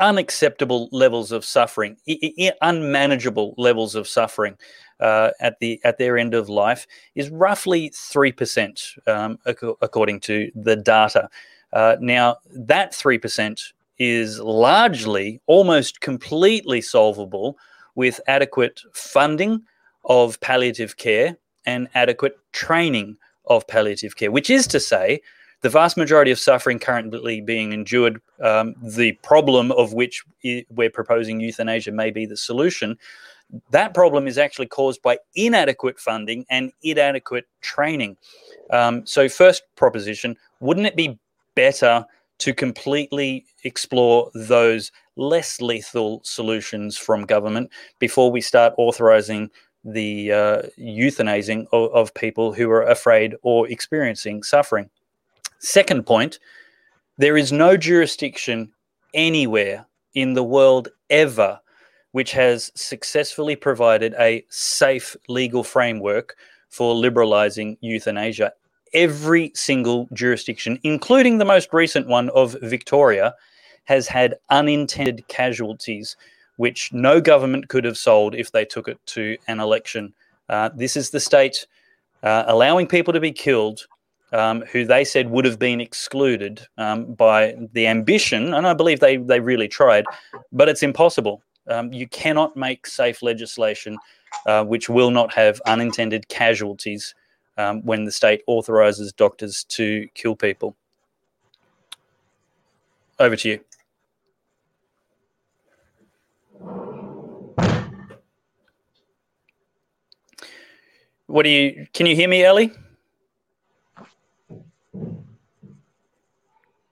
unacceptable 0.00 0.88
levels 0.92 1.30
of 1.32 1.44
suffering, 1.44 1.96
I- 2.08 2.32
I- 2.38 2.52
unmanageable 2.62 3.54
levels 3.56 3.94
of 3.94 4.08
suffering 4.08 4.56
uh, 4.98 5.30
at 5.40 5.58
the 5.60 5.80
at 5.84 5.98
their 5.98 6.18
end 6.18 6.34
of 6.34 6.48
life 6.48 6.86
is 7.14 7.30
roughly 7.30 7.90
three 7.94 8.32
percent, 8.32 8.82
um, 9.06 9.38
ac- 9.46 9.74
according 9.80 10.20
to 10.20 10.50
the 10.54 10.76
data. 10.76 11.28
Uh, 11.72 11.96
now, 12.00 12.36
that 12.50 12.94
three 12.94 13.18
percent 13.18 13.72
is 13.98 14.40
largely, 14.40 15.40
almost 15.46 16.00
completely 16.00 16.80
solvable 16.80 17.56
with 17.94 18.20
adequate 18.26 18.80
funding 18.92 19.62
of 20.04 20.40
palliative 20.40 20.96
care 20.96 21.36
and 21.66 21.88
adequate 21.94 22.34
training 22.52 23.16
of 23.46 23.66
palliative 23.66 24.16
care, 24.16 24.30
which 24.30 24.48
is 24.48 24.66
to 24.66 24.80
say, 24.80 25.20
the 25.62 25.68
vast 25.68 25.96
majority 25.96 26.30
of 26.30 26.38
suffering 26.38 26.78
currently 26.78 27.40
being 27.40 27.72
endured, 27.72 28.20
um, 28.40 28.74
the 28.82 29.12
problem 29.22 29.72
of 29.72 29.92
which 29.92 30.24
we're 30.70 30.90
proposing 30.90 31.40
euthanasia 31.40 31.92
may 31.92 32.10
be 32.10 32.26
the 32.26 32.36
solution, 32.36 32.96
that 33.70 33.94
problem 33.94 34.26
is 34.26 34.38
actually 34.38 34.66
caused 34.66 35.02
by 35.02 35.18
inadequate 35.34 35.98
funding 35.98 36.46
and 36.50 36.72
inadequate 36.82 37.46
training. 37.60 38.16
Um, 38.70 39.04
so, 39.04 39.28
first 39.28 39.64
proposition, 39.76 40.36
wouldn't 40.60 40.86
it 40.86 40.96
be 40.96 41.18
better 41.54 42.06
to 42.38 42.54
completely 42.54 43.44
explore 43.64 44.30
those 44.34 44.92
less 45.16 45.60
lethal 45.60 46.20
solutions 46.24 46.96
from 46.96 47.26
government 47.26 47.70
before 47.98 48.30
we 48.30 48.40
start 48.40 48.72
authorizing 48.78 49.50
the 49.84 50.32
uh, 50.32 50.62
euthanizing 50.78 51.66
of, 51.72 51.92
of 51.92 52.14
people 52.14 52.52
who 52.52 52.70
are 52.70 52.82
afraid 52.82 53.34
or 53.42 53.68
experiencing 53.68 54.42
suffering? 54.42 54.88
Second 55.60 56.04
point, 56.04 56.38
there 57.16 57.36
is 57.36 57.52
no 57.52 57.76
jurisdiction 57.76 58.72
anywhere 59.14 59.86
in 60.14 60.34
the 60.34 60.44
world 60.44 60.88
ever 61.08 61.60
which 62.12 62.32
has 62.32 62.72
successfully 62.74 63.56
provided 63.56 64.14
a 64.18 64.44
safe 64.48 65.16
legal 65.28 65.62
framework 65.62 66.36
for 66.68 66.94
liberalizing 66.94 67.76
euthanasia. 67.80 68.52
Every 68.92 69.52
single 69.54 70.08
jurisdiction, 70.12 70.78
including 70.82 71.38
the 71.38 71.44
most 71.44 71.72
recent 71.72 72.08
one 72.08 72.28
of 72.30 72.56
Victoria, 72.62 73.34
has 73.84 74.08
had 74.08 74.36
unintended 74.50 75.26
casualties, 75.28 76.16
which 76.56 76.92
no 76.92 77.20
government 77.20 77.68
could 77.68 77.84
have 77.84 77.96
sold 77.96 78.34
if 78.34 78.50
they 78.50 78.64
took 78.64 78.88
it 78.88 78.98
to 79.06 79.36
an 79.46 79.60
election. 79.60 80.12
Uh, 80.48 80.70
this 80.74 80.96
is 80.96 81.10
the 81.10 81.20
state 81.20 81.66
uh, 82.22 82.44
allowing 82.46 82.86
people 82.86 83.12
to 83.12 83.20
be 83.20 83.32
killed 83.32 83.86
um, 84.32 84.62
who 84.72 84.84
they 84.84 85.04
said 85.04 85.30
would 85.30 85.44
have 85.44 85.58
been 85.58 85.80
excluded 85.80 86.66
um, 86.78 87.14
by 87.14 87.54
the 87.72 87.86
ambition, 87.86 88.54
and 88.54 88.66
I 88.66 88.74
believe 88.74 89.00
they 89.00 89.16
they 89.16 89.40
really 89.40 89.68
tried, 89.68 90.06
but 90.52 90.68
it's 90.68 90.82
impossible. 90.82 91.42
Um, 91.68 91.92
you 91.92 92.08
cannot 92.08 92.56
make 92.56 92.86
safe 92.86 93.22
legislation 93.22 93.98
uh, 94.46 94.64
which 94.64 94.88
will 94.88 95.10
not 95.10 95.32
have 95.32 95.60
unintended 95.66 96.28
casualties 96.28 97.14
um, 97.58 97.84
when 97.84 98.04
the 98.04 98.12
state 98.12 98.42
authorizes 98.46 99.12
doctors 99.12 99.64
to 99.64 100.08
kill 100.14 100.34
people. 100.34 100.76
Over 103.18 103.36
to 103.36 103.48
you. 103.50 103.60
What 111.26 111.44
do 111.44 111.50
you? 111.50 111.86
Can 111.92 112.06
you 112.06 112.16
hear 112.16 112.28
me, 112.28 112.42
Ellie? 112.42 112.72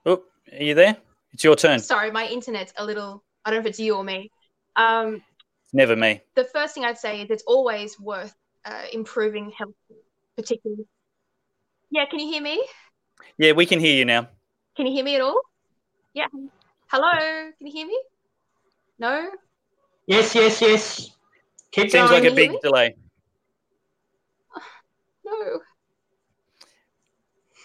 Oh, 0.05 0.23
are 0.57 0.63
you 0.63 0.73
there? 0.73 0.97
It's 1.33 1.43
your 1.43 1.55
turn. 1.55 1.79
Sorry, 1.79 2.11
my 2.11 2.27
internet's 2.27 2.73
a 2.77 2.85
little. 2.85 3.23
I 3.45 3.51
don't 3.51 3.57
know 3.57 3.61
if 3.61 3.67
it's 3.67 3.79
you 3.79 3.95
or 3.95 4.03
me. 4.03 4.31
Um, 4.75 5.21
Never 5.73 5.95
me. 5.95 6.21
The 6.35 6.45
first 6.45 6.73
thing 6.73 6.83
I'd 6.83 6.97
say 6.97 7.21
is 7.21 7.29
it's 7.29 7.43
always 7.43 7.99
worth 7.99 8.33
uh, 8.65 8.83
improving 8.91 9.51
health, 9.51 9.73
particularly. 10.35 10.85
Yeah, 11.91 12.05
can 12.05 12.19
you 12.19 12.31
hear 12.31 12.41
me? 12.41 12.63
Yeah, 13.37 13.51
we 13.53 13.65
can 13.65 13.79
hear 13.79 13.95
you 13.95 14.05
now. 14.05 14.27
Can 14.75 14.87
you 14.87 14.93
hear 14.93 15.03
me 15.03 15.15
at 15.15 15.21
all? 15.21 15.39
Yeah. 16.13 16.27
Hello, 16.87 17.11
can 17.11 17.67
you 17.67 17.71
hear 17.71 17.87
me? 17.87 17.99
No. 18.97 19.29
Yes, 20.07 20.33
yes, 20.33 20.61
yes. 20.61 21.11
Keep 21.71 21.91
Seems 21.91 22.09
going. 22.09 22.23
like 22.23 22.31
a 22.31 22.35
big 22.35 22.59
delay. 22.61 22.95
No. 25.23 25.59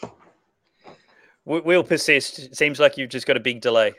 We- 0.02 0.08
We'll 1.46 1.84
persist. 1.84 2.38
It 2.38 2.56
seems 2.56 2.80
like 2.80 2.96
you've 2.96 3.10
just 3.10 3.26
got 3.26 3.36
a 3.36 3.40
big 3.40 3.60
delay. 3.60 3.94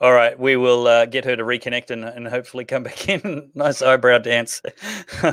All 0.00 0.14
right, 0.14 0.38
we 0.38 0.56
will 0.56 0.86
uh, 0.86 1.04
get 1.04 1.26
her 1.26 1.36
to 1.36 1.42
reconnect 1.42 1.90
and, 1.90 2.04
and 2.04 2.26
hopefully 2.26 2.64
come 2.64 2.82
back 2.84 3.06
in. 3.08 3.50
nice 3.54 3.82
eyebrow 3.82 4.16
dance. 4.16 4.62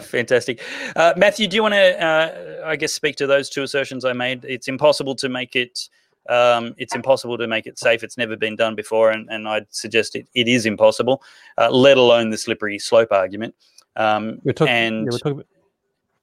Fantastic. 0.02 0.62
Uh, 0.94 1.14
Matthew, 1.16 1.48
do 1.48 1.56
you 1.56 1.62
want 1.62 1.76
to, 1.76 2.04
uh, 2.04 2.64
I 2.66 2.76
guess, 2.76 2.92
speak 2.92 3.16
to 3.18 3.28
those 3.28 3.50
two 3.50 3.64
assertions 3.64 4.04
I 4.04 4.12
made? 4.12 4.44
It's 4.44 4.68
impossible 4.68 5.16
to 5.16 5.30
make 5.30 5.56
it. 5.56 5.88
Um, 6.28 6.76
it's 6.78 6.94
impossible 6.94 7.38
to 7.38 7.48
make 7.48 7.66
it 7.68 7.80
safe. 7.80 8.04
It's 8.04 8.18
never 8.18 8.36
been 8.36 8.58
done 8.58 8.76
before, 8.76 9.12
and, 9.12 9.30
and 9.30 9.48
I'd 9.48 9.74
suggest 9.74 10.18
it, 10.18 10.28
it 10.34 10.50
is 10.50 10.66
impossible, 10.66 11.24
uh, 11.58 11.70
let 11.72 11.98
alone 11.98 12.32
the 12.32 12.38
slippery 12.38 12.78
slope 12.80 13.14
argument. 13.14 13.56
Um, 13.96 14.42
We're 14.44 14.52
talking. 14.52 14.74
and 14.74 14.96
yeah, 15.06 15.12
we're 15.12 15.18
talking 15.20 15.32
about, 15.32 15.48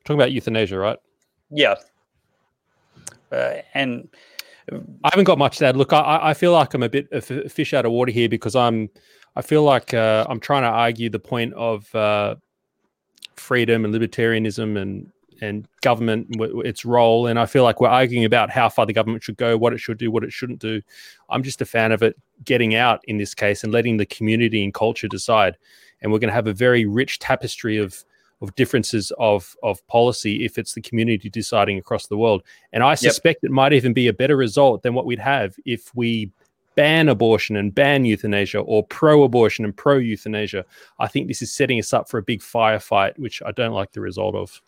talking 0.05 0.21
about 0.21 0.33
euthanasia, 0.33 0.79
right? 0.79 0.99
Yeah, 1.51 1.75
uh, 3.33 3.55
and 3.75 4.09
I 4.73 5.11
haven't 5.11 5.25
got 5.25 5.39
much 5.39 5.59
to 5.59 5.67
add. 5.67 5.77
Look, 5.77 5.93
I, 5.93 6.19
I 6.23 6.35
feel 6.35 6.53
like 6.53 6.75
I'm 6.75 6.83
a 6.83 6.89
bit 6.89 7.11
of 7.13 7.31
a 7.31 7.49
fish 7.49 7.75
out 7.75 7.85
of 7.85 7.93
water 7.93 8.13
here 8.13 8.29
because 8.29 8.57
I'm, 8.57 8.89
I 9.37 9.43
feel 9.43 9.63
like 9.63 9.93
uh, 9.93 10.27
I'm 10.29 10.41
trying 10.41 10.63
to 10.63 10.69
argue 10.69 11.11
the 11.11 11.19
point 11.19 11.53
of 11.55 11.93
uh, 11.95 12.37
freedom 13.37 13.85
and 13.85 13.95
libertarianism 13.95 14.81
and 14.81 15.11
and 15.41 15.67
government 15.83 16.29
its 16.65 16.85
role, 16.85 17.27
and 17.27 17.39
I 17.39 17.47
feel 17.47 17.65
like 17.65 17.81
we're 17.81 17.89
arguing 17.89 18.25
about 18.25 18.51
how 18.51 18.69
far 18.69 18.87
the 18.87 18.93
government 18.93 19.25
should 19.25 19.37
go, 19.37 19.57
what 19.59 19.73
it 19.73 19.79
should 19.79 19.99
do, 19.99 20.11
what 20.11 20.25
it 20.25 20.33
shouldn't 20.33 20.61
do. 20.61 20.81
I'm 21.29 21.43
just 21.43 21.61
a 21.61 21.67
fan 21.67 21.93
of 21.93 22.03
it 22.03 22.17
getting 22.45 22.77
out 22.77 23.01
in 23.07 23.19
this 23.19 23.35
case 23.35 23.65
and 23.65 23.73
letting 23.73 23.97
the 23.97 24.07
community 24.07 24.63
and 24.65 24.73
culture 24.73 25.09
decide, 25.09 25.59
and 26.01 26.13
we're 26.13 26.21
going 26.21 26.29
to 26.29 26.35
have 26.35 26.47
a 26.47 26.55
very 26.55 26.87
rich 26.87 27.19
tapestry 27.19 27.77
of 27.79 28.05
of 28.45 28.55
differences 28.55 29.13
of 29.19 29.57
of 29.63 29.85
policy 29.89 30.45
if 30.45 30.59
it's 30.59 30.75
the 30.75 30.81
community 30.81 31.29
deciding 31.29 31.79
across 31.79 32.07
the 32.07 32.17
world. 32.17 32.43
And 32.73 32.83
I 32.83 32.95
suspect 32.95 33.43
it 33.43 33.51
might 33.51 33.73
even 33.73 33.93
be 33.93 34.07
a 34.07 34.13
better 34.13 34.37
result 34.37 34.83
than 34.83 34.95
what 34.95 35.07
we'd 35.07 35.19
have 35.19 35.57
if 35.65 35.95
we 35.95 36.31
ban 36.77 37.09
abortion 37.09 37.57
and 37.57 37.75
ban 37.75 38.05
euthanasia 38.05 38.59
or 38.59 38.85
pro-abortion 38.85 39.65
and 39.65 39.77
pro-euthanasia. 39.77 40.65
I 40.99 41.09
think 41.09 41.29
this 41.29 41.41
is 41.41 41.53
setting 41.53 41.79
us 41.79 41.93
up 41.93 42.09
for 42.09 42.19
a 42.19 42.23
big 42.23 42.41
firefight, 42.41 43.19
which 43.19 43.43
I 43.45 43.53
don't 43.53 43.73
like 43.73 43.93
the 43.93 44.01
result 44.01 44.35
of. 44.35 44.61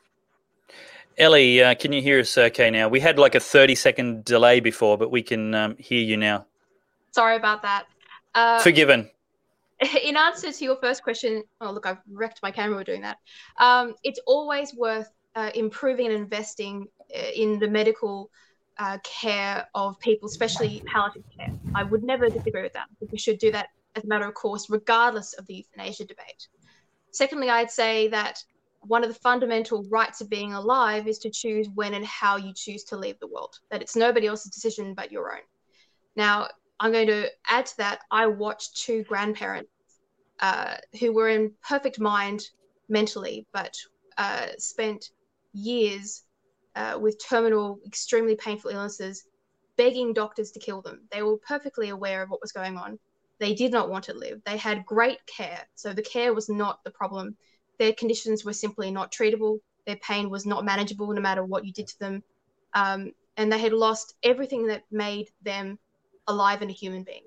Ellie, 1.18 1.62
uh, 1.62 1.74
can 1.74 1.92
you 1.92 2.02
hear 2.02 2.20
us 2.20 2.36
okay 2.36 2.70
now? 2.70 2.88
We 2.88 3.00
had 3.00 3.18
like 3.18 3.34
a 3.34 3.40
30 3.40 3.74
second 3.74 4.24
delay 4.24 4.60
before, 4.60 4.98
but 4.98 5.10
we 5.10 5.22
can 5.22 5.54
um, 5.54 5.76
hear 5.78 6.02
you 6.02 6.16
now. 6.16 6.46
Sorry 7.12 7.36
about 7.36 7.62
that. 7.62 7.86
Uh, 8.34 8.60
Forgiven. 8.60 9.10
in 10.02 10.16
answer 10.16 10.52
to 10.52 10.64
your 10.64 10.76
first 10.76 11.02
question, 11.02 11.42
oh 11.60 11.70
look, 11.70 11.86
I've 11.86 12.00
wrecked 12.10 12.40
my 12.42 12.50
camera 12.50 12.84
doing 12.84 13.02
that. 13.02 13.18
Um, 13.58 13.94
it's 14.02 14.20
always 14.26 14.74
worth 14.74 15.08
uh, 15.34 15.50
improving 15.54 16.06
and 16.06 16.16
investing 16.16 16.86
uh, 17.14 17.30
in 17.34 17.58
the 17.58 17.68
medical 17.68 18.30
uh, 18.78 18.98
care 19.04 19.66
of 19.74 19.98
people, 20.00 20.28
especially 20.28 20.82
palliative 20.92 21.24
care. 21.38 21.50
I 21.74 21.82
would 21.82 22.02
never 22.02 22.28
disagree 22.28 22.62
with 22.62 22.72
that. 22.72 22.86
We 23.10 23.18
should 23.18 23.38
do 23.38 23.52
that 23.52 23.68
as 23.94 24.04
a 24.04 24.08
matter 24.08 24.26
of 24.26 24.34
course, 24.34 24.70
regardless 24.70 25.34
of 25.34 25.46
the 25.46 25.54
euthanasia 25.54 26.04
debate. 26.04 26.48
Secondly, 27.12 27.48
I'd 27.48 27.70
say 27.70 28.08
that 28.08 28.42
one 28.80 29.02
of 29.02 29.08
the 29.08 29.18
fundamental 29.20 29.84
rights 29.90 30.20
of 30.20 30.30
being 30.30 30.52
alive 30.52 31.06
is 31.08 31.18
to 31.20 31.30
choose 31.30 31.68
when 31.74 31.94
and 31.94 32.04
how 32.04 32.36
you 32.36 32.52
choose 32.54 32.84
to 32.84 32.96
leave 32.96 33.18
the 33.20 33.26
world. 33.26 33.54
That 33.70 33.82
it's 33.82 33.96
nobody 33.96 34.26
else's 34.26 34.52
decision 34.52 34.94
but 34.94 35.12
your 35.12 35.32
own. 35.32 35.40
Now, 36.14 36.48
I'm 36.78 36.92
going 36.92 37.06
to 37.06 37.30
add 37.48 37.66
to 37.66 37.76
that. 37.78 38.00
I 38.10 38.26
watched 38.26 38.76
two 38.76 39.02
grandparents 39.04 39.70
uh, 40.40 40.76
who 41.00 41.12
were 41.12 41.28
in 41.28 41.52
perfect 41.66 41.98
mind 41.98 42.42
mentally, 42.88 43.46
but 43.52 43.74
uh, 44.18 44.48
spent 44.58 45.10
years 45.52 46.22
uh, 46.74 46.98
with 47.00 47.18
terminal, 47.24 47.78
extremely 47.86 48.36
painful 48.36 48.70
illnesses, 48.70 49.24
begging 49.76 50.12
doctors 50.12 50.50
to 50.52 50.60
kill 50.60 50.82
them. 50.82 51.06
They 51.10 51.22
were 51.22 51.38
perfectly 51.38 51.88
aware 51.88 52.22
of 52.22 52.30
what 52.30 52.40
was 52.42 52.52
going 52.52 52.76
on. 52.76 52.98
They 53.38 53.54
did 53.54 53.72
not 53.72 53.90
want 53.90 54.04
to 54.04 54.14
live. 54.14 54.40
They 54.44 54.56
had 54.56 54.86
great 54.86 55.24
care. 55.26 55.66
So 55.74 55.92
the 55.92 56.02
care 56.02 56.34
was 56.34 56.48
not 56.48 56.82
the 56.84 56.90
problem. 56.90 57.36
Their 57.78 57.92
conditions 57.92 58.44
were 58.44 58.52
simply 58.52 58.90
not 58.90 59.12
treatable. 59.12 59.58
Their 59.86 59.96
pain 59.96 60.30
was 60.30 60.46
not 60.46 60.64
manageable 60.64 61.12
no 61.12 61.20
matter 61.20 61.44
what 61.44 61.64
you 61.64 61.72
did 61.72 61.86
to 61.88 61.98
them. 61.98 62.22
Um, 62.74 63.12
and 63.36 63.52
they 63.52 63.58
had 63.58 63.72
lost 63.72 64.14
everything 64.22 64.66
that 64.68 64.82
made 64.90 65.28
them 65.42 65.78
alive 66.28 66.62
and 66.62 66.70
a 66.70 66.74
human 66.74 67.02
being. 67.02 67.24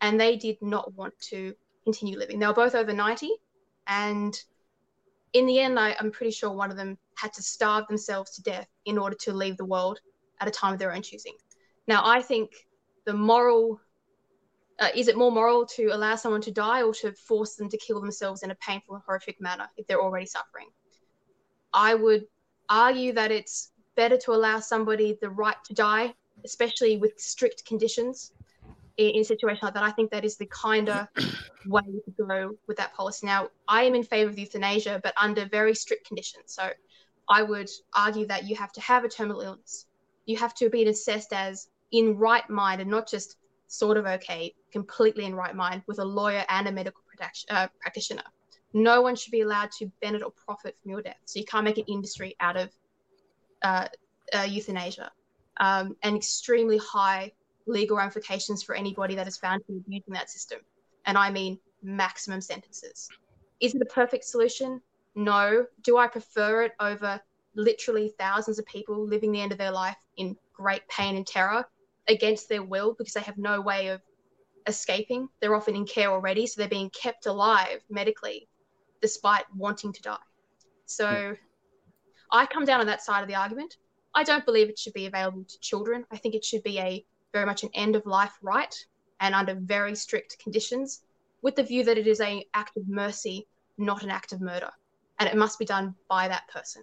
And 0.00 0.18
they 0.18 0.36
did 0.36 0.56
not 0.62 0.94
want 0.94 1.14
to 1.30 1.54
continue 1.84 2.18
living. 2.18 2.38
They 2.38 2.46
were 2.46 2.52
both 2.52 2.74
over 2.74 2.92
90. 2.92 3.30
And 3.86 4.38
in 5.32 5.46
the 5.46 5.60
end, 5.60 5.78
I, 5.78 5.96
I'm 5.98 6.10
pretty 6.10 6.32
sure 6.32 6.50
one 6.50 6.70
of 6.70 6.76
them 6.76 6.98
had 7.16 7.32
to 7.34 7.42
starve 7.42 7.86
themselves 7.86 8.32
to 8.32 8.42
death 8.42 8.66
in 8.86 8.98
order 8.98 9.16
to 9.20 9.32
leave 9.32 9.56
the 9.56 9.64
world 9.64 10.00
at 10.40 10.48
a 10.48 10.50
time 10.50 10.72
of 10.72 10.78
their 10.78 10.92
own 10.92 11.02
choosing. 11.02 11.34
Now, 11.86 12.02
I 12.04 12.22
think 12.22 12.50
the 13.04 13.12
moral 13.12 13.80
uh, 14.78 14.88
is 14.96 15.08
it 15.08 15.16
more 15.16 15.30
moral 15.30 15.66
to 15.66 15.88
allow 15.88 16.14
someone 16.14 16.40
to 16.40 16.50
die 16.50 16.82
or 16.82 16.94
to 16.94 17.12
force 17.12 17.54
them 17.54 17.68
to 17.68 17.76
kill 17.76 18.00
themselves 18.00 18.42
in 18.42 18.50
a 18.50 18.54
painful 18.56 18.94
and 18.94 19.04
horrific 19.06 19.38
manner 19.38 19.68
if 19.76 19.86
they're 19.86 20.00
already 20.00 20.24
suffering? 20.24 20.68
I 21.74 21.94
would 21.94 22.24
argue 22.70 23.12
that 23.12 23.30
it's 23.30 23.72
better 23.94 24.16
to 24.16 24.32
allow 24.32 24.58
somebody 24.58 25.18
the 25.20 25.28
right 25.28 25.56
to 25.66 25.74
die, 25.74 26.14
especially 26.44 26.96
with 26.96 27.12
strict 27.20 27.66
conditions 27.66 28.32
in, 29.00 29.14
in 29.16 29.20
a 29.22 29.24
situation 29.24 29.60
like 29.62 29.74
that. 29.74 29.82
I 29.82 29.90
think 29.90 30.10
that 30.10 30.24
is 30.24 30.36
the 30.36 30.46
kinder 30.46 31.08
way 31.66 31.82
to 31.82 32.24
go 32.24 32.56
with 32.68 32.76
that 32.76 32.94
policy. 32.94 33.26
Now, 33.26 33.48
I 33.66 33.82
am 33.84 33.94
in 33.94 34.04
favor 34.04 34.30
of 34.30 34.38
euthanasia, 34.38 35.00
but 35.02 35.14
under 35.16 35.46
very 35.46 35.74
strict 35.74 36.06
conditions. 36.06 36.44
So 36.46 36.70
I 37.28 37.42
would 37.42 37.70
argue 37.94 38.26
that 38.26 38.44
you 38.44 38.56
have 38.56 38.72
to 38.72 38.80
have 38.80 39.04
a 39.04 39.08
terminal 39.08 39.40
illness. 39.40 39.86
You 40.26 40.36
have 40.36 40.54
to 40.56 40.68
be 40.68 40.84
assessed 40.84 41.32
as 41.32 41.68
in 41.92 42.16
right 42.16 42.48
mind 42.48 42.80
and 42.80 42.90
not 42.90 43.08
just 43.08 43.38
sort 43.66 43.96
of 43.96 44.06
okay, 44.06 44.54
completely 44.70 45.24
in 45.24 45.34
right 45.34 45.54
mind 45.54 45.82
with 45.86 45.98
a 45.98 46.04
lawyer 46.04 46.44
and 46.48 46.68
a 46.68 46.72
medical 46.72 47.02
protection, 47.08 47.48
uh, 47.50 47.68
practitioner. 47.80 48.22
No 48.72 49.00
one 49.00 49.16
should 49.16 49.32
be 49.32 49.40
allowed 49.40 49.70
to 49.78 49.90
benefit 50.00 50.24
or 50.24 50.32
profit 50.32 50.76
from 50.80 50.90
your 50.92 51.02
death. 51.02 51.16
So 51.24 51.38
you 51.40 51.44
can't 51.44 51.64
make 51.64 51.78
an 51.78 51.84
industry 51.88 52.36
out 52.38 52.56
of 52.56 52.70
uh, 53.62 53.88
uh, 54.32 54.46
euthanasia. 54.48 55.10
Um, 55.56 55.96
and 56.02 56.16
extremely 56.16 56.78
high 56.78 57.32
legal 57.70 57.96
ramifications 57.96 58.62
for 58.62 58.74
anybody 58.74 59.14
that 59.14 59.28
is 59.28 59.36
found 59.36 59.62
to 59.66 59.72
be 59.72 59.78
abusing 59.78 60.14
that 60.14 60.30
system. 60.30 60.60
And 61.06 61.16
I 61.16 61.30
mean 61.30 61.58
maximum 61.82 62.40
sentences. 62.40 63.08
Is 63.60 63.74
it 63.74 63.82
a 63.82 63.86
perfect 63.86 64.24
solution? 64.24 64.80
No. 65.14 65.66
Do 65.82 65.98
I 65.98 66.06
prefer 66.06 66.62
it 66.62 66.72
over 66.80 67.20
literally 67.54 68.14
thousands 68.18 68.58
of 68.58 68.66
people 68.66 69.06
living 69.06 69.32
the 69.32 69.40
end 69.40 69.52
of 69.52 69.58
their 69.58 69.72
life 69.72 69.96
in 70.16 70.36
great 70.52 70.86
pain 70.88 71.16
and 71.16 71.26
terror 71.26 71.64
against 72.08 72.48
their 72.48 72.62
will 72.62 72.94
because 72.96 73.14
they 73.14 73.20
have 73.20 73.38
no 73.38 73.60
way 73.60 73.88
of 73.88 74.00
escaping? 74.66 75.28
They're 75.40 75.54
often 75.54 75.76
in 75.76 75.86
care 75.86 76.10
already, 76.10 76.46
so 76.46 76.60
they're 76.60 76.68
being 76.68 76.90
kept 76.90 77.26
alive 77.26 77.80
medically 77.88 78.48
despite 79.00 79.44
wanting 79.54 79.92
to 79.92 80.02
die. 80.02 80.16
So 80.84 81.34
I 82.30 82.46
come 82.46 82.64
down 82.64 82.80
on 82.80 82.86
that 82.86 83.02
side 83.02 83.22
of 83.22 83.28
the 83.28 83.34
argument. 83.34 83.76
I 84.14 84.24
don't 84.24 84.44
believe 84.44 84.68
it 84.68 84.78
should 84.78 84.92
be 84.92 85.06
available 85.06 85.44
to 85.44 85.60
children. 85.60 86.04
I 86.10 86.16
think 86.16 86.34
it 86.34 86.44
should 86.44 86.62
be 86.62 86.78
a 86.78 87.04
very 87.32 87.46
much 87.46 87.62
an 87.62 87.70
end 87.74 87.96
of 87.96 88.04
life 88.06 88.36
right 88.42 88.74
and 89.20 89.34
under 89.34 89.54
very 89.54 89.94
strict 89.94 90.38
conditions 90.38 91.02
with 91.42 91.56
the 91.56 91.62
view 91.62 91.84
that 91.84 91.98
it 91.98 92.06
is 92.06 92.20
an 92.20 92.42
act 92.54 92.76
of 92.76 92.88
mercy, 92.88 93.46
not 93.78 94.02
an 94.02 94.10
act 94.10 94.32
of 94.32 94.40
murder. 94.40 94.70
And 95.18 95.28
it 95.28 95.36
must 95.36 95.58
be 95.58 95.64
done 95.64 95.94
by 96.08 96.28
that 96.28 96.48
person. 96.48 96.82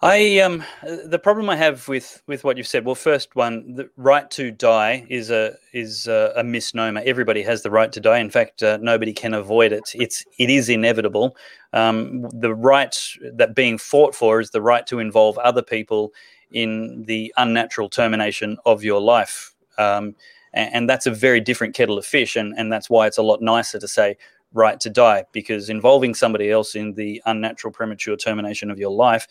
I 0.00 0.38
um 0.38 0.62
the 0.84 1.18
problem 1.18 1.50
I 1.50 1.56
have 1.56 1.88
with 1.88 2.22
with 2.28 2.44
what 2.44 2.56
you've 2.56 2.68
said. 2.68 2.84
Well, 2.84 2.94
first 2.94 3.34
one, 3.34 3.74
the 3.74 3.90
right 3.96 4.30
to 4.32 4.52
die 4.52 5.04
is 5.08 5.30
a 5.30 5.56
is 5.72 6.06
a, 6.06 6.32
a 6.36 6.44
misnomer. 6.44 7.02
Everybody 7.04 7.42
has 7.42 7.62
the 7.62 7.70
right 7.70 7.90
to 7.90 7.98
die. 7.98 8.18
In 8.18 8.30
fact, 8.30 8.62
uh, 8.62 8.78
nobody 8.80 9.12
can 9.12 9.34
avoid 9.34 9.72
it. 9.72 9.90
It's 9.94 10.24
it 10.38 10.50
is 10.50 10.68
inevitable. 10.68 11.36
Um, 11.72 12.28
the 12.32 12.54
right 12.54 12.96
that 13.32 13.56
being 13.56 13.76
fought 13.76 14.14
for 14.14 14.38
is 14.40 14.50
the 14.50 14.62
right 14.62 14.86
to 14.86 15.00
involve 15.00 15.36
other 15.38 15.62
people 15.62 16.12
in 16.52 17.04
the 17.04 17.32
unnatural 17.36 17.88
termination 17.88 18.58
of 18.64 18.82
your 18.82 19.00
life. 19.00 19.54
Um, 19.76 20.14
and, 20.52 20.74
and 20.74 20.90
that's 20.90 21.06
a 21.06 21.10
very 21.10 21.40
different 21.40 21.74
kettle 21.74 21.98
of 21.98 22.06
fish, 22.06 22.36
and 22.36 22.54
and 22.56 22.72
that's 22.72 22.90
why 22.90 23.06
it's 23.06 23.18
a 23.18 23.22
lot 23.22 23.40
nicer 23.42 23.78
to 23.78 23.88
say 23.88 24.16
right 24.54 24.80
to 24.80 24.90
die 24.90 25.24
because 25.32 25.68
involving 25.68 26.14
somebody 26.14 26.50
else 26.50 26.74
in 26.74 26.94
the 26.94 27.22
unnatural 27.26 27.72
premature 27.72 28.16
termination 28.16 28.70
of 28.70 28.78
your 28.78 28.90
life 28.90 29.28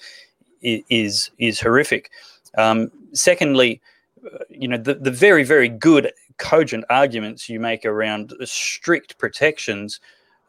is 0.61 1.31
is 1.37 1.59
horrific. 1.59 2.11
Um, 2.57 2.91
secondly, 3.13 3.81
uh, 4.25 4.39
you 4.49 4.67
know 4.67 4.77
the, 4.77 4.95
the 4.95 5.11
very 5.11 5.43
very 5.43 5.69
good 5.69 6.11
cogent 6.37 6.85
arguments 6.89 7.49
you 7.49 7.59
make 7.59 7.85
around 7.85 8.33
strict 8.43 9.17
protections 9.17 9.99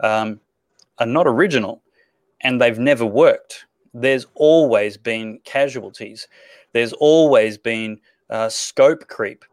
um, 0.00 0.40
are 0.98 1.06
not 1.06 1.26
original, 1.26 1.82
and 2.42 2.60
they've 2.60 2.78
never 2.78 3.06
worked. 3.06 3.64
There's 3.94 4.26
always 4.34 4.96
been 4.96 5.40
casualties. 5.44 6.28
There's 6.72 6.92
always 6.94 7.58
been 7.58 8.00
uh, 8.30 8.48
scope 8.48 9.08
creep. 9.08 9.44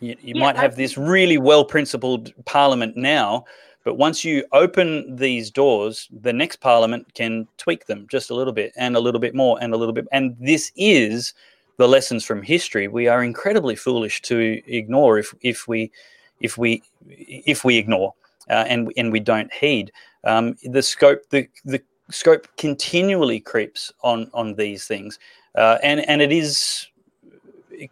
You, 0.00 0.16
you 0.20 0.34
yeah, 0.34 0.40
might 0.40 0.56
have 0.56 0.76
this 0.76 0.98
really 0.98 1.38
well 1.38 1.64
principled 1.64 2.32
parliament 2.44 2.96
now 2.96 3.44
but 3.86 3.98
once 3.98 4.24
you 4.24 4.44
open 4.50 5.14
these 5.14 5.48
doors, 5.48 6.08
the 6.10 6.32
next 6.32 6.56
parliament 6.56 7.14
can 7.14 7.46
tweak 7.56 7.86
them 7.86 8.08
just 8.10 8.30
a 8.30 8.34
little 8.34 8.52
bit 8.52 8.72
and 8.76 8.96
a 8.96 9.00
little 9.00 9.20
bit 9.20 9.32
more 9.32 9.58
and 9.62 9.72
a 9.72 9.76
little 9.76 9.94
bit. 9.94 10.08
And 10.10 10.36
this 10.40 10.72
is 10.74 11.34
the 11.76 11.86
lessons 11.86 12.24
from 12.24 12.42
history. 12.42 12.88
We 12.88 13.06
are 13.06 13.22
incredibly 13.22 13.76
foolish 13.76 14.22
to 14.22 14.60
ignore 14.66 15.18
if, 15.18 15.32
if 15.40 15.68
we 15.68 15.92
if 16.40 16.58
we 16.58 16.82
if 17.06 17.64
we 17.64 17.76
ignore 17.76 18.12
uh, 18.50 18.64
and 18.66 18.92
and 18.96 19.12
we 19.12 19.20
don't 19.20 19.54
heed. 19.54 19.92
Um, 20.24 20.56
the 20.64 20.82
scope 20.82 21.20
the 21.30 21.48
the 21.64 21.80
scope 22.10 22.48
continually 22.56 23.38
creeps 23.38 23.92
on 24.02 24.28
on 24.34 24.56
these 24.56 24.88
things, 24.88 25.20
uh, 25.56 25.78
and 25.82 26.08
and 26.08 26.22
it 26.22 26.32
is 26.32 26.88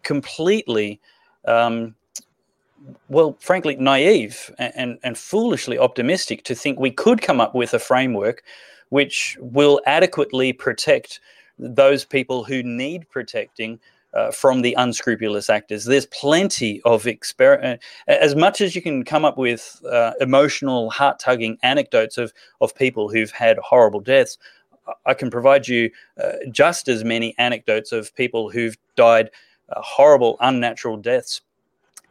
completely. 0.03 0.99
Um, 1.45 1.95
well, 3.09 3.35
frankly, 3.39 3.75
naive 3.77 4.53
and, 4.59 4.99
and 5.01 5.17
foolishly 5.17 5.77
optimistic 5.79 6.43
to 6.43 6.53
think 6.53 6.79
we 6.79 6.91
could 6.91 7.21
come 7.21 7.41
up 7.41 7.55
with 7.55 7.73
a 7.73 7.79
framework 7.79 8.43
which 8.89 9.37
will 9.39 9.81
adequately 9.85 10.53
protect 10.53 11.19
those 11.57 12.05
people 12.05 12.43
who 12.43 12.61
need 12.61 13.09
protecting 13.09 13.79
uh, 14.13 14.31
from 14.31 14.61
the 14.61 14.73
unscrupulous 14.77 15.49
actors. 15.49 15.85
There's 15.85 16.05
plenty 16.07 16.81
of 16.83 17.03
exper- 17.03 17.73
uh, 17.73 17.77
as 18.07 18.35
much 18.35 18.61
as 18.61 18.75
you 18.75 18.81
can 18.81 19.03
come 19.03 19.25
up 19.25 19.37
with 19.37 19.81
uh, 19.89 20.13
emotional, 20.21 20.89
heart 20.89 21.19
tugging 21.19 21.57
anecdotes 21.63 22.17
of, 22.17 22.33
of 22.61 22.73
people 22.75 23.09
who've 23.09 23.31
had 23.31 23.57
horrible 23.57 23.99
deaths. 23.99 24.37
I 25.05 25.13
can 25.13 25.29
provide 25.29 25.67
you 25.67 25.89
uh, 26.21 26.33
just 26.51 26.87
as 26.87 27.03
many 27.03 27.35
anecdotes 27.37 27.91
of 27.91 28.15
people 28.15 28.49
who've 28.49 28.77
died 28.95 29.29
uh, 29.69 29.81
horrible, 29.81 30.37
unnatural 30.39 30.97
deaths 30.97 31.41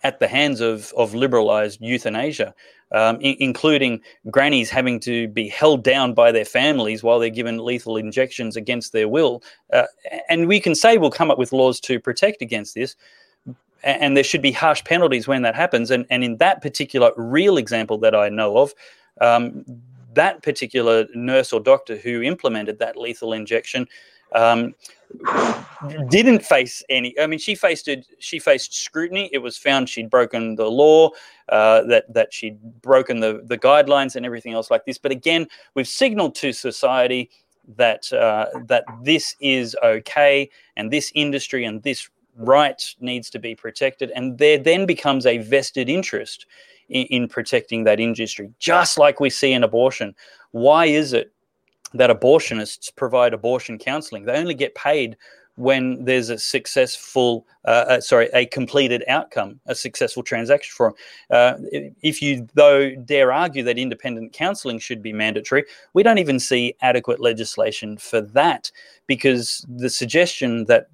at 0.02 0.18
the 0.18 0.28
hands 0.28 0.60
of, 0.60 0.92
of 0.96 1.14
liberalized 1.14 1.80
euthanasia, 1.80 2.54
um, 2.92 3.18
I- 3.22 3.36
including 3.40 4.00
grannies 4.30 4.70
having 4.70 5.00
to 5.00 5.28
be 5.28 5.48
held 5.48 5.82
down 5.82 6.14
by 6.14 6.30
their 6.32 6.44
families 6.44 7.02
while 7.02 7.18
they're 7.18 7.30
given 7.30 7.58
lethal 7.58 7.96
injections 7.96 8.56
against 8.56 8.92
their 8.92 9.08
will. 9.08 9.42
Uh, 9.72 9.84
and 10.28 10.46
we 10.46 10.60
can 10.60 10.74
say 10.74 10.98
we'll 10.98 11.10
come 11.10 11.30
up 11.30 11.38
with 11.38 11.52
laws 11.52 11.80
to 11.80 11.98
protect 11.98 12.42
against 12.42 12.74
this. 12.74 12.96
And 13.82 14.16
there 14.16 14.24
should 14.24 14.42
be 14.42 14.52
harsh 14.52 14.82
penalties 14.84 15.28
when 15.28 15.42
that 15.42 15.54
happens. 15.54 15.90
And, 15.90 16.06
and 16.08 16.24
in 16.24 16.38
that 16.38 16.62
particular 16.62 17.12
real 17.16 17.58
example 17.58 17.98
that 17.98 18.14
I 18.14 18.30
know 18.30 18.56
of, 18.56 18.74
um, 19.20 19.64
that 20.14 20.42
particular 20.42 21.06
nurse 21.14 21.52
or 21.52 21.60
doctor 21.60 21.96
who 21.96 22.22
implemented 22.22 22.78
that 22.78 22.96
lethal 22.96 23.32
injection 23.32 23.86
um, 24.34 24.74
didn't 26.08 26.44
face 26.44 26.82
any. 26.88 27.18
I 27.18 27.26
mean, 27.26 27.38
she 27.38 27.54
faced 27.54 27.88
it. 27.88 28.06
She 28.18 28.38
faced 28.38 28.74
scrutiny. 28.74 29.30
It 29.32 29.38
was 29.38 29.56
found 29.56 29.88
she'd 29.88 30.10
broken 30.10 30.56
the 30.56 30.70
law, 30.70 31.10
uh, 31.48 31.82
that 31.82 32.12
that 32.12 32.32
she'd 32.32 32.58
broken 32.82 33.20
the 33.20 33.42
the 33.44 33.58
guidelines 33.58 34.16
and 34.16 34.26
everything 34.26 34.52
else 34.52 34.70
like 34.70 34.84
this. 34.84 34.98
But 34.98 35.12
again, 35.12 35.46
we've 35.74 35.88
signaled 35.88 36.34
to 36.36 36.52
society 36.52 37.30
that 37.76 38.12
uh, 38.12 38.46
that 38.66 38.84
this 39.02 39.36
is 39.40 39.76
okay, 39.82 40.50
and 40.76 40.90
this 40.90 41.12
industry 41.14 41.64
and 41.64 41.82
this 41.82 42.08
right 42.36 42.82
needs 43.00 43.30
to 43.30 43.38
be 43.38 43.54
protected, 43.54 44.10
and 44.16 44.38
there 44.38 44.58
then 44.58 44.86
becomes 44.86 45.26
a 45.26 45.38
vested 45.38 45.88
interest 45.88 46.46
in, 46.88 47.06
in 47.06 47.28
protecting 47.28 47.84
that 47.84 48.00
industry, 48.00 48.50
just 48.58 48.98
like 48.98 49.20
we 49.20 49.30
see 49.30 49.52
in 49.52 49.64
abortion. 49.64 50.14
Why 50.52 50.86
is 50.86 51.12
it 51.12 51.32
that 51.94 52.10
abortionists 52.10 52.94
provide 52.94 53.32
abortion 53.32 53.78
counseling. 53.78 54.24
They 54.24 54.36
only 54.36 54.54
get 54.54 54.74
paid 54.74 55.16
when 55.56 56.04
there's 56.04 56.30
a 56.30 56.38
successful, 56.38 57.46
uh, 57.64 57.84
uh, 57.88 58.00
sorry, 58.00 58.28
a 58.34 58.44
completed 58.46 59.04
outcome, 59.06 59.60
a 59.66 59.74
successful 59.74 60.24
transaction 60.24 60.72
for 60.76 60.88
them. 60.88 60.96
Uh, 61.30 61.92
if 62.02 62.20
you, 62.20 62.48
though, 62.54 62.92
dare 62.96 63.32
argue 63.32 63.62
that 63.62 63.78
independent 63.78 64.32
counselling 64.32 64.80
should 64.80 65.00
be 65.00 65.12
mandatory, 65.12 65.64
we 65.92 66.02
don't 66.02 66.18
even 66.18 66.40
see 66.40 66.74
adequate 66.82 67.20
legislation 67.20 67.96
for 67.96 68.20
that 68.20 68.72
because 69.06 69.64
the 69.68 69.88
suggestion 69.88 70.64
that 70.64 70.88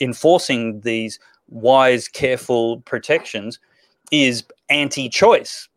enforcing 0.00 0.80
these 0.80 1.20
wise, 1.50 2.08
careful 2.08 2.80
protections 2.80 3.58
is 4.10 4.42
anti 4.70 5.08
choice 5.08 5.68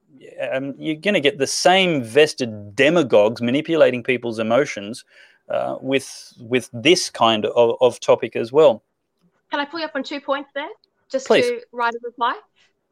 um, 0.52 0.76
you're 0.78 0.96
going 0.96 1.14
to 1.14 1.20
get 1.20 1.38
the 1.38 1.48
same 1.48 2.04
vested 2.04 2.76
demagogues 2.76 3.42
manipulating 3.42 4.04
people's 4.04 4.40
emotions 4.40 5.04
uh, 5.50 5.78
with 5.82 6.34
with 6.40 6.70
this 6.74 7.10
kind 7.10 7.46
of, 7.46 7.78
of 7.82 8.00
topic 8.00 8.36
as 8.36 8.52
well. 8.52 8.84
Can 9.50 9.60
I 9.60 9.66
pull 9.66 9.80
you 9.80 9.86
up 9.86 9.96
on 9.96 10.04
two 10.04 10.22
points 10.22 10.52
there, 10.54 10.70
just 11.10 11.28
Please. 11.28 11.46
to 11.46 11.62
write 11.72 11.94
a 11.94 12.00
reply? 12.04 12.40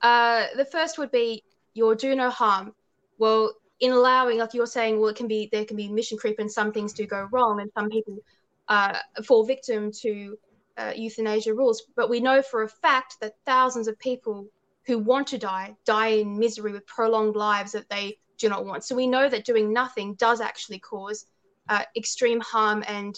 Uh, 0.01 0.47
the 0.55 0.65
first 0.65 0.97
would 0.97 1.11
be 1.11 1.43
your 1.73 1.95
do 1.95 2.15
no 2.15 2.29
harm. 2.29 2.73
Well, 3.17 3.53
in 3.79 3.91
allowing, 3.91 4.39
like 4.39 4.53
you're 4.53 4.65
saying, 4.65 4.99
well, 4.99 5.09
it 5.09 5.15
can 5.15 5.27
be 5.27 5.49
there 5.51 5.65
can 5.65 5.77
be 5.77 5.87
mission 5.87 6.17
creep 6.17 6.39
and 6.39 6.51
some 6.51 6.71
things 6.71 6.93
do 6.93 7.05
go 7.05 7.27
wrong, 7.31 7.61
and 7.61 7.71
some 7.73 7.89
people 7.89 8.17
uh, 8.67 8.97
fall 9.23 9.43
victim 9.43 9.91
to 10.01 10.37
uh, 10.77 10.93
euthanasia 10.95 11.53
rules. 11.53 11.83
But 11.95 12.09
we 12.09 12.19
know 12.19 12.41
for 12.41 12.63
a 12.63 12.69
fact 12.69 13.17
that 13.21 13.35
thousands 13.45 13.87
of 13.87 13.97
people 13.99 14.47
who 14.89 14.97
want 14.97 15.27
to 15.27 15.37
die 15.37 15.75
die 15.85 16.07
in 16.07 16.37
misery 16.37 16.71
with 16.71 16.85
prolonged 16.87 17.35
lives 17.35 17.71
that 17.73 17.87
they 17.89 18.17
do 18.39 18.49
not 18.49 18.65
want. 18.65 18.83
So 18.83 18.95
we 18.95 19.05
know 19.05 19.29
that 19.29 19.45
doing 19.45 19.71
nothing 19.71 20.15
does 20.15 20.41
actually 20.41 20.79
cause 20.79 21.25
uh, 21.69 21.83
extreme 21.95 22.39
harm 22.39 22.83
and 22.87 23.13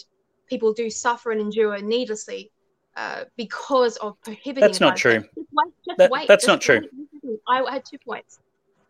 people 0.46 0.74
do 0.74 0.90
suffer 0.90 1.32
and 1.32 1.40
endure 1.40 1.80
needlessly 1.80 2.50
uh, 2.94 3.24
because 3.38 3.96
of 3.96 4.20
prohibiting. 4.20 4.60
That's 4.60 4.80
not 4.80 4.96
true. 4.96 5.20
Just 5.20 5.34
wait, 5.34 5.72
just 5.86 5.98
that, 5.98 6.10
wait, 6.10 6.28
that's 6.28 6.46
not 6.46 6.68
wait. 6.68 6.82
true. 6.82 7.38
I 7.48 7.64
had 7.70 7.84
two 7.86 7.98
points. 8.06 8.38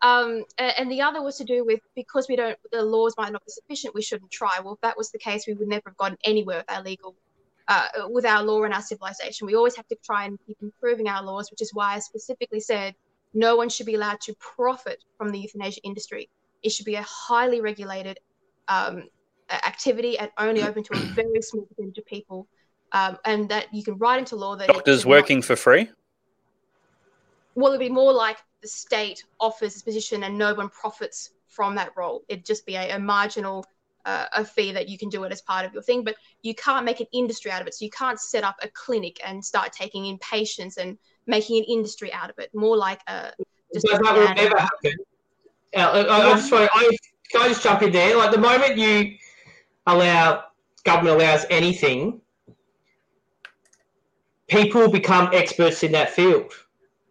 Um, 0.01 0.43
and 0.57 0.91
the 0.91 1.01
other 1.01 1.21
was 1.21 1.37
to 1.37 1.45
do 1.45 1.63
with 1.63 1.79
because 1.95 2.27
we 2.27 2.35
don't, 2.35 2.57
the 2.73 2.83
laws 2.83 3.13
might 3.17 3.31
not 3.31 3.45
be 3.45 3.51
sufficient, 3.51 3.95
we 3.95 4.01
shouldn't 4.01 4.31
try. 4.31 4.59
Well, 4.61 4.73
if 4.73 4.81
that 4.81 4.97
was 4.97 5.11
the 5.11 5.19
case, 5.19 5.47
we 5.47 5.53
would 5.53 5.69
never 5.69 5.83
have 5.85 5.95
gotten 5.95 6.17
anywhere 6.25 6.57
with 6.57 6.69
our 6.69 6.83
legal 6.83 7.15
uh, 7.67 7.87
with 8.09 8.25
our 8.25 8.43
law 8.43 8.63
and 8.63 8.73
our 8.73 8.81
civilization. 8.81 9.47
We 9.47 9.55
always 9.55 9.75
have 9.75 9.87
to 9.87 9.95
try 10.03 10.25
and 10.25 10.37
keep 10.45 10.57
improving 10.61 11.07
our 11.07 11.23
laws, 11.23 11.49
which 11.51 11.61
is 11.61 11.71
why 11.73 11.95
I 11.95 11.99
specifically 11.99 12.59
said 12.59 12.95
no 13.33 13.55
one 13.55 13.69
should 13.69 13.85
be 13.85 13.95
allowed 13.95 14.21
to 14.21 14.35
profit 14.35 15.03
from 15.17 15.29
the 15.29 15.39
euthanasia 15.39 15.81
industry. 15.83 16.29
It 16.61 16.71
should 16.71 16.85
be 16.85 16.95
a 16.95 17.03
highly 17.03 17.61
regulated 17.61 18.19
um, 18.67 19.09
activity 19.51 20.17
and 20.17 20.29
only 20.37 20.63
open 20.63 20.83
to 20.83 20.93
a 20.93 20.97
very 20.97 21.41
small 21.41 21.65
percentage 21.65 21.97
of 21.97 22.05
people. 22.05 22.47
Um, 22.91 23.17
and 23.25 23.49
that 23.49 23.73
you 23.73 23.83
can 23.83 23.97
write 23.97 24.19
into 24.19 24.35
law 24.35 24.55
that 24.55 24.67
doctors 24.67 25.03
working 25.03 25.39
not, 25.39 25.45
for 25.45 25.55
free. 25.55 25.89
Well, 27.55 27.73
it'd 27.73 27.79
be 27.79 27.89
more 27.89 28.13
like 28.13 28.37
the 28.61 28.67
state 28.67 29.23
offers 29.39 29.73
this 29.73 29.81
position 29.81 30.23
and 30.23 30.37
no 30.37 30.53
one 30.53 30.69
profits 30.69 31.31
from 31.47 31.73
that 31.75 31.89
role. 31.95 32.23
It'd 32.27 32.45
just 32.45 32.67
be 32.67 32.75
a, 32.75 32.95
a 32.95 32.99
marginal 32.99 33.65
uh, 34.05 34.25
a 34.33 34.45
fee 34.45 34.71
that 34.71 34.89
you 34.89 34.97
can 34.97 35.09
do 35.09 35.23
it 35.23 35.31
as 35.31 35.41
part 35.41 35.65
of 35.65 35.73
your 35.73 35.83
thing, 35.83 36.03
but 36.03 36.15
you 36.41 36.53
can't 36.55 36.85
make 36.85 36.99
an 36.99 37.07
industry 37.13 37.51
out 37.51 37.61
of 37.61 37.67
it. 37.67 37.73
So 37.73 37.85
you 37.85 37.91
can't 37.91 38.19
set 38.19 38.43
up 38.43 38.55
a 38.61 38.67
clinic 38.69 39.19
and 39.25 39.43
start 39.43 39.71
taking 39.71 40.05
in 40.05 40.17
patients 40.19 40.77
and 40.77 40.97
making 41.27 41.57
an 41.57 41.65
industry 41.65 42.11
out 42.11 42.29
of 42.29 42.37
it. 42.39 42.49
More 42.53 42.77
like 42.77 43.01
a. 43.07 43.31
Just 43.73 43.87
that 43.87 44.01
will 44.01 44.33
never 44.35 44.59
happen. 44.59 44.97
Yeah, 45.73 45.89
I, 45.89 46.01
I, 46.01 46.31
I 46.31 46.33
just 46.35 46.51
want 46.51 46.69
I, 46.71 46.97
can 47.31 47.41
I 47.41 47.47
just 47.47 47.63
jump 47.63 47.81
in 47.81 47.91
there? 47.91 48.15
Like 48.15 48.31
the 48.31 48.37
moment 48.37 48.77
you 48.77 49.15
allow 49.87 50.43
government 50.83 51.19
allows 51.19 51.45
anything, 51.49 52.21
people 54.47 54.89
become 54.89 55.29
experts 55.33 55.81
in 55.83 55.93
that 55.93 56.11
field. 56.11 56.53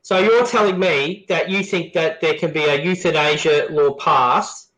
So 0.02 0.19
you're 0.19 0.47
telling 0.47 0.78
me 0.78 1.27
that 1.28 1.48
you 1.48 1.62
think 1.62 1.93
that 1.94 2.20
there 2.20 2.35
can 2.35 2.52
be 2.52 2.64
a 2.64 2.82
euthanasia 2.82 3.69
law 3.70 3.94
passed 3.94 4.71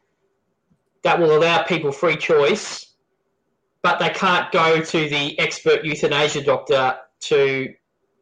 that 1.05 1.19
will 1.19 1.37
allow 1.37 1.63
people 1.63 1.93
free 1.93 2.17
choice 2.17 2.95
but 3.85 3.99
they 3.99 4.09
can't 4.09 4.51
go 4.51 4.81
to 4.81 5.09
the 5.11 5.39
expert 5.39 5.85
euthanasia 5.85 6.43
doctor 6.43 6.97
to 7.21 7.73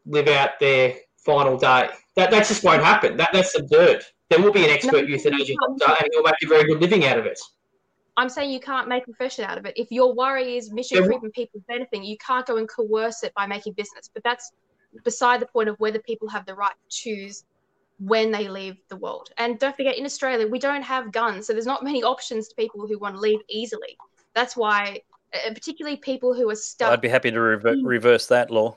live 0.04 0.26
out 0.26 0.50
their 0.58 0.96
final 1.24 1.56
day. 1.56 1.88
That, 2.16 2.32
that 2.32 2.48
just 2.48 2.64
won't 2.64 2.82
happen. 2.82 3.16
That, 3.16 3.30
that's 3.32 3.56
absurd. 3.56 4.02
There 4.28 4.40
will 4.40 4.50
be 4.50 4.64
an 4.64 4.70
expert 4.70 5.02
No, 5.02 5.08
euthanasia 5.08 5.54
doctor, 5.54 6.02
and 6.02 6.08
he'll 6.12 6.24
make 6.24 6.34
a 6.42 6.48
very 6.48 6.64
good 6.64 6.80
living 6.80 7.04
out 7.06 7.16
of 7.16 7.26
it. 7.26 7.38
I'm 8.16 8.28
saying 8.28 8.50
you 8.50 8.58
can't 8.58 8.88
make 8.88 9.04
a 9.04 9.06
profession 9.06 9.44
out 9.44 9.56
of 9.56 9.64
it. 9.64 9.74
If 9.76 9.92
your 9.92 10.12
worry 10.14 10.56
is 10.56 10.72
mistreating 10.72 11.30
people 11.32 11.62
benefiting, 11.68 12.02
you 12.02 12.16
can't 12.18 12.44
go 12.44 12.56
and 12.56 12.68
coerce 12.68 13.22
it 13.22 13.32
by 13.34 13.46
making 13.46 13.74
business. 13.74 14.10
But 14.12 14.24
that's 14.24 14.50
beside 15.04 15.38
the 15.38 15.46
point 15.46 15.68
of 15.68 15.76
whether 15.78 16.00
people 16.00 16.28
have 16.28 16.44
the 16.44 16.56
right 16.56 16.74
to 16.74 16.88
choose 16.90 17.44
when 18.04 18.32
they 18.32 18.48
leave 18.48 18.76
the 18.88 18.96
world. 18.96 19.28
And 19.38 19.58
don't 19.58 19.76
forget, 19.76 19.96
in 19.96 20.04
Australia, 20.04 20.46
we 20.46 20.58
don't 20.58 20.82
have 20.82 21.12
guns, 21.12 21.46
so 21.46 21.52
there's 21.52 21.66
not 21.66 21.84
many 21.84 22.02
options 22.02 22.48
to 22.48 22.54
people 22.56 22.86
who 22.86 22.98
want 22.98 23.14
to 23.14 23.20
leave 23.20 23.38
easily. 23.48 23.96
That's 24.34 24.56
why, 24.56 25.00
uh, 25.34 25.54
particularly 25.54 25.96
people 25.98 26.34
who 26.34 26.50
are 26.50 26.56
stuck 26.56 26.90
I'd 26.90 27.00
be 27.00 27.08
happy 27.08 27.30
to 27.30 27.40
rever- 27.40 27.76
reverse 27.82 28.26
that 28.26 28.50
law. 28.50 28.76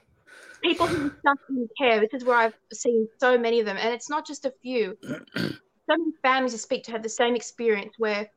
people 0.64 0.86
who 0.86 1.08
are 1.08 1.16
stuck 1.20 1.40
in 1.50 1.68
care. 1.78 2.00
This 2.00 2.14
is 2.14 2.24
where 2.24 2.38
I've 2.38 2.54
seen 2.72 3.08
so 3.20 3.38
many 3.38 3.60
of 3.60 3.66
them, 3.66 3.78
and 3.78 3.94
it's 3.94 4.10
not 4.10 4.28
just 4.28 4.46
a 4.46 4.54
few. 4.62 4.98
so 5.36 5.50
many 5.90 6.12
families 6.22 6.54
I 6.54 6.58
speak 6.58 6.84
to 6.86 6.92
have 6.92 7.04
the 7.04 7.10
same 7.10 7.36
experience 7.36 7.96
where 7.98 8.30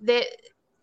their 0.00 0.24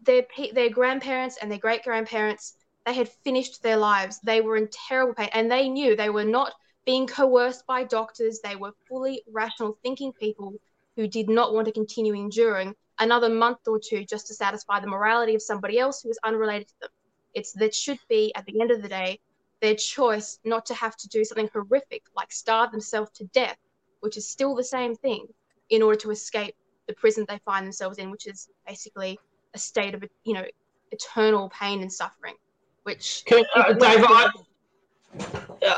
their 0.02 0.24
their 0.54 0.70
grandparents 0.70 1.38
and 1.42 1.50
their 1.50 1.60
great 1.60 1.84
grandparents 1.84 2.56
they 2.86 2.94
had 2.94 3.08
finished 3.24 3.64
their 3.64 3.78
lives. 3.78 4.20
They 4.26 4.42
were 4.42 4.58
in 4.58 4.68
terrible 4.90 5.14
pain, 5.14 5.30
and 5.32 5.50
they 5.50 5.70
knew 5.70 5.96
they 5.96 6.10
were 6.10 6.26
not 6.26 6.52
being 6.86 7.08
coerced 7.08 7.66
by 7.66 7.84
doctors. 7.84 8.40
They 8.40 8.56
were 8.56 8.74
fully 8.88 9.24
rational 9.32 9.78
thinking 9.84 10.14
people 10.14 10.54
who 10.96 11.08
did 11.08 11.30
not 11.30 11.54
want 11.54 11.66
to 11.66 11.72
continue 11.72 12.14
enduring 12.14 12.76
another 13.00 13.30
month 13.30 13.60
or 13.68 13.80
two 13.80 14.06
just 14.06 14.28
to 14.28 14.34
satisfy 14.34 14.80
the 14.80 14.88
morality 14.88 15.36
of 15.36 15.42
somebody 15.42 15.80
else 15.80 16.02
who 16.02 16.10
was 16.10 16.20
unrelated 16.24 16.68
to 16.68 16.74
them. 16.82 16.90
It's 17.34 17.54
that 17.54 17.74
should 17.74 18.00
be 18.10 18.34
at 18.36 18.46
the 18.46 18.62
end 18.62 18.72
of 18.72 18.82
the 18.82 18.90
day 18.90 19.20
their 19.62 19.76
choice 19.76 20.40
not 20.44 20.66
to 20.66 20.74
have 20.74 20.96
to 20.98 21.08
do 21.08 21.24
something 21.24 21.50
horrific 21.54 22.04
like 22.16 22.32
starve 22.32 22.72
themselves 22.72 23.12
to 23.12 23.24
death, 23.34 23.58
which 24.02 24.18
is 24.18 24.28
still 24.28 24.56
the 24.56 24.64
same 24.64 24.94
thing, 24.94 25.26
in 25.70 25.82
order 25.82 25.98
to 25.98 26.12
escape 26.12 26.54
the 26.88 26.94
prison 26.96 27.26
they 27.28 27.40
find 27.46 27.66
themselves 27.66 27.98
in, 27.98 28.12
which 28.12 28.28
is 28.28 28.50
basically 28.68 29.18
a 29.56 29.58
state 29.58 29.96
of 29.96 30.04
you 30.26 30.34
know 30.34 30.44
eternal 30.92 31.50
pain 31.50 31.82
and 31.82 31.92
suffering. 31.92 32.36
Which 32.84 33.24
Can, 33.26 33.46
uh, 33.56 33.72
Dave, 33.74 34.04
I, 34.04 34.30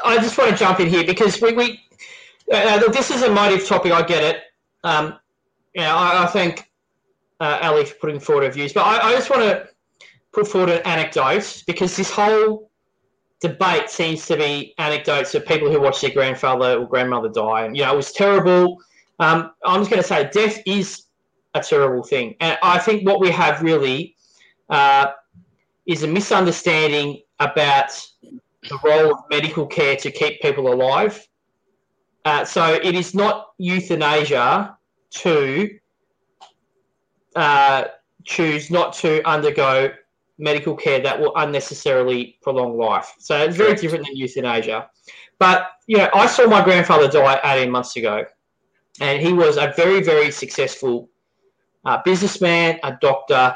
I 0.03 0.17
just 0.17 0.37
want 0.37 0.51
to 0.51 0.57
jump 0.57 0.79
in 0.79 0.87
here 0.87 1.03
because 1.03 1.41
we, 1.41 1.53
we 1.53 1.79
uh, 2.51 2.79
this 2.89 3.11
is 3.11 3.23
a 3.23 3.31
motive 3.31 3.67
topic. 3.67 3.91
I 3.91 4.01
get 4.03 4.23
it. 4.23 4.41
Um, 4.83 5.19
you 5.73 5.81
know, 5.81 5.95
I, 5.95 6.23
I 6.23 6.25
thank 6.27 6.71
uh, 7.39 7.59
Ali 7.61 7.85
for 7.85 7.95
putting 7.95 8.19
forward 8.19 8.45
her 8.45 8.51
views, 8.51 8.73
but 8.73 8.81
I, 8.81 9.09
I 9.09 9.11
just 9.13 9.29
want 9.29 9.43
to 9.43 9.67
put 10.31 10.47
forward 10.47 10.69
an 10.69 10.81
anecdote 10.85 11.63
because 11.67 11.95
this 11.95 12.11
whole 12.11 12.69
debate 13.41 13.89
seems 13.89 14.25
to 14.27 14.37
be 14.37 14.73
anecdotes 14.77 15.35
of 15.35 15.45
people 15.45 15.71
who 15.71 15.79
watched 15.79 16.01
their 16.01 16.11
grandfather 16.11 16.79
or 16.79 16.87
grandmother 16.87 17.29
die, 17.29 17.65
and 17.65 17.75
you 17.75 17.83
know, 17.83 17.93
it 17.93 17.97
was 17.97 18.11
terrible. 18.11 18.77
Um, 19.19 19.51
I'm 19.65 19.81
just 19.81 19.89
going 19.89 20.01
to 20.01 20.07
say, 20.07 20.29
death 20.31 20.61
is 20.65 21.03
a 21.53 21.61
terrible 21.61 22.03
thing, 22.03 22.35
and 22.39 22.57
I 22.63 22.79
think 22.79 23.05
what 23.05 23.19
we 23.19 23.31
have 23.31 23.61
really 23.61 24.15
uh, 24.69 25.07
is 25.85 26.03
a 26.03 26.07
misunderstanding 26.07 27.21
about 27.39 27.89
the 28.69 28.79
role 28.83 29.13
of 29.13 29.19
medical 29.29 29.65
care 29.65 29.95
to 29.97 30.11
keep 30.11 30.41
people 30.41 30.71
alive. 30.73 31.27
Uh, 32.23 32.43
so 32.43 32.73
it 32.73 32.95
is 32.95 33.13
not 33.13 33.49
euthanasia 33.57 34.77
to 35.11 35.77
uh, 37.35 37.83
choose 38.23 38.71
not 38.71 38.93
to 38.93 39.21
undergo 39.29 39.91
medical 40.37 40.75
care 40.75 40.99
that 40.99 41.19
will 41.19 41.33
unnecessarily 41.35 42.37
prolong 42.41 42.77
life. 42.77 43.13
So 43.19 43.37
it's 43.37 43.55
very 43.55 43.75
different 43.75 44.05
than 44.05 44.15
euthanasia. 44.15 44.89
But 45.37 45.69
you 45.87 45.97
know, 45.97 46.09
I 46.13 46.27
saw 46.27 46.47
my 46.47 46.63
grandfather 46.63 47.07
die 47.07 47.39
18 47.43 47.69
months 47.69 47.95
ago, 47.95 48.25
and 48.99 49.21
he 49.21 49.33
was 49.33 49.57
a 49.57 49.73
very, 49.75 50.01
very 50.01 50.31
successful 50.31 51.09
uh, 51.85 52.01
businessman, 52.03 52.79
a 52.83 52.97
doctor. 52.99 53.55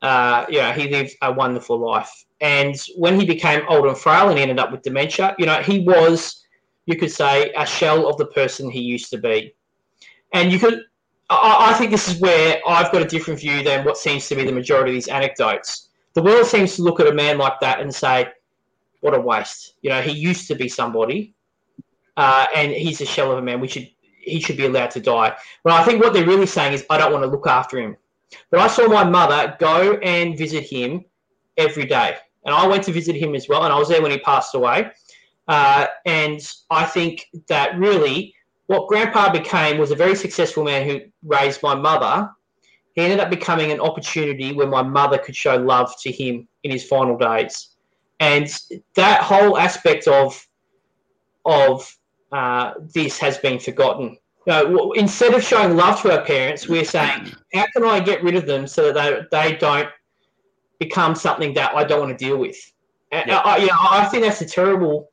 Uh, 0.00 0.46
you 0.48 0.58
know, 0.58 0.72
he 0.72 0.88
lived 0.88 1.16
a 1.22 1.32
wonderful 1.32 1.78
life. 1.78 2.24
And 2.40 2.76
when 2.96 3.18
he 3.18 3.26
became 3.26 3.62
old 3.68 3.86
and 3.86 3.98
frail 3.98 4.28
and 4.28 4.38
ended 4.38 4.58
up 4.58 4.70
with 4.70 4.82
dementia, 4.82 5.34
you 5.38 5.46
know, 5.46 5.60
he 5.60 5.80
was, 5.80 6.44
you 6.86 6.96
could 6.96 7.10
say, 7.10 7.52
a 7.56 7.66
shell 7.66 8.08
of 8.08 8.16
the 8.16 8.26
person 8.26 8.70
he 8.70 8.80
used 8.80 9.10
to 9.10 9.18
be. 9.18 9.54
And 10.32 10.52
you 10.52 10.58
could, 10.58 10.82
I, 11.30 11.70
I 11.70 11.74
think 11.74 11.90
this 11.90 12.08
is 12.08 12.20
where 12.20 12.60
I've 12.66 12.92
got 12.92 13.02
a 13.02 13.06
different 13.06 13.40
view 13.40 13.62
than 13.62 13.84
what 13.84 13.98
seems 13.98 14.28
to 14.28 14.36
be 14.36 14.44
the 14.44 14.52
majority 14.52 14.92
of 14.92 14.94
these 14.94 15.08
anecdotes. 15.08 15.88
The 16.14 16.22
world 16.22 16.46
seems 16.46 16.76
to 16.76 16.82
look 16.82 17.00
at 17.00 17.06
a 17.06 17.12
man 17.12 17.38
like 17.38 17.60
that 17.60 17.80
and 17.80 17.92
say, 17.94 18.28
what 19.00 19.14
a 19.14 19.20
waste. 19.20 19.74
You 19.82 19.90
know, 19.90 20.00
he 20.00 20.12
used 20.12 20.48
to 20.48 20.54
be 20.54 20.68
somebody, 20.68 21.34
uh, 22.16 22.46
and 22.54 22.72
he's 22.72 23.00
a 23.00 23.06
shell 23.06 23.32
of 23.32 23.38
a 23.38 23.42
man. 23.42 23.60
We 23.60 23.68
should, 23.68 23.88
he 24.20 24.40
should 24.40 24.56
be 24.56 24.66
allowed 24.66 24.90
to 24.92 25.00
die. 25.00 25.36
But 25.64 25.72
I 25.72 25.84
think 25.84 26.02
what 26.02 26.12
they're 26.12 26.26
really 26.26 26.46
saying 26.46 26.72
is, 26.72 26.84
I 26.90 26.98
don't 26.98 27.12
want 27.12 27.24
to 27.24 27.30
look 27.30 27.46
after 27.46 27.78
him. 27.78 27.96
But 28.50 28.60
I 28.60 28.66
saw 28.66 28.86
my 28.88 29.04
mother 29.04 29.56
go 29.58 29.94
and 29.98 30.36
visit 30.36 30.64
him 30.64 31.04
every 31.56 31.86
day. 31.86 32.16
And 32.44 32.54
I 32.54 32.66
went 32.66 32.84
to 32.84 32.92
visit 32.92 33.16
him 33.16 33.34
as 33.34 33.48
well. 33.48 33.64
And 33.64 33.72
I 33.72 33.78
was 33.78 33.88
there 33.88 34.02
when 34.02 34.10
he 34.10 34.18
passed 34.18 34.54
away. 34.54 34.90
Uh, 35.48 35.86
and 36.06 36.40
I 36.70 36.84
think 36.84 37.26
that 37.48 37.78
really 37.78 38.34
what 38.66 38.86
Grandpa 38.86 39.32
became 39.32 39.78
was 39.78 39.90
a 39.90 39.96
very 39.96 40.14
successful 40.14 40.62
man 40.62 40.86
who 40.86 41.00
raised 41.22 41.62
my 41.62 41.74
mother. 41.74 42.30
He 42.94 43.02
ended 43.02 43.18
up 43.18 43.30
becoming 43.30 43.72
an 43.72 43.80
opportunity 43.80 44.52
where 44.52 44.66
my 44.66 44.82
mother 44.82 45.18
could 45.18 45.34
show 45.34 45.56
love 45.56 45.94
to 46.02 46.12
him 46.12 46.46
in 46.64 46.70
his 46.70 46.84
final 46.86 47.16
days. 47.16 47.76
And 48.20 48.52
that 48.94 49.22
whole 49.22 49.56
aspect 49.56 50.06
of, 50.06 50.46
of 51.46 51.96
uh, 52.30 52.74
this 52.94 53.18
has 53.18 53.38
been 53.38 53.58
forgotten. 53.58 54.18
Instead 54.94 55.34
of 55.34 55.42
showing 55.42 55.76
love 55.76 56.00
to 56.02 56.18
our 56.18 56.24
parents, 56.24 56.68
we're 56.68 56.84
saying, 56.84 57.32
how 57.54 57.66
can 57.74 57.84
I 57.84 58.00
get 58.00 58.22
rid 58.22 58.34
of 58.34 58.46
them 58.46 58.66
so 58.66 58.92
that 58.92 59.30
they, 59.30 59.50
they 59.50 59.56
don't 59.56 59.88
become 60.78 61.14
something 61.14 61.52
that 61.54 61.74
I 61.74 61.84
don't 61.84 62.00
want 62.00 62.16
to 62.18 62.24
deal 62.24 62.36
with? 62.38 62.56
And 63.12 63.28
Yeah. 63.28 63.38
I, 63.38 63.56
you 63.58 63.66
know, 63.66 63.72
I 63.78 64.04
think 64.06 64.24
that's 64.24 64.40
a 64.40 64.46
terrible 64.46 65.10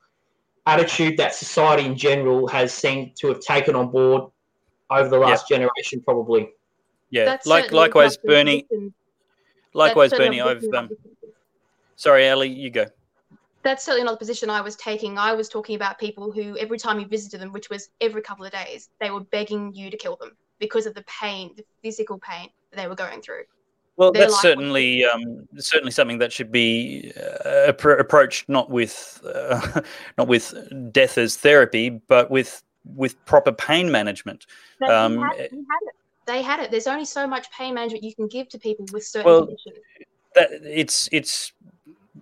attitude 0.68 1.18
that 1.18 1.34
society 1.36 1.86
in 1.86 1.96
general 1.96 2.48
has 2.48 2.74
seemed 2.74 3.16
to 3.18 3.28
have 3.28 3.40
taken 3.40 3.76
on 3.76 3.90
board 3.92 4.32
over 4.90 5.10
the 5.10 5.18
last 5.18 5.48
generation, 5.48 6.02
probably. 6.02 6.50
Yeah, 7.10 7.26
that's 7.26 7.46
like 7.48 7.72
likewise, 7.72 8.18
not 8.24 8.26
Bernie. 8.32 8.64
position- 8.64 8.94
Likewise, 9.74 10.12
that's 10.12 10.20
Bernie. 10.24 10.38
not 10.38 10.46
the 10.46 10.50
I've 10.52 10.58
position 10.62 10.76
um, 10.78 10.90
sorry, 11.98 12.30
Ali, 12.30 12.48
you 12.50 12.70
go. 12.70 12.86
that's 13.62 13.84
certainly 13.84 14.06
not 14.06 14.12
the 14.14 14.18
position 14.18 14.50
I 14.50 14.62
was 14.62 14.76
taking. 14.78 15.18
I 15.18 15.34
was 15.34 15.50
talking 15.50 15.76
about 15.76 16.00
people 16.00 16.32
who, 16.32 16.58
every 16.58 16.78
time 16.78 17.00
you 17.00 17.06
visited 17.08 17.42
them, 17.42 17.52
which 17.52 17.70
was 17.70 17.90
every 18.00 18.22
couple 18.22 18.46
of 18.46 18.52
days, 18.54 18.90
they 19.02 19.12
were 19.12 19.20
begging 19.22 19.74
you 19.74 19.90
to 19.90 19.98
kill 19.98 20.16
them 20.16 20.32
because 20.60 20.86
of 20.86 20.94
the 20.94 21.04
pain, 21.04 21.52
the 21.58 21.64
physical 21.84 22.18
pain 22.20 22.50
that 22.72 22.78
they 22.82 22.88
were 22.88 22.96
going 22.96 23.22
through. 23.22 23.44
Well, 23.98 24.12
that's 24.12 24.34
was 24.34 24.42
certainly 24.42 25.06
um, 25.06 25.48
certainly 25.58 25.92
something 25.92 26.18
that 26.18 26.34
should 26.34 26.52
be 26.52 27.14
uh, 27.18 27.72
appro- 27.72 28.00
approached 28.00 28.50
not 28.50 28.70
with 28.70 29.22
uh, 29.34 29.82
not 30.18 30.28
with 30.28 30.54
death 30.92 31.18
as 31.18 31.38
therapy, 31.38 31.90
but 31.90 32.30
with 32.30 32.62
with 32.94 33.24
proper 33.26 33.52
pain 33.52 33.92
management. 33.92 34.46
Um, 34.88 35.20
had 35.20 35.38
it. 35.38 35.54
They 36.26 36.42
had 36.42 36.60
it. 36.60 36.72
There's 36.72 36.88
only 36.88 37.06
so 37.06 37.26
much 37.26 37.50
pain 37.52 37.74
management 37.74 38.04
you 38.04 38.16
can 38.16 38.28
give 38.28 38.50
to 38.50 38.60
people 38.60 38.86
with 38.92 39.06
certain 39.06 39.32
Well, 39.32 39.46
conditions. 39.46 39.78
That 40.34 40.50
it's 40.64 41.08
it's 41.12 41.54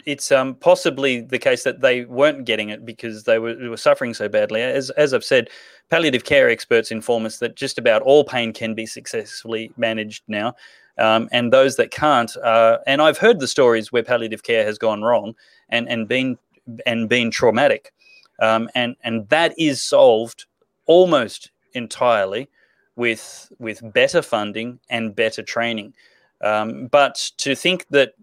it's 0.06 0.32
um, 0.32 0.56
possibly 0.56 1.22
the 1.22 1.40
case 1.40 1.64
that 1.64 1.82
they 1.82 2.06
weren't 2.06 2.46
getting 2.46 2.70
it 2.70 2.86
because 2.86 3.24
they 3.24 3.40
were, 3.40 3.54
they 3.54 3.68
were 3.68 3.78
suffering 3.78 4.14
so 4.14 4.30
badly. 4.30 4.62
As 4.62 4.90
as 4.92 5.14
I've 5.14 5.24
said, 5.24 5.50
palliative 5.90 6.24
care 6.24 6.50
experts 6.50 6.92
inform 6.92 7.26
us 7.26 7.40
that 7.40 7.56
just 7.56 7.80
about 7.80 8.02
all 8.04 8.24
pain 8.24 8.54
can 8.54 8.76
be 8.76 8.86
successfully 8.86 9.72
managed 9.78 10.24
now. 10.28 10.54
Um, 10.98 11.28
and 11.32 11.52
those 11.52 11.76
that 11.78 11.92
can't, 11.92 12.36
uh, 12.38 12.78
and 12.86 13.02
I've 13.02 13.18
heard 13.18 13.40
the 13.40 13.48
stories 13.48 13.92
where 13.92 14.04
palliative 14.04 14.44
care 14.44 14.64
has 14.64 14.78
gone 14.78 15.02
wrong 15.02 15.36
and, 15.70 15.90
and 15.90 16.08
been 16.08 16.38
and 16.86 17.10
been 17.10 17.32
traumatic, 17.32 17.92
um, 18.40 18.70
and 18.76 18.96
and 19.04 19.28
that 19.30 19.54
is 19.58 19.82
solved 19.82 20.46
almost 20.86 21.52
entirely 21.74 22.48
with 22.96 23.52
with 23.60 23.82
better 23.94 24.22
funding 24.22 24.80
and 24.90 25.16
better 25.16 25.42
training. 25.42 25.94
Um, 26.42 26.88
but 26.88 27.32
to 27.38 27.56
think 27.56 27.88
that 27.90 28.14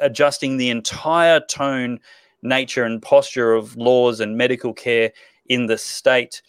adjusting 0.00 0.56
the 0.56 0.70
entire 0.70 1.40
tone, 1.40 2.00
nature, 2.42 2.84
and 2.84 3.00
posture 3.00 3.54
of 3.54 3.76
laws 3.76 4.20
and 4.20 4.36
medical 4.36 4.72
care 4.72 5.12
in 5.48 5.66
the 5.66 5.78
state 5.78 6.42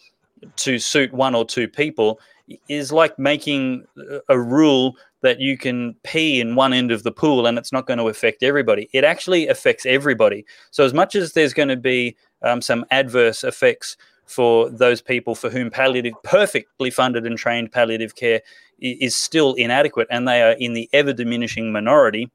to 0.56 0.78
suit 0.78 1.12
one 1.12 1.34
or 1.34 1.44
two 1.44 1.68
people 1.68 2.20
is 2.68 2.92
like 2.92 3.18
making 3.18 3.84
a 4.28 4.38
rule 4.38 4.96
that 5.22 5.40
you 5.40 5.58
can 5.58 5.94
pee 6.04 6.40
in 6.40 6.54
one 6.54 6.72
end 6.72 6.90
of 6.90 7.02
the 7.02 7.12
pool 7.12 7.46
and 7.46 7.58
it's 7.58 7.72
not 7.72 7.86
going 7.86 7.98
to 7.98 8.08
affect 8.08 8.42
everybody. 8.42 8.88
It 8.92 9.04
actually 9.04 9.48
affects 9.48 9.84
everybody. 9.86 10.44
So, 10.70 10.84
as 10.84 10.94
much 10.94 11.14
as 11.14 11.32
there's 11.32 11.54
going 11.54 11.68
to 11.68 11.76
be 11.76 12.16
um, 12.42 12.60
some 12.60 12.84
adverse 12.90 13.44
effects 13.44 13.96
for 14.26 14.70
those 14.70 15.00
people 15.00 15.34
for 15.34 15.50
whom 15.50 15.70
palliative, 15.70 16.12
perfectly 16.22 16.90
funded 16.90 17.26
and 17.26 17.38
trained 17.38 17.72
palliative 17.72 18.14
care 18.14 18.42
is 18.80 19.16
still 19.16 19.54
inadequate 19.54 20.06
and 20.10 20.28
they 20.28 20.42
are 20.42 20.52
in 20.52 20.74
the 20.74 20.88
ever 20.92 21.12
diminishing 21.12 21.72
minority, 21.72 22.30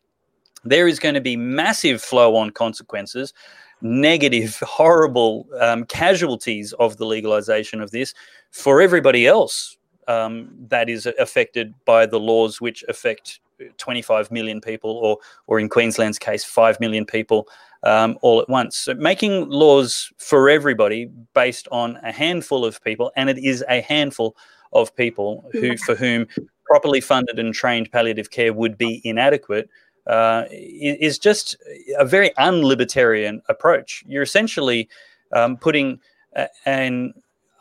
there 0.66 0.88
is 0.88 1.00
going 1.00 1.16
to 1.16 1.22
be 1.22 1.38
massive 1.38 2.02
flow 2.02 2.36
on 2.36 2.50
consequences, 2.50 3.34
negative, 3.82 4.60
horrible 4.66 5.48
um, 5.60 5.86
casualties 5.86 6.74
of 6.74 6.98
the 6.98 7.06
legalization 7.06 7.80
of 7.80 7.92
this 7.92 8.14
for 8.52 8.82
everybody 8.82 9.28
else 9.28 9.78
um, 10.08 10.50
that 10.70 10.90
is 10.90 11.06
affected 11.06 11.74
by 11.86 12.06
the 12.06 12.20
laws 12.20 12.62
which 12.62 12.84
affect 12.88 13.40
25 13.78 14.32
million 14.32 14.62
people, 14.62 14.92
or, 14.92 15.18
or 15.48 15.60
in 15.60 15.70
Queensland's 15.70 16.20
case, 16.20 16.44
5 16.44 16.80
million 16.80 17.06
people 17.06 17.48
um, 17.84 18.18
all 18.22 18.42
at 18.42 18.50
once. 18.50 18.78
So 18.78 18.94
making 18.94 19.50
laws 19.50 20.12
for 20.18 20.50
everybody 20.50 21.10
based 21.34 21.68
on 21.72 21.98
a 22.04 22.12
handful 22.12 22.66
of 22.66 22.84
people, 22.84 23.12
and 23.16 23.30
it 23.30 23.38
is 23.38 23.64
a 23.70 23.82
handful 23.82 24.36
of 24.72 24.96
people 24.96 25.50
who, 25.52 25.78
for 25.78 25.96
whom 25.96 26.28
properly 26.66 27.02
funded 27.02 27.38
and 27.40 27.54
trained 27.54 27.92
palliative 27.92 28.32
care 28.32 28.54
would 28.54 28.78
be 28.78 29.02
inadequate, 29.04 29.70
uh, 30.08 30.46
is 30.50 31.18
just 31.20 31.56
a 31.98 32.06
very 32.06 32.32
unlibertarian 32.32 33.42
approach. 33.48 34.04
You're 34.08 34.24
essentially 34.24 34.90
um, 35.32 35.58
putting 35.58 36.00
a, 36.36 36.48
an 36.66 37.14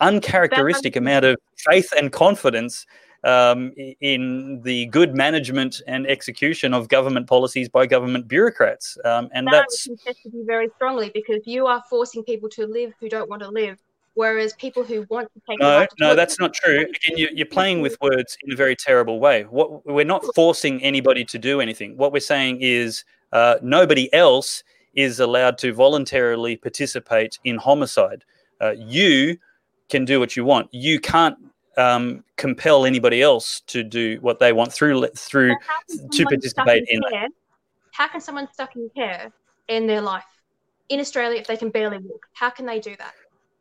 uncharacteristic 0.02 0.96
amount 0.96 1.24
of 1.24 1.36
faith 1.56 1.92
and 1.96 2.12
confidence 2.12 2.86
um, 3.24 3.72
in 4.00 4.60
the 4.62 4.86
good 4.86 5.14
management 5.14 5.80
and 5.86 6.06
execution 6.06 6.74
of 6.74 6.88
government 6.88 7.28
policies 7.28 7.68
by 7.68 7.86
government 7.86 8.26
bureaucrats. 8.28 8.98
Um, 9.04 9.28
and 9.32 9.46
that 9.46 9.52
that's 9.52 9.86
contested 9.86 10.32
you 10.34 10.44
very 10.44 10.68
strongly 10.76 11.10
because 11.14 11.46
you 11.46 11.66
are 11.66 11.82
forcing 11.88 12.24
people 12.24 12.48
to 12.50 12.66
live 12.66 12.92
who 13.00 13.08
don't 13.08 13.30
want 13.30 13.42
to 13.42 13.48
live. 13.48 13.78
Whereas 14.14 14.52
people 14.54 14.84
who 14.84 15.06
want 15.08 15.32
to 15.32 15.40
take 15.48 15.58
no, 15.58 15.86
no, 15.98 16.14
that's 16.14 16.38
not 16.38 16.52
true. 16.52 16.80
Again, 16.80 17.16
you, 17.16 17.28
you're 17.32 17.46
playing 17.46 17.80
with 17.80 17.96
words 18.02 18.36
in 18.44 18.52
a 18.52 18.56
very 18.56 18.76
terrible 18.76 19.20
way. 19.20 19.44
What 19.44 19.86
we're 19.86 20.04
not 20.04 20.22
forcing 20.34 20.82
anybody 20.82 21.24
to 21.24 21.38
do 21.38 21.62
anything. 21.62 21.96
What 21.96 22.12
we're 22.12 22.20
saying 22.20 22.58
is 22.60 23.04
uh, 23.32 23.56
nobody 23.62 24.12
else 24.12 24.64
is 24.94 25.20
allowed 25.20 25.56
to 25.58 25.72
voluntarily 25.72 26.56
participate 26.56 27.38
in 27.44 27.56
homicide. 27.56 28.22
Uh, 28.60 28.72
you 28.72 29.38
can 29.92 30.04
do 30.06 30.18
what 30.18 30.36
you 30.36 30.44
want. 30.44 30.72
You 30.72 30.98
can't 30.98 31.36
um, 31.76 32.24
compel 32.36 32.86
anybody 32.86 33.22
else 33.22 33.60
to 33.68 33.84
do 33.84 34.18
what 34.22 34.40
they 34.40 34.52
want 34.52 34.72
through 34.72 35.06
through 35.14 35.54
to 36.10 36.24
participate 36.24 36.84
in, 36.88 37.02
in 37.04 37.10
care, 37.10 37.28
How 37.92 38.08
can 38.08 38.20
someone 38.20 38.48
stuck 38.52 38.74
in 38.74 38.90
care 38.96 39.30
end 39.68 39.88
their 39.88 40.00
life 40.00 40.24
in 40.88 40.98
Australia 40.98 41.38
if 41.38 41.46
they 41.46 41.58
can 41.58 41.70
barely 41.70 41.98
walk? 41.98 42.26
How 42.32 42.50
can 42.50 42.64
they 42.66 42.80
do 42.80 42.96
that? 42.96 43.14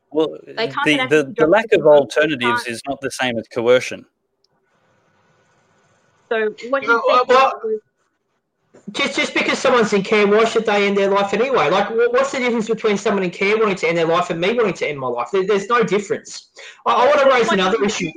Well, 0.10 0.38
they 0.46 0.68
the, 0.68 1.08
the, 1.10 1.34
the 1.38 1.48
lack 1.48 1.72
of 1.74 1.86
alternatives 1.86 2.66
is 2.66 2.82
not 2.88 3.00
the 3.02 3.12
same 3.12 3.38
as 3.38 3.48
coercion. 3.50 4.06
So 6.30 6.56
what 6.70 6.82
do 6.82 6.92
you 6.92 6.98
uh, 6.98 7.26
well, 7.28 7.62
just 8.92 9.16
just 9.16 9.34
because 9.34 9.60
someone's 9.60 9.94
in 9.94 10.04
care, 10.04 10.28
why 10.28 10.46
should 10.46 10.66
they 10.66 10.88
end 10.88 10.98
their 10.98 11.10
life 11.10 11.34
anyway? 11.34 11.70
Like, 11.70 11.90
what's 11.90 12.32
the 12.32 12.40
difference 12.40 12.68
between 12.68 12.98
someone 12.98 13.24
in 13.24 13.30
care 13.30 13.58
wanting 13.58 13.76
to 13.76 13.88
end 13.88 13.98
their 13.98 14.06
life 14.06 14.30
and 14.30 14.40
me 14.40 14.54
wanting 14.54 14.74
to 14.74 14.88
end 14.88 15.00
my 15.00 15.08
life? 15.08 15.30
there's 15.32 15.68
no 15.68 15.84
difference. 15.84 16.50
I, 16.86 16.94
I 16.94 17.08
want 17.08 17.20
to 17.20 17.28
raise 17.28 17.52
another 17.52 17.84
issue. 17.84 18.12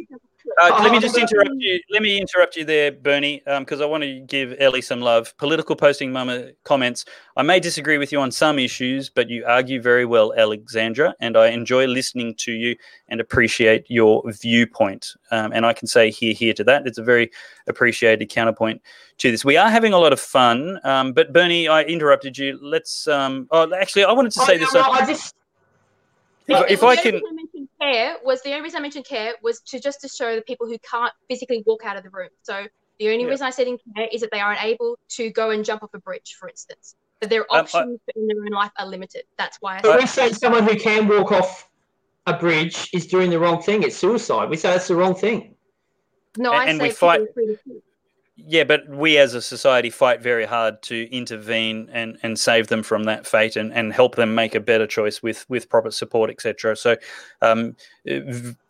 Uh, 0.61 0.81
let 0.83 0.93
me 0.93 1.01
just 1.01 1.17
interrupt 1.17 1.51
you. 1.57 1.81
Let 1.91 2.03
me 2.03 2.21
interrupt 2.21 2.57
you 2.57 2.65
there, 2.65 2.93
Bernie, 2.93 3.43
because 3.59 3.81
um, 3.81 3.85
I 3.85 3.87
want 3.87 4.03
to 4.05 4.21
give 4.21 4.55
Ellie 4.59 4.83
some 4.83 5.01
love. 5.01 5.37
Political 5.39 5.77
posting 5.77 6.13
mama 6.13 6.51
comments. 6.65 7.05
I 7.37 7.43
may 7.43 7.61
disagree 7.61 7.99
with 7.99 8.13
you 8.13 8.21
on 8.21 8.31
some 8.31 8.59
issues, 8.59 9.11
but 9.11 9.29
you 9.29 9.45
argue 9.47 9.81
very 9.81 10.05
well, 10.05 10.33
Alexandra, 10.37 11.15
and 11.21 11.37
I 11.37 11.49
enjoy 11.49 11.87
listening 11.87 12.35
to 12.37 12.53
you 12.53 12.77
and 13.09 13.21
appreciate 13.21 13.85
your 13.89 14.23
viewpoint. 14.31 15.15
Um, 15.31 15.53
and 15.53 15.67
I 15.67 15.73
can 15.73 15.89
say 15.89 16.11
here, 16.11 16.35
here 16.35 16.55
to 16.55 16.65
that. 16.65 16.87
It's 16.87 16.99
a 16.99 17.03
very 17.03 17.31
appreciated 17.67 18.29
counterpoint 18.31 18.81
to 19.19 19.31
this. 19.31 19.45
We 19.45 19.57
are 19.57 19.71
having 19.71 19.93
a 19.93 19.99
lot 19.99 20.13
of 20.13 20.21
fun, 20.21 20.79
um, 20.85 21.13
but 21.13 21.33
Bernie, 21.33 21.69
I 21.69 21.83
interrupted 21.83 22.39
you. 22.39 22.59
Let's. 22.63 23.09
Um, 23.09 23.49
oh, 23.51 23.73
actually, 23.75 24.05
I 24.05 24.13
wanted 24.13 24.33
to 24.33 24.41
say 24.41 24.55
oh, 24.57 24.59
this. 24.59 24.75
No, 24.75 24.83
I 24.83 25.07
just. 25.07 25.35
If, 26.47 26.71
if 26.71 26.83
I 26.83 26.95
can 26.95 27.23
care 27.81 28.17
was 28.25 28.43
the 28.43 28.51
only 28.51 28.63
reason 28.63 28.79
I 28.79 28.83
mentioned 28.83 29.07
care 29.07 29.35
was 29.43 29.61
to 29.61 29.81
just 29.81 30.01
to 30.03 30.09
show 30.09 30.35
the 30.35 30.43
people 30.43 30.67
who 30.67 30.79
can't 30.79 31.13
physically 31.29 31.63
walk 31.67 31.85
out 31.85 31.97
of 31.97 32.03
the 32.03 32.11
room. 32.11 32.31
So 32.43 32.67
the 32.99 33.09
only 33.11 33.25
yeah. 33.25 33.31
reason 33.31 33.47
I 33.47 33.51
said 33.51 33.67
in 33.67 33.79
care 33.95 34.09
is 34.13 34.21
that 34.21 34.31
they 34.31 34.41
are 34.41 34.53
unable 34.53 34.99
to 35.11 35.31
go 35.31 35.51
and 35.51 35.65
jump 35.65 35.83
off 35.83 35.95
a 35.95 35.99
bridge, 35.99 36.37
for 36.39 36.49
instance. 36.49 36.97
That 37.21 37.31
their 37.31 37.47
options 37.53 37.75
um, 37.75 37.99
I, 38.09 38.21
in 38.21 38.27
their 38.27 38.39
own 38.39 38.51
life 38.51 38.71
are 38.79 38.87
limited. 38.87 39.25
That's 39.39 39.59
why. 39.61 39.79
I 39.79 39.81
but 39.83 40.01
we 40.01 40.07
say 40.07 40.33
someone 40.33 40.65
who 40.65 40.77
can 40.77 41.09
walk 41.09 41.33
off 41.33 41.69
a 42.27 42.37
bridge 42.37 42.89
is 42.93 43.07
doing 43.07 43.31
the 43.31 43.39
wrong 43.39 43.63
thing. 43.63 43.83
It's 43.83 43.97
suicide. 43.97 44.49
We 44.49 44.57
say 44.57 44.71
that's 44.71 44.89
the 44.89 44.97
wrong 44.97 45.15
thing. 45.15 45.55
No, 46.37 46.53
and, 46.53 46.61
I 46.61 46.67
and 46.67 46.79
say 46.79 46.89
we 46.89 46.93
fight. 46.93 47.21
Yeah, 48.37 48.65
but 48.65 48.89
we 48.89 49.17
as 49.19 49.35
a 49.35 49.41
society 49.41 49.91
fight 49.91 50.21
very 50.21 50.45
hard 50.45 50.83
to 50.83 51.09
intervene 51.15 51.89
and, 51.93 52.19
and 52.25 52.37
save 52.37 52.67
them 52.67 52.83
from 52.83 53.05
that 53.05 53.29
fate 53.29 53.55
and, 53.55 53.73
and 53.73 53.93
help 53.93 54.17
them 54.17 54.35
make 54.35 54.57
a 54.57 54.61
better 54.61 54.89
choice 54.89 55.23
with, 55.23 55.49
with 55.49 55.69
proper 55.69 55.93
support, 55.93 56.31
etc. 56.31 56.77
So, 56.77 56.97
um, 57.43 57.77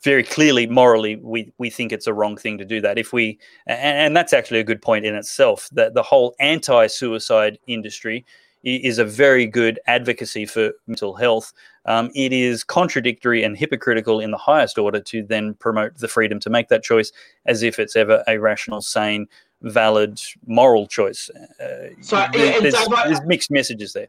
very 0.02 0.22
clearly, 0.22 0.66
morally, 0.66 1.16
we, 1.16 1.50
we 1.56 1.70
think 1.70 1.92
it's 1.92 2.06
a 2.06 2.12
wrong 2.12 2.36
thing 2.36 2.58
to 2.58 2.64
do 2.66 2.82
that. 2.82 2.98
If 2.98 3.14
we, 3.14 3.38
and, 3.66 3.98
and 3.98 4.16
that's 4.16 4.34
actually 4.34 4.60
a 4.60 4.64
good 4.64 4.82
point 4.82 5.06
in 5.06 5.14
itself, 5.14 5.70
that 5.72 5.94
the 5.94 6.02
whole 6.02 6.34
anti 6.40 6.86
suicide 6.86 7.58
industry 7.66 8.26
is 8.64 8.98
a 8.98 9.04
very 9.04 9.46
good 9.46 9.78
advocacy 9.86 10.46
for 10.46 10.72
mental 10.86 11.14
health. 11.14 11.52
Um, 11.86 12.10
it 12.14 12.32
is 12.32 12.64
contradictory 12.64 13.42
and 13.42 13.56
hypocritical 13.56 14.20
in 14.20 14.30
the 14.30 14.38
highest 14.38 14.78
order 14.78 15.00
to 15.00 15.22
then 15.22 15.54
promote 15.54 15.98
the 15.98 16.08
freedom 16.08 16.40
to 16.40 16.50
make 16.50 16.68
that 16.68 16.82
choice 16.82 17.12
as 17.44 17.62
if 17.62 17.78
it's 17.78 17.94
ever 17.94 18.24
a 18.26 18.38
rational, 18.38 18.80
sane, 18.80 19.26
valid 19.62 20.20
moral 20.46 20.86
choice. 20.86 21.30
Uh, 21.30 21.88
so 22.00 22.26
there's, 22.32 22.74
there's, 22.74 23.22
mixed 23.24 23.50
messages 23.50 23.92
there. 23.92 24.08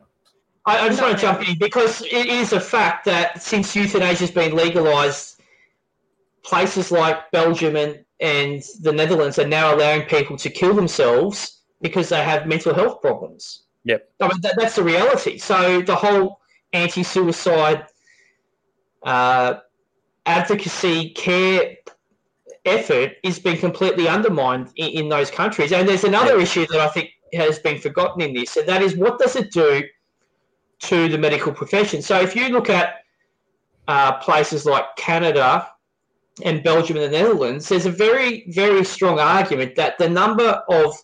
I, 0.66 0.80
I 0.80 0.90
just 0.90 1.02
want 1.02 1.16
to 1.16 1.22
jump 1.22 1.48
in 1.48 1.58
because 1.58 2.02
it 2.02 2.28
is 2.28 2.54
a 2.54 2.60
fact 2.60 3.06
that 3.06 3.42
since 3.42 3.76
euthanasia 3.76 4.22
has 4.22 4.32
been 4.32 4.56
legalised, 4.56 5.42
places 6.44 6.92
like 6.92 7.32
Belgium 7.32 7.76
and, 7.76 8.04
and 8.20 8.64
the 8.82 8.92
Netherlands 8.92 9.40
are 9.40 9.48
now 9.48 9.74
allowing 9.74 10.04
people 10.04 10.38
to 10.38 10.50
kill 10.50 10.74
themselves 10.74 11.62
because 11.82 12.10
they 12.10 12.24
have 12.24 12.48
mental 12.48 12.74
health 12.74 13.02
problems. 13.02 13.64
Yep. 13.84 14.10
I 14.20 14.28
mean, 14.28 14.42
that, 14.42 14.56
that's 14.58 14.76
the 14.76 14.84
reality. 14.84 15.38
So 15.38 15.82
the 15.82 15.96
whole 15.96 16.40
anti-suicide 16.74 17.86
uh, 19.04 19.56
advocacy 20.26 21.12
care 21.12 21.78
effort 22.66 23.14
is 23.24 23.40
being 23.40 23.58
completely 23.58 24.08
undermined 24.08 24.72
in, 24.76 24.90
in 24.90 25.10
those 25.10 25.30
countries. 25.30 25.72
And 25.72 25.88
there's 25.88 26.04
another 26.04 26.40
issue 26.40 26.66
that 26.68 26.80
I 26.80 26.88
think 26.88 27.12
has 27.34 27.60
been 27.60 27.80
forgotten 27.80 28.22
in 28.22 28.34
this, 28.34 28.58
and 28.58 28.68
that 28.68 28.82
is 28.82 28.96
what 28.96 29.20
does 29.20 29.36
it 29.36 29.52
do 29.52 29.84
to 30.80 31.10
the 31.10 31.18
medical 31.18 31.52
profession? 31.52 32.02
So 32.02 32.20
if 32.20 32.36
you 32.36 32.50
look 32.50 32.70
at 32.70 32.96
uh, 33.88 34.14
places 34.20 34.66
like 34.66 34.96
Canada 34.96 35.68
and 36.44 36.64
Belgium 36.64 36.98
and 36.98 37.06
the 37.06 37.18
Netherlands, 37.18 37.70
there's 37.70 37.86
a 37.86 37.92
very, 37.92 38.46
very 38.50 38.84
strong 38.84 39.20
argument 39.20 39.76
that 39.76 39.98
the 39.98 40.10
number 40.10 40.64
of 40.70 40.96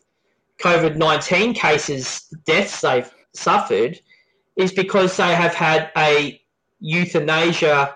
COVID 0.60 0.96
19 0.96 1.54
cases, 1.54 2.28
deaths 2.46 2.82
they've 2.82 3.12
suffered, 3.34 4.00
is 4.56 4.72
because 4.72 5.18
they 5.18 5.34
have 5.34 5.54
had 5.54 5.92
a 5.98 6.42
euthanasia 6.80 7.96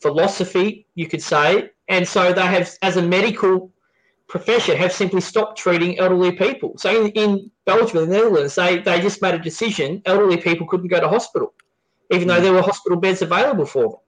philosophy, 0.00 0.86
you 0.94 1.06
could 1.06 1.22
say, 1.22 1.69
and 1.90 2.06
so 2.06 2.32
they 2.32 2.46
have, 2.46 2.70
as 2.82 2.96
a 2.96 3.02
medical 3.02 3.70
profession, 4.28 4.76
have 4.76 4.92
simply 4.92 5.20
stopped 5.20 5.58
treating 5.58 5.98
elderly 5.98 6.30
people. 6.32 6.78
So 6.78 6.88
in, 6.88 7.10
in 7.10 7.50
Belgium 7.66 7.98
and 7.98 8.12
the 8.12 8.16
Netherlands, 8.16 8.54
they, 8.54 8.78
they 8.78 9.00
just 9.00 9.20
made 9.20 9.34
a 9.34 9.38
decision 9.38 10.00
elderly 10.06 10.36
people 10.36 10.68
couldn't 10.68 10.86
go 10.86 11.00
to 11.00 11.08
hospital, 11.08 11.52
even 12.10 12.28
though 12.28 12.40
there 12.40 12.52
were 12.52 12.62
hospital 12.62 12.96
beds 12.96 13.22
available 13.22 13.66
for 13.66 13.82
them. 13.82 14.00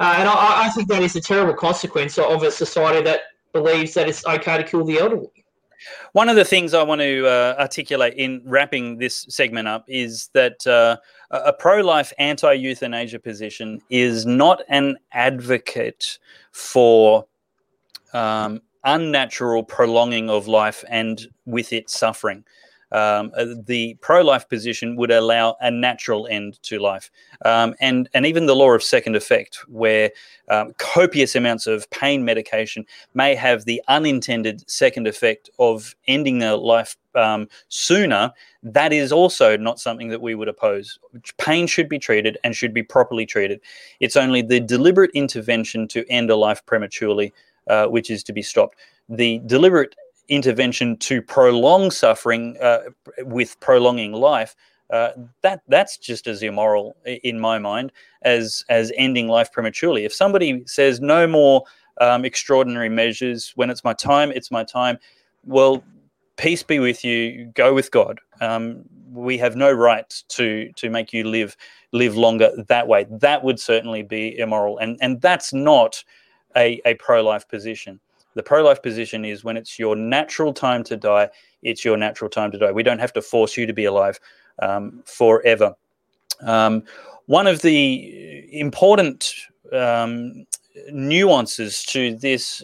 Uh, 0.00 0.14
and 0.18 0.28
I, 0.28 0.66
I 0.66 0.68
think 0.70 0.88
that 0.88 1.02
is 1.02 1.14
a 1.14 1.20
terrible 1.20 1.54
consequence 1.54 2.16
of 2.18 2.42
a 2.42 2.50
society 2.50 3.04
that 3.04 3.20
believes 3.52 3.92
that 3.94 4.08
it's 4.08 4.24
okay 4.24 4.56
to 4.56 4.64
kill 4.64 4.84
the 4.84 4.98
elderly. 4.98 5.28
One 6.12 6.30
of 6.30 6.36
the 6.36 6.44
things 6.44 6.72
I 6.72 6.82
want 6.82 7.02
to 7.02 7.26
uh, 7.26 7.56
articulate 7.58 8.14
in 8.14 8.42
wrapping 8.44 8.98
this 8.98 9.26
segment 9.28 9.68
up 9.68 9.84
is 9.88 10.30
that 10.32 10.66
uh, 10.66 10.96
a 11.30 11.52
pro 11.52 11.80
life 11.80 12.12
anti 12.18 12.52
euthanasia 12.52 13.18
position 13.18 13.80
is 13.90 14.24
not 14.26 14.62
an 14.68 14.96
advocate 15.12 16.18
for 16.52 17.26
um, 18.12 18.60
unnatural 18.84 19.62
prolonging 19.62 20.30
of 20.30 20.48
life 20.48 20.84
and 20.88 21.28
with 21.46 21.72
it 21.72 21.90
suffering. 21.90 22.44
Um, 22.90 23.32
uh, 23.36 23.44
the 23.66 23.98
pro-life 24.00 24.48
position 24.48 24.96
would 24.96 25.10
allow 25.10 25.56
a 25.60 25.70
natural 25.70 26.26
end 26.26 26.58
to 26.62 26.78
life, 26.78 27.10
um, 27.44 27.74
and 27.80 28.08
and 28.14 28.24
even 28.24 28.46
the 28.46 28.56
law 28.56 28.70
of 28.70 28.82
second 28.82 29.14
effect, 29.14 29.58
where 29.68 30.10
um, 30.48 30.72
copious 30.78 31.36
amounts 31.36 31.66
of 31.66 31.88
pain 31.90 32.24
medication 32.24 32.86
may 33.12 33.34
have 33.34 33.66
the 33.66 33.82
unintended 33.88 34.68
second 34.70 35.06
effect 35.06 35.50
of 35.58 35.94
ending 36.06 36.38
their 36.38 36.56
life 36.56 36.96
um, 37.18 37.48
sooner. 37.68 38.32
That 38.62 38.92
is 38.92 39.12
also 39.12 39.56
not 39.56 39.78
something 39.78 40.08
that 40.08 40.22
we 40.22 40.34
would 40.34 40.48
oppose. 40.48 40.98
Pain 41.38 41.66
should 41.66 41.88
be 41.88 41.98
treated 41.98 42.38
and 42.44 42.54
should 42.54 42.74
be 42.74 42.82
properly 42.82 43.26
treated. 43.26 43.60
It's 44.00 44.16
only 44.16 44.42
the 44.42 44.60
deliberate 44.60 45.10
intervention 45.14 45.88
to 45.88 46.08
end 46.08 46.30
a 46.30 46.36
life 46.36 46.64
prematurely, 46.66 47.32
uh, 47.68 47.86
which 47.86 48.10
is 48.10 48.22
to 48.24 48.32
be 48.32 48.42
stopped. 48.42 48.76
The 49.08 49.40
deliberate 49.46 49.94
intervention 50.28 50.96
to 50.98 51.22
prolong 51.22 51.90
suffering 51.90 52.56
uh, 52.60 52.80
with 53.20 53.58
prolonging 53.60 54.12
life, 54.12 54.54
uh, 54.90 55.10
that 55.42 55.62
that's 55.68 55.96
just 55.96 56.26
as 56.26 56.42
immoral 56.42 56.96
in 57.04 57.38
my 57.38 57.58
mind 57.58 57.92
as 58.22 58.64
as 58.68 58.92
ending 58.96 59.28
life 59.28 59.52
prematurely. 59.52 60.04
If 60.04 60.14
somebody 60.14 60.62
says 60.66 61.00
no 61.00 61.26
more 61.26 61.64
um, 62.00 62.24
extraordinary 62.24 62.88
measures 62.88 63.52
when 63.54 63.70
it's 63.70 63.84
my 63.84 63.92
time, 63.92 64.30
it's 64.32 64.50
my 64.50 64.64
time. 64.64 64.98
Well, 65.44 65.82
peace 66.38 66.62
be 66.62 66.78
with 66.78 67.04
you. 67.04 67.52
Go 67.54 67.74
with 67.74 67.90
God. 67.90 68.18
Um, 68.40 68.84
we 69.12 69.36
have 69.38 69.56
no 69.56 69.70
right 69.70 70.08
to 70.28 70.72
to 70.72 70.88
make 70.88 71.12
you 71.12 71.24
live 71.24 71.56
live 71.92 72.16
longer 72.16 72.50
that 72.68 72.88
way. 72.88 73.06
That 73.10 73.44
would 73.44 73.60
certainly 73.60 74.02
be 74.02 74.38
immoral, 74.38 74.78
and 74.78 74.96
and 75.02 75.20
that's 75.20 75.52
not 75.52 76.02
a, 76.56 76.80
a 76.86 76.94
pro 76.94 77.22
life 77.22 77.46
position. 77.48 78.00
The 78.34 78.42
pro 78.42 78.62
life 78.62 78.82
position 78.82 79.24
is 79.24 79.44
when 79.44 79.56
it's 79.56 79.78
your 79.78 79.96
natural 79.96 80.52
time 80.52 80.84
to 80.84 80.96
die, 80.96 81.28
it's 81.62 81.84
your 81.84 81.96
natural 81.96 82.30
time 82.30 82.50
to 82.52 82.58
die. 82.58 82.72
We 82.72 82.82
don't 82.82 83.00
have 83.00 83.12
to 83.14 83.22
force 83.22 83.56
you 83.56 83.66
to 83.66 83.72
be 83.72 83.84
alive 83.84 84.18
um, 84.60 85.02
forever. 85.04 85.74
Um, 86.40 86.84
one 87.26 87.46
of 87.46 87.62
the 87.62 88.48
important 88.52 89.34
um, 89.72 90.46
nuances 90.90 91.84
to 91.84 92.14
this, 92.16 92.62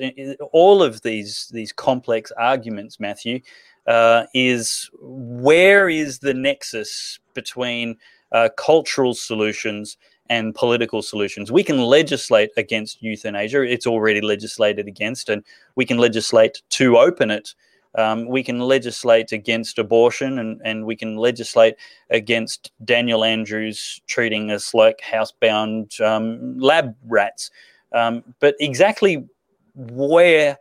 all 0.52 0.82
of 0.82 1.02
these 1.02 1.48
these 1.52 1.72
complex 1.72 2.32
arguments, 2.32 3.00
Matthew, 3.00 3.40
uh, 3.86 4.24
is 4.34 4.90
where 5.00 5.88
is 5.88 6.18
the 6.18 6.34
nexus 6.34 7.18
between 7.34 7.96
uh, 8.32 8.48
cultural 8.56 9.14
solutions 9.14 9.96
and 10.30 10.54
political 10.54 11.02
solutions. 11.02 11.52
We 11.52 11.62
can 11.62 11.78
legislate 11.78 12.50
against 12.56 13.02
euthanasia; 13.02 13.62
it's 13.62 13.86
already 13.86 14.20
legislated 14.20 14.88
against, 14.88 15.28
and 15.28 15.44
we 15.76 15.84
can 15.84 15.98
legislate 15.98 16.62
to 16.70 16.98
open 16.98 17.30
it 17.30 17.54
um, 17.96 18.26
we 18.26 18.42
can 18.42 18.58
legislate 18.58 19.32
against 19.32 19.78
abortion 19.78 20.38
and, 20.38 20.60
and 20.64 20.84
we 20.84 20.96
can 20.96 21.16
legislate 21.16 21.76
against 22.10 22.72
Daniel 22.84 23.24
Andrews 23.24 24.00
treating 24.06 24.50
us 24.50 24.74
like 24.74 25.00
housebound 25.00 26.00
um, 26.00 26.58
lab 26.58 26.96
rats. 27.06 27.50
Um, 27.94 28.34
but 28.40 28.56
exactly 28.60 29.26
where 29.74 30.58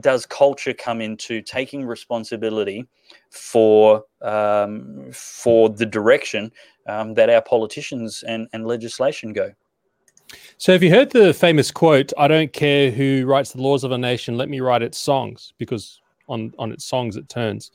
does 0.00 0.26
culture 0.26 0.74
come 0.74 1.00
into 1.00 1.42
taking 1.42 1.84
responsibility 1.84 2.86
for 3.30 4.04
um, 4.22 5.10
for 5.12 5.70
the 5.70 5.86
direction 5.86 6.52
um, 6.86 7.14
that 7.14 7.30
our 7.30 7.42
politicians 7.42 8.22
and, 8.22 8.46
and 8.52 8.66
legislation 8.66 9.32
go? 9.32 9.50
So, 10.58 10.72
have 10.72 10.82
you 10.82 10.90
heard 10.90 11.10
the 11.10 11.32
famous 11.32 11.70
quote, 11.70 12.12
I 12.18 12.28
don't 12.28 12.52
care 12.52 12.90
who 12.90 13.24
writes 13.26 13.52
the 13.52 13.62
laws 13.62 13.82
of 13.82 13.92
a 13.92 13.98
nation, 13.98 14.36
let 14.36 14.48
me 14.48 14.60
write 14.60 14.82
its 14.82 14.98
songs? 14.98 15.54
Because 15.58 16.00
on 16.28 16.52
on 16.58 16.70
its 16.70 16.84
songs 16.84 17.16
it 17.16 17.28
turns. 17.28 17.70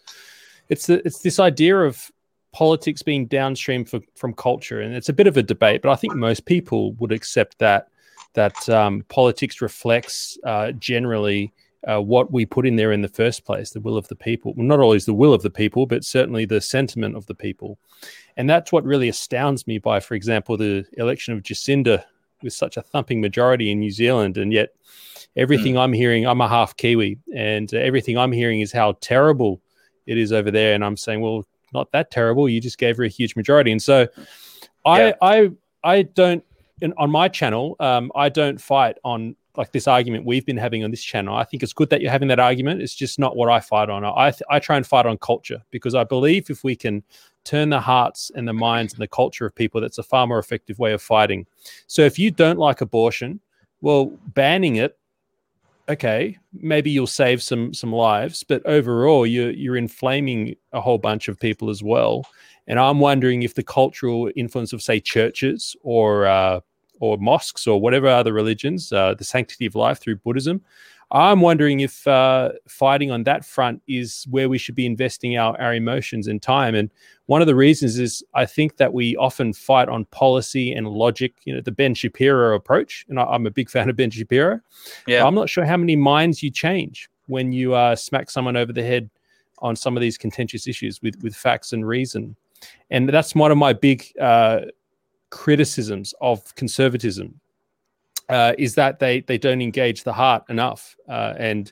It's 0.70 0.88
the, 0.88 1.06
it's 1.06 1.20
this 1.20 1.40
idea 1.40 1.78
of 1.78 2.10
politics 2.54 3.02
being 3.02 3.26
downstream 3.26 3.84
for, 3.84 4.00
from 4.16 4.34
culture, 4.34 4.82
and 4.82 4.94
it's 4.94 5.10
a 5.10 5.14
bit 5.14 5.28
of 5.28 5.38
a 5.38 5.44
debate, 5.44 5.82
but 5.82 5.92
I 5.92 5.96
think 5.96 6.16
most 6.16 6.46
people 6.46 6.94
would 6.94 7.12
accept 7.12 7.58
that 7.60 7.88
that 8.34 8.70
um, 8.70 9.06
politics 9.10 9.62
reflects 9.62 10.38
uh, 10.44 10.72
generally 10.74 11.54
uh, 11.88 12.02
what 12.02 12.32
we 12.32 12.46
put 12.46 12.66
in 12.66 12.76
there 12.76 12.92
in 12.92 13.02
the 13.02 13.08
first 13.08 13.46
place, 13.46 13.72
the 13.72 13.82
will 13.82 13.98
of 13.98 14.08
the 14.08 14.16
people. 14.16 14.54
Well, 14.56 14.66
not 14.66 14.80
always 14.80 15.06
the 15.06 15.14
will 15.14 15.34
of 15.34 15.42
the 15.42 15.50
people, 15.50 15.86
but 15.86 16.04
certainly 16.04 16.46
the 16.46 16.62
sentiment 16.62 17.16
of 17.16 17.26
the 17.26 17.36
people. 17.36 17.78
And 18.38 18.50
that's 18.50 18.72
what 18.72 18.86
really 18.86 19.10
astounds 19.10 19.68
me 19.68 19.80
by, 19.80 20.00
for 20.00 20.16
example, 20.16 20.58
the 20.58 20.86
election 20.94 21.34
of 21.34 21.44
Jacinda 21.44 22.04
with 22.42 22.54
such 22.54 22.78
a 22.78 22.82
thumping 22.82 23.22
majority 23.22 23.72
in 23.72 23.80
New 23.80 23.92
Zealand. 23.92 24.38
And 24.38 24.54
yet, 24.54 24.70
everything 25.36 25.76
mm. 25.76 25.80
I'm 25.80 25.94
hearing, 25.94 26.26
I'm 26.26 26.42
a 26.42 26.48
half 26.48 26.76
Kiwi, 26.78 27.20
and 27.36 27.74
everything 27.74 28.18
I'm 28.18 28.32
hearing 28.32 28.62
is 28.62 28.72
how 28.72 28.94
terrible 29.02 29.62
it 30.06 30.18
is 30.18 30.32
over 30.32 30.52
there. 30.52 30.74
And 30.74 30.84
I'm 30.84 30.98
saying, 30.98 31.22
well, 31.22 31.46
not 31.74 31.92
that 31.92 32.12
terrible. 32.12 32.48
You 32.48 32.62
just 32.62 32.78
gave 32.78 32.98
her 32.98 33.04
a 33.04 33.10
huge 33.10 33.36
majority. 33.36 33.72
And 33.72 33.82
so, 33.82 34.08
I, 34.86 35.14
I, 35.22 35.52
I 35.84 36.02
don't, 36.04 36.44
in, 36.84 36.94
on 36.98 37.10
my 37.10 37.28
channel, 37.30 37.76
um, 37.80 38.12
I 38.16 38.30
don't 38.30 38.60
fight 38.60 38.98
on 39.04 39.36
like 39.56 39.72
this 39.72 39.88
argument 39.88 40.26
we've 40.26 40.46
been 40.46 40.58
having 40.58 40.84
on 40.84 40.92
this 40.92 41.04
channel. 41.04 41.36
I 41.36 41.44
think 41.44 41.64
it's 41.64 41.74
good 41.74 41.90
that 41.92 42.02
you're 42.02 42.12
having 42.12 42.28
that 42.28 42.40
argument. 42.40 42.82
It's 42.82 42.96
just 42.96 43.20
not 43.20 43.36
what 43.36 43.50
I 43.50 43.60
fight 43.60 43.90
on. 43.90 44.04
I, 44.04 44.32
th- 44.32 44.42
I 44.50 44.60
try 44.60 44.78
and 44.78 44.86
fight 44.86 45.06
on 45.06 45.18
culture 45.20 45.62
because 45.72 45.96
I 45.96 46.04
believe 46.04 46.50
if 46.50 46.64
we 46.64 46.76
can 46.76 47.04
turn 47.46 47.70
the 47.70 47.80
hearts 47.80 48.32
and 48.36 48.48
the 48.48 48.54
minds 48.54 48.94
and 48.94 49.02
the 49.02 49.08
culture 49.08 49.46
of 49.46 49.56
people, 49.56 49.80
that's 49.80 50.00
a 50.00 50.04
far 50.04 50.28
more 50.28 50.40
effective 50.40 50.80
way 50.80 50.92
of 50.92 51.02
fighting. 51.02 51.46
So 51.88 52.02
if 52.02 52.18
you 52.20 52.32
don't 52.32 52.58
like 52.58 52.82
abortion, 52.82 53.40
well, 53.82 54.06
banning 54.34 54.78
it 54.78 54.98
okay, 55.90 56.38
maybe 56.54 56.90
you'll 56.90 57.08
save 57.08 57.44
some 57.44 57.74
some 57.74 57.92
lives, 57.92 58.44
but 58.44 58.66
overall 58.66 59.26
you're 59.26 59.52
you're 59.52 59.78
inflaming 59.78 60.56
a 60.72 60.82
whole 60.82 60.98
bunch 60.98 61.28
of 61.28 61.40
people 61.40 61.70
as 61.70 61.84
well. 61.84 62.26
And 62.68 62.80
I'm 62.80 63.00
wondering 63.00 63.44
if 63.44 63.56
the 63.56 63.64
cultural 63.64 64.32
influence 64.36 64.72
of 64.72 64.82
say 64.82 65.00
churches 65.00 65.76
or 65.82 66.26
uh, 66.26 66.62
or 67.00 67.18
mosques 67.18 67.68
or 67.68 67.80
whatever 67.80 68.08
other 68.08 68.34
religions, 68.34 68.92
uh, 68.92 69.14
the 69.14 69.24
sanctity 69.24 69.66
of 69.66 69.76
life 69.76 70.00
through 70.00 70.18
Buddhism, 70.18 70.62
I'm 71.14 71.42
wondering 71.42 71.82
if 71.82 72.08
uh, 72.08 72.54
fighting 72.68 73.12
on 73.12 73.24
that 73.26 73.46
front 73.46 73.84
is 73.88 74.26
where 74.32 74.50
we 74.50 74.58
should 74.58 74.74
be 74.74 74.88
investing 74.88 75.38
our, 75.38 75.60
our 75.62 75.76
emotions 75.76 76.28
and 76.28 76.42
time. 76.42 76.74
And 76.74 76.90
one 77.28 77.40
of 77.40 77.48
the 77.48 77.56
reasons 77.56 78.00
is 78.00 78.24
I 78.34 78.48
think 78.48 78.78
that 78.78 78.94
we 78.94 79.16
often 79.18 79.54
fight 79.54 79.90
on 79.90 80.06
policy 80.06 80.74
and 80.74 80.88
logic, 80.88 81.36
you 81.46 81.54
know, 81.54 81.62
the 81.62 81.72
Ben 81.72 81.94
Shapiro 81.94 82.56
approach. 82.56 83.06
And 83.10 83.20
I, 83.20 83.36
am 83.36 83.46
a 83.46 83.52
big 83.52 83.70
fan 83.70 83.90
of 83.90 83.96
Ben 83.96 84.10
Shapiro. 84.10 84.60
Yeah. 85.06 85.24
I'm 85.24 85.36
not 85.36 85.50
sure 85.50 85.66
how 85.66 85.78
many 85.78 85.96
minds 85.96 86.42
you 86.42 86.50
change 86.50 87.10
when 87.28 87.52
you 87.54 87.76
uh, 87.76 87.96
smack 87.96 88.32
someone 88.32 88.58
over 88.58 88.74
the 88.74 88.84
head 88.84 89.10
on 89.60 89.76
some 89.76 89.96
of 89.96 90.02
these 90.02 90.18
contentious 90.18 90.68
issues 90.68 91.00
with, 91.04 91.22
with 91.22 91.36
facts 91.36 91.74
and 91.74 91.88
reason. 91.88 92.36
And 92.90 93.08
that's 93.08 93.36
one 93.36 93.52
of 93.52 93.58
my 93.58 93.74
big 93.74 94.06
uh, 94.20 94.62
criticisms 95.34 96.14
of 96.22 96.54
conservatism 96.54 97.42
uh, 98.30 98.54
is 98.60 98.76
that 98.76 99.00
they 99.00 99.22
they 99.22 99.38
don't 99.38 99.64
engage 99.64 100.04
the 100.04 100.14
heart 100.14 100.44
enough, 100.48 100.96
uh, 101.10 101.34
and 101.38 101.72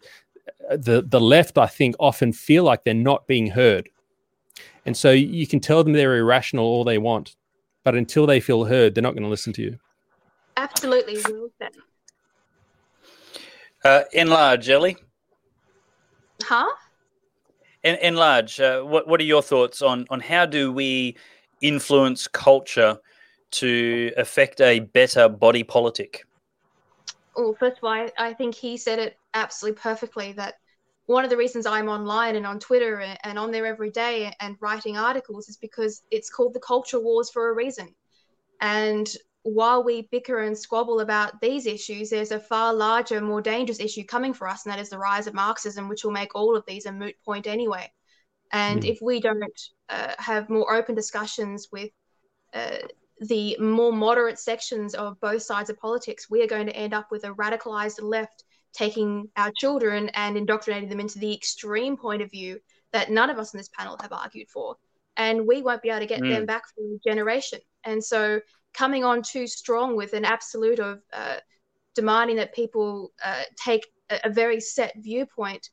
the 0.72 1.04
the 1.08 1.22
left 1.22 1.60
I 1.60 1.68
think 1.68 1.96
often 2.00 2.34
feel 2.34 2.64
like 2.64 2.84
they're 2.84 2.96
not 2.96 3.28
being 3.28 3.46
heard, 3.46 3.88
and 4.88 4.98
so 4.98 5.12
you 5.12 5.46
can 5.46 5.60
tell 5.60 5.84
them 5.84 5.94
they're 5.94 6.18
irrational 6.18 6.66
all 6.66 6.84
they 6.84 6.98
want, 6.98 7.36
but 7.84 7.94
until 7.96 8.26
they 8.26 8.40
feel 8.40 8.66
heard, 8.66 8.96
they're 8.96 9.04
not 9.04 9.14
going 9.14 9.24
to 9.24 9.30
listen 9.30 9.54
to 9.54 9.62
you. 9.62 9.78
Absolutely, 10.58 11.22
well 11.30 11.50
said. 11.60 11.72
Uh, 13.86 14.04
enlarge, 14.12 14.70
Ellie. 14.70 14.98
Huh? 16.44 16.68
En- 17.84 18.00
enlarge. 18.02 18.60
Uh, 18.60 18.82
what 18.82 19.08
What 19.08 19.22
are 19.22 19.30
your 19.36 19.44
thoughts 19.44 19.84
on 19.84 20.08
on 20.10 20.20
how 20.20 20.48
do 20.48 20.72
we 20.72 21.16
influence 21.62 22.28
culture 22.28 22.98
to 23.52 24.12
affect 24.18 24.62
a 24.62 24.80
better 24.80 25.30
body 25.30 25.64
politic? 25.64 26.26
well, 27.36 27.56
first 27.60 27.78
of 27.78 27.84
all, 27.84 27.92
I, 27.92 28.12
I 28.18 28.34
think 28.34 28.56
he 28.56 28.78
said 28.78 29.00
it 29.00 29.18
absolutely 29.34 29.80
perfectly 29.82 30.34
that 30.34 30.56
one 31.06 31.24
of 31.24 31.30
the 31.30 31.38
reasons 31.38 31.66
I'm 31.66 31.90
online 31.90 32.36
and 32.36 32.46
on 32.46 32.60
Twitter 32.60 33.00
and 33.24 33.40
on 33.40 33.52
there 33.52 33.66
every 33.66 33.90
day 33.90 34.34
and 34.40 34.56
writing 34.60 34.98
articles 34.98 35.50
is 35.50 35.58
because 35.58 36.04
it's 36.12 36.30
called 36.30 36.54
the 36.54 36.60
culture 36.60 37.00
wars 37.00 37.30
for 37.30 37.50
a 37.50 37.54
reason. 37.54 37.94
And 38.62 39.10
while 39.44 39.84
we 39.84 40.08
bicker 40.12 40.40
and 40.40 40.58
squabble 40.58 41.00
about 41.00 41.42
these 41.42 41.66
issues, 41.66 42.10
there's 42.10 42.32
a 42.32 42.40
far 42.40 42.74
larger, 42.74 43.20
more 43.20 43.42
dangerous 43.42 43.80
issue 43.80 44.04
coming 44.04 44.34
for 44.34 44.48
us, 44.48 44.66
and 44.66 44.72
that 44.72 44.80
is 44.80 44.90
the 44.90 45.00
rise 45.00 45.26
of 45.26 45.34
Marxism, 45.34 45.90
which 45.90 46.04
will 46.04 46.12
make 46.12 46.36
all 46.36 46.56
of 46.56 46.64
these 46.68 46.86
a 46.86 46.92
moot 46.92 47.16
point 47.26 47.48
anyway. 47.48 47.92
And 48.54 48.84
mm. 48.84 48.90
if 48.90 49.00
we 49.02 49.20
don't 49.20 49.44
uh, 49.90 50.14
have 50.20 50.50
more 50.50 50.74
open 50.74 50.94
discussions 50.94 51.70
with 51.72 51.90
uh, 52.54 52.78
the 53.22 53.56
more 53.60 53.94
moderate 53.94 54.40
sections 54.40 54.96
of 54.96 55.20
both 55.22 55.44
sides 55.44 55.70
of 55.70 55.80
politics, 55.80 56.30
we 56.30 56.44
are 56.44 56.48
going 56.48 56.66
to 56.66 56.76
end 56.76 56.94
up 56.94 57.12
with 57.12 57.24
a 57.24 57.34
radicalized 57.34 58.02
left 58.02 58.44
taking 58.74 59.30
our 59.38 59.52
children 59.56 60.10
and 60.16 60.38
indoctrinating 60.38 60.90
them 60.90 61.00
into 61.00 61.20
the 61.20 61.34
extreme 61.34 61.96
point 61.96 62.22
of 62.22 62.32
view 62.32 62.60
that 62.94 63.12
none 63.12 63.30
of 63.30 63.38
us 63.38 63.54
in 63.54 63.60
this 63.60 63.70
panel 63.78 63.96
have 64.02 64.12
argued 64.12 64.50
for. 64.50 64.76
And 65.18 65.46
we 65.46 65.62
won't 65.62 65.84
be 65.84 65.90
able 65.90 66.00
to 66.00 66.06
get 66.08 66.22
mm. 66.22 66.30
them 66.30 66.46
back 66.46 66.64
for 66.74 66.82
a 66.82 67.00
generation. 67.08 67.60
And 67.84 68.04
so 68.04 68.40
coming 68.74 69.04
on 69.04 69.22
too 69.22 69.46
strong 69.46 69.96
with 69.96 70.14
an 70.14 70.26
absolute 70.26 70.80
of 70.80 71.02
uh, 71.14 71.38
demanding 71.94 72.38
that 72.38 72.56
people 72.56 73.12
uh, 73.24 73.44
take 73.56 73.86
a, 74.10 74.20
a, 74.24 74.30
very 74.30 74.60
set 74.60 74.94
viewpoint 74.98 75.70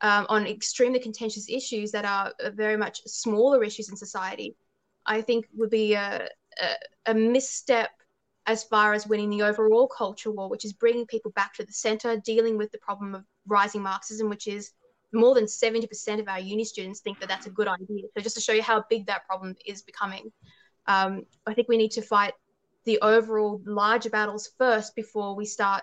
um, 0.00 0.26
on 0.28 0.46
extremely 0.46 0.98
contentious 0.98 1.48
issues 1.48 1.92
that 1.92 2.04
are 2.04 2.32
very 2.54 2.76
much 2.76 3.00
smaller 3.06 3.62
issues 3.62 3.88
in 3.88 3.96
society, 3.96 4.56
I 5.06 5.22
think 5.22 5.46
would 5.54 5.70
be 5.70 5.94
a, 5.94 6.28
a, 7.06 7.14
misstep 7.14 7.90
as 8.46 8.64
far 8.64 8.94
as 8.94 9.06
winning 9.06 9.30
the 9.30 9.42
overall 9.42 9.86
culture 9.86 10.30
war, 10.30 10.48
which 10.48 10.64
is 10.64 10.72
bringing 10.72 11.06
people 11.06 11.30
back 11.32 11.54
to 11.54 11.64
the 11.64 11.72
center, 11.72 12.16
dealing 12.16 12.56
with 12.56 12.72
the 12.72 12.78
problem 12.78 13.14
of 13.14 13.24
rising 13.46 13.82
Marxism, 13.82 14.28
which 14.28 14.46
is 14.46 14.72
more 15.12 15.34
than 15.34 15.44
70% 15.44 16.20
of 16.20 16.28
our 16.28 16.40
uni 16.40 16.64
students 16.64 17.00
think 17.00 17.20
that 17.20 17.28
that's 17.28 17.46
a 17.46 17.50
good 17.50 17.68
idea. 17.68 18.04
So, 18.14 18.22
just 18.22 18.36
to 18.36 18.40
show 18.40 18.52
you 18.52 18.62
how 18.62 18.84
big 18.88 19.06
that 19.06 19.26
problem 19.26 19.56
is 19.66 19.82
becoming, 19.82 20.32
um, 20.86 21.24
I 21.46 21.54
think 21.54 21.68
we 21.68 21.76
need 21.76 21.90
to 21.92 22.02
fight 22.02 22.34
the 22.84 22.98
overall 23.00 23.60
larger 23.66 24.10
battles 24.10 24.50
first 24.58 24.94
before 24.94 25.34
we 25.34 25.44
start 25.44 25.82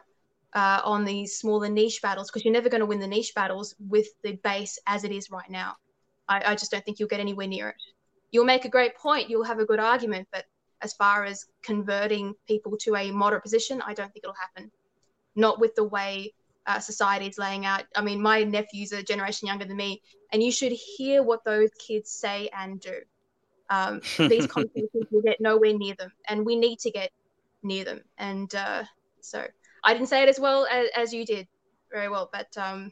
uh, 0.54 0.82
on 0.84 1.06
these 1.06 1.38
smaller 1.38 1.70
niche 1.70 2.02
battles 2.02 2.30
because 2.30 2.44
you're 2.44 2.54
never 2.54 2.70
going 2.70 2.80
to 2.80 2.86
win 2.86 3.00
the 3.00 3.08
niche 3.08 3.34
battles 3.36 3.76
with 3.80 4.08
the 4.24 4.34
base 4.44 4.80
as 4.88 5.04
it 5.04 5.12
is 5.12 5.30
right 5.30 5.50
now. 5.50 5.76
I, 6.28 6.52
I 6.52 6.56
just 6.56 6.72
don't 6.72 6.84
think 6.84 7.00
you'll 7.00 7.10
get 7.10 7.20
anywhere 7.20 7.48
near 7.48 7.70
it. 7.70 7.76
You'll 8.32 8.46
make 8.46 8.66
a 8.66 8.70
great 8.70 8.96
point, 8.98 9.30
you'll 9.30 9.44
have 9.44 9.60
a 9.60 9.66
good 9.66 9.80
argument, 9.80 10.28
but 10.32 10.46
as 10.82 10.94
far 10.94 11.26
as 11.26 11.46
converting 11.64 12.34
people 12.48 12.78
to 12.78 12.96
a 12.96 13.12
moderate 13.12 13.44
position, 13.44 13.82
I 13.86 13.94
don't 13.94 14.12
think 14.12 14.24
it'll 14.24 14.36
happen. 14.36 14.72
Not 15.36 15.60
with 15.60 15.76
the 15.76 15.84
way 15.84 16.34
uh, 16.66 16.80
society 16.80 17.28
is 17.28 17.38
laying 17.38 17.66
out. 17.66 17.84
I 17.96 18.02
mean, 18.02 18.22
my 18.22 18.44
nephew's 18.44 18.94
are 18.94 18.98
a 18.98 19.04
generation 19.04 19.48
younger 19.48 19.66
than 19.66 19.78
me, 19.78 20.02
and 20.32 20.44
you 20.44 20.52
should 20.52 20.72
hear 20.72 21.24
what 21.24 21.44
those 21.46 21.70
kids 21.80 22.12
say 22.12 22.50
and 22.58 22.80
do. 22.80 22.96
Um, 23.70 24.02
these 24.18 24.48
conversations 24.48 25.08
will 25.12 25.22
get 25.22 25.40
nowhere 25.40 25.78
near 25.78 25.96
them, 25.96 26.12
and 26.28 26.46
we 26.46 26.56
need 26.56 26.80
to 26.80 26.92
get 26.92 27.12
near 27.64 27.86
them. 27.86 28.02
And 28.18 28.54
uh, 28.54 28.84
so 29.22 29.46
I 29.84 29.94
didn't 29.94 30.10
say 30.10 30.24
it 30.24 30.30
as 30.30 30.40
well 30.40 30.68
as, 30.70 30.90
as 30.96 31.14
you 31.14 31.26
did, 31.26 31.48
very 31.92 32.10
well, 32.10 32.30
but 32.32 32.56
um, 32.58 32.92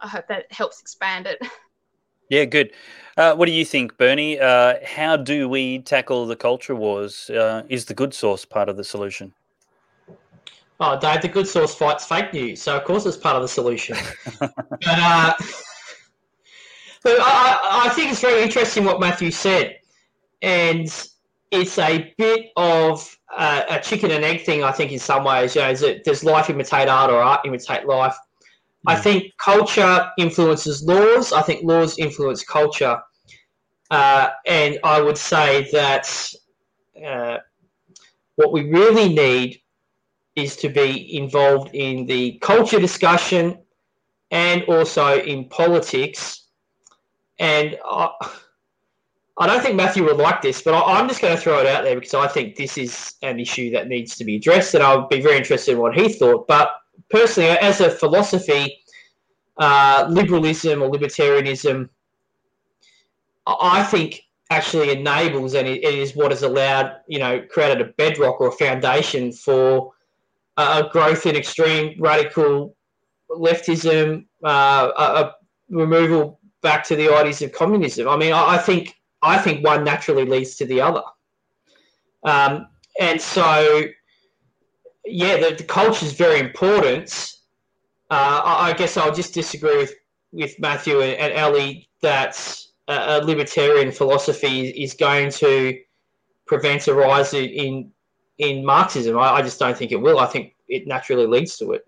I 0.00 0.08
hope 0.08 0.28
that 0.28 0.52
helps 0.52 0.80
expand 0.80 1.26
it. 1.26 1.38
Yeah, 2.34 2.46
good. 2.46 2.72
Uh, 3.16 3.36
what 3.36 3.46
do 3.46 3.52
you 3.52 3.64
think, 3.64 3.96
Bernie? 3.96 4.40
Uh, 4.40 4.74
how 4.84 5.16
do 5.16 5.48
we 5.48 5.78
tackle 5.78 6.26
the 6.26 6.34
culture 6.34 6.74
wars? 6.74 7.30
Uh, 7.30 7.62
is 7.68 7.84
the 7.84 7.94
Good 7.94 8.12
Sauce 8.12 8.44
part 8.44 8.68
of 8.68 8.76
the 8.76 8.82
solution? 8.82 9.32
Oh, 10.80 10.98
Dave, 10.98 11.22
the 11.22 11.28
Good 11.28 11.46
Sauce 11.46 11.76
fights 11.76 12.04
fake 12.04 12.32
news, 12.32 12.60
so 12.60 12.76
of 12.76 12.82
course 12.82 13.06
it's 13.06 13.16
part 13.16 13.36
of 13.36 13.42
the 13.42 13.48
solution. 13.48 13.96
but, 14.40 14.50
uh, 14.82 15.32
but 17.04 17.20
I, 17.20 17.84
I 17.84 17.88
think 17.90 18.10
it's 18.10 18.20
very 18.20 18.42
interesting 18.42 18.84
what 18.84 18.98
Matthew 18.98 19.30
said, 19.30 19.76
and 20.42 20.88
it's 21.52 21.78
a 21.78 22.12
bit 22.18 22.46
of 22.56 23.16
a, 23.38 23.64
a 23.70 23.80
chicken 23.80 24.10
and 24.10 24.24
egg 24.24 24.44
thing. 24.44 24.64
I 24.64 24.72
think 24.72 24.90
in 24.90 24.98
some 24.98 25.22
ways, 25.22 25.54
you 25.54 25.60
know, 25.60 25.70
it, 25.70 26.02
does 26.02 26.24
life 26.24 26.50
imitate 26.50 26.88
art 26.88 27.12
or 27.12 27.22
art 27.22 27.42
imitate 27.46 27.86
life? 27.86 28.16
I 28.86 28.96
think 28.96 29.32
culture 29.38 30.10
influences 30.18 30.82
laws. 30.82 31.32
I 31.32 31.42
think 31.42 31.64
laws 31.64 31.98
influence 31.98 32.44
culture, 32.44 33.00
uh, 33.90 34.28
and 34.46 34.78
I 34.84 35.00
would 35.00 35.18
say 35.18 35.68
that 35.72 36.32
uh, 37.04 37.38
what 38.36 38.52
we 38.52 38.68
really 38.70 39.08
need 39.08 39.60
is 40.36 40.56
to 40.56 40.68
be 40.68 41.16
involved 41.16 41.74
in 41.74 42.06
the 42.06 42.38
culture 42.42 42.80
discussion 42.80 43.58
and 44.30 44.64
also 44.64 45.20
in 45.20 45.48
politics. 45.48 46.48
And 47.38 47.78
I, 47.84 48.10
I 49.38 49.46
don't 49.46 49.62
think 49.62 49.76
Matthew 49.76 50.04
would 50.04 50.16
like 50.16 50.42
this, 50.42 50.62
but 50.62 50.74
I, 50.74 50.98
am 51.00 51.08
just 51.08 51.20
going 51.20 51.34
to 51.34 51.40
throw 51.40 51.60
it 51.60 51.66
out 51.66 51.84
there 51.84 51.94
because 51.94 52.14
I 52.14 52.28
think 52.28 52.56
this 52.56 52.76
is 52.76 53.14
an 53.22 53.40
issue 53.40 53.70
that 53.70 53.88
needs 53.88 54.16
to 54.16 54.24
be 54.24 54.36
addressed, 54.36 54.74
and 54.74 54.82
I'll 54.82 55.08
be 55.08 55.20
very 55.20 55.36
interested 55.36 55.72
in 55.72 55.78
what 55.78 55.94
he 55.94 56.12
thought. 56.12 56.46
But 56.46 56.70
personally, 57.14 57.50
as 57.50 57.80
a 57.80 57.88
philosophy, 57.88 58.82
uh, 59.58 60.04
liberalism 60.10 60.82
or 60.82 60.90
libertarianism, 60.90 61.88
I 63.46 63.84
think 63.84 64.22
actually 64.50 64.90
enables 64.90 65.54
and 65.54 65.68
it 65.68 65.84
is 65.84 66.16
what 66.16 66.32
has 66.32 66.42
allowed, 66.42 66.96
you 67.06 67.20
know, 67.20 67.40
created 67.48 67.80
a 67.80 67.92
bedrock 67.92 68.40
or 68.40 68.48
a 68.48 68.52
foundation 68.52 69.30
for 69.32 69.92
a 70.56 70.88
growth 70.90 71.24
in 71.26 71.36
extreme 71.36 71.96
radical 72.00 72.76
leftism, 73.30 74.26
uh, 74.44 74.90
a, 74.96 75.02
a, 75.02 75.34
removal 75.70 76.40
back 76.62 76.84
to 76.84 76.96
the 76.96 77.12
ideas 77.14 77.42
of 77.42 77.52
communism. 77.52 78.08
I 78.08 78.16
mean, 78.16 78.32
I, 78.32 78.56
I, 78.56 78.58
think 78.58 78.94
I 79.22 79.38
think 79.38 79.64
one 79.64 79.84
naturally 79.84 80.24
leads 80.24 80.56
to 80.56 80.66
the 80.66 80.80
other, 80.80 81.02
um, 82.24 82.66
and 83.00 83.20
so 83.20 83.84
yeah, 85.04 85.36
the, 85.36 85.56
the 85.56 85.64
culture 85.64 86.06
is 86.06 86.12
very 86.12 86.40
important. 86.40 87.32
Uh, 88.10 88.40
I, 88.44 88.70
I, 88.70 88.72
guess 88.72 88.96
I'll 88.96 89.14
just 89.14 89.34
disagree 89.34 89.76
with 89.76 89.94
with 90.32 90.58
Matthew 90.58 91.00
and, 91.00 91.18
and 91.18 91.32
Ellie 91.32 91.88
that 92.02 92.58
a, 92.88 93.18
a 93.18 93.24
libertarian 93.24 93.92
philosophy 93.92 94.68
is 94.68 94.94
going 94.94 95.30
to 95.32 95.78
prevent 96.46 96.88
a 96.88 96.94
rise 96.94 97.34
in 97.34 97.90
in 98.38 98.64
Marxism. 98.64 99.16
I, 99.18 99.34
I, 99.34 99.42
just 99.42 99.58
don't 99.58 99.76
think 99.76 99.92
it 99.92 100.00
will. 100.00 100.18
I 100.18 100.26
think 100.26 100.54
it 100.68 100.86
naturally 100.86 101.26
leads 101.26 101.56
to 101.58 101.72
it. 101.72 101.86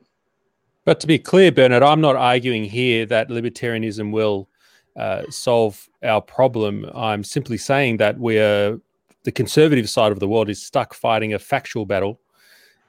But 0.85 1.01
to 1.01 1.07
be 1.07 1.19
clear, 1.19 1.51
Bernard, 1.51 1.83
I'm 1.83 2.01
not 2.01 2.15
arguing 2.15 2.65
here 2.65 3.05
that 3.07 3.29
libertarianism 3.29 4.13
will 4.13 4.49
uh, 4.97 5.25
solve 5.31 5.89
our 6.03 6.21
problem. 6.21 6.89
I'm 6.95 7.25
simply 7.25 7.59
saying 7.59 7.97
that 7.97 8.19
we're 8.19 8.81
the 9.25 9.33
conservative 9.33 9.91
side 9.91 10.13
of 10.13 10.21
the 10.21 10.29
world 10.29 10.49
is 10.49 10.63
stuck 10.63 10.95
fighting 10.95 11.35
a 11.35 11.39
factual 11.41 11.85
battle, 11.85 12.21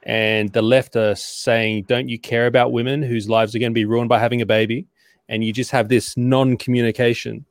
and 0.08 0.50
the 0.54 0.62
left 0.62 0.96
are 0.96 1.14
saying, 1.14 1.84
"Don't 1.86 2.08
you 2.08 2.18
care 2.18 2.46
about 2.46 2.72
women 2.72 3.02
whose 3.02 3.28
lives 3.28 3.54
are 3.54 3.58
going 3.58 3.72
to 3.72 3.74
be 3.74 3.84
ruined 3.84 4.08
by 4.08 4.18
having 4.18 4.40
a 4.40 4.46
baby?" 4.46 4.86
And 5.28 5.44
you 5.44 5.52
just 5.52 5.70
have 5.70 5.90
this 5.90 6.16
non-communication 6.16 7.44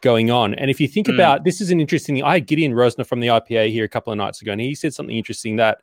going 0.00 0.30
on. 0.30 0.54
And 0.54 0.70
if 0.70 0.80
you 0.80 0.88
think 0.88 1.08
mm. 1.08 1.14
about 1.14 1.44
this, 1.44 1.60
is 1.60 1.70
an 1.70 1.78
interesting. 1.78 2.22
I 2.22 2.34
had 2.34 2.46
Gideon 2.46 2.72
Rozner 2.72 3.06
from 3.06 3.20
the 3.20 3.28
IPA 3.28 3.70
here 3.70 3.84
a 3.84 3.88
couple 3.88 4.12
of 4.12 4.16
nights 4.16 4.40
ago, 4.40 4.52
and 4.52 4.60
he 4.60 4.74
said 4.74 4.94
something 4.94 5.14
interesting 5.14 5.56
that 5.56 5.82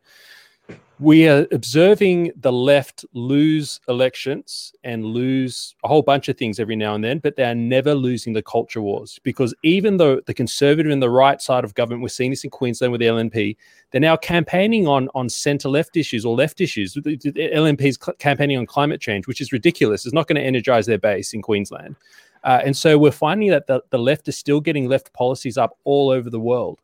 we 0.99 1.27
are 1.27 1.45
observing 1.51 2.31
the 2.37 2.51
left 2.51 3.05
lose 3.13 3.79
elections 3.87 4.73
and 4.83 5.05
lose 5.05 5.75
a 5.83 5.87
whole 5.87 6.01
bunch 6.01 6.27
of 6.27 6.37
things 6.37 6.59
every 6.59 6.75
now 6.75 6.95
and 6.95 7.03
then, 7.03 7.19
but 7.19 7.35
they 7.35 7.43
are 7.43 7.53
never 7.53 7.93
losing 7.93 8.33
the 8.33 8.41
culture 8.41 8.81
wars 8.81 9.19
because 9.23 9.53
even 9.63 9.97
though 9.97 10.19
the 10.21 10.33
conservative 10.33 10.91
and 10.91 11.01
the 11.01 11.09
right 11.09 11.39
side 11.39 11.63
of 11.63 11.75
government, 11.75 12.01
we're 12.01 12.07
seeing 12.07 12.31
this 12.31 12.43
in 12.43 12.49
Queensland 12.49 12.91
with 12.91 12.99
the 12.99 13.07
LNP, 13.07 13.55
they're 13.91 14.01
now 14.01 14.17
campaigning 14.17 14.87
on 14.87 15.07
on 15.13 15.29
centre 15.29 15.69
left 15.69 15.95
issues 15.97 16.25
or 16.25 16.35
left 16.35 16.61
issues. 16.61 16.93
The, 16.93 17.01
the 17.01 17.31
LNP 17.31 17.81
is 17.81 17.97
campaigning 18.17 18.57
on 18.57 18.65
climate 18.65 18.99
change, 18.99 19.27
which 19.27 19.39
is 19.41 19.51
ridiculous. 19.51 20.05
It's 20.05 20.15
not 20.15 20.27
going 20.27 20.37
to 20.37 20.47
energize 20.47 20.87
their 20.87 20.97
base 20.97 21.33
in 21.33 21.43
Queensland. 21.43 21.95
Uh, 22.43 22.61
and 22.65 22.75
so 22.75 22.97
we're 22.97 23.11
finding 23.11 23.49
that 23.49 23.67
the, 23.67 23.81
the 23.89 23.99
left 23.99 24.27
is 24.27 24.37
still 24.37 24.61
getting 24.61 24.87
left 24.87 25.13
policies 25.13 25.57
up 25.57 25.77
all 25.83 26.09
over 26.09 26.29
the 26.29 26.39
world. 26.39 26.79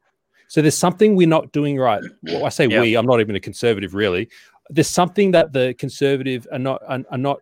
So 0.53 0.61
there's 0.61 0.77
something 0.77 1.15
we're 1.15 1.27
not 1.27 1.51
doing 1.51 1.79
right. 1.79 2.03
Well, 2.21 2.45
I 2.45 2.49
say 2.49 2.67
yep. 2.67 2.83
we, 2.83 2.93
I'm 2.95 3.07
not 3.07 3.19
even 3.19 3.35
a 3.35 3.39
conservative 3.39 3.95
really. 3.95 4.29
There's 4.69 4.87
something 4.87 5.31
that 5.31 5.51
the 5.51 5.73
conservative 5.79 6.47
are 6.51 6.59
not 6.59 6.83
are, 6.87 6.99
are 7.09 7.17
not 7.17 7.39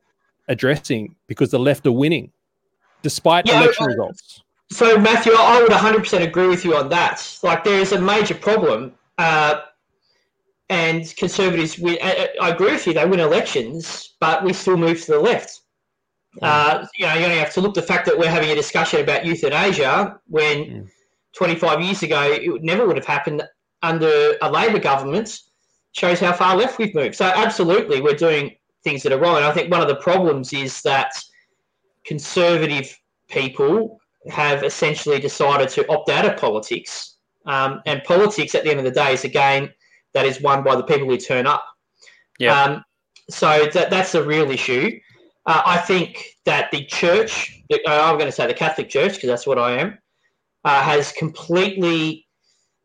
addressing 0.47 1.13
because 1.27 1.51
the 1.51 1.59
left 1.59 1.85
are 1.85 1.91
winning 1.91 2.31
despite 3.01 3.47
yeah, 3.47 3.63
election 3.63 3.87
results. 3.87 4.43
So 4.71 4.97
Matthew, 4.97 5.33
I 5.35 5.61
would 5.61 5.73
100% 5.73 6.21
agree 6.21 6.47
with 6.47 6.63
you 6.63 6.77
on 6.77 6.87
that. 6.87 7.37
Like 7.43 7.65
there 7.65 7.81
is 7.81 7.91
a 7.91 7.99
major 7.99 8.33
problem. 8.33 8.93
Uh, 9.17 9.59
and 10.69 11.13
conservatives, 11.17 11.77
win, 11.77 11.97
I, 12.01 12.29
I 12.41 12.49
agree 12.51 12.71
with 12.71 12.87
you, 12.87 12.93
they 12.93 13.05
win 13.05 13.19
elections, 13.19 14.13
but 14.21 14.41
we 14.41 14.53
still 14.53 14.77
move 14.77 15.01
to 15.01 15.11
the 15.11 15.19
left. 15.19 15.59
Uh, 16.41 16.85
you 16.95 17.05
know, 17.05 17.13
you 17.15 17.25
only 17.25 17.39
have 17.39 17.53
to 17.55 17.59
look 17.59 17.73
the 17.73 17.81
fact 17.81 18.05
that 18.05 18.17
we're 18.17 18.29
having 18.29 18.51
a 18.51 18.55
discussion 18.55 19.01
about 19.01 19.25
euthanasia 19.25 20.17
when 20.27 20.57
mm. 20.63 20.89
25 21.35 21.81
years 21.81 22.03
ago 22.03 22.21
it 22.23 22.63
never 22.63 22.85
would 22.85 22.97
have 22.97 23.05
happened 23.05 23.43
under 23.81 24.37
a 24.41 24.51
Labor 24.51 24.79
government. 24.79 25.39
Shows 25.93 26.19
how 26.19 26.33
far 26.33 26.55
left 26.55 26.77
we've 26.77 26.95
moved. 26.95 27.15
So 27.15 27.25
absolutely, 27.25 28.01
we're 28.01 28.15
doing 28.15 28.55
things 28.83 29.03
that 29.03 29.11
are 29.11 29.19
wrong. 29.19 29.37
And 29.37 29.45
I 29.45 29.51
think 29.51 29.71
one 29.71 29.81
of 29.81 29.87
the 29.87 29.95
problems 29.95 30.53
is 30.53 30.81
that 30.83 31.11
conservative 32.05 32.97
people 33.29 33.99
have 34.29 34.63
essentially 34.63 35.19
decided 35.19 35.69
to 35.69 35.87
opt 35.89 36.09
out 36.09 36.25
of 36.25 36.37
politics. 36.37 37.17
Um, 37.45 37.81
and 37.85 38.03
politics, 38.03 38.55
at 38.55 38.63
the 38.63 38.69
end 38.69 38.79
of 38.79 38.85
the 38.85 38.91
day, 38.91 39.13
is 39.13 39.23
a 39.23 39.29
game 39.29 39.69
that 40.13 40.25
is 40.25 40.41
won 40.41 40.63
by 40.63 40.75
the 40.75 40.83
people 40.83 41.07
who 41.07 41.17
turn 41.17 41.47
up. 41.47 41.65
Yeah. 42.39 42.61
Um, 42.61 42.83
so 43.29 43.67
that, 43.73 43.89
that's 43.89 44.15
a 44.15 44.23
real 44.23 44.51
issue. 44.51 44.99
Uh, 45.45 45.61
I 45.65 45.77
think 45.77 46.23
that 46.45 46.69
the 46.71 46.85
church, 46.85 47.63
uh, 47.71 47.77
I'm 47.85 48.17
going 48.17 48.27
to 48.27 48.31
say 48.31 48.45
the 48.45 48.53
Catholic 48.53 48.89
Church, 48.89 49.15
because 49.15 49.27
that's 49.27 49.47
what 49.47 49.57
I 49.57 49.79
am, 49.79 49.97
uh, 50.63 50.81
has 50.81 51.11
completely 51.11 52.27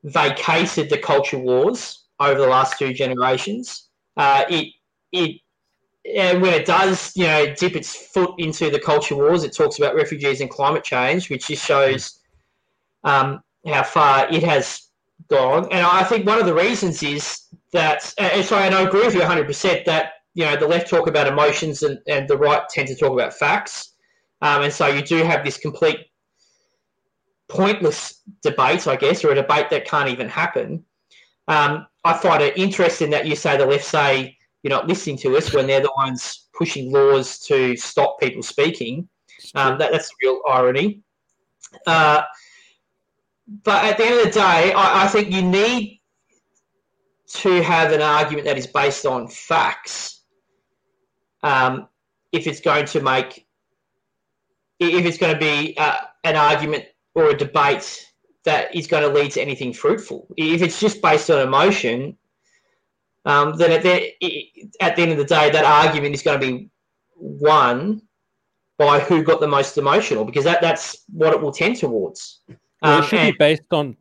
vacated 0.05 0.89
the 0.91 0.99
culture 0.99 1.39
wars 1.39 2.05
over 2.21 2.41
the 2.41 2.47
last 2.47 2.79
two 2.79 2.93
generations. 2.93 3.89
Uh, 4.17 4.45
it 4.49 4.73
it 5.13 5.41
and 6.15 6.41
when 6.41 6.55
it 6.55 6.67
does, 6.67 7.13
you 7.17 7.27
know, 7.27 7.53
dip 7.55 7.75
its 7.75 7.95
foot 7.95 8.31
into 8.39 8.71
the 8.71 8.79
culture 8.79 9.17
wars, 9.17 9.43
it 9.43 9.55
talks 9.55 9.79
about 9.79 9.97
refugees 9.97 10.41
and 10.41 10.49
climate 10.49 10.85
change, 10.85 11.29
which 11.29 11.49
just 11.49 11.65
shows 11.65 12.21
um, 13.03 13.43
how 13.67 13.83
far 13.83 14.29
it 14.33 14.45
has 14.45 14.89
gone. 15.29 15.65
And 15.73 15.85
I 15.85 16.05
think 16.05 16.25
one 16.25 16.39
of 16.39 16.47
the 16.47 16.55
reasons 16.55 17.03
is 17.03 17.47
that, 17.73 18.15
and 18.19 18.45
sorry, 18.45 18.67
and 18.67 18.75
I 18.75 18.83
agree 18.83 19.05
with 19.05 19.17
you 19.17 19.21
100% 19.21 19.85
that 19.87 20.13
you 20.37 20.45
know, 20.45 20.55
the 20.55 20.69
left 20.69 20.89
talk 20.89 21.09
about 21.09 21.27
emotions 21.27 21.83
and, 21.83 21.99
and 22.07 22.29
the 22.29 22.37
right 22.37 22.63
tend 22.69 22.87
to 22.89 22.95
talk 22.95 23.13
about 23.13 23.33
facts. 23.33 23.95
Um, 24.43 24.63
and 24.63 24.73
so 24.73 24.87
you 24.87 25.01
do 25.01 25.25
have 25.25 25.43
this 25.43 25.57
complete 25.57 25.99
pointless 27.49 28.23
debate, 28.43 28.87
I 28.87 28.97
guess, 28.97 29.25
or 29.25 29.33
a 29.33 29.35
debate 29.35 29.71
that 29.71 29.87
can't 29.87 30.09
even 30.09 30.29
happen. 30.29 30.85
Um, 31.49 31.87
I 32.05 32.15
find 32.15 32.43
it 32.43 32.57
interesting 32.57 33.11
that 33.11 33.27
you 33.27 33.37
say 33.37 33.57
the 33.57 33.67
left 33.67 33.85
say 33.85 34.37
you're 34.63 34.71
not 34.71 34.89
listening 34.89 35.17
to 35.19 35.37
us 35.37 35.53
when 35.53 35.67
they're 35.67 35.81
the 35.81 35.93
ones 35.97 36.49
pushing 36.53 36.91
laws 36.93 37.39
to 37.41 37.77
stop 37.77 38.19
people 38.21 38.43
speaking. 38.43 39.09
Um, 39.55 39.79
that, 39.79 39.93
that's 39.93 40.11
real 40.23 40.41
irony. 40.49 41.03
Uh, 41.87 42.23
but 43.63 43.85
at 43.85 43.97
the 43.97 44.05
end 44.05 44.19
of 44.19 44.25
the 44.25 44.31
day, 44.31 44.73
I, 44.73 45.05
I 45.05 45.09
think 45.09 45.33
you 45.33 45.43
need 45.43 46.01
to 47.29 47.63
have 47.63 47.93
an 47.93 48.03
argument 48.03 48.47
that 48.47 48.59
is 48.59 48.67
based 48.67 49.07
on 49.07 49.29
facts 49.29 50.23
um, 51.43 51.89
if 52.33 52.47
it's 52.47 52.61
going 52.61 52.87
to 52.87 53.01
make, 53.01 53.47
if 54.81 55.05
it's 55.05 55.19
going 55.19 55.35
to 55.35 55.39
be 55.39 55.77
uh, 55.77 55.99
an 56.25 56.35
argument 56.35 56.87
or 57.17 57.31
a 57.31 57.37
debate 57.37 58.07
that 58.45 58.73
is 58.75 58.87
going 58.87 59.03
to 59.03 59.09
lead 59.09 59.33
to 59.33 59.41
anything 59.41 59.73
fruitful. 59.73 60.29
If 60.37 60.63
it's 60.63 60.79
just 60.79 61.01
based 61.01 61.31
on 61.31 61.41
emotion, 61.41 62.17
um, 63.25 63.57
then 63.57 63.73
at 63.73 63.83
the, 63.83 64.13
at 64.81 64.95
the 64.95 65.03
end 65.03 65.13
of 65.13 65.19
the 65.19 65.25
day, 65.25 65.51
that 65.51 65.65
argument 65.65 66.15
is 66.15 66.23
going 66.23 66.39
to 66.39 66.47
be 66.47 66.71
won 67.17 68.03
by 68.79 69.01
who 69.01 69.25
got 69.25 69.41
the 69.41 69.49
most 69.49 69.79
emotional 69.79 70.27
because 70.27 70.45
that, 70.45 70.61
that's 70.61 71.05
what 71.11 71.33
it 71.33 71.41
will 71.41 71.51
tend 71.51 71.77
towards. 71.77 72.41
Um, 72.83 73.03
it 73.03 73.07
should 73.07 73.19
and, 73.19 73.33
be 73.33 73.39
based 73.39 73.73
on. 73.73 73.97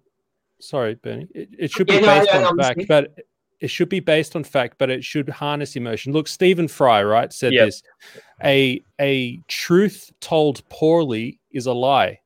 Sorry, 0.60 0.96
Bernie. 0.96 1.28
It, 1.34 1.50
it 1.58 1.72
should 1.72 1.88
be 1.88 1.94
yeah, 1.94 2.20
based 2.20 2.34
no, 2.34 2.42
no, 2.42 2.48
on 2.50 2.58
no, 2.58 2.64
fact, 2.64 2.82
but 2.90 3.16
it 3.62 3.70
should 3.70 3.90
be 3.90 4.02
based 4.02 4.36
on 4.36 4.44
fact, 4.44 4.76
but 4.78 4.90
it 4.90 5.04
should 5.04 5.30
harness 5.30 5.78
emotion. 5.78 6.12
Look, 6.12 6.28
Stephen 6.28 6.68
Fry, 6.68 7.02
right, 7.02 7.32
said 7.32 7.54
yep. 7.54 7.68
this: 7.68 7.82
a 8.44 8.82
a 9.00 9.38
truth 9.48 10.12
told 10.20 10.68
poorly 10.70 11.40
is 11.52 11.66
a 11.66 11.74
lie, 11.74 12.20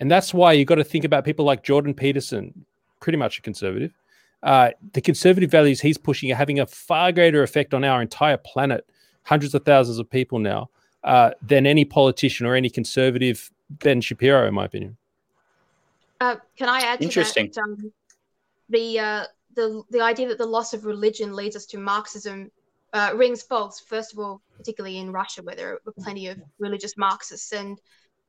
and 0.00 0.10
that's 0.10 0.32
why 0.32 0.52
you've 0.52 0.66
got 0.66 0.76
to 0.76 0.84
think 0.84 1.04
about 1.04 1.24
people 1.24 1.44
like 1.44 1.62
Jordan 1.62 1.94
Peterson, 1.94 2.64
pretty 3.00 3.18
much 3.18 3.38
a 3.38 3.42
conservative. 3.42 3.92
Uh, 4.42 4.70
the 4.94 5.00
conservative 5.00 5.50
values 5.50 5.80
he's 5.80 5.98
pushing 5.98 6.32
are 6.32 6.36
having 6.36 6.58
a 6.58 6.66
far 6.66 7.12
greater 7.12 7.42
effect 7.42 7.74
on 7.74 7.84
our 7.84 8.00
entire 8.00 8.38
planet, 8.38 8.88
hundreds 9.24 9.54
of 9.54 9.64
thousands 9.64 9.98
of 9.98 10.08
people 10.08 10.38
now, 10.38 10.70
uh, 11.04 11.30
than 11.42 11.66
any 11.66 11.84
politician 11.84 12.46
or 12.46 12.54
any 12.54 12.70
conservative 12.70 13.50
Ben 13.70 14.00
Shapiro, 14.00 14.48
in 14.48 14.54
my 14.54 14.64
opinion. 14.64 14.96
Uh, 16.20 16.36
can 16.56 16.68
I 16.68 16.80
add 16.80 17.02
Interesting. 17.02 17.50
That, 17.54 17.60
um, 17.60 17.92
the 18.70 18.98
uh, 18.98 19.24
the 19.54 19.82
the 19.90 20.00
idea 20.00 20.28
that 20.28 20.38
the 20.38 20.46
loss 20.46 20.72
of 20.74 20.84
religion 20.84 21.34
leads 21.34 21.56
us 21.56 21.66
to 21.66 21.78
Marxism 21.78 22.50
uh, 22.92 23.12
rings 23.14 23.42
false. 23.42 23.80
First 23.80 24.12
of 24.12 24.18
all, 24.18 24.40
particularly 24.56 24.98
in 24.98 25.12
Russia, 25.12 25.42
where 25.42 25.56
there 25.56 25.74
are 25.86 25.92
plenty 25.98 26.28
of 26.28 26.38
religious 26.58 26.96
Marxists, 26.96 27.52
and 27.52 27.78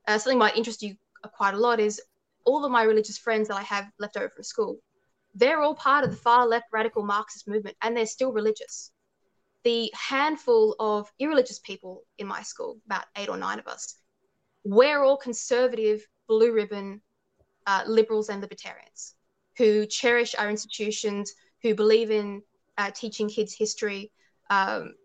uh, 0.07 0.18
something 0.18 0.38
might 0.38 0.56
interest 0.56 0.81
you 0.81 0.95
quite 1.34 1.53
a 1.53 1.57
lot 1.57 1.80
is 1.80 2.02
all 2.45 2.65
of 2.65 2.72
my 2.72 2.84
religious 2.84 3.18
friends 3.18 3.48
that 3.48 3.57
I 3.57 3.64
have 3.64 3.89
left 3.99 4.18
over 4.18 4.30
from 4.30 4.43
school. 4.43 4.77
They're 5.35 5.61
all 5.61 5.76
part 5.76 6.03
of 6.03 6.11
the 6.11 6.18
far 6.18 6.48
left 6.48 6.65
radical 6.72 7.03
Marxist 7.03 7.48
movement, 7.48 7.77
and 7.81 7.95
they're 7.95 8.06
still 8.06 8.34
religious. 8.34 8.91
The 9.64 9.91
handful 9.93 10.76
of 10.80 11.11
irreligious 11.19 11.60
people 11.60 12.03
in 12.18 12.27
my 12.27 12.41
school, 12.41 12.80
about 12.85 13.06
eight 13.18 13.30
or 13.30 13.38
nine 13.38 13.60
of 13.60 13.68
us, 13.68 13.95
we're 14.64 15.03
all 15.03 15.18
conservative, 15.18 16.06
blue 16.27 16.52
ribbon 16.52 17.02
uh, 17.68 17.84
liberals 17.88 18.30
and 18.30 18.41
libertarians 18.41 19.15
who 19.57 19.85
cherish 19.85 20.34
our 20.35 20.49
institutions, 20.49 21.34
who 21.61 21.76
believe 21.76 22.10
in 22.10 22.41
uh, 22.77 22.91
teaching 22.91 23.30
kids 23.30 23.53
history. 23.53 24.11
Um, 24.49 24.95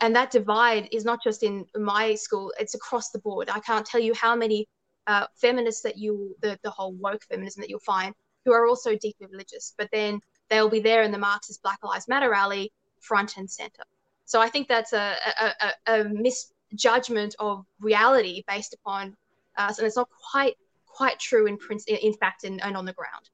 and 0.00 0.14
that 0.16 0.30
divide 0.30 0.88
is 0.92 1.04
not 1.04 1.22
just 1.22 1.42
in 1.42 1.66
my 1.74 2.14
school, 2.14 2.52
it's 2.58 2.74
across 2.74 3.10
the 3.10 3.18
board. 3.18 3.50
I 3.50 3.60
can't 3.60 3.86
tell 3.86 4.00
you 4.00 4.14
how 4.14 4.34
many 4.34 4.68
uh, 5.06 5.26
feminists 5.36 5.82
that 5.82 5.98
you, 5.98 6.36
the, 6.40 6.58
the 6.62 6.70
whole 6.70 6.92
woke 6.94 7.24
feminism 7.24 7.60
that 7.60 7.70
you'll 7.70 7.80
find, 7.80 8.14
who 8.44 8.52
are 8.52 8.66
also 8.66 8.96
deeply 8.96 9.26
religious, 9.30 9.74
but 9.76 9.88
then 9.92 10.20
they'll 10.48 10.70
be 10.70 10.80
there 10.80 11.02
in 11.02 11.12
the 11.12 11.18
Marxist 11.18 11.62
Black 11.62 11.78
Lives 11.82 12.08
Matter 12.08 12.30
rally, 12.30 12.72
front 13.00 13.36
and 13.36 13.50
center. 13.50 13.82
So 14.24 14.40
I 14.40 14.48
think 14.48 14.68
that's 14.68 14.92
a, 14.92 15.14
a, 15.40 15.52
a, 15.86 16.00
a 16.00 16.04
misjudgment 16.04 17.34
of 17.38 17.64
reality 17.80 18.44
based 18.46 18.74
upon 18.74 19.16
us, 19.56 19.78
and 19.78 19.86
it's 19.86 19.96
not 19.96 20.08
quite 20.30 20.56
quite 20.86 21.18
true 21.18 21.46
in, 21.46 21.58
in 21.86 22.12
fact 22.14 22.44
and, 22.44 22.62
and 22.62 22.76
on 22.76 22.84
the 22.84 22.92
ground. 22.92 23.30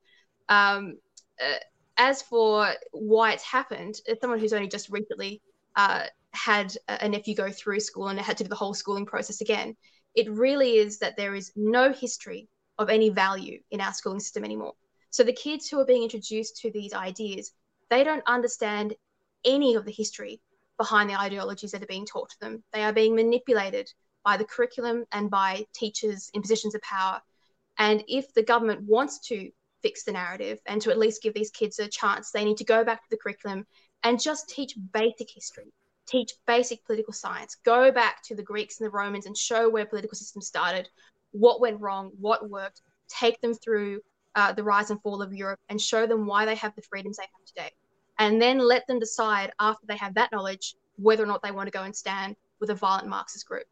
Um, 0.49 0.99
uh, 1.41 1.59
as 1.97 2.23
for 2.23 2.73
why 2.93 3.33
it's 3.33 3.43
happened, 3.43 4.01
as 4.09 4.21
someone 4.21 4.39
who's 4.39 4.53
only 4.53 4.69
just 4.69 4.91
recently 4.91 5.41
uh, 5.75 6.05
had 6.31 6.77
a 6.89 7.09
nephew 7.09 7.35
go 7.35 7.51
through 7.51 7.81
school 7.81 8.09
and 8.09 8.21
had 8.21 8.37
to 8.37 8.45
do 8.45 8.49
the 8.49 8.55
whole 8.55 8.75
schooling 8.75 9.07
process 9.07 9.41
again, 9.41 9.77
it 10.17 10.31
really 10.31 10.77
is 10.79 10.99
that 10.99 11.17
there 11.17 11.35
is 11.35 11.53
no 11.55 11.93
history 11.93 12.49
of 12.79 12.91
any 12.91 13.11
value 13.11 13.61
in 13.71 13.81
our 13.81 13.93
schooling 13.93 14.21
system 14.21 14.45
anymore. 14.45 14.75
So 15.11 15.23
the 15.23 15.33
kids 15.33 15.69
who 15.69 15.79
are 15.79 15.87
being 15.87 16.03
introduced 16.03 16.57
to 16.63 16.71
these 16.71 16.93
ideas, 16.93 17.53
they 17.91 18.03
don't 18.03 18.27
understand 18.27 18.95
any 19.45 19.77
of 19.77 19.85
the 19.85 19.93
history 19.93 20.41
behind 20.77 21.09
the 21.09 21.19
ideologies 21.19 21.71
that 21.73 21.83
are 21.83 21.87
being 21.87 22.07
taught 22.07 22.31
to 22.31 22.41
them. 22.41 22.65
They 22.73 22.83
are 22.83 22.93
being 22.93 23.15
manipulated 23.15 23.91
by 24.25 24.37
the 24.37 24.45
curriculum 24.45 25.05
and 25.13 25.31
by 25.31 25.67
teachers 25.75 26.31
in 26.35 26.43
positions 26.43 26.75
of 26.75 26.83
power. 26.83 27.21
And 27.79 28.03
if 28.09 28.35
the 28.35 28.43
government 28.43 28.83
wants 28.83 29.21
to 29.29 29.51
fix 29.87 30.03
the 30.03 30.13
narrative 30.13 30.59
and 30.67 30.83
to 30.83 30.91
at 30.91 30.99
least 30.99 31.23
give 31.23 31.33
these 31.33 31.51
kids 31.51 31.79
a 31.79 31.89
chance. 31.89 32.31
They 32.33 32.45
need 32.45 32.57
to 32.57 32.65
go 32.65 32.83
back 32.83 33.03
to 33.03 33.11
the 33.11 33.17
curriculum 33.17 33.67
and 34.03 34.21
just 34.21 34.49
teach 34.49 34.75
basic 34.93 35.31
history, 35.33 35.73
teach 36.07 36.33
basic 36.47 36.85
political 36.85 37.13
science, 37.13 37.57
go 37.65 37.91
back 37.91 38.23
to 38.25 38.35
the 38.35 38.43
Greeks 38.43 38.81
and 38.81 38.87
the 38.87 38.91
Romans 38.91 39.27
and 39.27 39.37
show 39.37 39.69
where 39.69 39.87
political 39.87 40.17
systems 40.17 40.47
started, 40.47 40.89
what 41.33 41.61
went 41.61 41.81
wrong, 41.81 42.11
what 42.21 42.49
worked, 42.49 42.83
take 43.09 43.41
them 43.41 43.55
through 43.55 44.01
uh, 44.35 44.53
the 44.53 44.63
rise 44.63 44.91
and 44.91 45.01
fall 45.03 45.23
of 45.23 45.33
Europe 45.33 45.61
and 45.69 45.81
show 45.81 46.07
them 46.07 46.27
why 46.27 46.45
they 46.45 46.55
have 46.55 46.75
the 46.77 46.83
freedoms 46.83 47.17
they 47.17 47.23
have 47.23 47.47
today. 47.47 47.75
And 48.19 48.41
then 48.41 48.59
let 48.59 48.87
them 48.87 48.99
decide 48.99 49.53
after 49.61 49.87
they 49.87 49.97
have 49.97 50.15
that 50.15 50.33
knowledge 50.33 50.75
whether 50.97 51.23
or 51.23 51.27
not 51.27 51.43
they 51.43 51.53
want 51.53 51.67
to 51.67 51.79
go 51.79 51.83
and 51.83 51.95
stand 51.95 52.37
with 52.61 52.71
a 52.71 52.75
violent 52.75 53.09
Marxist 53.09 53.47
group. 53.47 53.67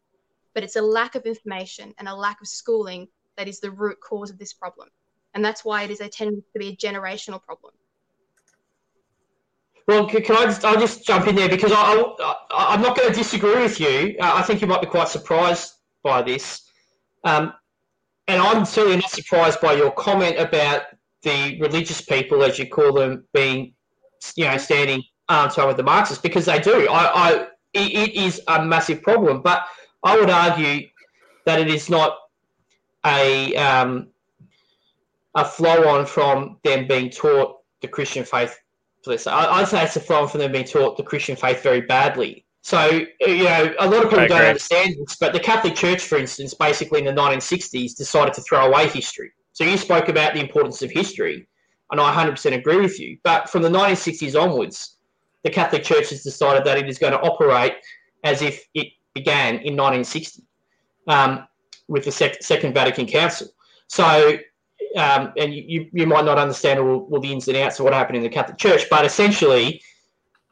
But 0.53 0.63
it's 0.63 0.75
a 0.75 0.81
lack 0.81 1.15
of 1.15 1.23
information 1.23 1.93
and 1.97 2.07
a 2.07 2.15
lack 2.15 2.41
of 2.41 2.47
schooling 2.47 3.07
that 3.37 3.47
is 3.47 3.59
the 3.59 3.71
root 3.71 3.99
cause 3.99 4.29
of 4.29 4.37
this 4.37 4.53
problem 4.53 4.89
and 5.35 5.43
that's 5.43 5.63
why 5.63 5.83
it 5.83 5.91
is 5.91 5.99
a 5.99 6.07
tendency 6.07 6.47
to 6.53 6.59
be 6.59 6.69
a 6.69 6.75
generational 6.75 7.43
problem. 7.43 7.73
Well, 9.87 10.07
can, 10.07 10.23
I 10.35 10.45
just 10.45 10.65
I'll 10.65 10.79
just 10.79 11.05
jump 11.05 11.27
in 11.27 11.35
there 11.35 11.49
because 11.49 11.71
I, 11.71 11.93
I 12.51 12.73
am 12.73 12.81
not 12.81 12.97
going 12.97 13.09
to 13.09 13.15
disagree 13.15 13.61
with 13.61 13.79
you. 13.79 14.15
Uh, 14.19 14.31
I 14.35 14.41
think 14.41 14.61
you 14.61 14.67
might 14.67 14.81
be 14.81 14.87
quite 14.87 15.09
surprised 15.09 15.73
by 16.01 16.23
this, 16.23 16.71
um, 17.23 17.53
and 18.27 18.41
I'm 18.41 18.65
certainly 18.65 18.97
not 18.97 19.11
surprised 19.11 19.61
by 19.61 19.73
your 19.73 19.91
comment 19.91 20.39
about 20.39 20.83
the 21.21 21.59
religious 21.61 22.01
people, 22.01 22.43
as 22.43 22.57
you 22.57 22.67
call 22.67 22.93
them, 22.93 23.25
being 23.33 23.73
you 24.35 24.45
know 24.45 24.57
standing 24.57 25.03
arm 25.29 25.51
to 25.51 25.61
arm 25.61 25.67
with 25.67 25.77
the 25.77 25.83
Marxists 25.83 26.21
because 26.21 26.45
they 26.45 26.59
do. 26.59 26.87
I, 26.89 27.29
I 27.29 27.47
it 27.73 28.15
is 28.15 28.41
a 28.47 28.65
massive 28.65 29.03
problem, 29.03 29.41
but 29.41 29.65
I 30.03 30.17
would 30.17 30.29
argue 30.29 30.87
that 31.45 31.59
it 31.59 31.67
is 31.67 31.89
not 31.89 32.17
a 33.05 33.55
um, 33.55 34.07
a 35.35 35.45
flow 35.45 35.87
on 35.89 36.05
from 36.05 36.57
them 36.63 36.87
being 36.87 37.09
taught 37.09 37.57
the 37.81 37.87
Christian 37.87 38.23
faith. 38.23 38.57
I'd 39.07 39.67
say 39.67 39.83
it's 39.83 39.95
a 39.95 40.13
on 40.13 40.27
from 40.27 40.39
them 40.39 40.51
being 40.51 40.65
taught 40.65 40.97
the 40.97 41.03
Christian 41.03 41.35
faith 41.35 41.61
very 41.61 41.81
badly. 41.81 42.45
So, 42.61 43.01
you 43.21 43.43
know, 43.43 43.75
a 43.79 43.87
lot 43.87 44.03
of 44.03 44.09
people 44.09 44.27
don't 44.27 44.41
understand 44.41 44.95
this, 44.99 45.17
but 45.17 45.33
the 45.33 45.39
Catholic 45.39 45.75
Church, 45.75 46.01
for 46.01 46.17
instance, 46.17 46.55
basically 46.55 46.99
in 46.99 47.05
the 47.05 47.21
1960s 47.21 47.95
decided 47.95 48.33
to 48.33 48.41
throw 48.41 48.65
away 48.65 48.87
history. 48.87 49.31
So 49.53 49.63
you 49.63 49.77
spoke 49.77 50.09
about 50.09 50.33
the 50.33 50.39
importance 50.39 50.81
of 50.81 50.89
history, 50.89 51.47
and 51.91 52.01
I 52.01 52.11
100% 52.11 52.55
agree 52.55 52.77
with 52.77 52.99
you. 52.99 53.19
But 53.23 53.49
from 53.49 53.61
the 53.61 53.69
1960s 53.69 54.39
onwards, 54.39 54.97
the 55.43 55.51
Catholic 55.51 55.83
Church 55.83 56.09
has 56.09 56.23
decided 56.23 56.65
that 56.65 56.77
it 56.79 56.89
is 56.89 56.97
going 56.97 57.13
to 57.13 57.19
operate 57.19 57.73
as 58.23 58.41
if 58.41 58.65
it 58.73 58.87
began 59.13 59.57
in 59.57 59.77
1960 59.77 60.41
um, 61.07 61.47
with 61.87 62.03
the 62.03 62.11
Sec- 62.11 62.41
Second 62.41 62.73
Vatican 62.73 63.05
Council. 63.05 63.47
So 63.87 64.39
um, 64.95 65.33
and 65.37 65.53
you, 65.53 65.89
you 65.91 66.07
might 66.07 66.25
not 66.25 66.37
understand 66.37 66.79
all, 66.79 67.07
all, 67.11 67.19
the 67.19 67.31
ins 67.31 67.47
and 67.47 67.57
outs 67.57 67.79
of 67.79 67.83
what 67.83 67.93
happened 67.93 68.17
in 68.17 68.23
the 68.23 68.29
Catholic 68.29 68.57
Church, 68.57 68.83
but 68.89 69.05
essentially, 69.05 69.81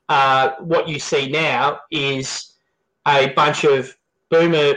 uh, 0.10 0.52
what 0.60 0.88
you 0.88 1.00
see 1.00 1.30
now 1.30 1.80
is 1.92 2.54
a 3.08 3.30
bunch 3.30 3.64
of 3.64 3.96
boomer 4.30 4.74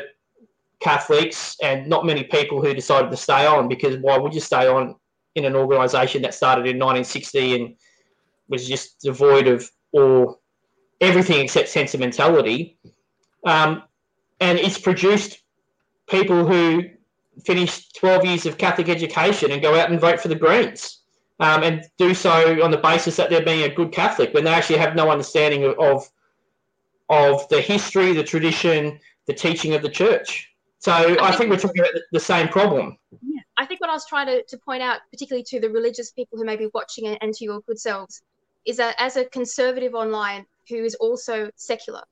Catholics 0.81 1.57
and 1.63 1.89
not 1.89 2.07
many 2.07 2.25
people 2.25 2.63
who 2.63 2.75
decided 2.75 3.11
to 3.11 3.17
stay 3.17 3.47
on 3.47 3.69
because 3.69 3.97
why 3.99 4.19
would 4.19 4.35
you 4.35 4.41
stay 4.41 4.69
on 4.69 4.95
in 5.35 5.45
an 5.45 5.57
organisation 5.57 6.23
that 6.23 6.35
started 6.35 6.67
in 6.67 6.79
1960 6.79 7.55
and 7.55 7.77
was 8.49 8.69
just 8.69 9.01
devoid 9.01 9.49
of 9.49 9.69
all 9.93 10.41
everything 11.01 11.41
except 11.41 11.69
sentimentality? 11.69 12.79
Um, 13.45 13.83
and 14.41 14.59
it's 14.59 14.79
produced 14.79 15.41
people 16.09 16.47
who 16.47 16.85
finish 17.45 17.89
12 17.93 18.25
years 18.25 18.47
of 18.47 18.59
Catholic 18.59 18.89
education 18.89 19.51
and 19.53 19.61
go 19.61 19.75
out 19.79 19.91
and 19.91 20.01
vote 20.01 20.21
for 20.21 20.29
the 20.29 20.35
Greens 20.35 21.01
um, 21.41 21.63
and 21.63 21.85
do 21.99 22.15
so 22.15 22.63
on 22.63 22.71
the 22.71 22.79
basis 22.79 23.17
that 23.17 23.31
they're 23.31 23.45
being 23.45 23.71
a 23.71 23.75
good 23.75 23.93
Catholic 23.93 24.33
when 24.33 24.45
they 24.45 24.53
actually 24.53 24.79
have 24.79 24.95
no 24.95 25.11
understanding 25.11 25.65
of, 25.65 25.79
of, 25.79 26.11
of 27.09 27.49
the 27.49 27.61
history, 27.61 28.13
the 28.13 28.25
tradition, 28.25 28.99
the 29.27 29.35
teaching 29.35 29.75
of 29.75 29.83
the 29.83 29.89
church. 29.91 30.51
So 30.79 30.93
I, 30.93 31.29
I 31.29 31.37
think, 31.37 31.51
we're 31.51 31.59
talking 31.59 31.81
about 31.81 31.95
the 32.13 32.21
same 32.21 32.49
problem. 32.49 32.97
Yeah, 33.23 33.41
I 33.57 33.67
think 33.67 33.81
what 33.81 33.91
I 33.91 33.93
was 33.93 34.07
trying 34.07 34.27
to, 34.29 34.43
to 34.45 34.59
point 34.59 34.83
out, 34.83 35.01
particularly 35.11 35.45
to 35.49 35.61
the 35.61 35.71
religious 35.71 36.11
people 36.11 36.39
who 36.39 36.45
may 36.45 36.57
be 36.57 36.69
watching 36.75 37.07
and 37.07 37.35
to 37.35 37.45
your 37.45 37.61
good 37.63 37.79
selves, 37.79 38.23
is 38.67 38.77
that 38.77 38.95
as 38.99 39.17
a 39.17 39.25
conservative 39.27 39.95
online 39.95 40.47
who 40.69 40.77
is 40.77 40.95
also 40.97 41.51
secular, 41.57 42.03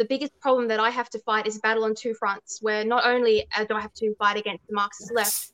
the 0.00 0.06
biggest 0.06 0.32
problem 0.40 0.66
that 0.68 0.80
I 0.80 0.88
have 0.88 1.10
to 1.10 1.18
fight 1.18 1.46
is 1.46 1.58
a 1.58 1.60
battle 1.60 1.84
on 1.84 1.94
two 1.94 2.14
fronts, 2.14 2.60
where 2.62 2.86
not 2.86 3.04
only 3.04 3.46
uh, 3.54 3.64
do 3.64 3.74
I 3.74 3.82
have 3.82 3.92
to 3.96 4.14
fight 4.14 4.38
against 4.38 4.66
the 4.66 4.74
Marxist 4.74 5.12
left, 5.14 5.52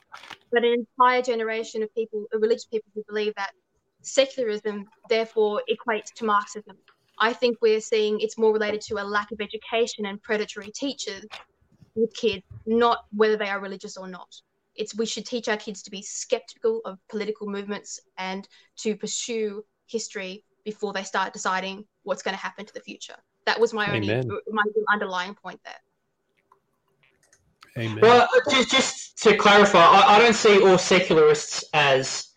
but 0.53 0.63
an 0.63 0.85
entire 0.97 1.21
generation 1.21 1.83
of 1.83 1.93
people, 1.93 2.27
uh, 2.33 2.39
religious 2.39 2.63
people 2.63 2.89
who 2.95 3.03
believe 3.09 3.35
that 3.35 3.51
secularism 4.03 4.85
therefore 5.09 5.61
equates 5.69 6.13
to 6.15 6.23
Marxism. 6.23 6.77
I 7.19 7.33
think 7.33 7.57
we're 7.61 7.81
seeing 7.81 8.21
it's 8.21 8.37
more 8.37 8.53
related 8.53 8.79
to 8.83 9.01
a 9.01 9.03
lack 9.03 9.33
of 9.33 9.41
education 9.41 10.05
and 10.05 10.23
predatory 10.23 10.71
teachers 10.71 11.25
with 11.95 12.15
kids, 12.15 12.43
not 12.65 12.99
whether 13.11 13.35
they 13.35 13.49
are 13.49 13.59
religious 13.59 13.97
or 13.97 14.07
not. 14.07 14.33
It's 14.75 14.95
we 14.95 15.05
should 15.05 15.25
teach 15.25 15.49
our 15.49 15.57
kids 15.57 15.83
to 15.83 15.91
be 15.91 16.01
skeptical 16.01 16.79
of 16.85 16.99
political 17.09 17.49
movements 17.49 17.99
and 18.17 18.47
to 18.77 18.95
pursue 18.95 19.65
history 19.87 20.45
before 20.63 20.93
they 20.93 21.03
start 21.03 21.33
deciding 21.33 21.83
what's 22.03 22.23
going 22.23 22.37
to 22.37 22.41
happen 22.41 22.65
to 22.65 22.73
the 22.73 22.79
future. 22.79 23.17
That 23.47 23.59
was 23.61 23.73
my 23.73 23.89
Amen. 23.89 24.29
only 24.29 24.41
my 24.51 24.63
underlying 24.91 25.33
point 25.33 25.59
there. 25.63 25.81
Amen. 27.81 27.99
Well, 28.01 28.27
just, 28.51 28.69
just 28.69 29.17
to 29.23 29.37
clarify, 29.37 29.79
I, 29.79 30.15
I 30.17 30.19
don't 30.19 30.35
see 30.35 30.61
all 30.61 30.77
secularists 30.77 31.63
as 31.73 32.27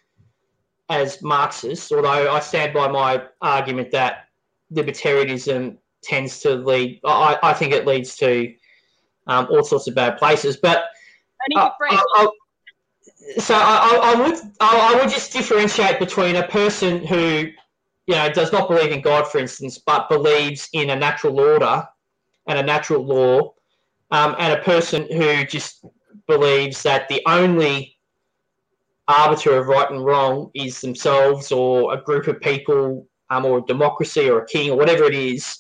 as 0.89 1.21
Marxists, 1.23 1.91
although 1.93 2.33
I 2.33 2.39
stand 2.41 2.75
by 2.75 2.87
my 2.89 3.25
argument 3.43 3.91
that 3.91 4.27
libertarianism 4.73 5.79
tends 6.03 6.41
to 6.41 6.55
lead. 6.55 7.01
I, 7.05 7.39
I 7.43 7.53
think 7.55 7.73
it 7.73 7.87
leads 7.87 8.17
to 8.19 8.53
um, 9.27 9.49
all 9.51 9.65
sorts 9.65 9.89
of 9.89 9.97
bad 9.97 10.17
places. 10.17 10.57
But 10.59 10.85
Only 11.51 11.61
uh, 11.67 11.71
I- 11.91 12.05
I- 12.15 12.29
so 13.39 13.55
I, 13.55 13.59
I, 13.59 14.13
I 14.13 14.23
would 14.23 14.39
I, 14.61 14.95
I 14.95 15.01
would 15.01 15.11
just 15.11 15.33
differentiate 15.33 15.99
between 15.99 16.37
a 16.37 16.47
person 16.47 17.05
who 17.05 17.51
you 18.11 18.17
know 18.17 18.29
does 18.29 18.51
not 18.51 18.69
believe 18.69 18.91
in 18.91 19.01
God, 19.01 19.29
for 19.29 19.39
instance, 19.39 19.79
but 19.79 20.09
believes 20.09 20.69
in 20.73 20.91
a 20.91 20.97
natural 20.97 21.39
order 21.39 21.87
and 22.49 22.59
a 22.59 22.63
natural 22.63 23.05
law, 23.05 23.55
um, 24.11 24.35
and 24.41 24.53
a 24.53 24.63
person 24.65 25.07
who 25.13 25.45
just 25.45 25.85
believes 26.27 26.83
that 26.83 27.09
the 27.09 27.23
only 27.27 27.97
arbiter 29.07 29.57
of 29.57 29.69
right 29.69 29.89
and 29.93 30.05
wrong 30.05 30.51
is 30.55 30.81
themselves 30.81 31.53
or 31.53 31.95
a 31.95 32.03
group 32.03 32.27
of 32.27 32.41
people 32.41 33.07
um, 33.31 33.45
or 33.45 33.59
a 33.59 33.63
democracy 33.63 34.29
or 34.29 34.41
a 34.41 34.47
king 34.47 34.71
or 34.71 34.77
whatever 34.77 35.05
it 35.05 35.15
is 35.15 35.59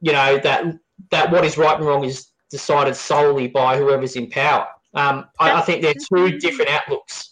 you 0.00 0.12
know 0.12 0.38
that 0.38 0.64
that 1.12 1.30
what 1.30 1.44
is 1.44 1.56
right 1.56 1.76
and 1.76 1.86
wrong 1.86 2.02
is 2.04 2.32
decided 2.50 2.96
solely 2.96 3.46
by 3.46 3.78
whoever's 3.78 4.16
in 4.16 4.28
power. 4.28 4.66
Um, 4.94 5.26
I, 5.38 5.52
I 5.52 5.60
think 5.62 5.82
they're 5.82 5.94
two 5.94 6.38
different 6.38 6.70
outlooks 6.70 7.31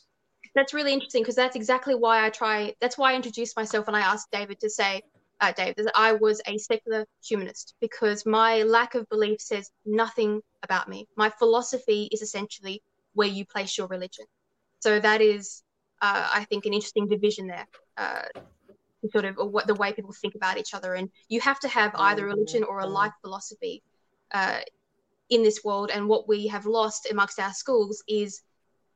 that's 0.54 0.74
really 0.74 0.92
interesting 0.92 1.22
because 1.22 1.36
that's 1.36 1.56
exactly 1.56 1.94
why 1.94 2.24
I 2.24 2.30
try. 2.30 2.74
That's 2.80 2.98
why 2.98 3.12
I 3.12 3.16
introduced 3.16 3.56
myself 3.56 3.88
and 3.88 3.96
I 3.96 4.00
asked 4.00 4.30
David 4.30 4.60
to 4.60 4.70
say, 4.70 5.02
uh, 5.40 5.52
Dave, 5.52 5.76
that 5.76 5.92
I 5.94 6.12
was 6.12 6.40
a 6.46 6.58
secular 6.58 7.06
humanist 7.24 7.74
because 7.80 8.26
my 8.26 8.62
lack 8.62 8.94
of 8.94 9.08
belief 9.08 9.40
says 9.40 9.70
nothing 9.86 10.42
about 10.62 10.88
me. 10.88 11.06
My 11.16 11.30
philosophy 11.30 12.08
is 12.12 12.20
essentially 12.20 12.82
where 13.14 13.28
you 13.28 13.46
place 13.46 13.78
your 13.78 13.86
religion. 13.86 14.26
So 14.80 15.00
that 15.00 15.20
is, 15.20 15.62
uh, 16.02 16.28
I 16.32 16.44
think, 16.44 16.66
an 16.66 16.74
interesting 16.74 17.08
division 17.08 17.46
there. 17.46 17.66
Uh, 17.96 18.22
sort 19.12 19.24
of 19.24 19.36
what 19.36 19.66
the 19.66 19.74
way 19.74 19.92
people 19.92 20.12
think 20.12 20.34
about 20.34 20.58
each 20.58 20.74
other, 20.74 20.94
and 20.94 21.08
you 21.28 21.40
have 21.40 21.58
to 21.60 21.68
have 21.68 21.92
either 21.96 22.26
religion 22.26 22.62
or 22.64 22.80
a 22.80 22.86
life 22.86 23.12
philosophy 23.22 23.82
uh, 24.32 24.60
in 25.30 25.42
this 25.42 25.64
world. 25.64 25.90
And 25.90 26.06
what 26.06 26.28
we 26.28 26.46
have 26.48 26.66
lost 26.66 27.08
amongst 27.10 27.40
our 27.40 27.52
schools 27.52 28.02
is 28.06 28.42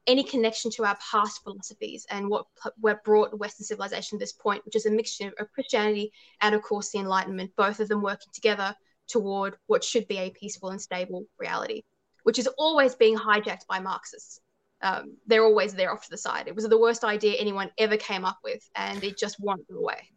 any 0.07 0.23
connection 0.23 0.71
to 0.73 0.85
our 0.85 0.97
past 1.11 1.43
philosophies 1.43 2.07
and 2.11 2.29
what 2.29 2.47
what 2.79 3.03
brought 3.05 3.39
Western 3.39 3.65
civilization 3.65 4.19
to 4.19 4.23
this 4.23 4.33
point, 4.33 4.65
which 4.65 4.77
is 4.77 4.87
a 4.87 4.91
mixture 4.91 5.33
of 5.39 5.53
Christianity 5.53 6.13
and, 6.41 6.55
of 6.55 6.63
course, 6.63 6.91
the 6.91 6.99
Enlightenment, 6.99 7.51
both 7.57 7.81
of 7.81 7.89
them 7.89 8.03
working 8.03 8.33
together 8.33 8.75
toward 9.09 9.57
what 9.67 9.85
should 9.85 10.07
be 10.09 10.19
a 10.19 10.31
peaceful 10.31 10.71
and 10.71 10.81
stable 10.81 11.25
reality, 11.39 11.83
which 12.23 12.39
is 12.39 12.47
always 12.59 12.95
being 12.95 13.17
hijacked 13.17 13.67
by 13.69 13.79
Marxists. 13.79 14.41
Um, 14.83 15.17
they're 15.27 15.45
always 15.45 15.75
there 15.75 15.93
off 15.93 16.05
to 16.05 16.11
the 16.11 16.19
side. 16.19 16.49
It 16.49 16.55
was 16.55 16.69
the 16.69 16.79
worst 16.79 17.05
idea 17.05 17.39
anyone 17.39 17.71
ever 17.79 17.97
came 17.97 18.25
up 18.25 18.39
with, 18.45 18.63
and 18.75 19.03
it 19.03 19.17
just 19.17 19.41
wandered 19.41 19.77
away. 19.77 20.11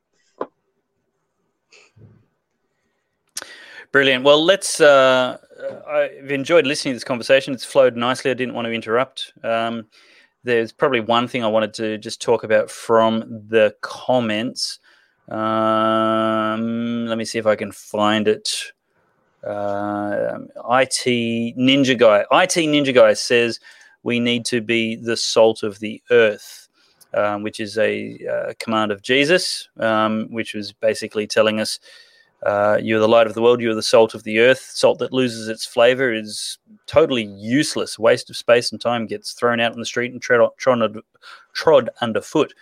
Brilliant. 3.92 4.24
Well, 4.24 4.44
let's. 4.44 4.82
Uh, 4.82 5.38
I've 5.88 6.32
enjoyed 6.32 6.68
listening 6.68 6.94
to 6.94 6.96
this 6.98 7.04
conversation. 7.04 7.54
It's 7.54 7.66
flowed 7.66 7.96
nicely. 7.96 8.32
I 8.32 8.34
didn't 8.34 8.54
want 8.54 8.66
to 8.66 8.74
interrupt. 8.74 9.34
Um, 9.44 9.88
there's 10.44 10.72
probably 10.72 11.00
one 11.00 11.28
thing 11.28 11.44
I 11.44 11.48
wanted 11.48 11.74
to 11.76 11.98
just 11.98 12.22
talk 12.22 12.44
about 12.44 12.70
from 12.70 13.44
the 13.50 13.76
comments. 13.82 14.80
Um, 15.30 17.06
let 17.08 17.18
me 17.18 17.26
see 17.26 17.40
if 17.40 17.46
I 17.46 17.56
can 17.56 17.72
find 17.72 18.28
it. 18.28 18.72
Uh, 19.44 20.40
IT 20.70 21.56
Ninja 21.58 21.98
Guy. 21.98 22.22
IT 22.22 22.56
Ninja 22.56 22.94
Guy 22.94 23.14
says 23.14 23.60
we 24.04 24.20
need 24.20 24.46
to 24.46 24.62
be 24.62 24.96
the 24.96 25.18
salt 25.18 25.64
of 25.64 25.80
the 25.80 26.02
earth, 26.12 26.68
um, 27.14 27.44
which 27.44 27.60
is 27.60 27.78
a 27.78 28.18
uh, 28.28 28.54
command 28.60 28.92
of 28.92 29.02
Jesus, 29.02 29.70
um, 29.80 30.28
which 30.30 30.54
was 30.54 30.74
basically 30.74 31.28
telling 31.28 31.60
us 31.60 31.80
uh, 32.44 32.78
you're 32.82 33.00
the 33.00 33.08
light 33.08 33.28
of 33.28 33.34
the 33.34 33.42
world. 33.42 33.62
You're 33.62 33.76
the 33.76 33.82
salt 33.82 34.14
of 34.14 34.24
the 34.24 34.40
earth. 34.40 34.60
Salt 34.74 35.00
that 35.00 35.14
loses 35.14 35.48
its 35.48 35.66
flavor 35.66 36.14
is 36.14 36.60
totally 36.86 37.24
useless. 37.24 37.98
Waste 37.98 38.30
of 38.30 38.38
space 38.38 38.72
and 38.72 38.80
time 38.80 39.08
gets 39.08 39.34
thrown 39.34 39.60
out 39.60 39.74
on 39.74 39.80
the 39.80 39.86
street 39.86 40.12
and 40.12 40.22
trod, 40.22 40.52
trod, 41.54 41.90
underfoot. 42.02 42.54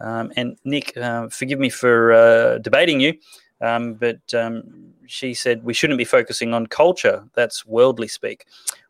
Um, 0.00 0.32
and 0.36 0.56
Nick, 0.64 0.96
uh, 0.96 1.28
forgive 1.28 1.58
me 1.58 1.70
for 1.70 2.12
uh, 2.12 2.58
debating 2.58 3.00
you, 3.00 3.14
um, 3.60 3.94
but 3.94 4.20
um, 4.34 4.92
she 5.06 5.34
said 5.34 5.64
we 5.64 5.74
shouldn't 5.74 5.98
be 5.98 6.04
focusing 6.04 6.54
on 6.54 6.66
culture. 6.66 7.24
That's 7.34 7.66
worldly 7.66 8.08
speak. 8.08 8.46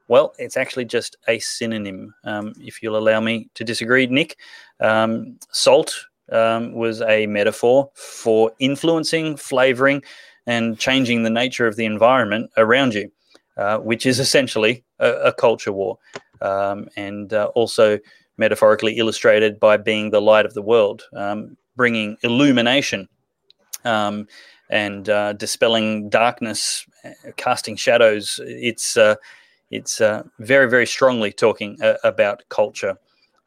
Well, 0.09 0.35
it's 0.39 0.57
actually 0.57 0.85
just 0.85 1.17
a 1.29 1.39
synonym. 1.39 2.15
Um, 2.25 2.55
if 2.61 2.83
you'll 2.83 2.99
allow 2.99 3.21
me 3.21 3.49
to 3.55 3.65
disagree, 3.65 4.07
Nick, 4.07 4.37
um, 4.81 5.39
salt 5.51 6.07
um, 6.33 6.73
was 6.73 7.03
a 7.03 7.27
metaphor 7.27 7.91
for 7.95 8.53
influencing, 8.59 9.37
flavoring, 9.37 10.03
and 10.47 10.79
changing 10.79 11.23
the 11.23 11.31
nature 11.31 11.67
of 11.67 11.77
the 11.77 11.85
environment 11.85 12.51
around 12.57 12.95
you, 12.95 13.11
uh, 13.57 13.79
which 13.79 14.07
is 14.07 14.19
essentially 14.19 14.85
a, 14.99 15.11
a 15.13 15.33
culture 15.33 15.73
war, 15.73 15.99
um, 16.41 16.89
and 16.97 17.33
uh, 17.33 17.51
also 17.55 17.99
metaphorically 18.39 18.99
illustrated 18.99 19.59
by 19.59 19.77
being 19.77 20.11
the 20.11 20.21
light 20.21 20.47
of 20.47 20.55
the 20.55 20.63
world, 20.63 21.05
um, 21.15 21.57
bringing 21.75 22.17
illumination 22.23 23.09
um, 23.85 24.27
and 24.71 25.09
uh, 25.09 25.33
dispelling 25.33 26.09
darkness, 26.09 26.87
casting 27.37 27.77
shadows. 27.77 28.41
It's 28.43 28.97
uh, 28.97 29.17
it's 29.71 30.01
uh, 30.01 30.23
very 30.39 30.69
very 30.69 30.87
strongly 30.87 31.33
talking 31.33 31.79
uh, 31.83 31.95
about 32.05 32.43
culture. 32.49 32.97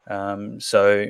Um, 0.08 0.60
so 0.60 1.06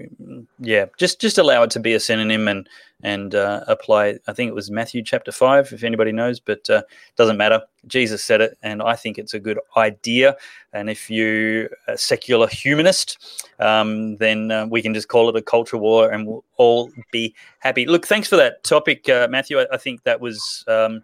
yeah, 0.59 0.87
just 0.99 1.21
just 1.21 1.39
allow 1.39 1.63
it 1.63 1.71
to 1.71 1.81
be 1.81 1.95
a 1.95 2.01
synonym 2.01 2.49
and 2.49 2.69
and 3.03 3.35
uh, 3.35 3.65
apply. 3.67 4.19
I 4.27 4.33
think 4.33 4.51
it 4.51 4.55
was 4.55 4.71
Matthew 4.71 5.03
chapter 5.03 5.33
five, 5.33 5.73
if 5.73 5.83
anybody 5.85 6.13
knows, 6.13 6.39
but 6.39 6.69
uh, 6.69 6.83
doesn't 7.17 7.37
matter. 7.37 7.63
Jesus 7.87 8.23
said 8.23 8.41
it, 8.41 8.59
and 8.63 8.83
I 8.83 8.97
think 8.97 9.17
it's 9.17 9.33
a 9.33 9.41
good 9.41 9.59
idea. 9.77 10.37
And 10.73 10.91
if 10.91 11.09
you're 11.09 11.71
a 11.89 11.97
secular 11.97 12.47
humanist, 12.49 13.43
um, 13.59 14.17
then 14.17 14.51
uh, 14.51 14.67
we 14.67 14.83
can 14.83 14.93
just 14.93 15.09
call 15.09 15.29
it 15.31 15.37
a 15.37 15.43
culture 15.43 15.79
war, 15.79 16.11
and 16.11 16.27
we'll 16.27 16.45
all 16.57 16.91
be 17.11 17.35
happy. 17.61 17.87
Look, 17.87 18.07
thanks 18.07 18.29
for 18.29 18.37
that 18.37 18.65
topic, 18.65 19.09
uh, 19.09 19.29
Matthew. 19.31 19.59
I, 19.61 19.67
I, 19.73 19.77
think 19.77 20.03
that 20.05 20.21
was. 20.21 20.65
Um, 20.69 21.03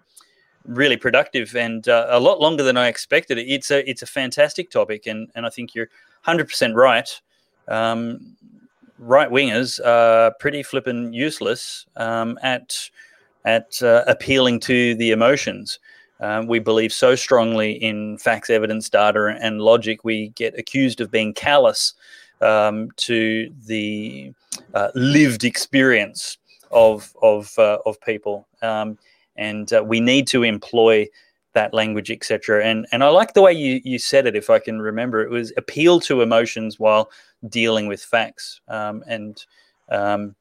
really 0.68 0.96
productive 0.96 1.54
and 1.54 1.86
uh, 1.86 2.08
a 2.08 2.18
lot 2.18 2.40
longer 2.40 2.64
than 2.64 2.76
I 2.76 2.88
expected. 2.88 3.38
It's 3.38 3.70
a 3.70 3.88
it's 3.88 4.02
a 4.02 4.06
fantastic 4.06 4.68
topic, 4.68 5.06
and 5.06 5.30
and 5.36 5.46
I 5.46 5.48
think 5.48 5.76
you're 5.76 5.88
100% 6.26 6.74
right 6.74 7.20
um, 7.68 8.36
right 8.98 9.30
wingers 9.30 9.84
are 9.84 10.32
pretty 10.40 10.62
flippin' 10.62 11.12
useless 11.12 11.86
um, 11.96 12.38
at 12.42 12.90
at 13.44 13.80
uh, 13.82 14.04
appealing 14.06 14.58
to 14.60 14.94
the 14.96 15.12
emotions. 15.12 15.78
Um, 16.20 16.46
we 16.46 16.58
believe 16.58 16.92
so 16.92 17.14
strongly 17.14 17.72
in 17.72 18.18
facts, 18.18 18.48
evidence, 18.50 18.88
data, 18.88 19.36
and 19.40 19.60
logic. 19.60 20.02
We 20.02 20.28
get 20.30 20.58
accused 20.58 21.00
of 21.00 21.10
being 21.10 21.34
callous 21.34 21.94
um, 22.40 22.90
to 22.96 23.52
the 23.66 24.32
uh, 24.74 24.88
lived 24.94 25.44
experience 25.44 26.38
of 26.70 27.14
of 27.22 27.56
uh, 27.58 27.78
of 27.86 28.00
people, 28.00 28.46
um, 28.62 28.98
and 29.36 29.72
uh, 29.72 29.84
we 29.84 30.00
need 30.00 30.26
to 30.28 30.42
employ 30.42 31.06
that 31.56 31.74
language, 31.74 32.10
etc. 32.10 32.64
And 32.64 32.86
and 32.92 33.02
I 33.02 33.08
like 33.08 33.34
the 33.34 33.42
way 33.42 33.52
you 33.52 33.80
you 33.82 33.98
said 33.98 34.26
it. 34.26 34.36
If 34.36 34.48
I 34.48 34.60
can 34.60 34.80
remember, 34.80 35.22
it 35.22 35.30
was 35.30 35.52
appeal 35.56 35.98
to 36.00 36.22
emotions 36.22 36.78
while 36.78 37.10
dealing 37.48 37.88
with 37.88 38.02
facts. 38.02 38.60
Um, 38.68 39.02
and 39.08 39.44
um, 39.88 40.36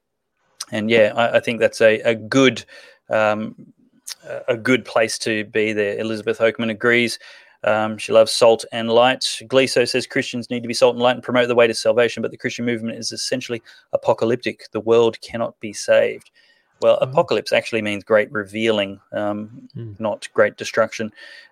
and 0.72 0.90
yeah, 0.92 1.14
I, 1.16 1.38
I, 1.38 1.40
think 1.40 1.60
that's 1.60 1.82
a 1.82 2.02
a 2.02 2.14
good 2.14 2.66
um, 3.10 3.56
a 4.48 4.58
good 4.58 4.86
place 4.86 5.18
to 5.20 5.46
be 5.46 5.74
there. 5.74 5.98
Elizabeth 5.98 6.40
Oakman 6.40 6.70
agrees. 6.70 7.18
Um, 7.64 7.98
she 7.98 8.12
loves 8.12 8.32
salt 8.32 8.64
and 8.72 8.92
light. 8.92 9.22
Gliso 9.48 9.90
says 9.90 10.06
Christians 10.06 10.52
need 10.52 10.62
to 10.62 10.68
be 10.68 10.74
salt 10.74 10.96
and 10.96 11.02
light 11.02 11.16
and 11.16 11.24
promote 11.24 11.48
the 11.48 11.56
way 11.56 11.66
to 11.66 11.74
salvation, 11.74 12.22
but 12.22 12.30
the 12.30 12.38
Christian 12.38 12.66
movement 12.66 13.00
is 13.00 13.12
essentially 13.12 13.64
apocalyptic. 13.92 14.70
The 14.72 14.82
world 14.82 15.20
cannot 15.22 15.60
be 15.60 15.74
saved. 15.74 16.30
Well, 16.82 16.96
mm-hmm. 16.98 17.10
apocalypse 17.10 17.52
actually 17.52 17.82
means 17.82 18.04
great 18.04 18.32
revealing, 18.32 19.00
um, 19.12 19.70
mm. 19.76 20.00
not 20.00 20.28
great 20.34 20.58
destruction. 20.58 21.12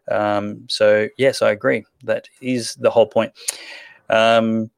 Um, 0.09 0.65
so, 0.67 1.07
yes, 1.17 1.41
I 1.41 1.51
agree. 1.51 1.85
That 2.03 2.27
is 2.41 2.75
the 2.75 2.89
whole 2.89 3.07
point. 3.07 3.33
Um, 4.09 4.69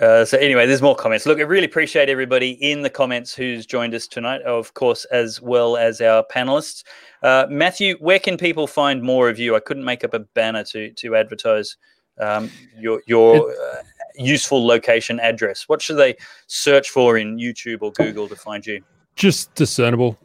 Uh, 0.00 0.24
so 0.24 0.38
anyway, 0.38 0.66
there's 0.66 0.82
more 0.82 0.94
comments. 0.94 1.26
Look, 1.26 1.40
I 1.40 1.42
really 1.42 1.64
appreciate 1.64 2.08
everybody 2.08 2.50
in 2.60 2.82
the 2.82 2.90
comments 2.90 3.34
who's 3.34 3.66
joined 3.66 3.92
us 3.92 4.06
tonight, 4.06 4.40
of 4.42 4.72
course, 4.74 5.04
as 5.06 5.40
well 5.40 5.76
as 5.76 6.00
our 6.00 6.24
panelists. 6.32 6.84
Uh, 7.22 7.46
Matthew, 7.50 7.96
where 7.98 8.20
can 8.20 8.36
people 8.36 8.68
find 8.68 9.02
more 9.02 9.28
of 9.28 9.38
you? 9.38 9.56
I 9.56 9.60
couldn't 9.60 9.84
make 9.84 10.04
up 10.04 10.14
a 10.14 10.20
banner 10.20 10.62
to 10.64 10.92
to 10.92 11.16
advertise 11.16 11.76
um, 12.20 12.50
your 12.78 13.02
your 13.06 13.50
uh, 13.50 13.82
useful 14.14 14.64
location 14.64 15.18
address. 15.18 15.68
What 15.68 15.82
should 15.82 15.96
they 15.96 16.14
search 16.46 16.90
for 16.90 17.18
in 17.18 17.38
YouTube 17.38 17.82
or 17.82 17.90
Google 17.90 18.28
to 18.28 18.36
find 18.36 18.64
you? 18.64 18.84
Just 19.20 19.54
discernible 19.54 20.16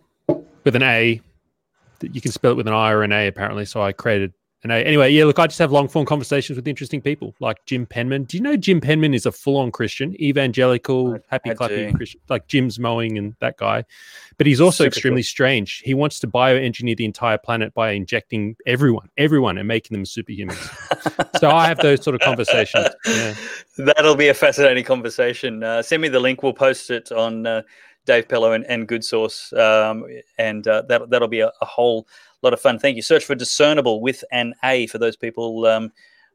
with 0.64 0.74
an 0.74 0.82
A. 0.82 1.20
You 2.02 2.22
can 2.22 2.32
spell 2.32 2.52
it 2.52 2.56
with 2.56 2.66
an 2.66 2.74
I 2.74 2.92
or 2.92 3.04
an 3.04 3.12
A 3.12 3.28
apparently. 3.28 3.66
So 3.66 3.82
I 3.82 3.92
created 3.92 4.32
an 4.64 4.72
A. 4.72 4.76
anyway, 4.76 5.12
yeah, 5.12 5.26
look, 5.26 5.38
I 5.38 5.48
just 5.48 5.60
have 5.60 5.70
long 5.70 5.90
form 5.90 6.06
conversations 6.06 6.56
with 6.56 6.66
interesting 6.66 7.02
people 7.02 7.36
like 7.42 7.58
Jim 7.66 7.86
Penman. 7.86 8.24
Do 8.24 8.38
you 8.38 8.42
know 8.42 8.56
Jim 8.56 8.80
Penman 8.80 9.14
is 9.14 9.26
a 9.26 9.34
full 9.34 9.58
on 9.58 9.70
Christian, 9.70 10.16
evangelical, 10.22 11.20
happy 11.28 11.50
clappy 11.50 11.94
Christian, 11.94 12.22
like 12.30 12.48
Jim's 12.48 12.80
mowing 12.80 13.18
and 13.18 13.36
that 13.42 13.58
guy. 13.58 13.84
But 14.38 14.48
he's 14.48 14.62
also 14.62 14.86
Super 14.86 14.88
extremely 14.88 15.24
cool. 15.24 15.28
strange. 15.28 15.82
He 15.84 15.94
wants 15.94 16.22
to 16.22 16.28
bioengineer 16.30 16.96
the 16.96 17.04
entire 17.04 17.38
planet 17.38 17.74
by 17.74 17.92
injecting 17.92 18.56
everyone, 18.66 19.10
everyone, 19.18 19.58
and 19.58 19.68
making 19.68 19.94
them 19.94 20.06
superhumans. 20.06 21.38
so 21.42 21.50
I 21.50 21.68
have 21.68 21.80
those 21.80 22.02
sort 22.02 22.16
of 22.16 22.22
conversations. 22.22 22.88
Yeah. 23.06 23.34
That'll 23.78 24.16
be 24.16 24.30
a 24.30 24.34
fascinating 24.34 24.86
conversation. 24.86 25.64
Uh, 25.66 25.82
send 25.82 26.02
me 26.02 26.08
the 26.08 26.22
link. 26.22 26.44
We'll 26.44 26.54
post 26.54 26.90
it 26.92 27.12
on. 27.12 27.46
Uh, 27.46 27.64
Dave 28.06 28.27
Pellowe 28.27 28.52
and, 28.52 28.65
and 28.65 28.88
Good 28.88 29.03
Sauce, 29.03 29.52
um, 29.53 30.06
and 30.38 30.68
uh, 30.68 30.84
that 30.84 31.10
that'll 31.10 31.27
be 31.27 31.40
a, 31.41 31.52
a, 31.61 31.65
whole 31.65 32.07
lot 32.41 32.53
of 32.53 32.61
fun. 32.61 32.80
Thank 32.80 32.95
you. 32.95 33.02
Search 33.02 33.26
for 33.26 33.36
Discernible 33.36 34.02
with 34.02 34.23
an 34.32 34.53
A 34.64 34.88
for 34.88 34.98
those 34.98 35.15
people 35.15 35.65
um, 35.65 35.91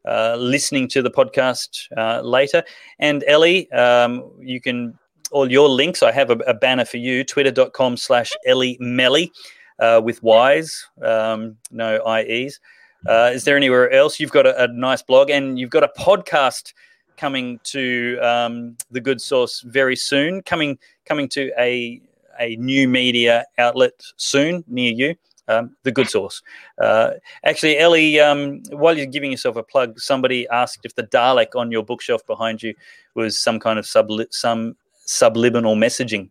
uh, 0.06 0.36
listening 0.36 0.88
to 0.88 1.02
the 1.02 1.10
podcast 1.10 1.86
uh, 1.96 2.20
later. 2.22 2.62
And 2.98 3.24
Ellie, 3.26 3.70
um, 3.72 4.30
you 4.40 4.60
can 4.60 4.98
all 5.30 5.50
your 5.50 5.68
links. 5.68 6.02
I 6.02 6.12
have 6.12 6.30
a, 6.30 6.36
a 6.46 6.54
banner 6.54 6.84
for 6.84 6.98
you: 6.98 7.24
twitter.com 7.24 7.96
slash 7.96 8.32
Elly 8.46 8.76
Melly 8.80 9.32
uh, 9.78 10.00
with 10.02 10.22
Y's, 10.22 10.86
um, 11.02 11.56
no 11.70 12.00
IEs. 12.06 12.60
Uh, 13.06 13.30
is 13.32 13.44
there 13.44 13.56
anywhere 13.56 13.90
else? 13.90 14.20
You've 14.20 14.30
got 14.30 14.46
a, 14.46 14.64
a 14.64 14.68
nice 14.68 15.02
blog 15.02 15.30
and 15.30 15.58
you've 15.58 15.70
got 15.70 15.84
a 15.84 15.90
podcast 15.98 16.74
coming 17.20 17.60
to 17.64 18.18
um, 18.22 18.76
the 18.90 19.00
Good 19.00 19.20
Sauce 19.20 19.60
very 19.60 19.94
soon. 19.94 20.42
Coming 20.42 20.78
coming 21.04 21.28
to 21.30 21.52
a 21.58 22.00
a 22.38 22.56
new 22.56 22.88
media 22.88 23.44
outlet 23.58 23.92
soon 24.16 24.64
near 24.66 24.92
you. 24.92 25.14
Um, 25.46 25.76
the 25.82 25.90
Good 25.90 26.08
Sauce. 26.08 26.42
Uh, 26.80 27.10
actually, 27.44 27.76
Ellie, 27.76 28.20
um, 28.20 28.62
while 28.70 28.96
you're 28.96 29.06
giving 29.06 29.32
yourself 29.32 29.56
a 29.56 29.64
plug, 29.64 29.98
somebody 29.98 30.48
asked 30.48 30.80
if 30.84 30.94
the 30.94 31.02
Dalek 31.02 31.56
on 31.56 31.72
your 31.72 31.82
bookshelf 31.84 32.24
behind 32.24 32.62
you 32.62 32.72
was 33.14 33.36
some 33.36 33.58
kind 33.58 33.76
of 33.76 33.84
subli- 33.84 34.32
some 34.32 34.76
subliminal 35.06 35.74
messaging. 35.74 36.30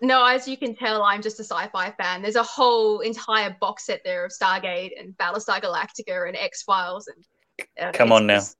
No, 0.00 0.24
as 0.24 0.46
you 0.46 0.56
can 0.56 0.74
tell, 0.76 1.02
I'm 1.02 1.20
just 1.20 1.40
a 1.40 1.44
sci-fi 1.44 1.90
fan. 1.90 2.22
There's 2.22 2.36
a 2.36 2.42
whole 2.42 3.00
entire 3.00 3.54
box 3.60 3.86
set 3.86 4.00
there 4.04 4.24
of 4.24 4.30
Stargate 4.30 4.92
and 4.98 5.16
Battlestar 5.18 5.60
Galactica 5.60 6.28
and 6.28 6.36
X 6.36 6.62
Files, 6.62 7.08
and 7.08 7.24
uh, 7.82 7.92
come 7.92 8.12
on 8.12 8.26
now, 8.26 8.36
it's, 8.36 8.56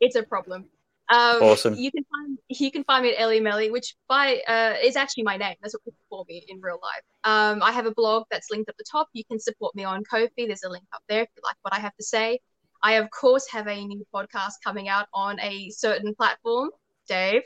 it's, 0.00 0.16
a 0.16 0.22
problem. 0.22 0.64
Um, 1.10 1.42
awesome. 1.42 1.74
You 1.74 1.90
can 1.90 2.04
find 2.04 2.38
you 2.48 2.70
can 2.70 2.84
find 2.84 3.02
me 3.02 3.12
at 3.12 3.20
Elly 3.20 3.40
Melly, 3.40 3.70
which 3.70 3.96
by 4.08 4.40
uh, 4.46 4.74
is 4.82 4.94
actually 4.94 5.24
my 5.24 5.36
name. 5.36 5.56
That's 5.60 5.74
what 5.74 5.84
people 5.84 5.98
call 6.08 6.24
me 6.28 6.44
in 6.46 6.60
real 6.60 6.78
life. 6.80 7.02
Um, 7.24 7.62
I 7.62 7.72
have 7.72 7.86
a 7.86 7.90
blog 7.92 8.24
that's 8.30 8.50
linked 8.50 8.68
at 8.68 8.76
the 8.76 8.84
top. 8.90 9.08
You 9.12 9.24
can 9.24 9.40
support 9.40 9.74
me 9.74 9.82
on 9.82 10.04
Ko-fi. 10.04 10.46
There's 10.46 10.62
a 10.62 10.68
link 10.68 10.84
up 10.92 11.02
there 11.08 11.22
if 11.22 11.28
you 11.36 11.42
like 11.44 11.56
what 11.62 11.74
I 11.74 11.80
have 11.80 11.96
to 11.96 12.04
say. 12.04 12.38
I 12.82 12.94
of 12.94 13.10
course 13.10 13.48
have 13.50 13.66
a 13.66 13.84
new 13.84 14.06
podcast 14.14 14.54
coming 14.62 14.88
out 14.88 15.08
on 15.12 15.40
a 15.40 15.70
certain 15.70 16.14
platform, 16.14 16.70
Dave. 17.08 17.42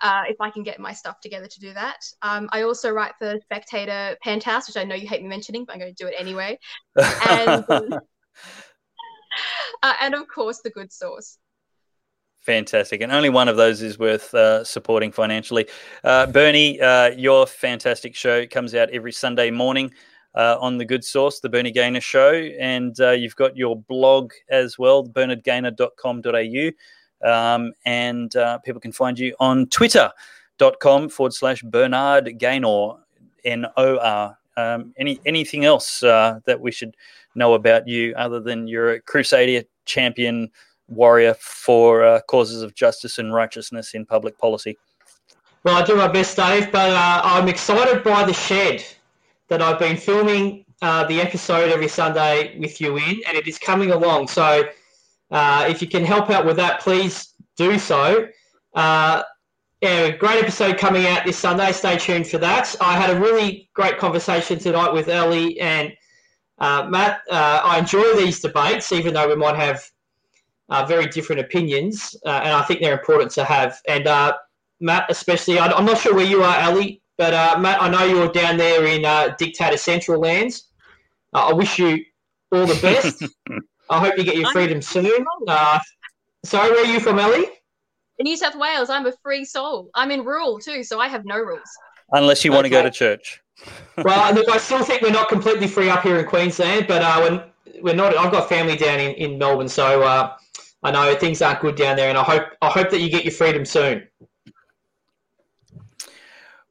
Uh, 0.00 0.24
if 0.28 0.40
I 0.40 0.50
can 0.50 0.64
get 0.64 0.80
my 0.80 0.92
stuff 0.92 1.20
together 1.20 1.46
to 1.46 1.60
do 1.60 1.72
that. 1.72 2.04
Um, 2.20 2.48
I 2.52 2.62
also 2.62 2.90
write 2.90 3.12
for 3.18 3.38
Spectator 3.42 4.16
Penthouse, 4.22 4.66
which 4.66 4.76
I 4.76 4.82
know 4.82 4.96
you 4.96 5.06
hate 5.06 5.22
me 5.22 5.28
mentioning, 5.28 5.64
but 5.64 5.72
I'm 5.72 5.78
going 5.78 5.94
to 5.94 6.04
do 6.04 6.08
it 6.08 6.14
anyway. 6.18 6.58
And, 7.28 7.64
uh, 9.82 9.94
and 10.00 10.14
of 10.14 10.26
course, 10.26 10.60
The 10.62 10.70
Good 10.70 10.92
Sauce. 10.92 11.38
Fantastic. 12.44 13.00
And 13.00 13.10
only 13.10 13.30
one 13.30 13.48
of 13.48 13.56
those 13.56 13.80
is 13.80 13.98
worth 13.98 14.34
uh, 14.34 14.64
supporting 14.64 15.10
financially. 15.10 15.66
Uh, 16.04 16.26
Bernie, 16.26 16.78
uh, 16.78 17.08
your 17.12 17.46
fantastic 17.46 18.14
show 18.14 18.46
comes 18.46 18.74
out 18.74 18.90
every 18.90 19.12
Sunday 19.12 19.50
morning 19.50 19.90
uh, 20.34 20.58
on 20.60 20.76
The 20.76 20.84
Good 20.84 21.02
Sauce, 21.04 21.40
The 21.40 21.48
Bernie 21.48 21.70
Gaynor 21.70 22.02
Show. 22.02 22.32
And 22.60 23.00
uh, 23.00 23.12
you've 23.12 23.36
got 23.36 23.56
your 23.56 23.80
blog 23.80 24.32
as 24.50 24.78
well, 24.78 25.06
bernardgaynor.com.au. 25.06 26.70
Um, 27.26 27.72
and 27.86 28.36
uh, 28.36 28.58
people 28.58 28.80
can 28.80 28.92
find 28.92 29.18
you 29.18 29.34
on 29.40 29.66
twitter.com 29.68 31.08
forward 31.08 31.32
slash 31.32 31.62
Bernard 31.62 32.38
Gaynor, 32.38 32.96
N 33.46 33.64
O 33.78 33.96
R. 33.96 34.36
Um, 34.58 34.92
any, 34.98 35.18
anything 35.24 35.64
else 35.64 36.00
that 36.00 36.60
we 36.60 36.72
should 36.72 36.94
know 37.34 37.54
about 37.54 37.88
you 37.88 38.12
other 38.16 38.40
than 38.40 38.68
you're 38.68 38.90
a 38.92 39.00
Crusader 39.00 39.66
champion? 39.86 40.50
Warrior 40.88 41.34
for 41.34 42.04
uh, 42.04 42.20
causes 42.28 42.62
of 42.62 42.74
justice 42.74 43.18
and 43.18 43.32
righteousness 43.32 43.94
in 43.94 44.04
public 44.04 44.38
policy. 44.38 44.76
Well, 45.64 45.76
I 45.76 45.84
do 45.84 45.96
my 45.96 46.08
best, 46.08 46.36
Dave, 46.36 46.70
but 46.70 46.90
uh, 46.90 47.22
I'm 47.24 47.48
excited 47.48 48.04
by 48.04 48.24
the 48.24 48.34
shed 48.34 48.84
that 49.48 49.62
I've 49.62 49.78
been 49.78 49.96
filming 49.96 50.66
uh, 50.82 51.06
the 51.06 51.20
episode 51.20 51.72
every 51.72 51.88
Sunday 51.88 52.58
with 52.58 52.80
you 52.80 52.96
in, 52.98 53.22
and 53.26 53.36
it 53.36 53.48
is 53.48 53.58
coming 53.58 53.90
along. 53.90 54.28
So 54.28 54.64
uh, 55.30 55.66
if 55.68 55.80
you 55.80 55.88
can 55.88 56.04
help 56.04 56.28
out 56.28 56.44
with 56.44 56.56
that, 56.56 56.80
please 56.80 57.32
do 57.56 57.78
so. 57.78 58.28
Uh, 58.74 59.22
yeah, 59.80 60.10
great 60.10 60.42
episode 60.42 60.76
coming 60.76 61.06
out 61.06 61.24
this 61.24 61.38
Sunday. 61.38 61.72
Stay 61.72 61.96
tuned 61.96 62.26
for 62.26 62.38
that. 62.38 62.74
I 62.80 62.98
had 62.98 63.08
a 63.08 63.18
really 63.18 63.70
great 63.74 63.98
conversation 63.98 64.58
tonight 64.58 64.92
with 64.92 65.08
Ellie 65.08 65.58
and 65.60 65.92
uh, 66.58 66.86
Matt. 66.90 67.22
I 67.30 67.78
enjoy 67.78 68.14
these 68.16 68.40
debates, 68.40 68.92
even 68.92 69.14
though 69.14 69.28
we 69.28 69.36
might 69.36 69.56
have 69.56 69.90
uh, 70.68 70.84
very 70.86 71.06
different 71.06 71.40
opinions, 71.40 72.16
uh, 72.24 72.40
and 72.42 72.52
I 72.52 72.62
think 72.62 72.80
they're 72.80 72.98
important 72.98 73.30
to 73.32 73.44
have. 73.44 73.80
And 73.88 74.06
uh, 74.06 74.34
Matt, 74.80 75.06
especially, 75.08 75.58
I, 75.58 75.66
am 75.78 75.84
not 75.84 75.98
sure 75.98 76.14
where 76.14 76.26
you 76.26 76.42
are, 76.42 76.60
Ali, 76.60 77.02
but 77.16 77.34
uh, 77.34 77.58
Matt, 77.58 77.82
I 77.82 77.88
know 77.88 78.04
you're 78.04 78.32
down 78.32 78.56
there 78.56 78.84
in 78.84 79.04
uh, 79.04 79.34
Dictator 79.38 79.76
Central 79.76 80.20
lands. 80.20 80.68
Uh, 81.32 81.48
I 81.48 81.52
wish 81.52 81.78
you 81.78 82.04
all 82.52 82.66
the 82.66 82.80
best. 82.80 83.24
I 83.90 83.98
hope 83.98 84.16
you 84.16 84.24
get 84.24 84.36
your 84.36 84.50
freedom 84.50 84.80
soon. 84.80 85.24
sorry, 86.44 86.70
where 86.70 86.84
are 86.84 86.92
you 86.92 87.00
from, 87.00 87.18
Ali? 87.18 87.46
In 88.18 88.24
New 88.24 88.36
South 88.36 88.54
Wales, 88.54 88.90
I'm 88.90 89.06
a 89.06 89.12
free 89.22 89.44
soul. 89.44 89.90
I'm 89.94 90.10
in 90.10 90.24
rural 90.24 90.58
too, 90.58 90.84
so 90.84 91.00
I 91.00 91.08
have 91.08 91.24
no 91.24 91.38
rules. 91.38 91.68
Unless 92.12 92.44
you 92.44 92.52
want 92.52 92.66
okay. 92.66 92.76
to 92.76 92.82
go 92.82 92.82
to 92.84 92.90
church. 92.90 93.42
well, 94.04 94.34
look, 94.34 94.48
I 94.48 94.58
still 94.58 94.84
think 94.84 95.02
we're 95.02 95.10
not 95.10 95.28
completely 95.28 95.66
free 95.66 95.88
up 95.88 96.02
here 96.02 96.18
in 96.18 96.26
Queensland, 96.26 96.86
but 96.86 97.02
uh, 97.02 97.18
we're, 97.20 97.82
we're 97.82 97.94
not. 97.94 98.16
I've 98.16 98.32
got 98.32 98.48
family 98.48 98.76
down 98.76 99.00
in, 99.00 99.14
in 99.14 99.38
Melbourne, 99.38 99.68
so 99.68 100.02
uh, 100.02 100.36
I 100.84 100.90
know 100.90 101.14
things 101.16 101.40
aren't 101.40 101.60
good 101.60 101.76
down 101.76 101.96
there, 101.96 102.10
and 102.10 102.18
I 102.18 102.22
hope 102.22 102.44
I 102.60 102.68
hope 102.68 102.90
that 102.90 103.00
you 103.00 103.08
get 103.08 103.24
your 103.24 103.32
freedom 103.32 103.64
soon. 103.64 104.06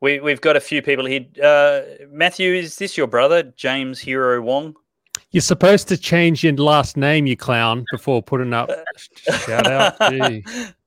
We 0.02 0.20
we've 0.20 0.40
got 0.40 0.56
a 0.56 0.62
few 0.62 0.84
people 0.84 1.06
here. 1.06 1.26
Uh, 1.44 1.82
Matthew, 2.10 2.54
is 2.54 2.78
this 2.78 2.96
your 2.96 3.08
brother, 3.08 3.44
James 3.56 4.00
Hero 4.00 4.40
Wong? 4.42 4.76
You're 5.32 5.42
supposed 5.42 5.88
to 5.88 5.98
change 5.98 6.44
your 6.44 6.54
last 6.54 6.96
name, 6.96 7.26
you 7.26 7.36
clown, 7.36 7.86
before 7.92 8.22
putting 8.22 8.54
up. 8.54 8.70
Shout 9.46 9.66
out. 9.66 9.96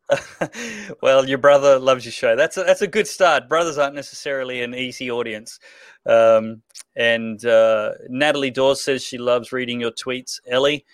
well, 1.03 1.28
your 1.28 1.39
brother 1.39 1.81
loves 1.81 2.05
your 2.05 2.12
show. 2.12 2.36
That's 2.36 2.57
a, 2.57 2.62
that's 2.62 2.82
a 2.82 2.86
good 2.86 3.09
start. 3.09 3.48
Brothers 3.48 3.77
aren't 3.77 3.97
necessarily 3.97 4.62
an 4.62 4.73
easy 4.73 5.11
audience. 5.11 5.59
Um, 6.07 6.62
and 6.94 7.44
uh, 7.44 7.93
Natalie 8.09 8.53
Dawes 8.53 8.85
says 8.85 9.03
she 9.03 9.19
loves 9.19 9.51
reading 9.51 9.81
your 9.81 9.90
tweets. 9.90 10.39
Ellie, 10.47 10.85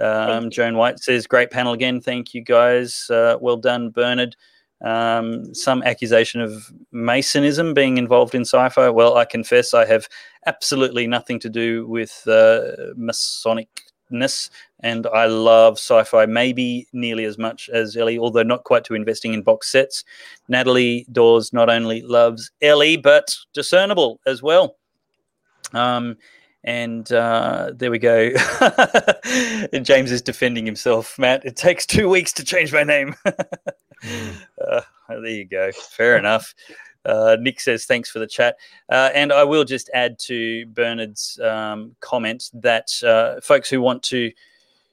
um, 0.00 0.50
Joan 0.50 0.76
White 0.76 0.98
says, 0.98 1.26
"Great 1.26 1.50
panel 1.50 1.72
again. 1.72 2.00
Thank 2.00 2.34
you 2.34 2.42
guys. 2.42 3.08
Uh, 3.10 3.36
well 3.40 3.56
done, 3.56 3.90
Bernard." 3.90 4.36
Um, 4.82 5.54
some 5.54 5.82
accusation 5.84 6.40
of 6.40 6.72
Masonism 6.92 7.72
being 7.72 7.98
involved 7.98 8.34
in 8.34 8.42
sci-fi. 8.42 8.88
Well, 8.88 9.16
I 9.16 9.24
confess 9.24 9.74
I 9.74 9.84
have 9.86 10.08
absolutely 10.46 11.06
nothing 11.06 11.38
to 11.40 11.48
do 11.48 11.86
with 11.86 12.22
uh, 12.26 12.92
Masonicness, 12.98 14.50
and 14.80 15.06
I 15.06 15.26
love 15.26 15.74
sci-fi 15.74 16.26
maybe 16.26 16.88
nearly 16.92 17.24
as 17.24 17.38
much 17.38 17.68
as 17.68 17.96
Ellie, 17.96 18.18
although 18.18 18.42
not 18.42 18.64
quite 18.64 18.82
to 18.84 18.94
investing 18.94 19.34
in 19.34 19.42
box 19.42 19.70
sets. 19.70 20.04
Natalie 20.48 21.06
Dawes 21.12 21.52
not 21.52 21.70
only 21.70 22.02
loves 22.02 22.50
Ellie, 22.60 22.96
but 22.96 23.36
discernible 23.52 24.20
as 24.26 24.42
well. 24.42 24.76
Um, 25.74 26.16
and 26.64 27.10
uh, 27.12 27.72
there 27.74 27.90
we 27.90 27.98
go. 27.98 28.30
James 29.82 30.12
is 30.12 30.22
defending 30.22 30.64
himself. 30.66 31.18
Matt, 31.18 31.44
it 31.44 31.56
takes 31.56 31.86
two 31.86 32.08
weeks 32.08 32.32
to 32.34 32.44
change 32.44 32.72
my 32.72 32.84
name. 32.84 33.14
mm. 33.26 34.34
uh, 34.64 34.80
there 35.08 35.26
you 35.26 35.44
go. 35.44 35.70
Fair 35.72 36.16
enough. 36.16 36.54
Uh, 37.04 37.36
Nick 37.40 37.60
says 37.60 37.84
thanks 37.84 38.10
for 38.10 38.20
the 38.20 38.28
chat, 38.28 38.56
uh, 38.88 39.10
and 39.12 39.32
I 39.32 39.42
will 39.42 39.64
just 39.64 39.90
add 39.92 40.20
to 40.20 40.66
Bernard's 40.66 41.38
um, 41.40 41.96
comment 41.98 42.48
that 42.54 42.90
uh, 43.02 43.40
folks 43.40 43.68
who 43.68 43.80
want 43.80 44.04
to 44.04 44.30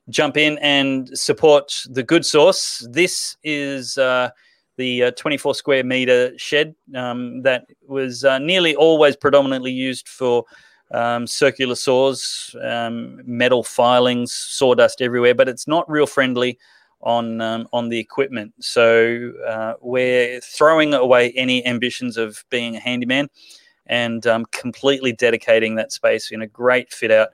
jump 0.09 0.37
in 0.37 0.57
and 0.57 1.09
support 1.17 1.83
the 1.87 2.01
Good 2.01 2.25
Sauce, 2.25 2.85
this 2.89 3.37
is 3.43 3.97
uh, 3.99 4.29
the 4.77 5.03
uh, 5.03 5.11
24 5.11 5.53
square 5.55 5.83
meter 5.83 6.31
shed 6.37 6.73
um, 6.95 7.43
that 7.43 7.65
was 7.87 8.23
uh, 8.23 8.39
nearly 8.39 8.75
always 8.75 9.15
predominantly 9.15 9.71
used 9.71 10.07
for 10.07 10.45
um, 10.91 11.27
circular 11.27 11.75
saws, 11.75 12.55
um, 12.63 13.21
metal 13.25 13.63
filings, 13.63 14.33
sawdust 14.33 15.01
everywhere, 15.01 15.35
but 15.35 15.49
it's 15.49 15.67
not 15.67 15.89
real 15.89 16.07
friendly 16.07 16.57
on 17.01 17.39
um, 17.41 17.67
on 17.71 17.89
the 17.89 17.99
equipment. 17.99 18.53
So 18.59 19.31
uh, 19.47 19.73
we're 19.81 20.41
throwing 20.41 20.93
away 20.93 21.31
any 21.31 21.65
ambitions 21.65 22.17
of 22.17 22.43
being 22.49 22.75
a 22.75 22.79
handyman 22.79 23.29
and 23.85 24.25
um, 24.27 24.45
completely 24.51 25.11
dedicating 25.11 25.75
that 25.75 25.91
space 25.91 26.31
in 26.31 26.41
a 26.41 26.47
great 26.47 26.91
fit 26.91 27.11
out 27.11 27.29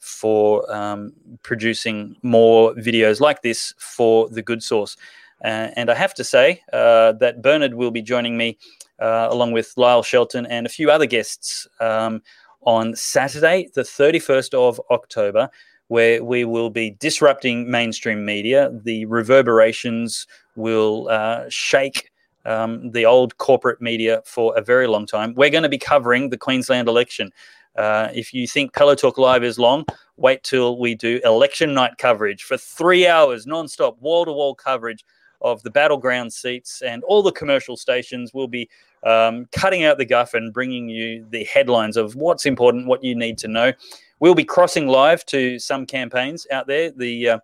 for 0.00 0.70
um, 0.72 1.12
producing 1.42 2.16
more 2.22 2.74
videos 2.74 3.20
like 3.20 3.42
this 3.42 3.74
for 3.78 4.28
the 4.28 4.42
Good 4.42 4.62
Sauce. 4.62 4.96
Uh, 5.44 5.68
and 5.76 5.90
I 5.90 5.94
have 5.94 6.14
to 6.14 6.24
say 6.24 6.62
uh, 6.72 7.12
that 7.12 7.42
Bernard 7.42 7.74
will 7.74 7.90
be 7.90 8.02
joining 8.02 8.36
me 8.36 8.58
uh, 8.98 9.28
along 9.30 9.52
with 9.52 9.72
Lyle 9.76 10.02
Shelton 10.02 10.46
and 10.46 10.66
a 10.66 10.70
few 10.70 10.90
other 10.90 11.06
guests 11.06 11.66
um, 11.80 12.22
on 12.62 12.94
Saturday, 12.94 13.68
the 13.74 13.82
31st 13.82 14.54
of 14.54 14.80
October, 14.90 15.50
where 15.88 16.22
we 16.22 16.44
will 16.44 16.70
be 16.70 16.90
disrupting 16.90 17.70
mainstream 17.70 18.24
media. 18.24 18.70
The 18.84 19.06
reverberations 19.06 20.26
will 20.56 21.08
uh, 21.08 21.44
shake 21.48 22.10
um, 22.44 22.90
the 22.92 23.06
old 23.06 23.36
corporate 23.38 23.80
media 23.80 24.22
for 24.24 24.56
a 24.56 24.62
very 24.62 24.86
long 24.86 25.06
time. 25.06 25.34
We're 25.34 25.50
going 25.50 25.62
to 25.62 25.68
be 25.68 25.78
covering 25.78 26.30
the 26.30 26.38
Queensland 26.38 26.88
election. 26.88 27.32
Uh, 27.76 28.08
if 28.14 28.34
you 28.34 28.46
think 28.46 28.72
Pellowe 28.72 28.94
Talk 28.94 29.18
Live 29.18 29.44
is 29.44 29.58
long, 29.58 29.84
wait 30.16 30.42
till 30.42 30.78
we 30.78 30.94
do 30.94 31.20
election 31.24 31.74
night 31.74 31.98
coverage 31.98 32.42
for 32.42 32.56
three 32.56 33.06
hours, 33.06 33.46
non-stop, 33.46 34.00
wall-to-wall 34.00 34.54
coverage 34.54 35.04
of 35.40 35.62
the 35.62 35.70
battleground 35.70 36.32
seats 36.32 36.82
and 36.82 37.02
all 37.04 37.22
the 37.22 37.32
commercial 37.32 37.76
stations 37.76 38.34
will 38.34 38.48
be 38.48 38.68
um, 39.02 39.46
cutting 39.52 39.84
out 39.84 39.98
the 39.98 40.04
guff 40.04 40.34
and 40.34 40.52
bringing 40.52 40.88
you 40.88 41.26
the 41.30 41.44
headlines 41.44 41.96
of 41.96 42.14
what's 42.14 42.46
important, 42.46 42.86
what 42.86 43.02
you 43.02 43.14
need 43.14 43.38
to 43.38 43.48
know. 43.48 43.72
We'll 44.18 44.34
be 44.34 44.44
crossing 44.44 44.88
live 44.88 45.24
to 45.26 45.58
some 45.58 45.86
campaigns 45.86 46.46
out 46.50 46.66
there, 46.66 46.90
the 46.90 47.28
uh, 47.28 47.38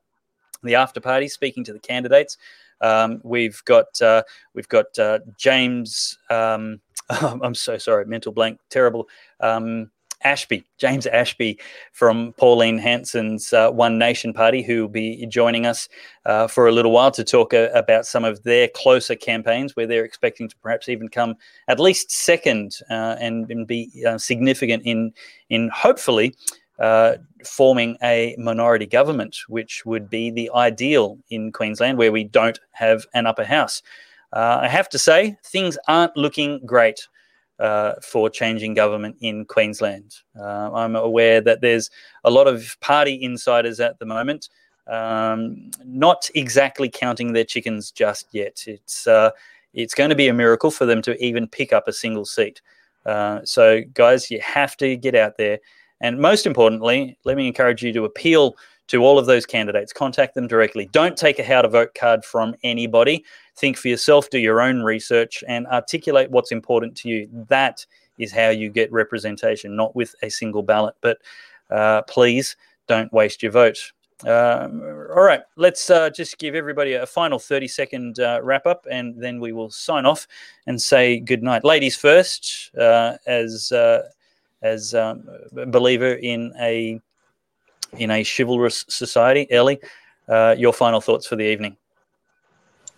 the 0.62 0.74
after 0.74 1.00
party, 1.00 1.28
speaking 1.28 1.64
to 1.64 1.72
the 1.72 1.78
candidates. 1.78 2.36
Um, 2.80 3.20
we've 3.24 3.62
got 3.64 4.00
uh, 4.02 4.22
we've 4.54 4.68
got 4.68 4.98
uh, 4.98 5.20
James. 5.38 6.18
Um, 6.30 6.80
I'm 7.08 7.54
so 7.54 7.78
sorry, 7.78 8.04
mental 8.04 8.32
blank, 8.32 8.58
terrible. 8.68 9.08
Um, 9.40 9.90
Ashby, 10.22 10.64
James 10.78 11.06
Ashby 11.06 11.58
from 11.92 12.32
Pauline 12.38 12.78
Hanson's 12.78 13.52
uh, 13.52 13.70
One 13.70 13.98
Nation 13.98 14.32
Party, 14.32 14.62
who 14.62 14.82
will 14.82 14.88
be 14.88 15.26
joining 15.26 15.66
us 15.66 15.88
uh, 16.24 16.46
for 16.46 16.66
a 16.66 16.72
little 16.72 16.92
while 16.92 17.10
to 17.12 17.24
talk 17.24 17.54
uh, 17.54 17.68
about 17.74 18.06
some 18.06 18.24
of 18.24 18.42
their 18.42 18.68
closer 18.68 19.14
campaigns 19.14 19.76
where 19.76 19.86
they're 19.86 20.04
expecting 20.04 20.48
to 20.48 20.56
perhaps 20.56 20.88
even 20.88 21.08
come 21.08 21.34
at 21.68 21.80
least 21.80 22.10
second 22.10 22.76
uh, 22.90 23.16
and, 23.20 23.50
and, 23.50 23.66
be 23.66 23.90
uh, 24.06 24.18
significant 24.18 24.82
in, 24.84 25.12
in 25.48 25.70
hopefully 25.74 26.34
forming 27.44 27.96
a 28.02 28.34
minority 28.38 28.86
government, 28.86 29.36
which 29.48 29.86
would 29.86 30.10
be 30.10 30.30
the 30.30 30.50
ideal 30.54 31.18
in 31.30 31.50
Queensland 31.50 31.96
where 31.96 32.12
we 32.12 32.24
don't 32.24 32.58
have 32.72 33.06
an 33.14 33.26
upper 33.26 33.44
house. 33.44 33.82
I 34.32 34.68
have 34.68 34.88
to 34.90 34.98
say, 34.98 35.38
things 35.42 35.78
aren't 35.88 36.16
looking 36.16 36.60
great 36.66 37.08
uh, 37.58 37.94
for 38.02 38.28
changing 38.28 38.74
government 38.74 39.16
in 39.20 39.44
Queensland. 39.44 40.14
Uh, 40.38 40.70
I'm 40.72 40.96
aware 40.96 41.40
that 41.40 41.60
there's 41.60 41.90
a 42.24 42.30
lot 42.30 42.46
of 42.46 42.76
party 42.80 43.22
insiders 43.22 43.80
at 43.80 43.98
the 43.98 44.06
moment, 44.06 44.48
um, 44.86 45.70
not 45.84 46.28
exactly 46.34 46.88
counting 46.88 47.32
their 47.32 47.44
chickens 47.44 47.90
just 47.90 48.26
yet. 48.32 48.62
It's 48.66 49.06
uh, 49.06 49.30
it's 49.74 49.94
going 49.94 50.10
to 50.10 50.16
be 50.16 50.28
a 50.28 50.34
miracle 50.34 50.70
for 50.70 50.86
them 50.86 51.02
to 51.02 51.22
even 51.22 51.46
pick 51.46 51.72
up 51.72 51.88
a 51.88 51.92
single 51.92 52.24
seat. 52.24 52.62
Uh, 53.04 53.40
so, 53.44 53.82
guys, 53.94 54.30
you 54.30 54.40
have 54.40 54.76
to 54.78 54.96
get 54.96 55.14
out 55.14 55.36
there, 55.36 55.58
and 56.00 56.18
most 56.18 56.46
importantly, 56.46 57.18
let 57.24 57.36
me 57.36 57.46
encourage 57.46 57.82
you 57.82 57.92
to 57.92 58.04
appeal 58.04 58.56
to 58.88 59.04
all 59.04 59.18
of 59.18 59.26
those 59.26 59.46
candidates. 59.46 59.92
Contact 59.92 60.34
them 60.34 60.46
directly. 60.46 60.88
Don't 60.92 61.16
take 61.16 61.38
a 61.38 61.44
how 61.44 61.62
to 61.62 61.68
vote 61.68 61.94
card 61.94 62.24
from 62.24 62.54
anybody. 62.62 63.24
Think 63.56 63.76
for 63.76 63.88
yourself, 63.88 64.30
do 64.30 64.38
your 64.38 64.60
own 64.60 64.82
research, 64.82 65.42
and 65.48 65.66
articulate 65.68 66.30
what's 66.30 66.52
important 66.52 66.96
to 66.98 67.08
you. 67.08 67.28
That 67.48 67.84
is 68.18 68.32
how 68.32 68.50
you 68.50 68.70
get 68.70 68.92
representation, 68.92 69.76
not 69.76 69.94
with 69.96 70.14
a 70.22 70.30
single 70.30 70.62
ballot. 70.62 70.94
But 71.00 71.18
uh, 71.70 72.02
please 72.02 72.56
don't 72.86 73.12
waste 73.12 73.42
your 73.42 73.52
vote. 73.52 73.92
Um, 74.24 74.80
all 75.14 75.22
right, 75.22 75.42
let's 75.56 75.90
uh, 75.90 76.08
just 76.08 76.38
give 76.38 76.54
everybody 76.54 76.94
a 76.94 77.04
final 77.04 77.38
30 77.38 77.68
second 77.68 78.18
uh, 78.18 78.40
wrap 78.42 78.66
up 78.66 78.86
and 78.90 79.14
then 79.20 79.40
we 79.40 79.52
will 79.52 79.68
sign 79.68 80.06
off 80.06 80.26
and 80.66 80.80
say 80.80 81.20
good 81.20 81.42
night. 81.42 81.64
Ladies 81.64 81.96
first, 81.96 82.74
uh, 82.78 83.18
as, 83.26 83.72
uh, 83.72 84.08
as 84.62 84.94
um, 84.94 85.28
a 85.58 85.66
believer 85.66 86.14
in 86.14 86.54
a 86.58 86.98
in 87.98 88.10
a 88.10 88.24
chivalrous 88.24 88.84
society. 88.88 89.46
Ellie, 89.50 89.80
uh, 90.28 90.54
your 90.58 90.72
final 90.72 91.00
thoughts 91.00 91.26
for 91.26 91.36
the 91.36 91.44
evening? 91.44 91.76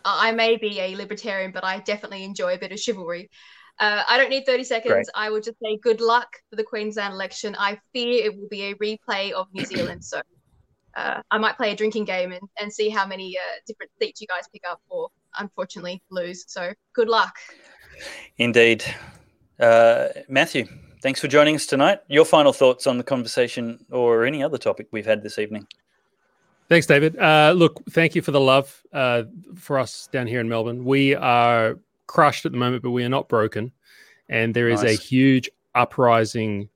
I 0.05 0.32
may 0.32 0.56
be 0.56 0.81
a 0.81 0.97
libertarian, 0.97 1.52
but 1.52 1.65
I 1.65 1.81
definitely 1.81 2.24
enjoy 2.24 2.55
a 2.55 2.59
bit 2.59 2.73
of 2.73 2.78
chivalry. 2.78 3.31
Uh, 3.78 4.02
I 4.09 4.16
don't 4.16 4.31
need 4.31 4.44
30 4.44 4.65
seconds. 4.65 4.93
Great. 4.93 5.06
I 5.15 5.31
will 5.31 5.40
just 5.40 5.59
say 5.62 5.78
good 5.82 6.01
luck 6.01 6.28
for 6.51 6.56
the 6.56 6.65
Queensland 6.65 7.15
election. 7.15 7.55
I 7.59 7.78
fear 7.93 8.24
it 8.24 8.36
will 8.36 8.48
be 8.48 8.65
a 8.65 8.74
replay 8.77 9.32
of 9.32 9.47
New 9.52 9.65
Zealand. 9.66 10.05
So 10.05 10.20
uh, 10.97 11.20
I 11.31 11.39
might 11.39 11.56
play 11.56 11.73
a 11.73 11.77
drinking 11.77 12.06
game 12.06 12.32
and, 12.32 12.43
and 12.59 12.73
see 12.73 12.89
how 12.89 13.06
many 13.06 13.36
uh, 13.36 13.59
different 13.66 13.93
seats 14.01 14.20
you 14.20 14.27
guys 14.27 14.48
pick 14.52 14.62
up 14.69 14.81
or 14.89 15.09
unfortunately 15.39 16.02
lose. 16.10 16.44
So 16.48 16.73
good 16.94 17.09
luck. 17.09 17.35
Indeed. 18.39 18.85
Uh, 19.60 20.09
Matthew 20.28 20.66
thanks 21.01 21.20
for 21.20 21.29
joining 21.29 21.55
us 21.55 21.66
tonight. 21.66 22.01
Your 22.09 22.25
final 22.25 22.53
thoughts 22.53 22.87
on 22.87 22.99
the 22.99 23.05
conversation 23.05 23.85
or 23.91 24.25
any 24.25 24.43
other 24.43 24.59
topic 24.59 24.89
we've 24.91 25.07
had 25.07 25.23
this 25.23 25.39
evening? 25.39 25.66
Thanks, 26.69 26.87
David. 26.87 27.16
Uh, 27.19 27.55
look, 27.57 27.83
thank 27.91 28.15
you 28.15 28.23
for 28.23 28.31
the 28.31 28.41
love 28.41 28.83
uh, 28.93 29.23
for 29.57 29.79
us 29.79 30.09
down 30.12 30.27
here 30.27 30.41
in 30.41 30.49
Melbourne. 30.49 30.85
We 30.85 31.15
are 31.15 31.79
crushed 32.07 32.45
at 32.45 32.53
the 32.53 32.59
moment, 32.59 32.83
but 32.83 32.91
we 32.91 33.05
are 33.05 33.09
not 33.09 33.29
broken. 33.29 33.73
And 34.29 34.55
there 34.55 34.69
is 34.69 34.83
nice. 34.83 34.99
a 34.99 35.03
huge 35.03 35.49
uprising 35.75 36.69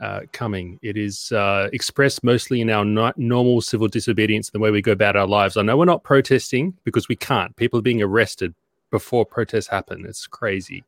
uh, 0.00 0.22
coming. 0.32 0.78
It 0.82 0.96
is 0.96 1.30
uh, 1.32 1.68
expressed 1.72 2.24
mostly 2.24 2.60
in 2.60 2.70
our 2.70 2.84
normal 3.16 3.60
civil 3.60 3.88
disobedience, 3.88 4.50
the 4.50 4.58
way 4.58 4.70
we 4.70 4.82
go 4.82 4.92
about 4.92 5.16
our 5.16 5.26
lives. 5.26 5.56
I 5.56 5.62
know 5.62 5.76
we're 5.76 5.84
not 5.84 6.02
protesting 6.02 6.74
because 6.84 7.08
we 7.08 7.16
can't. 7.16 7.54
People 7.56 7.78
are 7.78 7.82
being 7.82 8.02
arrested 8.02 8.54
before 8.90 9.24
protests 9.24 9.68
happen. 9.68 10.04
It's 10.06 10.26
crazy. 10.26 10.84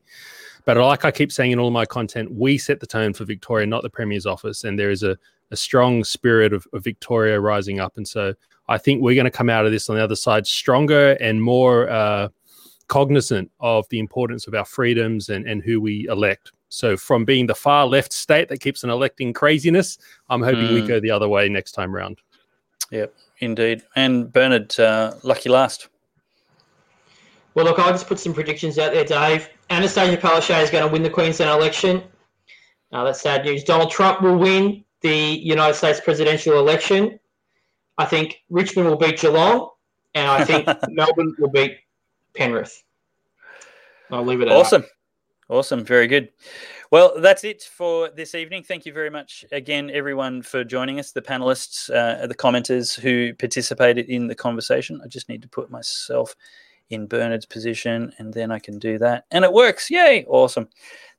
But 0.65 0.77
like 0.77 1.05
I 1.05 1.11
keep 1.11 1.31
saying 1.31 1.51
in 1.51 1.59
all 1.59 1.71
my 1.71 1.85
content, 1.85 2.31
we 2.31 2.57
set 2.57 2.79
the 2.79 2.87
tone 2.87 3.13
for 3.13 3.25
Victoria, 3.25 3.65
not 3.65 3.83
the 3.83 3.89
Premier's 3.89 4.25
office. 4.25 4.63
And 4.63 4.77
there 4.77 4.91
is 4.91 5.03
a, 5.03 5.17
a 5.51 5.55
strong 5.55 6.03
spirit 6.03 6.53
of, 6.53 6.67
of 6.73 6.83
Victoria 6.83 7.39
rising 7.39 7.79
up. 7.79 7.97
And 7.97 8.07
so 8.07 8.33
I 8.67 8.77
think 8.77 9.01
we're 9.01 9.15
going 9.15 9.25
to 9.25 9.31
come 9.31 9.49
out 9.49 9.65
of 9.65 9.71
this 9.71 9.89
on 9.89 9.95
the 9.95 10.03
other 10.03 10.15
side 10.15 10.45
stronger 10.45 11.13
and 11.13 11.41
more 11.41 11.89
uh, 11.89 12.29
cognizant 12.87 13.49
of 13.59 13.87
the 13.89 13.99
importance 13.99 14.47
of 14.47 14.53
our 14.53 14.65
freedoms 14.65 15.29
and, 15.29 15.47
and 15.47 15.63
who 15.63 15.81
we 15.81 16.07
elect. 16.07 16.51
So 16.69 16.95
from 16.97 17.25
being 17.25 17.47
the 17.47 17.55
far 17.55 17.87
left 17.87 18.13
state 18.13 18.47
that 18.49 18.59
keeps 18.59 18.83
on 18.83 18.91
electing 18.91 19.33
craziness, 19.33 19.97
I'm 20.29 20.43
hoping 20.43 20.65
mm. 20.65 20.73
we 20.75 20.87
go 20.87 20.99
the 20.99 21.09
other 21.09 21.27
way 21.27 21.49
next 21.49 21.71
time 21.71 21.93
round. 21.93 22.19
Yep, 22.91 23.13
indeed. 23.39 23.83
And 23.95 24.31
Bernard, 24.31 24.79
uh, 24.79 25.13
lucky 25.23 25.49
last. 25.49 25.89
Well, 27.55 27.65
look, 27.65 27.79
I'll 27.79 27.91
just 27.91 28.07
put 28.07 28.19
some 28.19 28.33
predictions 28.33 28.77
out 28.77 28.93
there, 28.93 29.03
Dave. 29.03 29.49
Annastacia 29.69 30.19
Palaszczuk 30.19 30.61
is 30.63 30.69
going 30.69 30.85
to 30.85 30.91
win 30.91 31.03
the 31.03 31.09
Queensland 31.09 31.51
election. 31.51 32.03
Uh, 32.91 33.03
that's 33.03 33.21
sad 33.21 33.45
news. 33.45 33.63
Donald 33.63 33.91
Trump 33.91 34.21
will 34.21 34.37
win 34.37 34.83
the 35.01 35.09
United 35.09 35.75
States 35.75 35.99
presidential 35.99 36.57
election. 36.57 37.19
I 37.97 38.05
think 38.05 38.43
Richmond 38.49 38.89
will 38.89 38.97
beat 38.97 39.19
Geelong, 39.19 39.69
and 40.15 40.29
I 40.29 40.43
think 40.43 40.67
Melbourne 40.89 41.35
will 41.37 41.49
beat 41.49 41.77
Penrith. 42.33 42.83
I'll 44.11 44.25
leave 44.25 44.41
it 44.41 44.47
at 44.47 44.55
awesome. 44.55 44.85
Awesome. 45.49 45.83
Very 45.83 46.07
good. 46.07 46.29
Well, 46.91 47.19
that's 47.19 47.43
it 47.43 47.63
for 47.63 48.09
this 48.09 48.33
evening. 48.35 48.63
Thank 48.63 48.85
you 48.85 48.93
very 48.93 49.09
much 49.09 49.45
again, 49.51 49.91
everyone, 49.91 50.41
for 50.41 50.63
joining 50.63 50.99
us, 50.99 51.11
the 51.11 51.21
panelists, 51.21 51.89
uh, 51.93 52.25
the 52.25 52.35
commenters 52.35 52.99
who 52.99 53.33
participated 53.35 54.09
in 54.09 54.27
the 54.27 54.35
conversation. 54.35 55.01
I 55.03 55.07
just 55.07 55.29
need 55.29 55.41
to 55.41 55.47
put 55.47 55.69
myself 55.69 56.35
in 56.89 57.07
Bernard's 57.07 57.45
position, 57.45 58.13
and 58.17 58.33
then 58.33 58.51
I 58.51 58.59
can 58.59 58.79
do 58.79 58.97
that. 58.97 59.25
And 59.31 59.45
it 59.45 59.53
works. 59.53 59.89
Yay. 59.89 60.25
Awesome. 60.27 60.67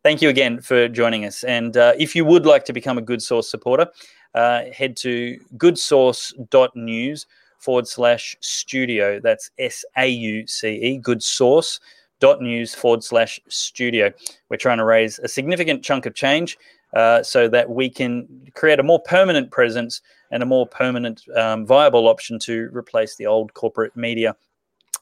Thank 0.03 0.23
you 0.23 0.29
again 0.29 0.61
for 0.61 0.89
joining 0.89 1.25
us. 1.25 1.45
And 1.45 1.77
uh, 1.77 1.93
if 1.99 2.17
you 2.17 2.25
would 2.25 2.47
like 2.47 2.65
to 2.65 2.73
become 2.73 2.99
a 2.99 3.03
Good 3.03 3.23
Sauce 3.23 3.51
supporter, 3.51 3.87
uh, 4.35 4.65
head 4.73 4.97
to 4.99 5.39
goodsauce.news 5.57 7.27
forward 7.59 7.87
slash 7.87 8.37
studio. 8.41 9.21
That's 9.21 9.51
S 9.59 9.85
A 9.97 10.07
U 10.07 10.47
C 10.47 10.69
E, 10.69 10.99
good 10.99 11.23
sauce 11.23 11.79
dot 12.19 12.41
news 12.41 12.75
forward 12.75 13.05
slash 13.05 13.41
studio. 13.49 14.13
We're 14.49 14.57
trying 14.57 14.79
to 14.79 14.85
raise 14.85 15.19
a 15.19 15.29
significant 15.29 15.83
chunk 15.83 16.07
of 16.07 16.15
change 16.15 16.59
uh, 16.95 17.23
so 17.23 17.49
that 17.49 17.69
we 17.71 17.91
can 17.91 18.27
create 18.55 18.81
a 18.81 18.83
more 18.83 19.01
permanent 19.01 19.51
presence 19.51 20.01
and 20.31 20.43
a 20.43 20.47
more 20.47 20.67
permanent, 20.67 21.23
um, 21.37 21.67
viable 21.67 22.09
option 22.09 22.39
to 22.41 22.71
replace 22.73 23.17
the 23.17 23.27
old 23.27 23.53
corporate 23.55 23.97
media 23.97 24.37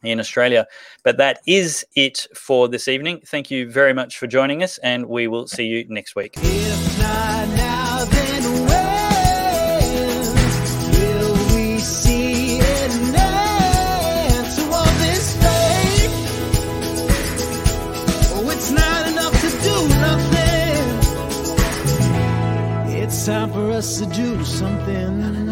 in 0.03 0.21
Australia. 0.21 0.67
But 1.03 1.17
that 1.19 1.41
is 1.47 1.85
it 1.97 2.27
for 2.35 2.69
this 2.69 2.89
evening. 2.89 3.23
Thank 3.27 3.51
you 3.51 3.71
very 3.71 3.93
much 3.93 4.19
for 4.19 4.27
joining 4.27 4.63
us, 4.63 4.79
and 4.79 5.07
we 5.07 5.29
will 5.29 5.47
see 5.47 5.67
you 5.67 5.85
next 5.89 6.15
week. 6.17 6.37
Time 23.27 23.53
for 23.53 23.73
us 23.73 23.99
to 23.99 24.07
do 24.07 24.43
something. 24.43 25.48